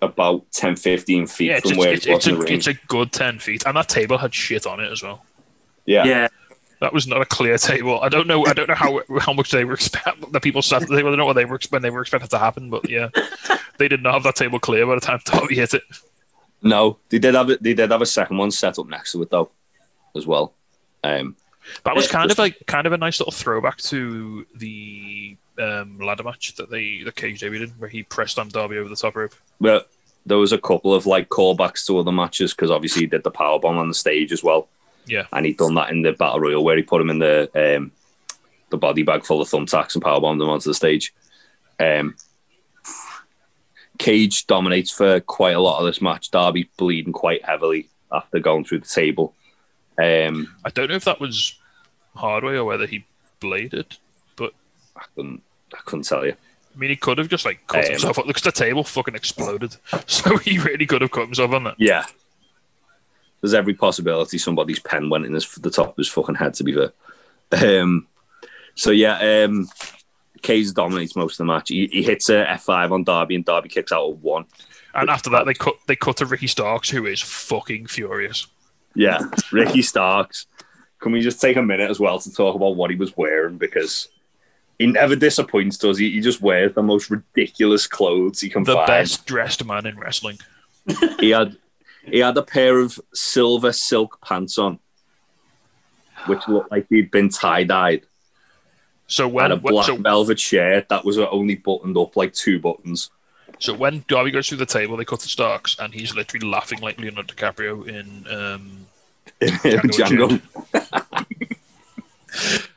about 0.00 0.50
10, 0.52 0.76
15 0.76 1.26
feet 1.26 1.46
Yeah, 1.46 1.56
it's, 1.58 1.70
from 1.70 1.78
a, 1.78 1.80
where 1.80 1.92
it's, 1.92 2.04
he 2.04 2.10
was 2.12 2.18
it's, 2.18 2.26
in 2.26 2.34
the 2.34 2.40
a, 2.40 2.44
ring. 2.44 2.54
it's 2.54 2.66
a 2.66 2.74
good 2.88 3.12
10 3.12 3.38
feet. 3.38 3.64
And 3.66 3.76
that 3.76 3.88
table 3.88 4.18
had 4.18 4.34
shit 4.34 4.66
on 4.66 4.80
it 4.80 4.90
as 4.90 5.02
well. 5.02 5.24
yeah. 5.86 6.04
Yeah. 6.04 6.28
That 6.80 6.92
was 6.92 7.06
not 7.06 7.22
a 7.22 7.24
clear 7.24 7.56
table. 7.58 8.00
I 8.00 8.08
don't 8.08 8.26
know. 8.26 8.44
I 8.44 8.54
don't 8.54 8.68
know 8.68 8.74
how 8.74 9.02
how 9.20 9.32
much 9.32 9.52
they 9.52 9.64
were 9.64 9.74
expect 9.74 10.32
the 10.32 10.40
people 10.40 10.62
sat. 10.62 10.80
They 10.88 11.00
don't 11.00 11.16
know 11.16 11.24
what 11.24 11.34
they 11.34 11.44
were 11.44 11.60
when 11.70 11.80
they 11.80 11.90
were 11.90 12.00
expected 12.00 12.30
to 12.30 12.38
happen. 12.40 12.70
But 12.70 12.90
yeah, 12.90 13.08
they 13.78 13.86
did 13.86 14.02
not 14.02 14.14
have 14.14 14.24
that 14.24 14.34
table 14.34 14.58
clear 14.58 14.84
by 14.84 14.96
the 14.96 15.00
time 15.00 15.20
Darby 15.24 15.54
hit 15.54 15.74
it. 15.74 15.84
No, 16.60 16.98
they 17.08 17.20
did 17.20 17.36
have 17.36 17.50
it. 17.50 17.62
They 17.62 17.74
did 17.74 17.92
have 17.92 18.02
a 18.02 18.06
second 18.06 18.36
one 18.36 18.50
set 18.50 18.80
up 18.80 18.88
next 18.88 19.12
to 19.12 19.22
it 19.22 19.30
though, 19.30 19.52
as 20.16 20.26
well. 20.26 20.54
Um, 21.04 21.36
That 21.84 21.94
was 21.94 22.08
kind 22.08 22.30
of 22.30 22.38
like 22.38 22.66
kind 22.66 22.86
of 22.86 22.92
a 22.92 22.98
nice 22.98 23.20
little 23.20 23.32
throwback 23.32 23.78
to 23.78 24.46
the 24.54 25.36
um, 25.58 25.98
ladder 25.98 26.24
match 26.24 26.54
that 26.56 26.70
they 26.70 27.02
the 27.02 27.12
cage 27.12 27.40
debuted 27.40 27.64
in, 27.64 27.68
where 27.70 27.90
he 27.90 28.02
pressed 28.02 28.38
on 28.38 28.48
Darby 28.48 28.78
over 28.78 28.88
the 28.88 28.96
top 28.96 29.16
rope. 29.16 29.34
but 29.60 29.90
there 30.24 30.38
was 30.38 30.52
a 30.52 30.58
couple 30.58 30.94
of 30.94 31.04
like 31.04 31.28
callbacks 31.30 31.84
to 31.86 31.98
other 31.98 32.12
matches 32.12 32.54
because 32.54 32.70
obviously 32.70 33.02
he 33.02 33.06
did 33.06 33.24
the 33.24 33.30
power 33.30 33.58
bomb 33.58 33.76
on 33.76 33.88
the 33.88 33.94
stage 33.94 34.30
as 34.32 34.42
well. 34.42 34.68
Yeah. 35.04 35.26
and 35.32 35.44
he'd 35.44 35.56
done 35.56 35.74
that 35.74 35.90
in 35.90 36.02
the 36.02 36.12
battle 36.12 36.38
royal 36.38 36.62
where 36.62 36.76
he 36.76 36.84
put 36.84 37.00
him 37.00 37.10
in 37.10 37.18
the 37.18 37.50
um, 37.76 37.90
the 38.70 38.76
body 38.76 39.02
bag 39.02 39.24
full 39.24 39.40
of 39.40 39.48
thumbtacks 39.48 39.94
and 39.94 40.02
power 40.02 40.20
bombed 40.20 40.40
him 40.40 40.48
onto 40.48 40.70
the 40.70 40.74
stage. 40.74 41.12
Um, 41.80 42.14
Cage 43.98 44.46
dominates 44.46 44.90
for 44.90 45.20
quite 45.20 45.54
a 45.54 45.60
lot 45.60 45.78
of 45.80 45.86
this 45.86 46.00
match. 46.00 46.30
Darby 46.30 46.68
bleeding 46.76 47.12
quite 47.12 47.44
heavily 47.44 47.88
after 48.10 48.38
going 48.38 48.64
through 48.64 48.80
the 48.80 48.86
table. 48.86 49.34
Um, 50.02 50.54
I 50.64 50.70
don't 50.70 50.88
know 50.88 50.96
if 50.96 51.04
that 51.04 51.20
was 51.20 51.54
Hardway 52.16 52.54
or 52.56 52.64
whether 52.64 52.86
he 52.86 53.04
bladed. 53.40 53.96
But 54.36 54.52
I 54.96 55.02
couldn't, 55.14 55.42
I 55.74 55.78
couldn't 55.84 56.04
tell 56.06 56.24
you. 56.26 56.32
I 56.32 56.78
mean, 56.78 56.90
he 56.90 56.96
could 56.96 57.18
have 57.18 57.28
just 57.28 57.44
like 57.44 57.66
cut 57.66 57.84
Um, 57.84 57.90
himself 57.92 58.18
up 58.18 58.26
because 58.26 58.42
the 58.42 58.52
table 58.52 58.84
fucking 58.84 59.14
exploded. 59.14 59.76
So 60.06 60.38
he 60.38 60.58
really 60.58 60.86
could 60.86 61.02
have 61.02 61.10
cut 61.10 61.26
himself 61.26 61.52
on 61.52 61.64
that. 61.64 61.74
Yeah, 61.78 62.04
there's 63.40 63.54
every 63.54 63.74
possibility 63.74 64.38
somebody's 64.38 64.78
pen 64.78 65.10
went 65.10 65.26
in 65.26 65.34
his, 65.34 65.46
the 65.56 65.70
top 65.70 65.90
of 65.90 65.96
his 65.96 66.08
fucking 66.08 66.36
head. 66.36 66.54
To 66.54 66.64
be 66.64 66.74
fair, 67.50 67.80
um, 67.80 68.06
so 68.74 68.90
yeah, 68.90 69.44
um, 69.44 69.68
Cage 70.40 70.72
dominates 70.72 71.14
most 71.14 71.34
of 71.34 71.38
the 71.38 71.52
match. 71.52 71.68
He, 71.68 71.88
he 71.88 72.02
hits 72.02 72.28
a 72.30 72.44
F5 72.44 72.90
on 72.92 73.04
Darby, 73.04 73.34
and 73.34 73.44
Darby 73.44 73.68
kicks 73.68 73.92
out 73.92 74.04
a 74.04 74.08
one. 74.08 74.46
And 74.94 75.10
after 75.10 75.30
that, 75.30 75.44
they 75.46 75.54
cut 75.54 75.74
they 75.86 75.96
cut 75.96 76.16
to 76.18 76.26
Ricky 76.26 76.46
Starks, 76.46 76.88
who 76.90 77.04
is 77.06 77.20
fucking 77.20 77.86
furious. 77.86 78.46
Yeah, 78.94 79.20
Ricky 79.50 79.82
Starks. 79.82 80.46
Can 81.00 81.12
we 81.12 81.20
just 81.20 81.40
take 81.40 81.56
a 81.56 81.62
minute 81.62 81.90
as 81.90 81.98
well 81.98 82.18
to 82.20 82.32
talk 82.32 82.54
about 82.54 82.76
what 82.76 82.90
he 82.90 82.96
was 82.96 83.16
wearing 83.16 83.58
because 83.58 84.08
he 84.78 84.86
never 84.86 85.16
disappoints, 85.16 85.76
does 85.78 85.98
he? 85.98 86.10
He 86.10 86.20
just 86.20 86.40
wears 86.40 86.74
the 86.74 86.82
most 86.82 87.10
ridiculous 87.10 87.86
clothes 87.86 88.40
he 88.40 88.48
can 88.48 88.62
The 88.64 88.74
find. 88.74 88.86
The 88.88 88.92
best 88.92 89.26
dressed 89.26 89.64
man 89.64 89.86
in 89.86 89.98
wrestling. 89.98 90.38
He 91.20 91.30
had 91.30 91.56
he 92.04 92.18
had 92.18 92.36
a 92.36 92.42
pair 92.42 92.78
of 92.78 93.00
silver 93.14 93.72
silk 93.72 94.18
pants 94.24 94.58
on, 94.58 94.78
which 96.26 96.46
looked 96.48 96.70
like 96.70 96.86
he'd 96.88 97.10
been 97.10 97.28
tie 97.28 97.64
dyed, 97.64 98.02
So 99.06 99.26
and 99.26 99.34
when 99.34 99.52
a 99.52 99.56
black 99.56 99.86
so, 99.86 99.96
velvet 99.96 100.38
shirt 100.40 100.88
that 100.88 101.04
was 101.04 101.18
only 101.18 101.54
buttoned 101.56 101.96
up 101.96 102.16
like 102.16 102.32
two 102.32 102.58
buttons. 102.60 103.10
so 103.58 103.74
when 103.74 104.04
Darby 104.08 104.30
goes 104.32 104.48
through 104.48 104.58
the 104.58 104.66
table, 104.66 104.96
they 104.96 105.04
cut 105.04 105.20
to 105.20 105.28
Starks, 105.28 105.76
and 105.78 105.94
he's 105.94 106.14
literally 106.14 106.46
laughing 106.48 106.80
like 106.80 106.98
Leonardo 106.98 107.32
DiCaprio 107.34 107.86
in. 107.86 108.26
Um, 108.32 108.81
Django. 109.48 110.40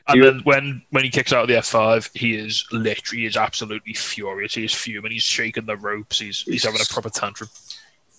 and 0.07 0.23
then 0.23 0.41
when 0.43 0.81
when 0.91 1.03
he 1.03 1.09
kicks 1.09 1.33
out 1.33 1.43
of 1.43 1.47
the 1.47 1.57
F 1.57 1.65
five, 1.67 2.09
he 2.13 2.35
is 2.35 2.65
literally 2.71 3.21
he 3.21 3.27
is 3.27 3.37
absolutely 3.37 3.93
furious. 3.93 4.53
He 4.55 4.65
is 4.65 4.73
fuming. 4.73 5.11
He's 5.11 5.23
shaking 5.23 5.65
the 5.65 5.77
ropes. 5.77 6.19
He's 6.19 6.41
he's 6.41 6.63
having 6.63 6.81
a 6.81 6.85
proper 6.93 7.09
tantrum. 7.09 7.49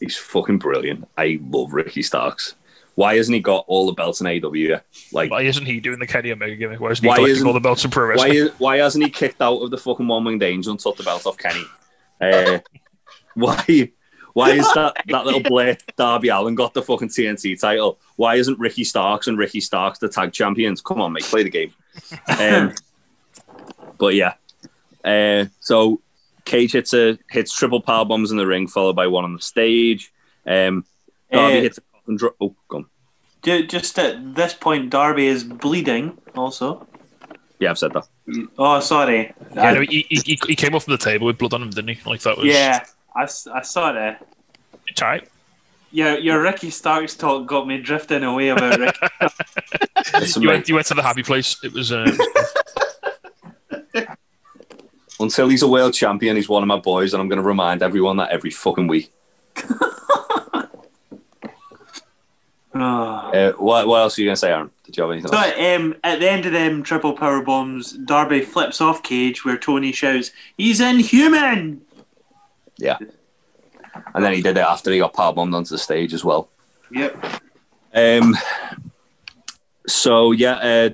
He's 0.01 0.17
fucking 0.17 0.59
brilliant. 0.59 1.09
I 1.17 1.39
love 1.43 1.73
Ricky 1.73 2.03
Starks. 2.03 2.55
Why 2.97 3.17
hasn't 3.17 3.35
he 3.35 3.41
got 3.41 3.65
all 3.69 3.85
the 3.87 3.93
belts 3.93 4.23
in 4.23 4.27
AW? 4.27 4.53
yet? 4.55 4.87
Like, 5.13 5.31
Why 5.31 5.43
isn't 5.43 5.67
he 5.67 5.81
doing 5.81 5.99
the 5.99 6.07
Kenny 6.07 6.33
Omega 6.33 6.57
gimmick? 6.57 6.81
Why 6.81 6.91
isn't 6.93 7.05
he 7.05 7.09
Why 7.09 7.17
collecting 7.17 7.37
isn't- 7.37 7.47
all 7.47 7.53
the 7.53 7.61
belts 7.61 7.85
in 7.85 7.91
pro 7.91 8.05
why 8.05 8.11
wrestling? 8.11 8.33
is, 8.35 8.51
why 8.59 8.77
hasn't 8.79 9.05
he 9.05 9.11
kicked 9.11 9.43
out 9.43 9.59
of 9.59 9.71
the 9.71 9.77
fucking 9.77 10.07
one 10.09 10.25
winged 10.25 10.43
angel 10.43 10.71
and 10.71 10.81
took 10.81 10.97
the 10.97 11.03
belt 11.03 11.27
off 11.27 11.37
Kenny? 11.37 11.63
Uh, 12.23 12.59
why 13.35 13.91
why 14.37 14.51
is 14.53 14.67
that 14.75 14.95
that 15.07 15.25
little 15.25 15.41
Blair 15.43 15.79
Darby 15.97 16.29
Allin 16.29 16.55
got 16.55 16.75
the 16.75 16.83
fucking 16.83 17.09
TNT 17.09 17.59
title? 17.59 17.99
Why 18.17 18.35
isn't 18.35 18.59
Ricky 18.59 18.85
Starks 18.85 19.29
and 19.29 19.39
Ricky 19.39 19.61
Starks 19.61 19.99
the 19.99 20.09
tag 20.11 20.33
champions? 20.33 20.83
Come 20.83 21.01
on, 21.01 21.13
mate, 21.15 21.23
play 21.25 21.43
the 21.43 21.51
game. 21.51 21.73
Um, 22.39 22.75
but 23.99 24.15
yeah, 24.15 24.35
uh, 25.05 25.47
so 25.61 26.01
Cage 26.45 26.73
hits 26.73 26.93
a 26.93 27.19
hits 27.31 27.53
triple 27.55 27.81
power 27.81 28.05
bombs 28.05 28.31
in 28.31 28.37
the 28.37 28.47
ring, 28.47 28.67
followed 28.69 28.95
by 28.97 29.07
one 29.07 29.25
on 29.25 29.33
the 29.35 29.41
stage. 29.43 30.13
Um, 30.47 30.85
Darby 31.33 31.59
Uh, 31.59 31.63
hits 31.63 31.79
a 31.79 31.81
coffin 31.81 32.17
drop. 32.17 32.35
Oh, 32.41 32.55
gone. 32.69 32.87
ju- 33.43 33.67
just 33.67 33.99
at 33.99 34.35
this 34.35 34.53
point, 34.55 34.91
Darby 34.91 35.27
is 35.29 35.45
bleeding 35.45 36.19
also. 36.37 36.87
Yeah, 37.59 37.71
I've 37.71 37.79
said 37.79 37.95
that. 37.95 38.07
Oh, 38.59 38.81
sorry. 38.81 39.33
Yeah, 39.55 39.73
no, 39.73 39.81
he, 39.81 40.05
he, 40.11 40.21
he- 40.25 40.39
he 40.47 40.55
came 40.55 40.75
off 40.75 40.85
the 40.85 40.99
table 40.99 41.27
with 41.27 41.39
blood 41.39 41.55
on 41.55 41.63
him, 41.63 41.71
didn't 41.71 41.97
he? 41.97 41.99
Like 42.11 42.21
that 42.21 42.37
was 42.37 42.47
Yeah, 42.47 42.85
I, 43.17 43.23
s- 43.25 43.47
I 43.47 43.63
saw 43.63 43.93
that. 43.93 44.27
It's 44.89 45.01
all 45.03 45.09
right. 45.09 45.29
Your, 45.93 46.19
your 46.19 46.43
Ricky 46.43 46.71
Starks 46.71 47.15
talk 47.17 47.47
got 47.47 47.67
me 47.67 47.79
drifting 47.81 48.23
away 48.25 48.49
about 48.49 48.79
Ricky. 48.79 48.99
You 50.41 50.49
went, 50.49 50.69
you 50.69 50.75
went 50.77 50.87
to 50.87 50.95
the 50.95 51.03
happy 51.03 51.23
place. 51.23 51.57
It 51.65 51.73
was. 51.73 51.91
Uh, 51.93 52.17
until 55.21 55.49
he's 55.49 55.63
a 55.63 55.69
world 55.69 55.95
champion, 55.95 56.37
he's 56.37 56.49
one 56.49 56.63
of 56.63 56.67
my 56.69 56.79
boys, 56.79 57.13
and 57.13 57.21
I'm 57.21 57.29
going 57.29 57.41
to 57.41 57.47
remind 57.47 57.83
everyone 57.83 58.17
that 58.19 58.31
every 58.31 58.51
fucking 58.51 58.87
week. 58.87 59.13
Oh. 59.59 60.63
Uh, 63.33 63.53
what, 63.53 63.87
what 63.87 64.01
else 64.03 64.19
are 64.19 64.21
you 64.21 64.27
going 64.27 64.35
to 64.35 64.39
say, 64.39 64.51
Aaron? 64.53 64.71
Did 64.85 64.97
you 64.99 65.03
have 65.03 65.11
anything 65.11 65.31
So 65.31 65.39
else? 65.39 65.55
um, 65.59 65.95
at 66.05 66.21
the 66.21 66.31
end 66.31 66.45
of 66.45 66.53
them 66.53 66.83
triple 66.83 67.15
power 67.15 67.41
bombs, 67.43 67.93
Darby 67.93 68.43
flips 68.43 68.83
off 68.83 69.03
Cage 69.03 69.47
where 69.47 69.57
Tony 69.57 69.93
shouts, 69.93 70.31
"He's 70.59 70.79
inhuman!" 70.83 71.81
Yeah. 72.79 72.99
And 74.15 74.25
then 74.25 74.35
he 74.35 74.43
did 74.43 74.57
it 74.57 74.61
after 74.61 74.91
he 74.93 74.99
got 74.99 75.15
power 75.15 75.33
bombed 75.33 75.55
onto 75.55 75.71
the 75.71 75.79
stage 75.79 76.13
as 76.15 76.25
well. 76.25 76.51
Yep. 76.91 77.25
Um. 77.95 78.37
So 79.87 80.33
yeah, 80.33 80.55
uh, 80.55 80.91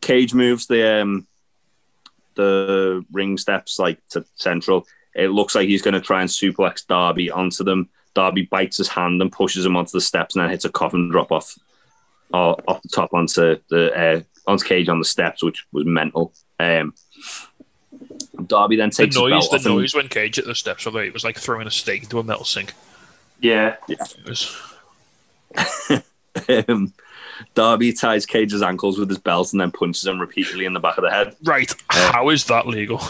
Cage 0.00 0.34
moves 0.34 0.66
the 0.66 1.00
um, 1.00 1.26
the 2.34 3.04
ring 3.12 3.36
steps 3.38 3.78
like 3.78 4.00
to 4.10 4.24
central. 4.36 4.86
It 5.14 5.28
looks 5.28 5.54
like 5.54 5.68
he's 5.68 5.82
going 5.82 5.94
to 5.94 6.00
try 6.00 6.20
and 6.20 6.30
suplex 6.30 6.86
Darby 6.86 7.30
onto 7.30 7.64
them. 7.64 7.88
Darby 8.14 8.42
bites 8.42 8.76
his 8.76 8.88
hand 8.88 9.20
and 9.20 9.32
pushes 9.32 9.64
him 9.64 9.76
onto 9.76 9.92
the 9.92 10.00
steps, 10.00 10.34
and 10.34 10.42
then 10.42 10.50
hits 10.50 10.64
a 10.64 10.70
coffin 10.70 11.10
drop 11.10 11.32
off 11.32 11.54
uh, 12.32 12.54
off 12.68 12.82
the 12.82 12.88
top 12.88 13.12
onto 13.12 13.58
the 13.68 13.92
uh, 13.92 14.20
onto 14.50 14.64
Cage 14.64 14.88
on 14.88 14.98
the 14.98 15.04
steps, 15.04 15.42
which 15.42 15.66
was 15.72 15.84
mental. 15.84 16.32
Um, 16.58 16.94
Darby 18.46 18.76
then 18.76 18.90
The 18.90 18.96
takes 18.96 19.14
his 19.14 19.22
noise, 19.22 19.48
belt 19.48 19.62
the 19.62 19.68
noise 19.68 19.94
when 19.94 20.08
Cage 20.08 20.38
at 20.38 20.44
the 20.46 20.54
steps, 20.54 20.86
although 20.86 20.98
it 21.00 21.12
was 21.12 21.24
like 21.24 21.38
throwing 21.38 21.66
a 21.66 21.70
steak 21.70 22.02
into 22.04 22.18
a 22.18 22.24
metal 22.24 22.44
sink. 22.44 22.72
Yeah. 23.40 23.76
It 23.88 23.98
was, 24.26 24.56
um, 26.68 26.92
Darby 27.54 27.92
ties 27.92 28.26
Cage's 28.26 28.62
ankles 28.62 28.98
with 28.98 29.08
his 29.08 29.18
belt 29.18 29.52
and 29.52 29.60
then 29.60 29.70
punches 29.70 30.06
him 30.06 30.20
repeatedly 30.20 30.64
in 30.66 30.72
the 30.74 30.80
back 30.80 30.98
of 30.98 31.04
the 31.04 31.10
head. 31.10 31.36
right, 31.44 31.72
how 31.88 32.28
is 32.28 32.44
that 32.46 32.66
legal? 32.66 33.00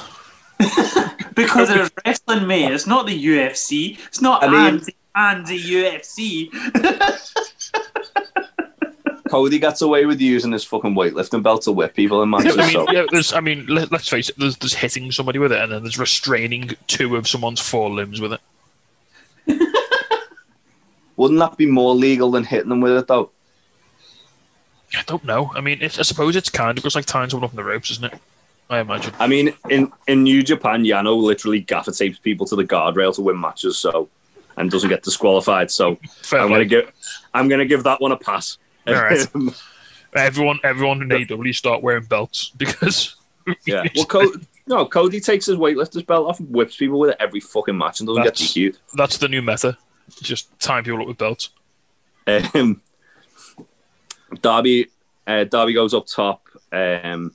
Because 1.34 1.70
it's 1.70 1.90
wrestling, 2.04 2.46
mate. 2.46 2.70
It's 2.70 2.86
not 2.86 3.06
the 3.06 3.24
UFC. 3.24 3.98
It's 4.08 4.20
not 4.20 4.42
I 4.44 4.48
mean- 4.48 4.74
anti 4.80 4.92
anti 5.14 5.58
UFC. 5.58 6.50
Cody 9.30 9.60
gets 9.60 9.80
away 9.80 10.06
with 10.06 10.20
using 10.20 10.50
his 10.50 10.64
fucking 10.64 10.94
weightlifting 10.94 11.40
belt 11.42 11.62
to 11.62 11.72
whip 11.72 11.94
people 11.94 12.20
in 12.22 12.30
matches. 12.30 12.58
I 12.58 12.62
mean, 12.62 12.72
so 12.72 12.90
yeah, 12.90 13.06
there's, 13.12 13.32
I 13.32 13.38
mean, 13.38 13.64
let, 13.66 13.92
us 13.92 14.08
face 14.08 14.28
it. 14.28 14.36
There's, 14.36 14.56
there's 14.56 14.74
hitting 14.74 15.12
somebody 15.12 15.38
with 15.38 15.52
it, 15.52 15.60
and 15.60 15.70
then 15.70 15.82
there's 15.82 15.98
restraining 15.98 16.72
two 16.88 17.14
of 17.14 17.28
someone's 17.28 17.60
four 17.60 17.90
limbs 17.90 18.20
with 18.20 18.32
it. 18.32 18.40
wouldn't 21.16 21.38
that 21.38 21.56
be 21.56 21.66
more 21.66 21.94
legal 21.94 22.32
than 22.32 22.42
hitting 22.42 22.68
them 22.68 22.80
with 22.80 22.96
it 22.96 23.06
though? 23.06 23.30
I 24.96 25.02
don't 25.06 25.24
know. 25.24 25.52
I 25.54 25.60
mean, 25.60 25.78
it's, 25.80 26.00
I 26.00 26.02
suppose 26.02 26.34
it's 26.34 26.50
kind 26.50 26.76
of 26.76 26.82
just 26.82 26.96
like 26.96 27.06
tying 27.06 27.30
someone 27.30 27.44
up 27.44 27.52
in 27.52 27.56
the 27.56 27.64
ropes, 27.64 27.92
isn't 27.92 28.12
it? 28.12 28.18
I 28.68 28.80
imagine. 28.80 29.14
I 29.20 29.28
mean, 29.28 29.54
in, 29.68 29.92
in 30.08 30.24
New 30.24 30.42
Japan, 30.42 30.82
Yano 30.82 31.16
literally 31.20 31.60
gaffer 31.60 31.92
tapes 31.92 32.18
people 32.18 32.46
to 32.46 32.56
the 32.56 32.64
guardrail 32.64 33.14
to 33.14 33.22
win 33.22 33.40
matches, 33.40 33.78
so 33.78 34.08
and 34.56 34.70
doesn't 34.70 34.90
get 34.90 35.02
disqualified. 35.02 35.70
So 35.70 35.96
Fair 36.22 36.40
I'm 36.40 36.48
gonna 36.48 36.64
give 36.64 36.90
I'm 37.32 37.48
gonna 37.48 37.64
give 37.64 37.84
that 37.84 38.00
one 38.00 38.12
a 38.12 38.16
pass. 38.16 38.58
All 38.96 39.02
right. 39.02 39.26
Everyone, 40.12 40.58
everyone 40.64 41.02
in 41.02 41.08
AEW 41.08 41.54
start 41.54 41.84
wearing 41.84 42.02
belts 42.04 42.48
because 42.56 43.14
yeah. 43.64 43.84
Well, 43.94 44.06
Co- 44.06 44.32
no, 44.66 44.84
Cody 44.84 45.20
takes 45.20 45.46
his 45.46 45.56
weightlifter's 45.56 46.02
belt 46.02 46.26
off 46.28 46.40
and 46.40 46.50
whips 46.52 46.74
people 46.76 46.98
with 46.98 47.10
it 47.10 47.16
every 47.20 47.38
fucking 47.38 47.78
match 47.78 48.00
and 48.00 48.08
doesn't 48.08 48.24
That's- 48.24 48.52
get 48.52 48.72
DQ'd. 48.74 48.78
that's 48.94 49.18
the 49.18 49.28
new 49.28 49.40
meta. 49.40 49.78
Just 50.20 50.58
tying 50.58 50.82
people 50.82 51.00
up 51.00 51.06
with 51.06 51.16
belts. 51.18 51.50
Um, 52.26 52.82
Darby, 54.42 54.88
uh, 55.26 55.44
Darby 55.44 55.72
goes 55.74 55.94
up 55.94 56.06
top. 56.06 56.42
Um, 56.72 57.34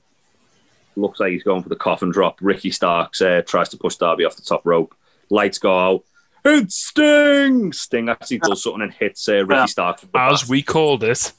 looks 0.98 1.20
like 1.20 1.32
he's 1.32 1.44
going 1.44 1.64
for 1.64 1.70
the 1.70 1.76
coffin 1.76 2.10
drop. 2.12 2.40
Ricky 2.42 2.72
Starks 2.72 3.22
uh, 3.22 3.42
tries 3.46 3.70
to 3.70 3.78
push 3.78 3.96
Darby 3.96 4.26
off 4.26 4.36
the 4.36 4.42
top 4.42 4.66
rope. 4.66 4.94
Lights 5.30 5.60
go 5.60 5.78
out. 5.78 6.04
It's 6.48 6.76
Sting. 6.76 7.74
Sting 7.74 8.08
actually 8.10 8.38
does 8.38 8.62
something 8.64 8.84
and 8.84 8.94
hits 8.94 9.28
uh, 9.28 9.34
Ricky 9.46 9.48
Well, 9.54 9.68
Starks. 9.68 10.04
As 10.14 10.42
bat. 10.44 10.50
we 10.50 10.62
called 10.62 11.04
it, 11.04 11.32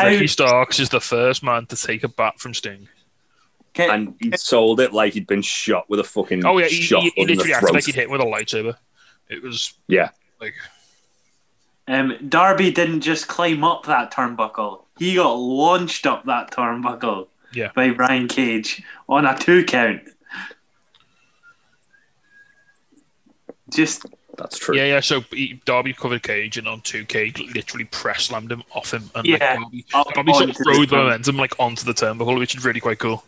Ricky 0.00 0.28
Starks 0.28 0.78
is 0.78 0.88
the 0.88 1.00
first 1.00 1.42
man 1.42 1.66
to 1.66 1.76
take 1.76 2.04
a 2.04 2.08
bat 2.08 2.38
from 2.38 2.54
Sting. 2.54 2.88
can, 3.74 3.90
and 3.90 4.14
he 4.20 4.36
sold 4.36 4.78
it 4.80 4.92
like 4.92 5.14
he'd 5.14 5.26
been 5.26 5.42
shot 5.42 5.90
with 5.90 5.98
a 5.98 6.04
fucking 6.04 6.46
Oh 6.46 6.58
yeah, 6.58 6.66
he, 6.68 6.76
shot 6.80 7.02
he, 7.02 7.10
he 7.16 7.22
in 7.22 7.28
literally 7.28 7.54
acted 7.54 7.74
like 7.74 7.84
he'd 7.86 7.94
hit 7.96 8.04
him 8.04 8.12
with 8.12 8.20
a 8.20 8.24
lightsaber. 8.24 8.76
It 9.28 9.42
was 9.42 9.74
Yeah, 9.88 10.10
like 10.40 10.54
um, 11.88 12.16
Darby 12.28 12.70
didn't 12.70 13.00
just 13.00 13.26
climb 13.26 13.64
up 13.64 13.84
that 13.86 14.12
turnbuckle. 14.12 14.82
He 14.98 15.16
got 15.16 15.32
launched 15.32 16.06
up 16.06 16.24
that 16.26 16.52
turnbuckle 16.52 17.26
Yeah. 17.52 17.72
by 17.74 17.90
Brian 17.90 18.28
Cage 18.28 18.82
on 19.08 19.26
a 19.26 19.36
two 19.36 19.64
count. 19.64 20.02
Just 23.70 24.06
that's 24.36 24.58
true. 24.58 24.76
yeah, 24.76 24.84
yeah. 24.86 25.00
So 25.00 25.20
he, 25.30 25.60
Darby 25.64 25.92
covered 25.92 26.22
Cage, 26.22 26.56
and 26.58 26.66
on 26.68 26.80
two 26.80 27.04
Cage 27.04 27.40
literally 27.54 27.84
press 27.86 28.24
slammed 28.24 28.50
him 28.52 28.62
off 28.74 28.92
him, 28.92 29.10
and 29.14 29.26
like, 29.28 29.40
Yeah. 29.40 29.56
Darby, 29.56 29.84
up 29.94 30.08
Darby 30.14 30.32
sort 30.32 30.44
of 30.50 30.56
onto 30.56 30.70
rode 30.70 30.80
the 30.80 30.86
the- 30.86 30.96
momentum 30.96 31.36
like 31.36 31.54
onto 31.58 31.84
the 31.84 31.92
turnbuckle, 31.92 32.38
which 32.38 32.56
is 32.56 32.64
really 32.64 32.80
quite 32.80 32.98
cool. 32.98 33.24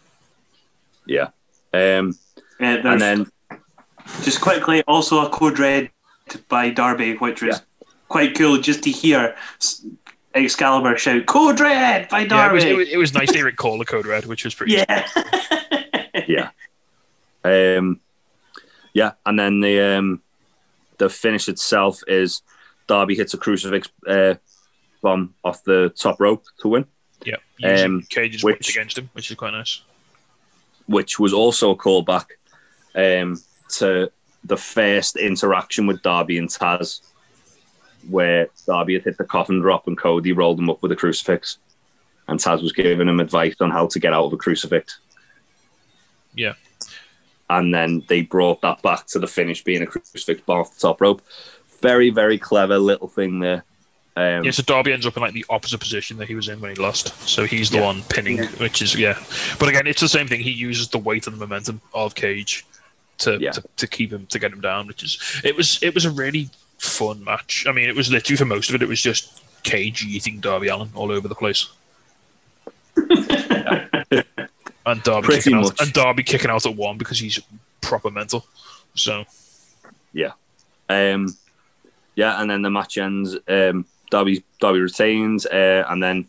Yeah. 1.06 1.28
Um, 1.72 2.16
there's 2.58 2.84
and 2.84 3.00
then 3.00 3.30
just 4.22 4.40
quickly, 4.40 4.82
also 4.82 5.24
a 5.26 5.28
code 5.28 5.58
red 5.58 5.90
by 6.48 6.70
Darby, 6.70 7.16
which 7.16 7.42
was 7.42 7.62
quite 8.08 8.34
cool 8.36 8.58
just 8.58 8.82
to 8.84 8.90
hear 8.90 9.34
Excalibur 10.34 10.96
shout 10.98 11.26
"Code 11.26 11.60
Red" 11.60 12.08
by 12.08 12.20
Yeah, 12.20 12.24
it 12.24 12.28
Darby. 12.28 12.54
was, 12.54 12.64
it 12.64 12.76
was 12.76 12.88
it 12.88 12.96
was 12.96 13.14
nice 13.14 13.28
to 13.32 13.36
hear 13.38 13.48
it 13.48 13.56
call 13.56 13.78
the 13.78 13.84
code 13.84 14.06
red, 14.06 14.24
which 14.26 14.44
was 14.44 14.54
pretty. 14.54 14.72
Yeah. 14.72 15.06
yeah. 16.26 16.48
Um, 17.44 18.00
yeah, 18.94 19.12
and 19.26 19.38
then 19.38 19.60
the 19.60 19.96
um, 19.98 20.22
the 20.98 21.08
finish 21.08 21.48
itself 21.48 22.02
is 22.06 22.42
Darby 22.86 23.14
hits 23.14 23.34
a 23.34 23.38
crucifix 23.38 23.88
uh, 24.06 24.34
bomb 25.02 25.34
off 25.42 25.64
the 25.64 25.92
top 25.96 26.20
rope 26.20 26.44
to 26.60 26.68
win, 26.68 26.86
yeah. 27.24 27.36
Um, 27.64 28.02
Cage's 28.10 28.42
which- 28.44 28.70
against 28.70 28.98
him, 28.98 29.10
which 29.12 29.30
is 29.30 29.36
quite 29.36 29.52
nice. 29.52 29.82
which 30.86 31.18
was 31.18 31.32
also 31.32 31.70
a 31.70 31.76
callback 31.76 32.26
um, 32.94 33.40
to 33.70 34.10
the 34.44 34.56
first 34.56 35.16
interaction 35.16 35.86
with 35.86 36.02
Darby 36.02 36.36
and 36.38 36.48
Taz, 36.48 37.00
where 38.10 38.48
Darby 38.66 38.94
had 38.94 39.04
hit 39.04 39.16
the 39.16 39.24
coffin 39.24 39.60
drop 39.60 39.86
and 39.86 39.96
Cody 39.96 40.32
rolled 40.32 40.58
him 40.58 40.68
up 40.68 40.82
with 40.82 40.92
a 40.92 40.96
crucifix, 40.96 41.58
and 42.28 42.38
Taz 42.38 42.62
was 42.62 42.72
giving 42.72 43.08
him 43.08 43.20
advice 43.20 43.54
on 43.60 43.70
how 43.70 43.86
to 43.86 43.98
get 43.98 44.12
out 44.12 44.26
of 44.26 44.32
a 44.32 44.36
crucifix. 44.36 45.00
Yeah. 46.34 46.54
And 47.50 47.74
then 47.74 48.02
they 48.08 48.22
brought 48.22 48.62
that 48.62 48.80
back 48.82 49.06
to 49.08 49.18
the 49.18 49.26
finish 49.26 49.62
being 49.62 49.82
a 49.82 49.86
crucifix 49.86 50.40
bomb 50.42 50.60
off 50.60 50.74
the 50.74 50.80
top 50.80 51.00
rope. 51.00 51.22
Very, 51.82 52.08
very 52.10 52.38
clever 52.38 52.78
little 52.78 53.08
thing 53.08 53.40
there. 53.40 53.64
Um, 54.16 54.44
Yeah, 54.44 54.52
so 54.52 54.62
Darby 54.62 54.92
ends 54.92 55.06
up 55.06 55.16
in 55.16 55.22
like 55.22 55.34
the 55.34 55.44
opposite 55.50 55.78
position 55.80 56.16
that 56.18 56.28
he 56.28 56.34
was 56.34 56.48
in 56.48 56.60
when 56.60 56.70
he 56.74 56.80
lost. 56.80 57.08
So 57.28 57.44
he's 57.44 57.68
the 57.70 57.78
Yeah. 57.78 57.84
one 57.84 58.02
pinning, 58.04 58.38
Yeah. 58.38 58.46
which 58.58 58.80
is 58.80 58.94
yeah. 58.94 59.18
But 59.58 59.68
again, 59.68 59.86
it's 59.86 60.00
the 60.00 60.08
same 60.08 60.26
thing. 60.28 60.40
He 60.40 60.50
uses 60.52 60.88
the 60.88 60.98
weight 60.98 61.26
and 61.26 61.36
the 61.36 61.40
momentum 61.40 61.80
of 61.92 62.14
Cage 62.14 62.64
to, 63.18 63.38
Yeah. 63.40 63.50
to 63.50 63.62
to 63.76 63.86
keep 63.86 64.12
him 64.12 64.26
to 64.26 64.38
get 64.38 64.52
him 64.52 64.60
down, 64.60 64.86
which 64.86 65.02
is 65.02 65.18
it 65.44 65.56
was 65.56 65.78
it 65.82 65.94
was 65.94 66.04
a 66.04 66.10
really 66.10 66.48
fun 66.78 67.22
match. 67.24 67.66
I 67.68 67.72
mean, 67.72 67.88
it 67.88 67.96
was 67.96 68.10
literally 68.10 68.36
for 68.36 68.44
most 68.46 68.68
of 68.70 68.74
it, 68.76 68.82
it 68.82 68.88
was 68.88 69.02
just 69.02 69.42
Cage 69.64 70.04
eating 70.04 70.40
Darby 70.40 70.68
Allin 70.68 70.90
all 70.94 71.10
over 71.10 71.26
the 71.28 71.34
place. 71.34 71.68
and 74.86 75.02
Darby 75.02 75.26
Pretty 75.26 75.42
kicking 75.42 75.60
much. 75.60 75.72
out 75.72 75.80
and 75.80 75.92
Darby 75.92 76.22
kicking 76.22 76.50
out 76.50 76.66
at 76.66 76.76
one 76.76 76.98
because 76.98 77.18
he's 77.18 77.40
proper 77.80 78.10
mental. 78.10 78.44
So 78.94 79.24
yeah, 80.12 80.32
Um, 80.88 81.36
yeah, 82.14 82.40
and 82.40 82.50
then 82.50 82.62
the 82.62 82.70
match 82.70 82.98
ends. 82.98 83.36
Um, 83.48 83.86
Darby 84.10 84.44
Darby 84.60 84.80
retains, 84.80 85.46
uh, 85.46 85.84
and 85.88 86.02
then 86.02 86.28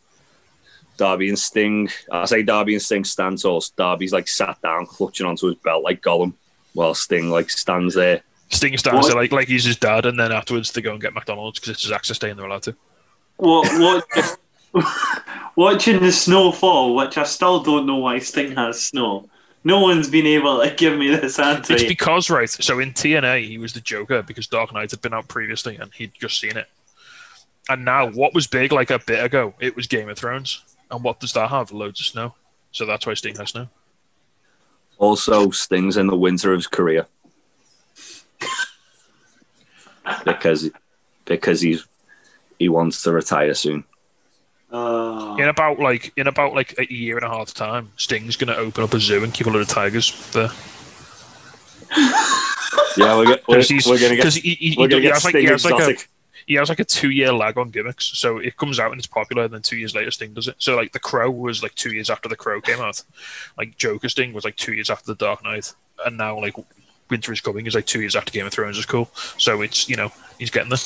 Darby 0.97 1.29
and 1.29 1.37
Sting. 1.37 1.89
I 2.11 2.25
say 2.25 2.41
Darby 2.41 2.73
and 2.73 2.81
Sting 2.81 3.03
stand 3.03 3.39
tall. 3.41 3.63
Darby's 3.75 4.13
like 4.13 4.27
sat 4.27 4.59
down, 4.61 4.85
clutching 4.87 5.25
onto 5.27 5.47
his 5.47 5.55
belt 5.57 5.83
like 5.83 6.01
Gollum, 6.01 6.33
while 6.73 6.95
Sting 6.95 7.29
like 7.29 7.49
stands 7.49 7.93
there. 7.93 8.21
Sting 8.49 8.77
stands 8.77 8.97
What? 9.03 9.07
there 9.07 9.15
like 9.21 9.31
like 9.31 9.47
he's 9.47 9.65
his 9.65 9.77
dad, 9.77 10.05
and 10.05 10.19
then 10.19 10.31
afterwards 10.31 10.71
they 10.71 10.81
go 10.81 10.93
and 10.93 11.01
get 11.01 11.13
McDonald's 11.13 11.59
because 11.59 11.73
it's 11.73 11.83
his 11.83 11.91
access 11.91 12.17
day 12.17 12.29
and 12.31 12.39
they're 12.39 12.47
allowed 12.47 12.63
to. 12.63 12.75
what, 13.37 13.67
what, 14.15 14.37
watching 15.55 16.01
the 16.01 16.11
snow 16.11 16.51
fall, 16.51 16.95
which 16.95 17.17
I 17.17 17.23
still 17.23 17.61
don't 17.61 17.85
know 17.85 17.97
why 17.97 18.19
Sting 18.19 18.55
has 18.55 18.81
snow. 18.81 19.29
No 19.63 19.79
one's 19.79 20.09
been 20.09 20.27
able 20.27 20.61
to 20.61 20.73
give 20.75 20.97
me 20.97 21.09
this 21.15 21.39
answer. 21.39 21.73
It's 21.73 21.83
because 21.83 22.29
right. 22.29 22.49
So 22.49 22.79
in 22.79 22.91
TNA, 22.91 23.47
he 23.47 23.57
was 23.57 23.73
the 23.73 23.81
Joker 23.81 24.21
because 24.21 24.47
Dark 24.47 24.73
Knight 24.73 24.91
had 24.91 25.01
been 25.01 25.13
out 25.13 25.27
previously, 25.27 25.75
and 25.77 25.91
he'd 25.93 26.13
just 26.13 26.39
seen 26.39 26.55
it. 26.55 26.67
And 27.67 27.83
now, 27.83 28.11
what 28.11 28.35
was 28.35 28.45
big 28.45 28.71
like 28.71 28.91
a 28.91 28.99
bit 28.99 29.23
ago? 29.23 29.55
It 29.59 29.75
was 29.75 29.87
Game 29.87 30.07
of 30.07 30.19
Thrones, 30.19 30.63
and 30.91 31.03
what 31.03 31.19
does 31.19 31.33
that 31.33 31.49
have? 31.49 31.71
Loads 31.71 31.99
of 31.99 32.05
snow. 32.05 32.35
So 32.71 32.85
that's 32.85 33.07
why 33.07 33.15
Sting 33.15 33.35
has 33.37 33.49
snow. 33.49 33.67
Also, 34.99 35.49
Sting's 35.49 35.97
in 35.97 36.07
the 36.07 36.15
winter 36.15 36.53
of 36.53 36.59
his 36.59 36.67
career 36.67 37.07
because 40.25 40.69
because 41.25 41.61
he's 41.61 41.85
he 42.59 42.69
wants 42.69 43.01
to 43.03 43.11
retire 43.11 43.53
soon. 43.53 43.83
Oh. 44.77 45.37
In 45.37 45.47
about 45.47 45.79
like 45.79 46.11
in 46.17 46.27
about 46.27 46.53
like 46.53 46.75
a 46.77 46.91
year 46.93 47.15
and 47.17 47.25
a 47.25 47.29
half 47.29 47.53
time, 47.53 47.91
Sting's 47.95 48.35
gonna 48.35 48.55
open 48.55 48.83
up 48.83 48.93
a 48.93 48.99
zoo 48.99 49.23
and 49.23 49.33
keep 49.33 49.47
a 49.47 49.49
lot 49.49 49.61
of 49.61 49.67
tigers 49.69 50.11
there. 50.31 50.49
Yeah, 52.97 53.17
we're, 53.17 53.25
go- 53.25 53.37
we're, 53.49 53.63
we're 53.87 53.99
gonna 53.99 54.15
because 54.15 54.35
get 54.35 54.43
he, 54.43 54.55
he, 54.55 54.75
we're 54.77 54.87
he, 54.87 54.89
gonna 54.89 54.95
he 54.95 55.01
get 55.01 55.13
has 55.13 55.23
like 55.25 55.31
Sting 55.31 55.41
he 55.41 55.47
has 55.47 55.65
like 55.65 55.73
a 55.73 55.89
exotic. 55.89 56.09
he 56.45 56.53
has 56.55 56.69
like 56.69 56.79
a 56.79 56.85
two 56.85 57.09
year 57.09 57.31
lag 57.33 57.57
on 57.57 57.69
gimmicks. 57.69 58.05
So 58.17 58.37
it 58.37 58.55
comes 58.57 58.79
out 58.79 58.91
and 58.91 58.99
it's 58.99 59.07
popular, 59.07 59.43
and 59.43 59.53
then 59.53 59.61
two 59.61 59.77
years 59.77 59.93
later 59.93 60.11
Sting 60.11 60.33
does 60.33 60.47
it. 60.47 60.55
So 60.59 60.75
like 60.75 60.93
the 60.93 60.99
Crow 60.99 61.29
was 61.29 61.61
like 61.61 61.75
two 61.75 61.91
years 61.91 62.09
after 62.09 62.29
the 62.29 62.35
Crow 62.37 62.61
came 62.61 62.79
out. 62.79 63.01
Like 63.57 63.77
Joker 63.77 64.09
Sting 64.09 64.33
was 64.33 64.45
like 64.45 64.55
two 64.55 64.73
years 64.73 64.89
after 64.89 65.05
the 65.07 65.15
Dark 65.15 65.43
Knight, 65.43 65.73
and 66.05 66.17
now 66.17 66.39
like 66.39 66.55
Winter 67.09 67.33
is 67.33 67.41
Coming 67.41 67.65
is 67.65 67.75
like 67.75 67.85
two 67.85 67.99
years 67.99 68.15
after 68.15 68.31
Game 68.31 68.45
of 68.45 68.53
Thrones 68.53 68.77
is 68.77 68.85
cool. 68.85 69.09
So 69.37 69.61
it's 69.61 69.89
you 69.89 69.95
know 69.97 70.11
he's 70.39 70.51
getting 70.51 70.69
there. 70.69 70.79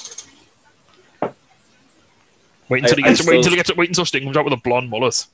Wait 2.70 2.84
until 2.84 2.96
I- 2.96 2.98
he 2.98 3.04
gets 3.04 3.22
still- 3.22 3.32
wait 3.32 3.38
until 3.38 3.52
he 3.52 3.56
gets 3.58 3.76
wait 3.76 3.90
until 3.90 4.06
Sting 4.06 4.24
comes 4.24 4.38
out 4.38 4.46
with 4.46 4.54
a 4.54 4.58
blonde 4.58 4.90
mullet 4.90 5.26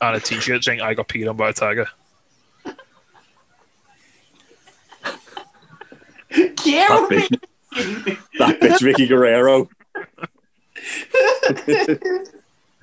and 0.00 0.16
a 0.16 0.20
T-shirt 0.20 0.62
saying 0.64 0.80
"I 0.80 0.94
got 0.94 1.08
peed 1.08 1.28
on 1.28 1.36
by 1.36 1.50
a 1.50 1.52
tiger." 1.52 1.88
That 6.30 7.08
bitch, 7.10 8.18
that 8.38 8.60
bitch 8.60 8.78
Vickie 8.80 9.08
Guerrero. 9.08 9.68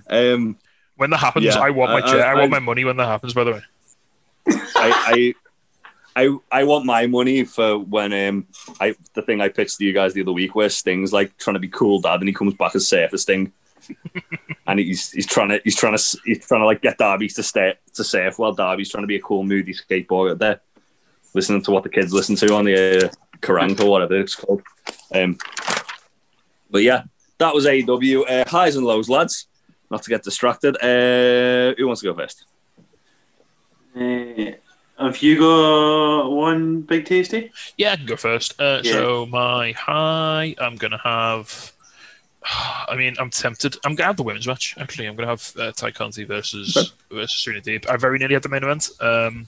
um, 0.09 0.57
When 0.95 1.09
that 1.09 1.17
happens, 1.17 1.45
Yeah, 1.45 1.59
I 1.59 1.69
want 1.71 1.91
my 1.91 1.97
I- 2.07 2.11
chair. 2.11 2.25
I, 2.25 2.31
I- 2.31 2.35
want 2.35 2.51
my 2.51 2.59
money 2.59 2.85
when 2.85 2.97
that 2.97 3.07
happens. 3.07 3.33
By 3.33 3.43
the 3.43 3.51
way, 3.53 3.61
I, 4.47 5.33
I, 6.15 6.23
I, 6.23 6.37
I 6.51 6.63
want 6.63 6.85
my 6.85 7.07
money 7.07 7.43
for 7.43 7.77
when 7.79 8.13
um, 8.13 8.47
I 8.79 8.95
the 9.13 9.21
thing 9.21 9.41
I 9.41 9.49
pitched 9.49 9.77
to 9.79 9.85
you 9.85 9.93
guys 9.93 10.13
the 10.13 10.21
other 10.21 10.31
week 10.31 10.55
where 10.55 10.69
Sting's 10.69 11.11
like 11.13 11.37
trying 11.37 11.55
to 11.55 11.59
be 11.59 11.69
cool 11.69 11.99
dad 12.01 12.19
and 12.19 12.27
he 12.27 12.33
comes 12.33 12.53
back 12.53 12.75
as 12.75 12.87
Surfer 12.87 13.17
Sting, 13.17 13.51
and 14.67 14.79
he's 14.79 15.11
he's 15.11 15.25
trying 15.25 15.49
to 15.49 15.61
he's 15.63 15.75
trying 15.75 15.97
to 15.97 16.17
he's 16.25 16.45
trying 16.45 16.61
to 16.61 16.65
like 16.65 16.81
get 16.81 16.97
Darby 16.97 17.27
to 17.29 17.43
stay 17.43 17.75
to 17.93 18.03
surf 18.03 18.39
while 18.39 18.53
Darby's 18.53 18.89
trying 18.89 19.03
to 19.03 19.07
be 19.07 19.15
a 19.15 19.21
cool 19.21 19.43
moody 19.43 19.73
skateboarder 19.73 20.37
there, 20.37 20.61
listening 21.33 21.61
to 21.63 21.71
what 21.71 21.83
the 21.83 21.89
kids 21.89 22.13
listen 22.13 22.35
to 22.37 22.53
on 22.53 22.65
the 22.65 23.05
uh, 23.05 23.09
Kerrang 23.41 23.79
or 23.79 23.89
whatever 23.89 24.19
it's 24.19 24.35
called. 24.35 24.61
Um, 25.13 25.37
but 26.69 26.83
yeah, 26.83 27.03
that 27.39 27.53
was 27.53 27.65
AEW 27.65 28.29
uh, 28.29 28.49
highs 28.49 28.75
and 28.75 28.85
lows, 28.85 29.09
lads. 29.09 29.47
Not 29.89 30.03
to 30.03 30.09
get 30.09 30.23
distracted. 30.23 30.77
Uh, 30.77 31.75
who 31.77 31.85
wants 31.85 32.01
to 32.01 32.07
go 32.07 32.13
first? 32.13 32.45
Uh, 33.93 34.51
have 34.97 35.21
you 35.21 35.39
got 35.39 36.27
one 36.29 36.81
big 36.81 37.05
tasty? 37.05 37.51
Yeah, 37.75 37.93
I 37.93 37.95
can 37.97 38.05
go 38.05 38.15
first. 38.15 38.59
Uh, 38.61 38.81
Yeah. 38.83 38.91
So 38.93 39.25
my 39.25 39.71
high, 39.73 40.55
I'm 40.59 40.77
gonna 40.77 41.01
have. 41.03 41.73
I 42.43 42.95
mean, 42.97 43.15
I'm 43.19 43.29
tempted. 43.29 43.77
I'm 43.83 43.95
gonna 43.95 44.07
have 44.07 44.17
the 44.17 44.23
women's 44.23 44.47
match. 44.47 44.75
Actually, 44.77 45.07
I'm 45.07 45.15
gonna 45.15 45.27
have 45.27 45.53
uh, 45.59 45.71
Tay 45.71 45.91
Conti 45.91 46.23
versus 46.23 46.93
versus 47.11 47.43
Serena 47.43 47.61
Deeb. 47.61 47.87
I 47.87 47.97
very 47.97 48.17
nearly 48.17 48.33
had 48.33 48.43
the 48.43 48.49
main 48.49 48.63
event, 48.63 48.89
um, 48.99 49.47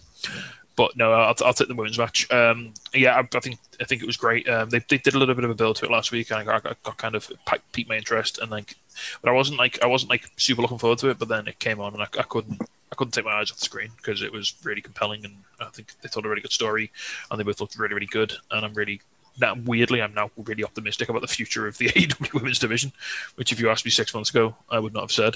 but 0.76 0.96
no, 0.96 1.12
I'll, 1.12 1.36
I'll 1.44 1.54
take 1.54 1.68
the 1.68 1.76
women's 1.76 1.98
match. 1.98 2.32
Um, 2.32 2.74
yeah, 2.94 3.16
I, 3.16 3.20
I 3.36 3.40
think 3.40 3.60
I 3.82 3.86
think 3.86 4.04
it 4.04 4.06
was 4.06 4.18
great. 4.18 4.48
Um, 4.48 4.70
they, 4.70 4.80
they 4.80 4.98
did 5.00 5.16
a 5.16 5.20
little 5.20 5.34
bit 5.34 5.44
of 5.44 5.50
a 5.50 5.56
build 5.56 5.78
to 5.78 5.86
it 5.86 5.92
last 5.92 6.12
week, 6.12 6.30
and 6.30 6.40
I 6.40 6.44
got, 6.44 6.64
got, 6.64 6.84
got 6.84 6.98
kind 6.98 7.16
of 7.16 7.32
pi- 7.46 7.60
piqued 7.72 7.90
my 7.90 7.98
interest. 7.98 8.38
And 8.38 8.52
like, 8.52 8.76
but 9.22 9.30
I 9.30 9.34
wasn't 9.34 9.58
like 9.58 9.82
I 9.84 9.88
wasn't 9.88 10.12
like 10.12 10.30
super 10.38 10.62
looking 10.62 10.78
forward 10.78 11.00
to 11.00 11.10
it. 11.10 11.18
But 11.18 11.30
then 11.30 11.48
it 11.48 11.60
came 11.60 11.80
on, 11.80 11.94
and 11.94 12.04
I, 12.04 12.08
I 12.20 12.24
couldn't 12.24 12.62
I 12.92 12.96
couldn't 12.96 13.14
take 13.14 13.26
my 13.26 13.34
eyes 13.34 13.50
off 13.50 13.58
the 13.58 13.66
screen 13.66 13.90
because 13.98 14.22
it 14.22 14.32
was 14.32 14.54
really 14.64 14.82
compelling, 14.82 15.26
and 15.26 15.38
I 15.60 15.66
think 15.70 15.94
they 16.02 16.10
told 16.10 16.28
a 16.28 16.30
really 16.30 16.42
good 16.42 16.52
story, 16.52 16.92
and 17.32 17.40
they 17.40 17.44
both 17.44 17.60
looked 17.60 17.78
really 17.78 17.96
really 17.96 18.06
good. 18.06 18.34
And 18.52 18.64
I'm 18.64 18.76
really 18.76 19.02
now 19.40 19.56
weirdly 19.56 20.02
I'm 20.02 20.14
now 20.14 20.30
really 20.38 20.64
optimistic 20.64 21.10
about 21.10 21.22
the 21.22 21.28
future 21.28 21.68
of 21.68 21.78
the 21.78 21.88
AEW 21.90 22.34
women's 22.34 22.60
division, 22.60 22.92
which 23.36 23.52
if 23.52 23.60
you 23.60 23.70
asked 23.70 23.86
me 23.86 23.92
six 23.92 24.14
months 24.14 24.30
ago 24.30 24.56
I 24.70 24.80
would 24.80 24.94
not 24.94 25.02
have 25.02 25.12
said. 25.12 25.36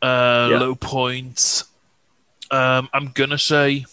Uh, 0.00 0.48
Yeah. 0.50 0.58
Low 0.58 0.74
point. 0.74 1.64
Um, 2.50 2.88
I'm 2.92 3.08
gonna 3.08 3.38
say 3.38 3.84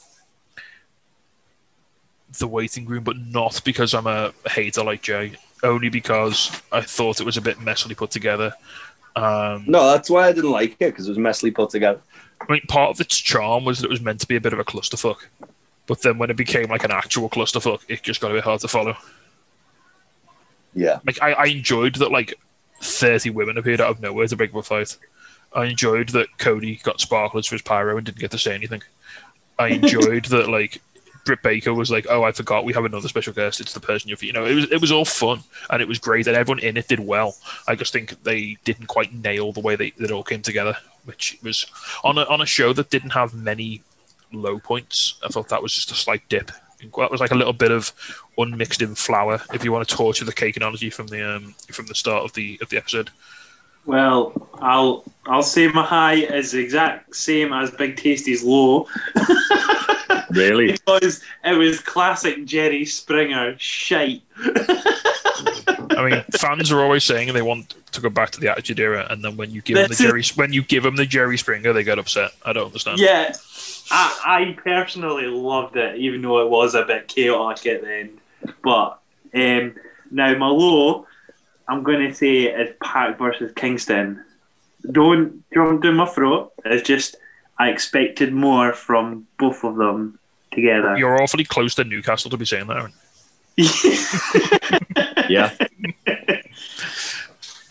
the 2.38 2.48
waiting 2.48 2.86
room, 2.86 3.04
but 3.04 3.18
not 3.18 3.62
because 3.64 3.94
I'm 3.94 4.08
a 4.08 4.34
hater 4.50 4.84
like 4.84 5.02
Jay. 5.02 5.34
Only 5.64 5.90
because 5.90 6.52
I 6.72 6.82
thought 6.82 7.20
it 7.20 7.26
was 7.26 7.38
a 7.38 7.42
bit 7.42 7.58
messily 7.58 7.96
put 7.98 8.12
together. 8.12 8.54
Um, 9.16 9.66
No, 9.68 9.86
that's 9.92 10.10
why 10.10 10.28
I 10.28 10.32
didn't 10.32 10.52
like 10.52 10.72
it 10.74 10.92
because 10.92 11.08
it 11.08 11.10
was 11.10 11.18
messily 11.18 11.54
put 11.54 11.70
together. 11.70 12.00
I 12.42 12.52
mean, 12.52 12.62
part 12.70 12.92
of 12.92 13.02
its 13.02 13.18
charm 13.18 13.66
was 13.66 13.80
that 13.80 13.86
it 13.88 13.90
was 13.90 14.00
meant 14.00 14.22
to 14.22 14.28
be 14.28 14.38
a 14.38 14.42
bit 14.42 14.54
of 14.54 14.60
a 14.60 14.64
clusterfuck, 14.64 15.18
but 15.90 16.04
then 16.04 16.20
when 16.20 16.30
it 16.30 16.38
became 16.38 16.70
like 16.70 16.84
an 16.84 16.92
actual 16.92 17.28
clusterfuck, 17.30 17.82
it 17.88 18.04
just 18.04 18.22
got 18.22 18.30
a 18.30 18.36
bit 18.36 18.44
hard 18.44 18.62
to 18.62 18.68
follow. 18.68 18.96
Yeah. 20.76 21.00
Like 21.04 21.20
I, 21.20 21.32
I 21.32 21.46
enjoyed 21.46 21.96
that 21.96 22.12
like 22.12 22.36
thirty 22.80 23.32
women 23.32 23.58
appeared 23.58 23.82
out 23.82 23.90
of 23.90 24.00
nowhere 24.00 24.28
to 24.28 24.36
break 24.36 24.52
up 24.52 24.58
a 24.58 24.62
fight. 24.62 24.96
I 25.52 25.66
enjoyed 25.66 26.10
that 26.10 26.38
Cody 26.38 26.80
got 26.84 27.02
sparklers 27.02 27.48
for 27.48 27.56
his 27.56 27.64
pyro 27.64 27.98
and 27.98 28.06
didn't 28.06 28.20
get 28.20 28.30
to 28.32 28.38
say 28.38 28.54
anything. 28.54 28.84
I 29.58 29.68
enjoyed 29.70 30.26
that 30.26 30.48
like 30.48 30.80
Britt 31.26 31.42
Baker 31.42 31.74
was 31.74 31.90
like, 31.90 32.06
"Oh, 32.08 32.22
I 32.22 32.34
forgot 32.34 32.66
we 32.66 32.74
have 32.74 32.86
another 32.86 33.08
special 33.08 33.34
guest. 33.34 33.60
It's 33.60 33.74
the 33.74 33.80
person 33.80 34.10
you're." 34.10 34.18
You 34.22 34.34
know, 34.34 34.46
it 34.46 34.54
was 34.54 34.72
it 34.72 34.82
was 34.82 34.92
all 34.92 35.06
fun 35.06 35.40
and 35.72 35.82
it 35.82 35.88
was 35.88 35.98
great 35.98 36.28
and 36.28 36.36
everyone 36.36 36.60
in 36.60 36.78
it 36.78 36.88
did 36.88 37.00
well. 37.00 37.36
I 37.68 37.74
just 37.74 37.94
think 37.94 38.22
they 38.24 38.58
didn't 38.64 38.86
quite 38.86 39.12
nail 39.12 39.54
the 39.54 39.60
way 39.60 39.76
they 39.76 39.90
that 39.98 40.12
it 40.12 40.12
all 40.12 40.22
came 40.22 40.44
together, 40.44 40.78
which 41.06 41.40
was 41.42 41.66
on 42.04 42.20
a 42.20 42.26
on 42.26 42.42
a 42.42 42.46
show 42.46 42.74
that 42.74 42.92
didn't 42.92 43.12
have 43.12 43.34
many 43.34 43.82
low 44.32 44.60
points. 44.60 45.20
I 45.24 45.30
thought 45.30 45.50
that 45.50 45.62
was 45.62 45.74
just 45.74 45.92
a 45.92 45.96
slight 45.96 46.28
dip. 46.30 46.52
That 46.98 47.12
was 47.12 47.20
like 47.20 47.32
a 47.32 47.36
little 47.36 47.54
bit 47.54 47.72
of 47.72 47.92
unmixed 48.38 48.82
in 48.82 48.96
flour, 48.96 49.42
if 49.54 49.64
you 49.66 49.72
want 49.72 49.88
to 49.88 49.96
torture 49.96 50.26
the 50.26 50.32
cake 50.34 50.56
analogy 50.56 50.90
from 50.90 51.08
the 51.08 51.36
um, 51.36 51.56
from 51.72 51.88
the 51.88 51.96
start 51.96 52.24
of 52.24 52.34
the 52.34 52.58
of 52.62 52.70
the 52.70 52.78
episode. 52.78 53.10
Well, 53.86 54.50
I'll 54.60 55.04
I'll 55.26 55.44
say 55.44 55.68
my 55.68 55.84
high 55.84 56.16
is 56.16 56.52
the 56.52 56.60
exact 56.60 57.16
same 57.16 57.52
as 57.52 57.72
Big 57.72 57.98
Tasty's 57.98 58.44
low 58.44 58.88
Really? 60.32 60.72
because 60.72 61.22
it 61.44 61.54
was 61.54 61.80
classic 61.80 62.46
Jerry 62.46 62.86
Springer 62.86 63.56
shite. 63.58 64.22
I 66.00 66.10
mean, 66.10 66.24
fans 66.32 66.72
are 66.72 66.82
always 66.82 67.04
saying 67.04 67.34
they 67.34 67.42
want 67.42 67.76
to 67.92 68.02
go 68.02 68.10
back 68.10 68.32
to 68.32 68.40
the 68.40 68.50
Attitude 68.50 68.80
Era, 68.80 69.06
and 69.10 69.24
then 69.24 69.36
when 69.36 69.52
you 69.52 69.62
give 69.62 69.76
them 69.76 69.84
the 69.84 69.90
That's 69.90 70.02
it. 70.02 70.06
Jerry 70.06 70.24
when 70.36 70.54
you 70.54 70.64
give 70.64 70.84
them 70.84 70.96
the 70.96 71.06
Jerry 71.06 71.38
Springer, 71.38 71.74
they 71.74 71.84
get 71.84 72.00
upset. 72.00 72.32
I 72.46 72.54
don't 72.54 72.68
understand. 72.68 73.00
Yeah, 73.00 73.34
I, 73.92 74.20
I 74.26 74.58
personally 74.62 75.26
loved 75.26 75.76
it, 75.76 75.98
even 75.98 76.22
though 76.22 76.40
it 76.40 76.50
was 76.50 76.76
a 76.76 76.86
bit 76.86 77.08
chaotic 77.08 77.66
at 77.66 77.82
the 77.82 77.94
end. 77.94 78.20
But 78.64 79.00
um, 79.34 79.76
now 80.10 80.38
my 80.38 80.48
low, 80.48 81.06
I'm 81.68 81.84
going 81.84 82.08
to 82.08 82.14
say 82.14 82.44
is 82.44 82.76
Pac 82.82 83.18
versus 83.18 83.52
Kingston. 83.56 84.24
Don't 84.90 85.44
jump 85.54 85.84
down 85.84 85.96
my 85.96 86.06
throat. 86.06 86.54
It's 86.64 86.88
just 86.88 87.18
I 87.58 87.70
expected 87.70 88.32
more 88.34 88.72
from 88.72 89.28
both 89.38 89.66
of 89.66 89.76
them 89.76 90.18
together. 90.52 90.98
You're 90.98 91.22
awfully 91.22 91.44
close 91.44 91.76
to 91.76 91.84
Newcastle 91.84 92.32
to 92.32 92.38
be 92.38 92.46
saying 92.46 92.68
that. 92.68 92.78
Aaron. 92.78 92.94
Yeah. 95.30 95.54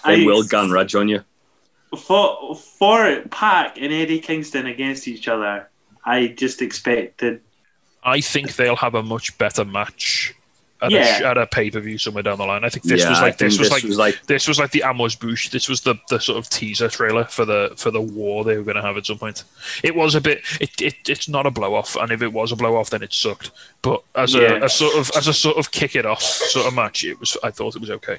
I, 0.05 0.17
They 0.17 0.25
will 0.25 0.43
gun 0.45 0.71
Reg 0.71 0.95
on 0.95 1.09
you. 1.09 1.25
for 1.97 2.55
for 2.55 3.23
Pac 3.31 3.79
and 3.79 3.93
Eddie 3.93 4.21
Kingston 4.21 4.67
against 4.67 5.09
each 5.09 5.29
other. 5.29 5.69
I 6.05 6.29
just 6.29 6.63
expected 6.63 7.41
I 8.03 8.21
think 8.21 8.57
they'll 8.57 8.77
have 8.77 8.95
a 8.95 9.03
much 9.03 9.37
better 9.39 9.65
match 9.65 10.35
at 10.81 10.91
Yeah. 10.91 11.23
a, 11.23 11.27
at 11.31 11.39
a 11.39 11.47
pay 11.47 11.71
per 11.71 11.81
view 11.81 11.99
somewhere 11.99 12.23
down 12.23 12.39
the 12.39 12.47
line. 12.47 12.65
I 12.65 12.69
think 12.69 12.85
this 12.85 13.03
yeah, 13.03 13.11
was 13.11 13.21
like 13.21 13.39
this 13.39 13.59
was 13.59 13.71
like 13.71 13.83
was 13.83 13.99
like 13.99 14.27
this 14.27 14.47
was 14.47 14.59
like 14.59 14.71
the 14.71 14.83
amuse-bouche. 14.83 15.51
This 15.51 15.69
was 15.69 15.81
the, 15.81 15.97
the 16.09 16.21
sort 16.21 16.39
of 16.39 16.49
teaser 16.49 16.89
trailer 16.89 17.25
for 17.25 17.45
the 17.45 17.73
for 17.77 17.91
the 17.91 18.01
war 18.01 18.45
they 18.45 18.57
were 18.57 18.63
going 18.63 18.77
to 18.77 18.83
have 18.83 18.97
at 18.97 19.07
some 19.07 19.19
point. 19.19 19.45
It 19.83 19.95
was 19.97 20.15
a 20.15 20.21
bit. 20.21 20.43
It, 20.61 20.81
it 20.81 20.95
it's 21.09 21.29
not 21.29 21.47
a 21.47 21.51
blow 21.51 21.75
off, 21.75 21.97
and 21.97 22.13
if 22.13 22.23
it 22.23 22.33
was 22.33 22.53
a 22.53 22.57
blow 22.57 22.77
off, 22.77 22.91
then 22.91 23.03
it 23.03 23.13
sucked. 23.13 23.51
But 23.83 24.03
as 24.15 24.35
Yeah. 24.35 24.59
a, 24.59 24.65
a 24.65 24.69
sort 24.69 24.97
of 24.97 25.11
as 25.17 25.27
a 25.27 25.35
sort 25.35 25.57
of 25.59 25.71
kick 25.71 25.97
it 25.97 26.07
off 26.07 26.23
sort 26.23 26.67
of 26.67 26.75
match, 26.75 27.05
it 27.05 27.19
was. 27.19 27.37
I 27.43 27.51
thought 27.51 27.75
it 27.75 27.81
was 27.81 27.91
okay. 27.91 28.19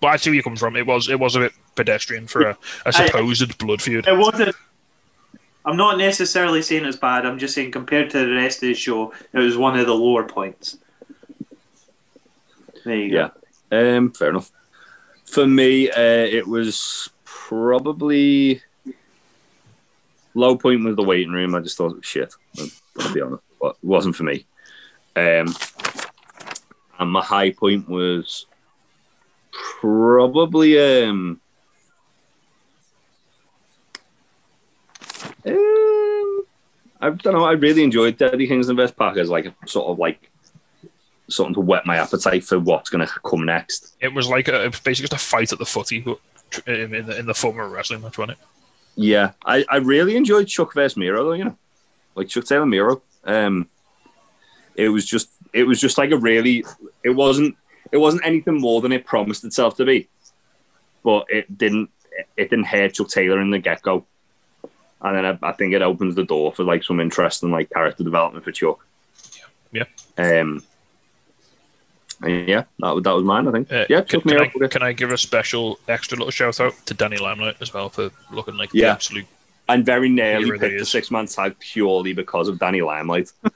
But 0.00 0.08
I 0.08 0.16
see 0.16 0.30
where 0.30 0.36
you 0.36 0.42
come 0.42 0.56
from. 0.56 0.76
It 0.76 0.86
was 0.86 1.08
it 1.10 1.20
was 1.20 1.36
a 1.36 1.40
bit 1.40 1.52
pedestrian 1.74 2.26
for 2.26 2.42
a, 2.42 2.58
a 2.86 2.92
supposed 2.92 3.58
blood 3.58 3.82
feud. 3.82 4.08
It 4.08 4.16
wasn't. 4.16 4.56
I'm 5.66 5.76
not 5.76 5.98
necessarily 5.98 6.62
saying 6.62 6.86
it's 6.86 6.96
bad. 6.96 7.26
I'm 7.26 7.38
just 7.38 7.54
saying 7.54 7.72
compared 7.72 8.08
to 8.10 8.20
the 8.20 8.32
rest 8.32 8.62
of 8.62 8.68
the 8.68 8.74
show, 8.74 9.12
it 9.34 9.38
was 9.38 9.58
one 9.58 9.78
of 9.78 9.86
the 9.86 9.94
lower 9.94 10.24
points. 10.24 10.78
There 12.84 12.96
you 12.96 13.14
Yeah. 13.14 13.30
go. 13.70 13.96
Um, 13.96 14.12
fair 14.12 14.30
enough. 14.30 14.50
For 15.24 15.46
me, 15.46 15.90
uh, 15.90 15.94
it 15.98 16.46
was 16.46 17.10
probably 17.24 18.62
low 20.34 20.56
point 20.56 20.84
was 20.84 20.96
the 20.96 21.02
waiting 21.02 21.32
room. 21.32 21.54
I 21.54 21.60
just 21.60 21.76
thought 21.76 21.92
it 21.92 21.96
was 21.96 22.06
shit. 22.06 22.32
I'll, 22.98 23.14
be 23.14 23.20
honest, 23.20 23.42
but 23.60 23.76
it 23.82 23.84
wasn't 23.84 24.16
for 24.16 24.24
me. 24.24 24.46
Um, 25.16 25.54
and 26.98 27.10
my 27.10 27.22
high 27.22 27.50
point 27.50 27.88
was 27.88 28.46
probably 29.80 30.78
um, 30.78 31.40
um, 35.46 36.44
I 37.00 37.10
don't 37.10 37.32
know. 37.32 37.44
I 37.44 37.52
really 37.52 37.82
enjoyed 37.82 38.20
Eddie 38.20 38.46
Kingston 38.46 38.76
vs 38.76 38.92
Pac 38.92 39.16
as 39.16 39.30
like 39.30 39.52
sort 39.66 39.88
of 39.88 39.98
like 39.98 40.30
something 41.30 41.54
to 41.54 41.60
whet 41.60 41.86
my 41.86 41.96
appetite 41.96 42.44
for 42.44 42.58
what's 42.58 42.90
going 42.90 43.06
to 43.06 43.12
come 43.24 43.44
next. 43.44 43.96
It 44.00 44.12
was 44.12 44.28
like 44.28 44.48
a, 44.48 44.64
it 44.64 44.70
was 44.70 44.80
basically 44.80 45.08
just 45.08 45.22
a 45.22 45.26
fight 45.26 45.52
at 45.52 45.58
the 45.58 45.66
footy, 45.66 46.00
but 46.00 46.18
in, 46.66 46.94
in, 46.94 47.06
the, 47.06 47.18
in 47.18 47.26
the 47.26 47.34
form 47.34 47.58
of 47.58 47.66
a 47.66 47.68
wrestling 47.68 48.02
match, 48.02 48.18
wasn't 48.18 48.38
it? 48.38 48.46
Yeah, 48.96 49.32
I, 49.44 49.64
I 49.68 49.76
really 49.76 50.16
enjoyed 50.16 50.48
Chuck 50.48 50.74
vs 50.74 50.96
Miro 50.96 51.24
though. 51.24 51.32
You 51.32 51.44
know, 51.44 51.58
like 52.14 52.28
Chuck 52.28 52.44
Taylor 52.44 52.66
Miro. 52.66 53.02
Um, 53.24 53.68
it 54.74 54.88
was 54.88 55.06
just 55.06 55.30
it 55.52 55.64
was 55.64 55.80
just 55.80 55.98
like 55.98 56.10
a 56.10 56.16
really. 56.16 56.64
It 57.02 57.10
wasn't. 57.10 57.56
It 57.92 57.96
wasn't 57.96 58.26
anything 58.26 58.60
more 58.60 58.80
than 58.80 58.92
it 58.92 59.06
promised 59.06 59.44
itself 59.44 59.76
to 59.76 59.84
be, 59.84 60.08
but 61.02 61.26
it 61.28 61.56
didn't. 61.56 61.90
It 62.36 62.50
didn't 62.50 62.66
hurt 62.66 62.94
Chuck 62.94 63.08
Taylor 63.08 63.40
in 63.40 63.50
the 63.50 63.58
get 63.58 63.82
go, 63.82 64.04
and 65.00 65.16
then 65.16 65.24
I, 65.24 65.48
I 65.48 65.52
think 65.52 65.72
it 65.72 65.82
opens 65.82 66.14
the 66.14 66.24
door 66.24 66.52
for 66.52 66.64
like 66.64 66.84
some 66.84 67.00
interesting 67.00 67.50
like 67.50 67.70
character 67.70 68.04
development 68.04 68.44
for 68.44 68.52
Chuck. 68.52 68.84
Yeah. 69.72 69.84
Um. 70.18 70.62
And 72.22 72.48
yeah, 72.48 72.64
that 72.78 72.94
was 72.94 73.02
that 73.04 73.12
was 73.12 73.24
mine. 73.24 73.48
I 73.48 73.52
think. 73.52 73.72
Uh, 73.72 73.86
yeah. 73.88 74.02
can, 74.02 74.20
can, 74.20 74.40
I, 74.40 74.66
can 74.68 74.82
I 74.82 74.92
give 74.92 75.10
a 75.10 75.18
special 75.18 75.78
extra 75.88 76.18
little 76.18 76.30
shout 76.30 76.60
out 76.60 76.74
to 76.86 76.94
Danny 76.94 77.16
Limelight 77.16 77.56
as 77.60 77.72
well 77.72 77.88
for 77.88 78.10
looking 78.30 78.56
like 78.56 78.70
the 78.70 78.84
absolute. 78.84 79.26
and 79.68 79.84
very 79.84 80.08
nearly 80.08 80.58
picked 80.58 80.78
the 80.78 80.84
six 80.84 81.10
man 81.10 81.26
tag 81.26 81.58
purely 81.58 82.12
because 82.12 82.48
of 82.48 82.58
Danny 82.58 82.82
Limelight. 82.82 83.32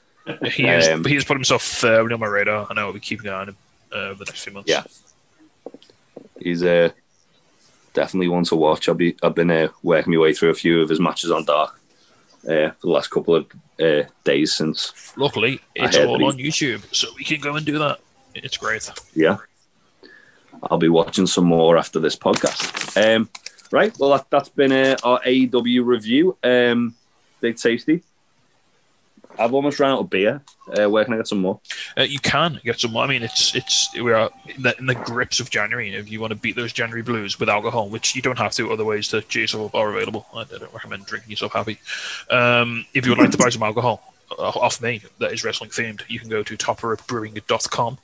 He 0.51 0.63
has, 0.63 0.87
Um, 0.87 1.05
he 1.05 1.13
has 1.13 1.23
put 1.23 1.37
himself 1.37 1.61
firmly 1.61 2.11
on 2.11 2.19
my 2.19 2.25
radar. 2.25 2.65
I 2.67 2.73
know 2.73 2.87
I'll 2.87 2.93
be 2.93 2.99
keeping 2.99 3.27
an 3.27 3.33
eye 3.33 3.41
on 3.41 3.49
him 3.49 3.57
uh, 3.91 4.13
the 4.15 4.25
next 4.25 4.41
few 4.43 4.53
months. 4.53 4.67
Yeah. 4.67 4.83
He's 6.39 6.63
uh, 6.63 6.89
definitely 7.93 8.29
one 8.29 8.43
to 8.45 8.55
watch. 8.55 8.89
I've, 8.89 8.97
be, 8.97 9.15
I've 9.21 9.35
been 9.35 9.51
uh, 9.51 9.67
working 9.83 10.13
my 10.13 10.19
way 10.19 10.33
through 10.33 10.49
a 10.49 10.55
few 10.55 10.81
of 10.81 10.89
his 10.89 10.99
matches 10.99 11.29
on 11.29 11.45
Dark 11.45 11.79
uh, 12.43 12.69
for 12.71 12.75
the 12.81 12.89
last 12.89 13.09
couple 13.11 13.35
of 13.35 13.45
uh, 13.79 14.03
days 14.23 14.55
since. 14.55 15.13
Luckily, 15.15 15.61
it's 15.75 15.97
all 15.97 16.25
on 16.25 16.37
YouTube, 16.37 16.83
so 16.91 17.07
we 17.17 17.23
can 17.23 17.39
go 17.39 17.55
and 17.55 17.63
do 17.63 17.77
that. 17.77 17.99
It's 18.35 18.57
great. 18.57 18.89
Yeah. 19.13 19.37
I'll 20.63 20.77
be 20.77 20.89
watching 20.89 21.27
some 21.27 21.45
more 21.45 21.77
after 21.77 21.99
this 21.99 22.15
podcast. 22.15 23.15
Um, 23.15 23.29
right. 23.71 23.95
Well, 23.99 24.11
that, 24.11 24.27
that's 24.29 24.49
been 24.49 24.71
uh, 24.71 24.97
our 25.03 25.19
AEW 25.21 25.85
review. 25.85 26.37
Um, 26.43 26.95
Big 27.39 27.57
Tasty. 27.57 28.03
I've 29.37 29.53
almost 29.53 29.79
run 29.79 29.91
out 29.91 29.99
of 29.99 30.09
beer. 30.09 30.41
Uh, 30.67 30.89
where 30.89 31.03
can 31.03 31.13
I 31.13 31.17
get 31.17 31.27
some 31.27 31.41
more? 31.41 31.59
Uh, 31.97 32.03
you 32.03 32.19
can 32.19 32.59
get 32.63 32.79
some. 32.79 32.93
More. 32.93 33.03
I 33.03 33.07
mean, 33.07 33.21
it's 33.21 33.53
it's 33.53 33.93
we 33.93 34.13
are 34.13 34.29
in 34.47 34.61
the, 34.61 34.77
in 34.77 34.85
the 34.85 34.95
grips 34.95 35.41
of 35.41 35.49
January. 35.49 35.93
If 35.93 36.09
you 36.09 36.21
want 36.21 36.31
to 36.31 36.39
beat 36.39 36.55
those 36.55 36.71
January 36.71 37.01
blues 37.01 37.37
with 37.37 37.49
alcohol, 37.49 37.89
which 37.89 38.15
you 38.15 38.21
don't 38.21 38.37
have 38.37 38.53
to, 38.53 38.71
other 38.71 38.85
ways 38.85 39.09
to 39.09 39.21
cheer 39.23 39.41
yourself 39.41 39.75
up 39.75 39.75
are 39.75 39.89
available. 39.89 40.25
I, 40.33 40.45
don't 40.45 40.73
recommend 40.73 41.05
drinking 41.05 41.31
yourself 41.31 41.51
happy. 41.51 41.79
Um, 42.29 42.85
if 42.93 43.05
you 43.05 43.11
would 43.11 43.19
like 43.19 43.31
to 43.31 43.37
buy 43.37 43.49
some 43.49 43.63
alcohol 43.63 44.14
off 44.37 44.81
me 44.81 45.01
that 45.19 45.31
is 45.31 45.43
wrestling 45.43 45.69
themed, 45.69 46.01
you 46.07 46.19
can 46.19 46.29
go 46.29 46.43
to 46.43 46.57
topperbrewing.com. 46.57 47.97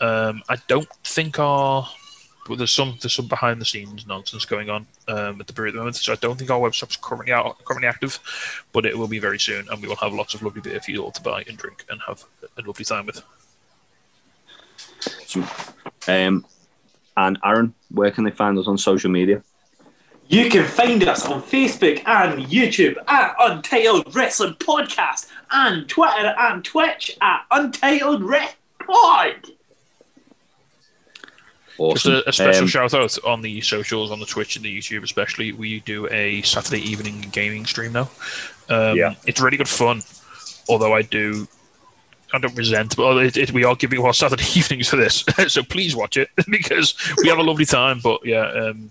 Um, 0.00 0.42
I 0.48 0.56
don't 0.68 0.88
think 1.04 1.38
our 1.38 1.88
but 2.48 2.58
there's 2.58 2.72
some 2.72 2.96
there's 3.00 3.14
some 3.14 3.26
behind 3.26 3.60
the 3.60 3.64
scenes 3.64 4.06
nonsense 4.06 4.44
going 4.44 4.70
on 4.70 4.86
um, 5.08 5.40
at 5.40 5.46
the 5.46 5.52
brewery 5.52 5.70
at 5.70 5.72
the 5.72 5.78
moment, 5.78 5.96
so 5.96 6.12
I 6.12 6.16
don't 6.16 6.36
think 6.36 6.50
our 6.50 6.60
website's 6.60 6.96
currently 6.96 7.32
out 7.32 7.62
currently 7.64 7.88
active, 7.88 8.18
but 8.72 8.86
it 8.86 8.96
will 8.96 9.08
be 9.08 9.18
very 9.18 9.38
soon, 9.38 9.66
and 9.68 9.82
we 9.82 9.88
will 9.88 9.96
have 9.96 10.12
lots 10.12 10.34
of 10.34 10.42
lovely 10.42 10.60
beer 10.60 10.80
for 10.80 10.90
you 10.90 11.02
all 11.02 11.10
to 11.10 11.22
buy 11.22 11.44
and 11.48 11.56
drink 11.56 11.84
and 11.90 12.00
have 12.06 12.24
a 12.56 12.62
lovely 12.62 12.84
time 12.84 13.06
with. 13.06 13.22
Um, 16.08 16.46
and 17.16 17.38
Aaron, 17.44 17.74
where 17.90 18.10
can 18.10 18.24
they 18.24 18.30
find 18.30 18.58
us 18.58 18.66
on 18.66 18.78
social 18.78 19.10
media? 19.10 19.42
You 20.28 20.50
can 20.50 20.64
find 20.66 21.02
us 21.06 21.24
on 21.24 21.40
Facebook 21.42 22.02
and 22.06 22.44
YouTube 22.46 22.96
at 23.06 23.34
Untitled 23.38 24.14
Wrestling 24.14 24.54
Podcast 24.54 25.26
and 25.52 25.88
Twitter 25.88 26.34
and 26.38 26.64
Twitch 26.64 27.16
at 27.20 27.44
Untitled 27.52 28.22
Wrestling 28.24 28.56
Pod. 28.84 29.34
Just 29.42 29.52
Awesome. 31.78 32.12
a, 32.14 32.22
a 32.26 32.32
special 32.32 32.62
Um, 32.62 32.68
shout 32.68 32.94
out 32.94 33.18
on 33.24 33.42
the 33.42 33.60
socials, 33.60 34.10
on 34.10 34.18
the 34.18 34.26
Twitch 34.26 34.56
and 34.56 34.64
the 34.64 34.76
YouTube, 34.78 35.02
especially. 35.04 35.52
We 35.52 35.80
do 35.80 36.08
a 36.10 36.42
Saturday 36.42 36.80
evening 36.80 37.28
gaming 37.32 37.66
stream 37.66 37.92
now. 37.92 38.10
Um, 38.68 38.96
Yeah. 38.96 39.14
it's 39.26 39.40
really 39.40 39.58
good 39.58 39.68
fun. 39.68 40.02
Although 40.68 40.94
I 40.94 41.02
do, 41.02 41.46
I 42.32 42.38
don't 42.38 42.56
resent, 42.56 42.96
but 42.96 43.18
it, 43.18 43.36
it, 43.36 43.52
we 43.52 43.62
are 43.64 43.76
giving 43.76 44.02
our 44.04 44.14
Saturday 44.14 44.42
evenings 44.58 44.88
for 44.88 44.96
this, 44.96 45.24
so 45.48 45.62
please 45.62 45.94
watch 45.94 46.16
it 46.16 46.30
because 46.50 46.94
we 47.22 47.28
have 47.28 47.38
a 47.38 47.42
lovely 47.44 47.66
time. 47.66 48.00
But 48.02 48.24
yeah, 48.24 48.46
um, 48.50 48.90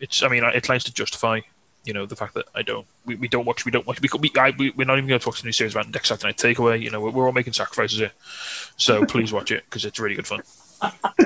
it's. 0.00 0.22
I 0.22 0.28
mean, 0.28 0.44
it 0.44 0.64
tries 0.64 0.84
to 0.84 0.94
justify, 0.94 1.40
you 1.84 1.92
know, 1.92 2.06
the 2.06 2.16
fact 2.16 2.34
that 2.34 2.46
I 2.54 2.62
don't. 2.62 2.86
We, 3.04 3.14
we 3.16 3.28
don't 3.28 3.44
watch. 3.44 3.64
We 3.64 3.72
don't 3.72 3.86
watch. 3.86 4.00
We, 4.00 4.08
we, 4.18 4.32
I, 4.38 4.50
we 4.56 4.70
we're 4.70 4.86
not 4.86 4.98
even 4.98 5.08
going 5.08 5.20
to 5.20 5.28
watch 5.28 5.42
the 5.42 5.46
new 5.46 5.52
series 5.52 5.74
about 5.74 5.92
next 5.92 6.08
Saturday 6.08 6.28
Night 6.28 6.36
Takeaway. 6.36 6.80
You 6.80 6.90
know, 6.90 7.00
we're, 7.00 7.10
we're 7.10 7.26
all 7.26 7.32
making 7.32 7.52
sacrifices 7.52 7.98
here. 7.98 8.12
So 8.76 9.04
please 9.06 9.32
watch 9.32 9.50
it 9.50 9.64
because 9.64 9.84
it's 9.84 9.98
really 9.98 10.14
good 10.14 10.26
fun. 10.26 10.42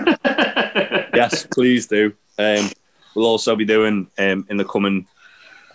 yes, 1.14 1.46
please 1.46 1.86
do. 1.86 2.12
Um, 2.38 2.70
we'll 3.14 3.26
also 3.26 3.56
be 3.56 3.64
doing 3.64 4.08
um, 4.18 4.46
in 4.48 4.56
the 4.56 4.64
coming 4.64 5.06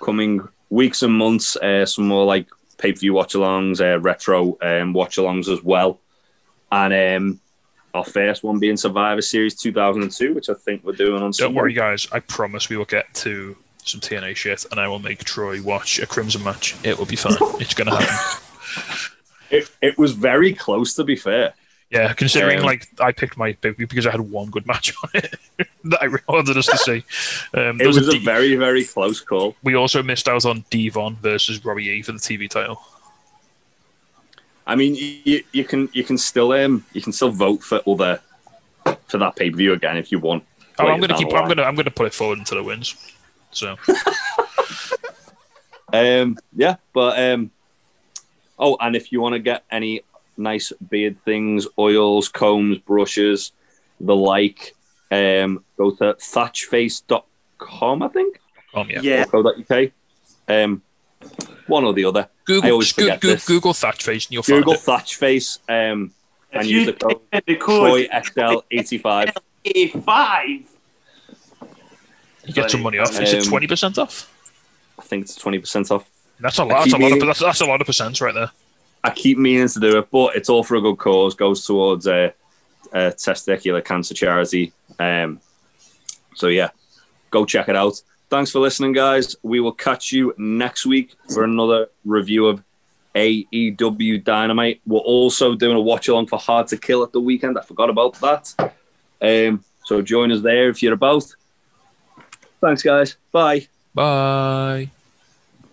coming 0.01 0.47
weeks 0.69 1.03
and 1.03 1.13
months 1.13 1.55
uh, 1.57 1.85
some 1.85 2.07
more 2.07 2.25
like 2.25 2.47
pay 2.77 2.91
per 2.91 2.99
view 2.99 3.13
watch 3.13 3.33
alongs, 3.33 3.81
uh, 3.81 3.99
retro 3.99 4.57
um, 4.61 4.93
watch 4.93 5.17
alongs 5.17 5.51
as 5.51 5.63
well, 5.63 5.99
and 6.71 6.93
um, 6.93 7.39
our 7.93 8.03
first 8.03 8.43
one 8.43 8.59
being 8.59 8.77
Survivor 8.77 9.21
Series 9.21 9.55
2002, 9.55 10.33
which 10.33 10.49
I 10.49 10.53
think 10.55 10.83
we're 10.83 10.93
doing 10.93 11.15
on. 11.15 11.21
Don't 11.21 11.33
Sunday. 11.33 11.55
worry, 11.55 11.73
guys. 11.73 12.07
I 12.11 12.19
promise 12.19 12.69
we 12.69 12.77
will 12.77 12.85
get 12.85 13.13
to 13.15 13.55
some 13.85 13.99
TNA 14.01 14.35
shit, 14.35 14.65
and 14.71 14.79
I 14.79 14.87
will 14.87 14.99
make 14.99 15.23
Troy 15.23 15.61
watch 15.61 15.99
a 15.99 16.07
Crimson 16.07 16.43
match. 16.43 16.75
It 16.83 16.97
will 16.97 17.05
be 17.05 17.15
fun. 17.15 17.33
it's 17.59 17.73
going 17.73 17.89
to 17.89 17.95
happen. 17.97 18.41
It, 19.51 19.69
it 19.81 19.97
was 19.97 20.13
very 20.13 20.53
close, 20.53 20.95
to 20.95 21.03
be 21.03 21.15
fair. 21.15 21.53
Yeah, 21.91 22.11
considering 22.13 22.59
Um, 22.59 22.65
like 22.65 22.87
I 22.99 23.11
picked 23.11 23.37
my 23.37 23.53
pick 23.53 23.77
because 23.77 24.07
I 24.07 24.11
had 24.11 24.21
one 24.21 24.49
good 24.49 24.65
match 24.65 24.95
on 25.03 25.09
it 25.13 25.35
that 25.83 26.01
I 26.01 26.07
wanted 26.27 26.57
us 26.57 26.65
to 26.65 26.77
see. 26.79 27.03
Um, 27.53 27.79
It 27.79 27.85
was 27.85 27.97
a 27.97 28.11
D- 28.13 28.17
very, 28.25 28.55
very 28.55 28.83
close 28.83 29.19
call. 29.19 29.55
we 29.61 29.75
also 29.75 30.01
missed 30.01 30.27
out 30.27 30.43
on 30.45 30.65
Devon 30.71 31.17
versus 31.21 31.63
Robbie 31.63 31.89
E 31.89 32.01
for 32.01 32.13
the 32.13 32.17
TV 32.17 32.49
title. 32.49 32.81
I 34.65 34.75
mean, 34.75 34.95
you, 34.95 35.43
you 35.51 35.63
can 35.65 35.89
you 35.93 36.03
can 36.03 36.17
still 36.17 36.51
um 36.53 36.85
you 36.93 37.01
can 37.01 37.11
still 37.11 37.31
vote 37.31 37.63
for 37.63 37.81
other 37.87 38.21
for 39.07 39.17
that 39.17 39.35
pay 39.35 39.49
per 39.49 39.57
view 39.57 39.73
again 39.73 39.97
if 39.97 40.11
you 40.11 40.19
want. 40.19 40.43
Oh, 40.79 40.87
I'm 40.87 40.99
going 40.99 41.09
to 41.09 41.15
keep. 41.15 41.29
the 41.29 41.35
I'm 41.35 41.45
going 41.45 41.57
to. 41.57 41.65
I'm 41.65 41.75
going 41.75 41.85
to 41.85 41.91
put 41.91 42.07
it 42.07 42.13
forward 42.13 42.39
until 42.39 42.57
it 42.57 42.65
wins. 42.65 42.95
So 43.51 43.77
Um, 45.93 46.39
yeah, 46.55 46.77
but 46.91 47.19
um, 47.19 47.51
oh, 48.57 48.75
and 48.81 48.95
if 48.95 49.11
you 49.11 49.21
want 49.21 49.33
to 49.33 49.39
get 49.39 49.63
any 49.69 50.01
nice 50.35 50.73
beard 50.89 51.23
things, 51.23 51.67
oils, 51.77 52.27
combs, 52.29 52.79
brushes, 52.79 53.51
the 53.99 54.15
like, 54.15 54.73
um, 55.11 55.63
go 55.77 55.91
to 55.91 56.15
thatchface.com, 56.15 58.01
I 58.01 58.07
think, 58.07 58.39
um, 58.73 58.89
yeah. 58.89 59.01
Yeah. 59.03 59.25
or 59.31 59.43
co.uk. 59.43 59.91
Um, 60.47 60.81
one 61.67 61.83
or 61.83 61.93
the 61.93 62.05
other. 62.05 62.27
I 62.43 62.45
Google 62.45 62.71
always 62.71 62.87
just 62.87 62.99
forget 62.99 63.19
Goo- 63.21 63.27
this. 63.31 63.45
Google 63.47 63.73
thatch 63.73 64.03
face 64.03 64.25
and 64.25 64.33
you'll 64.33 64.43
Google 64.43 64.75
find 64.75 65.01
Thatchface 65.03 65.59
um, 65.69 66.11
and 66.51 66.67
you 66.67 66.79
use 66.79 66.85
the 66.87 66.93
code 66.93 67.19
type 67.31 67.43
in 67.47 67.53
the 67.53 67.59
code 67.59 68.07
TroyXL85. 68.09 69.33
A5. 69.65 70.63
You 72.45 72.53
get 72.53 72.69
some 72.71 72.81
money 72.81 72.97
off. 72.97 73.17
Is 73.19 73.33
it 73.33 73.43
Um, 73.43 73.49
twenty 73.49 73.67
percent 73.67 73.97
off? 73.97 74.29
I 74.99 75.01
think 75.03 75.23
it's 75.23 75.37
20% 75.41 75.89
off. 75.91 76.07
That's 76.39 76.59
a 76.59 76.61
I 76.61 76.65
lot. 76.65 76.83
That's 76.83 76.93
a 76.93 76.97
lot. 76.97 77.05
Of, 77.05 77.11
meaning- 77.13 77.25
that's, 77.27 77.39
that's 77.39 77.61
a 77.61 77.65
lot 77.65 77.81
of 77.81 77.87
percents 77.87 78.21
right 78.21 78.33
there. 78.33 78.51
I 79.03 79.09
keep 79.09 79.37
meaning 79.37 79.67
to 79.67 79.79
do 79.79 79.97
it, 79.97 80.09
but 80.11 80.35
it's 80.35 80.49
all 80.49 80.63
for 80.63 80.75
a 80.75 80.81
good 80.81 80.97
cause. 80.97 81.33
Goes 81.35 81.65
towards 81.65 82.05
a, 82.07 82.33
a 82.93 82.97
testicular 83.11 83.83
cancer 83.83 84.13
charity. 84.13 84.71
Um, 84.99 85.39
so 86.35 86.47
yeah, 86.47 86.69
go 87.31 87.45
check 87.45 87.69
it 87.69 87.75
out. 87.75 88.01
Thanks 88.33 88.49
for 88.49 88.57
listening, 88.57 88.93
guys. 88.93 89.35
We 89.43 89.59
will 89.59 89.73
catch 89.73 90.11
you 90.11 90.33
next 90.39 90.87
week 90.87 91.13
for 91.31 91.43
another 91.43 91.89
review 92.03 92.47
of 92.47 92.63
AEW 93.13 94.23
Dynamite. 94.23 94.81
We're 94.87 94.97
also 94.97 95.53
doing 95.53 95.77
a 95.77 95.79
watch 95.79 96.07
along 96.07 96.25
for 96.25 96.39
Hard 96.39 96.65
to 96.69 96.77
Kill 96.77 97.03
at 97.03 97.11
the 97.11 97.19
weekend. 97.19 97.59
I 97.59 97.61
forgot 97.61 97.91
about 97.91 98.15
that. 98.21 98.73
Um, 99.21 99.63
so 99.85 100.01
join 100.01 100.31
us 100.31 100.41
there 100.41 100.69
if 100.69 100.81
you're 100.81 100.95
about. 100.95 101.25
Thanks, 102.59 102.81
guys. 102.81 103.17
Bye. 103.31 103.67
Bye. 103.93 104.89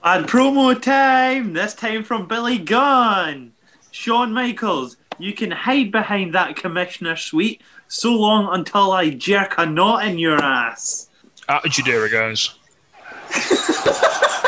And 0.04 0.28
promo 0.28 0.78
time! 0.78 1.54
This 1.54 1.72
time 1.72 2.04
from 2.04 2.28
Billy 2.28 2.58
Gunn. 2.58 3.52
Shawn 3.90 4.34
Michaels, 4.34 4.98
you 5.18 5.32
can 5.32 5.50
hide 5.50 5.90
behind 5.90 6.34
that 6.34 6.56
commissioner 6.56 7.16
suite 7.16 7.62
so 7.88 8.14
long 8.14 8.52
until 8.52 8.92
I 8.92 9.08
jerk 9.08 9.54
a 9.56 9.64
knot 9.64 10.04
in 10.04 10.18
your 10.18 10.36
ass. 10.36 11.06
Attitude 11.50 11.90
era, 11.90 12.08
guys. 12.08 12.54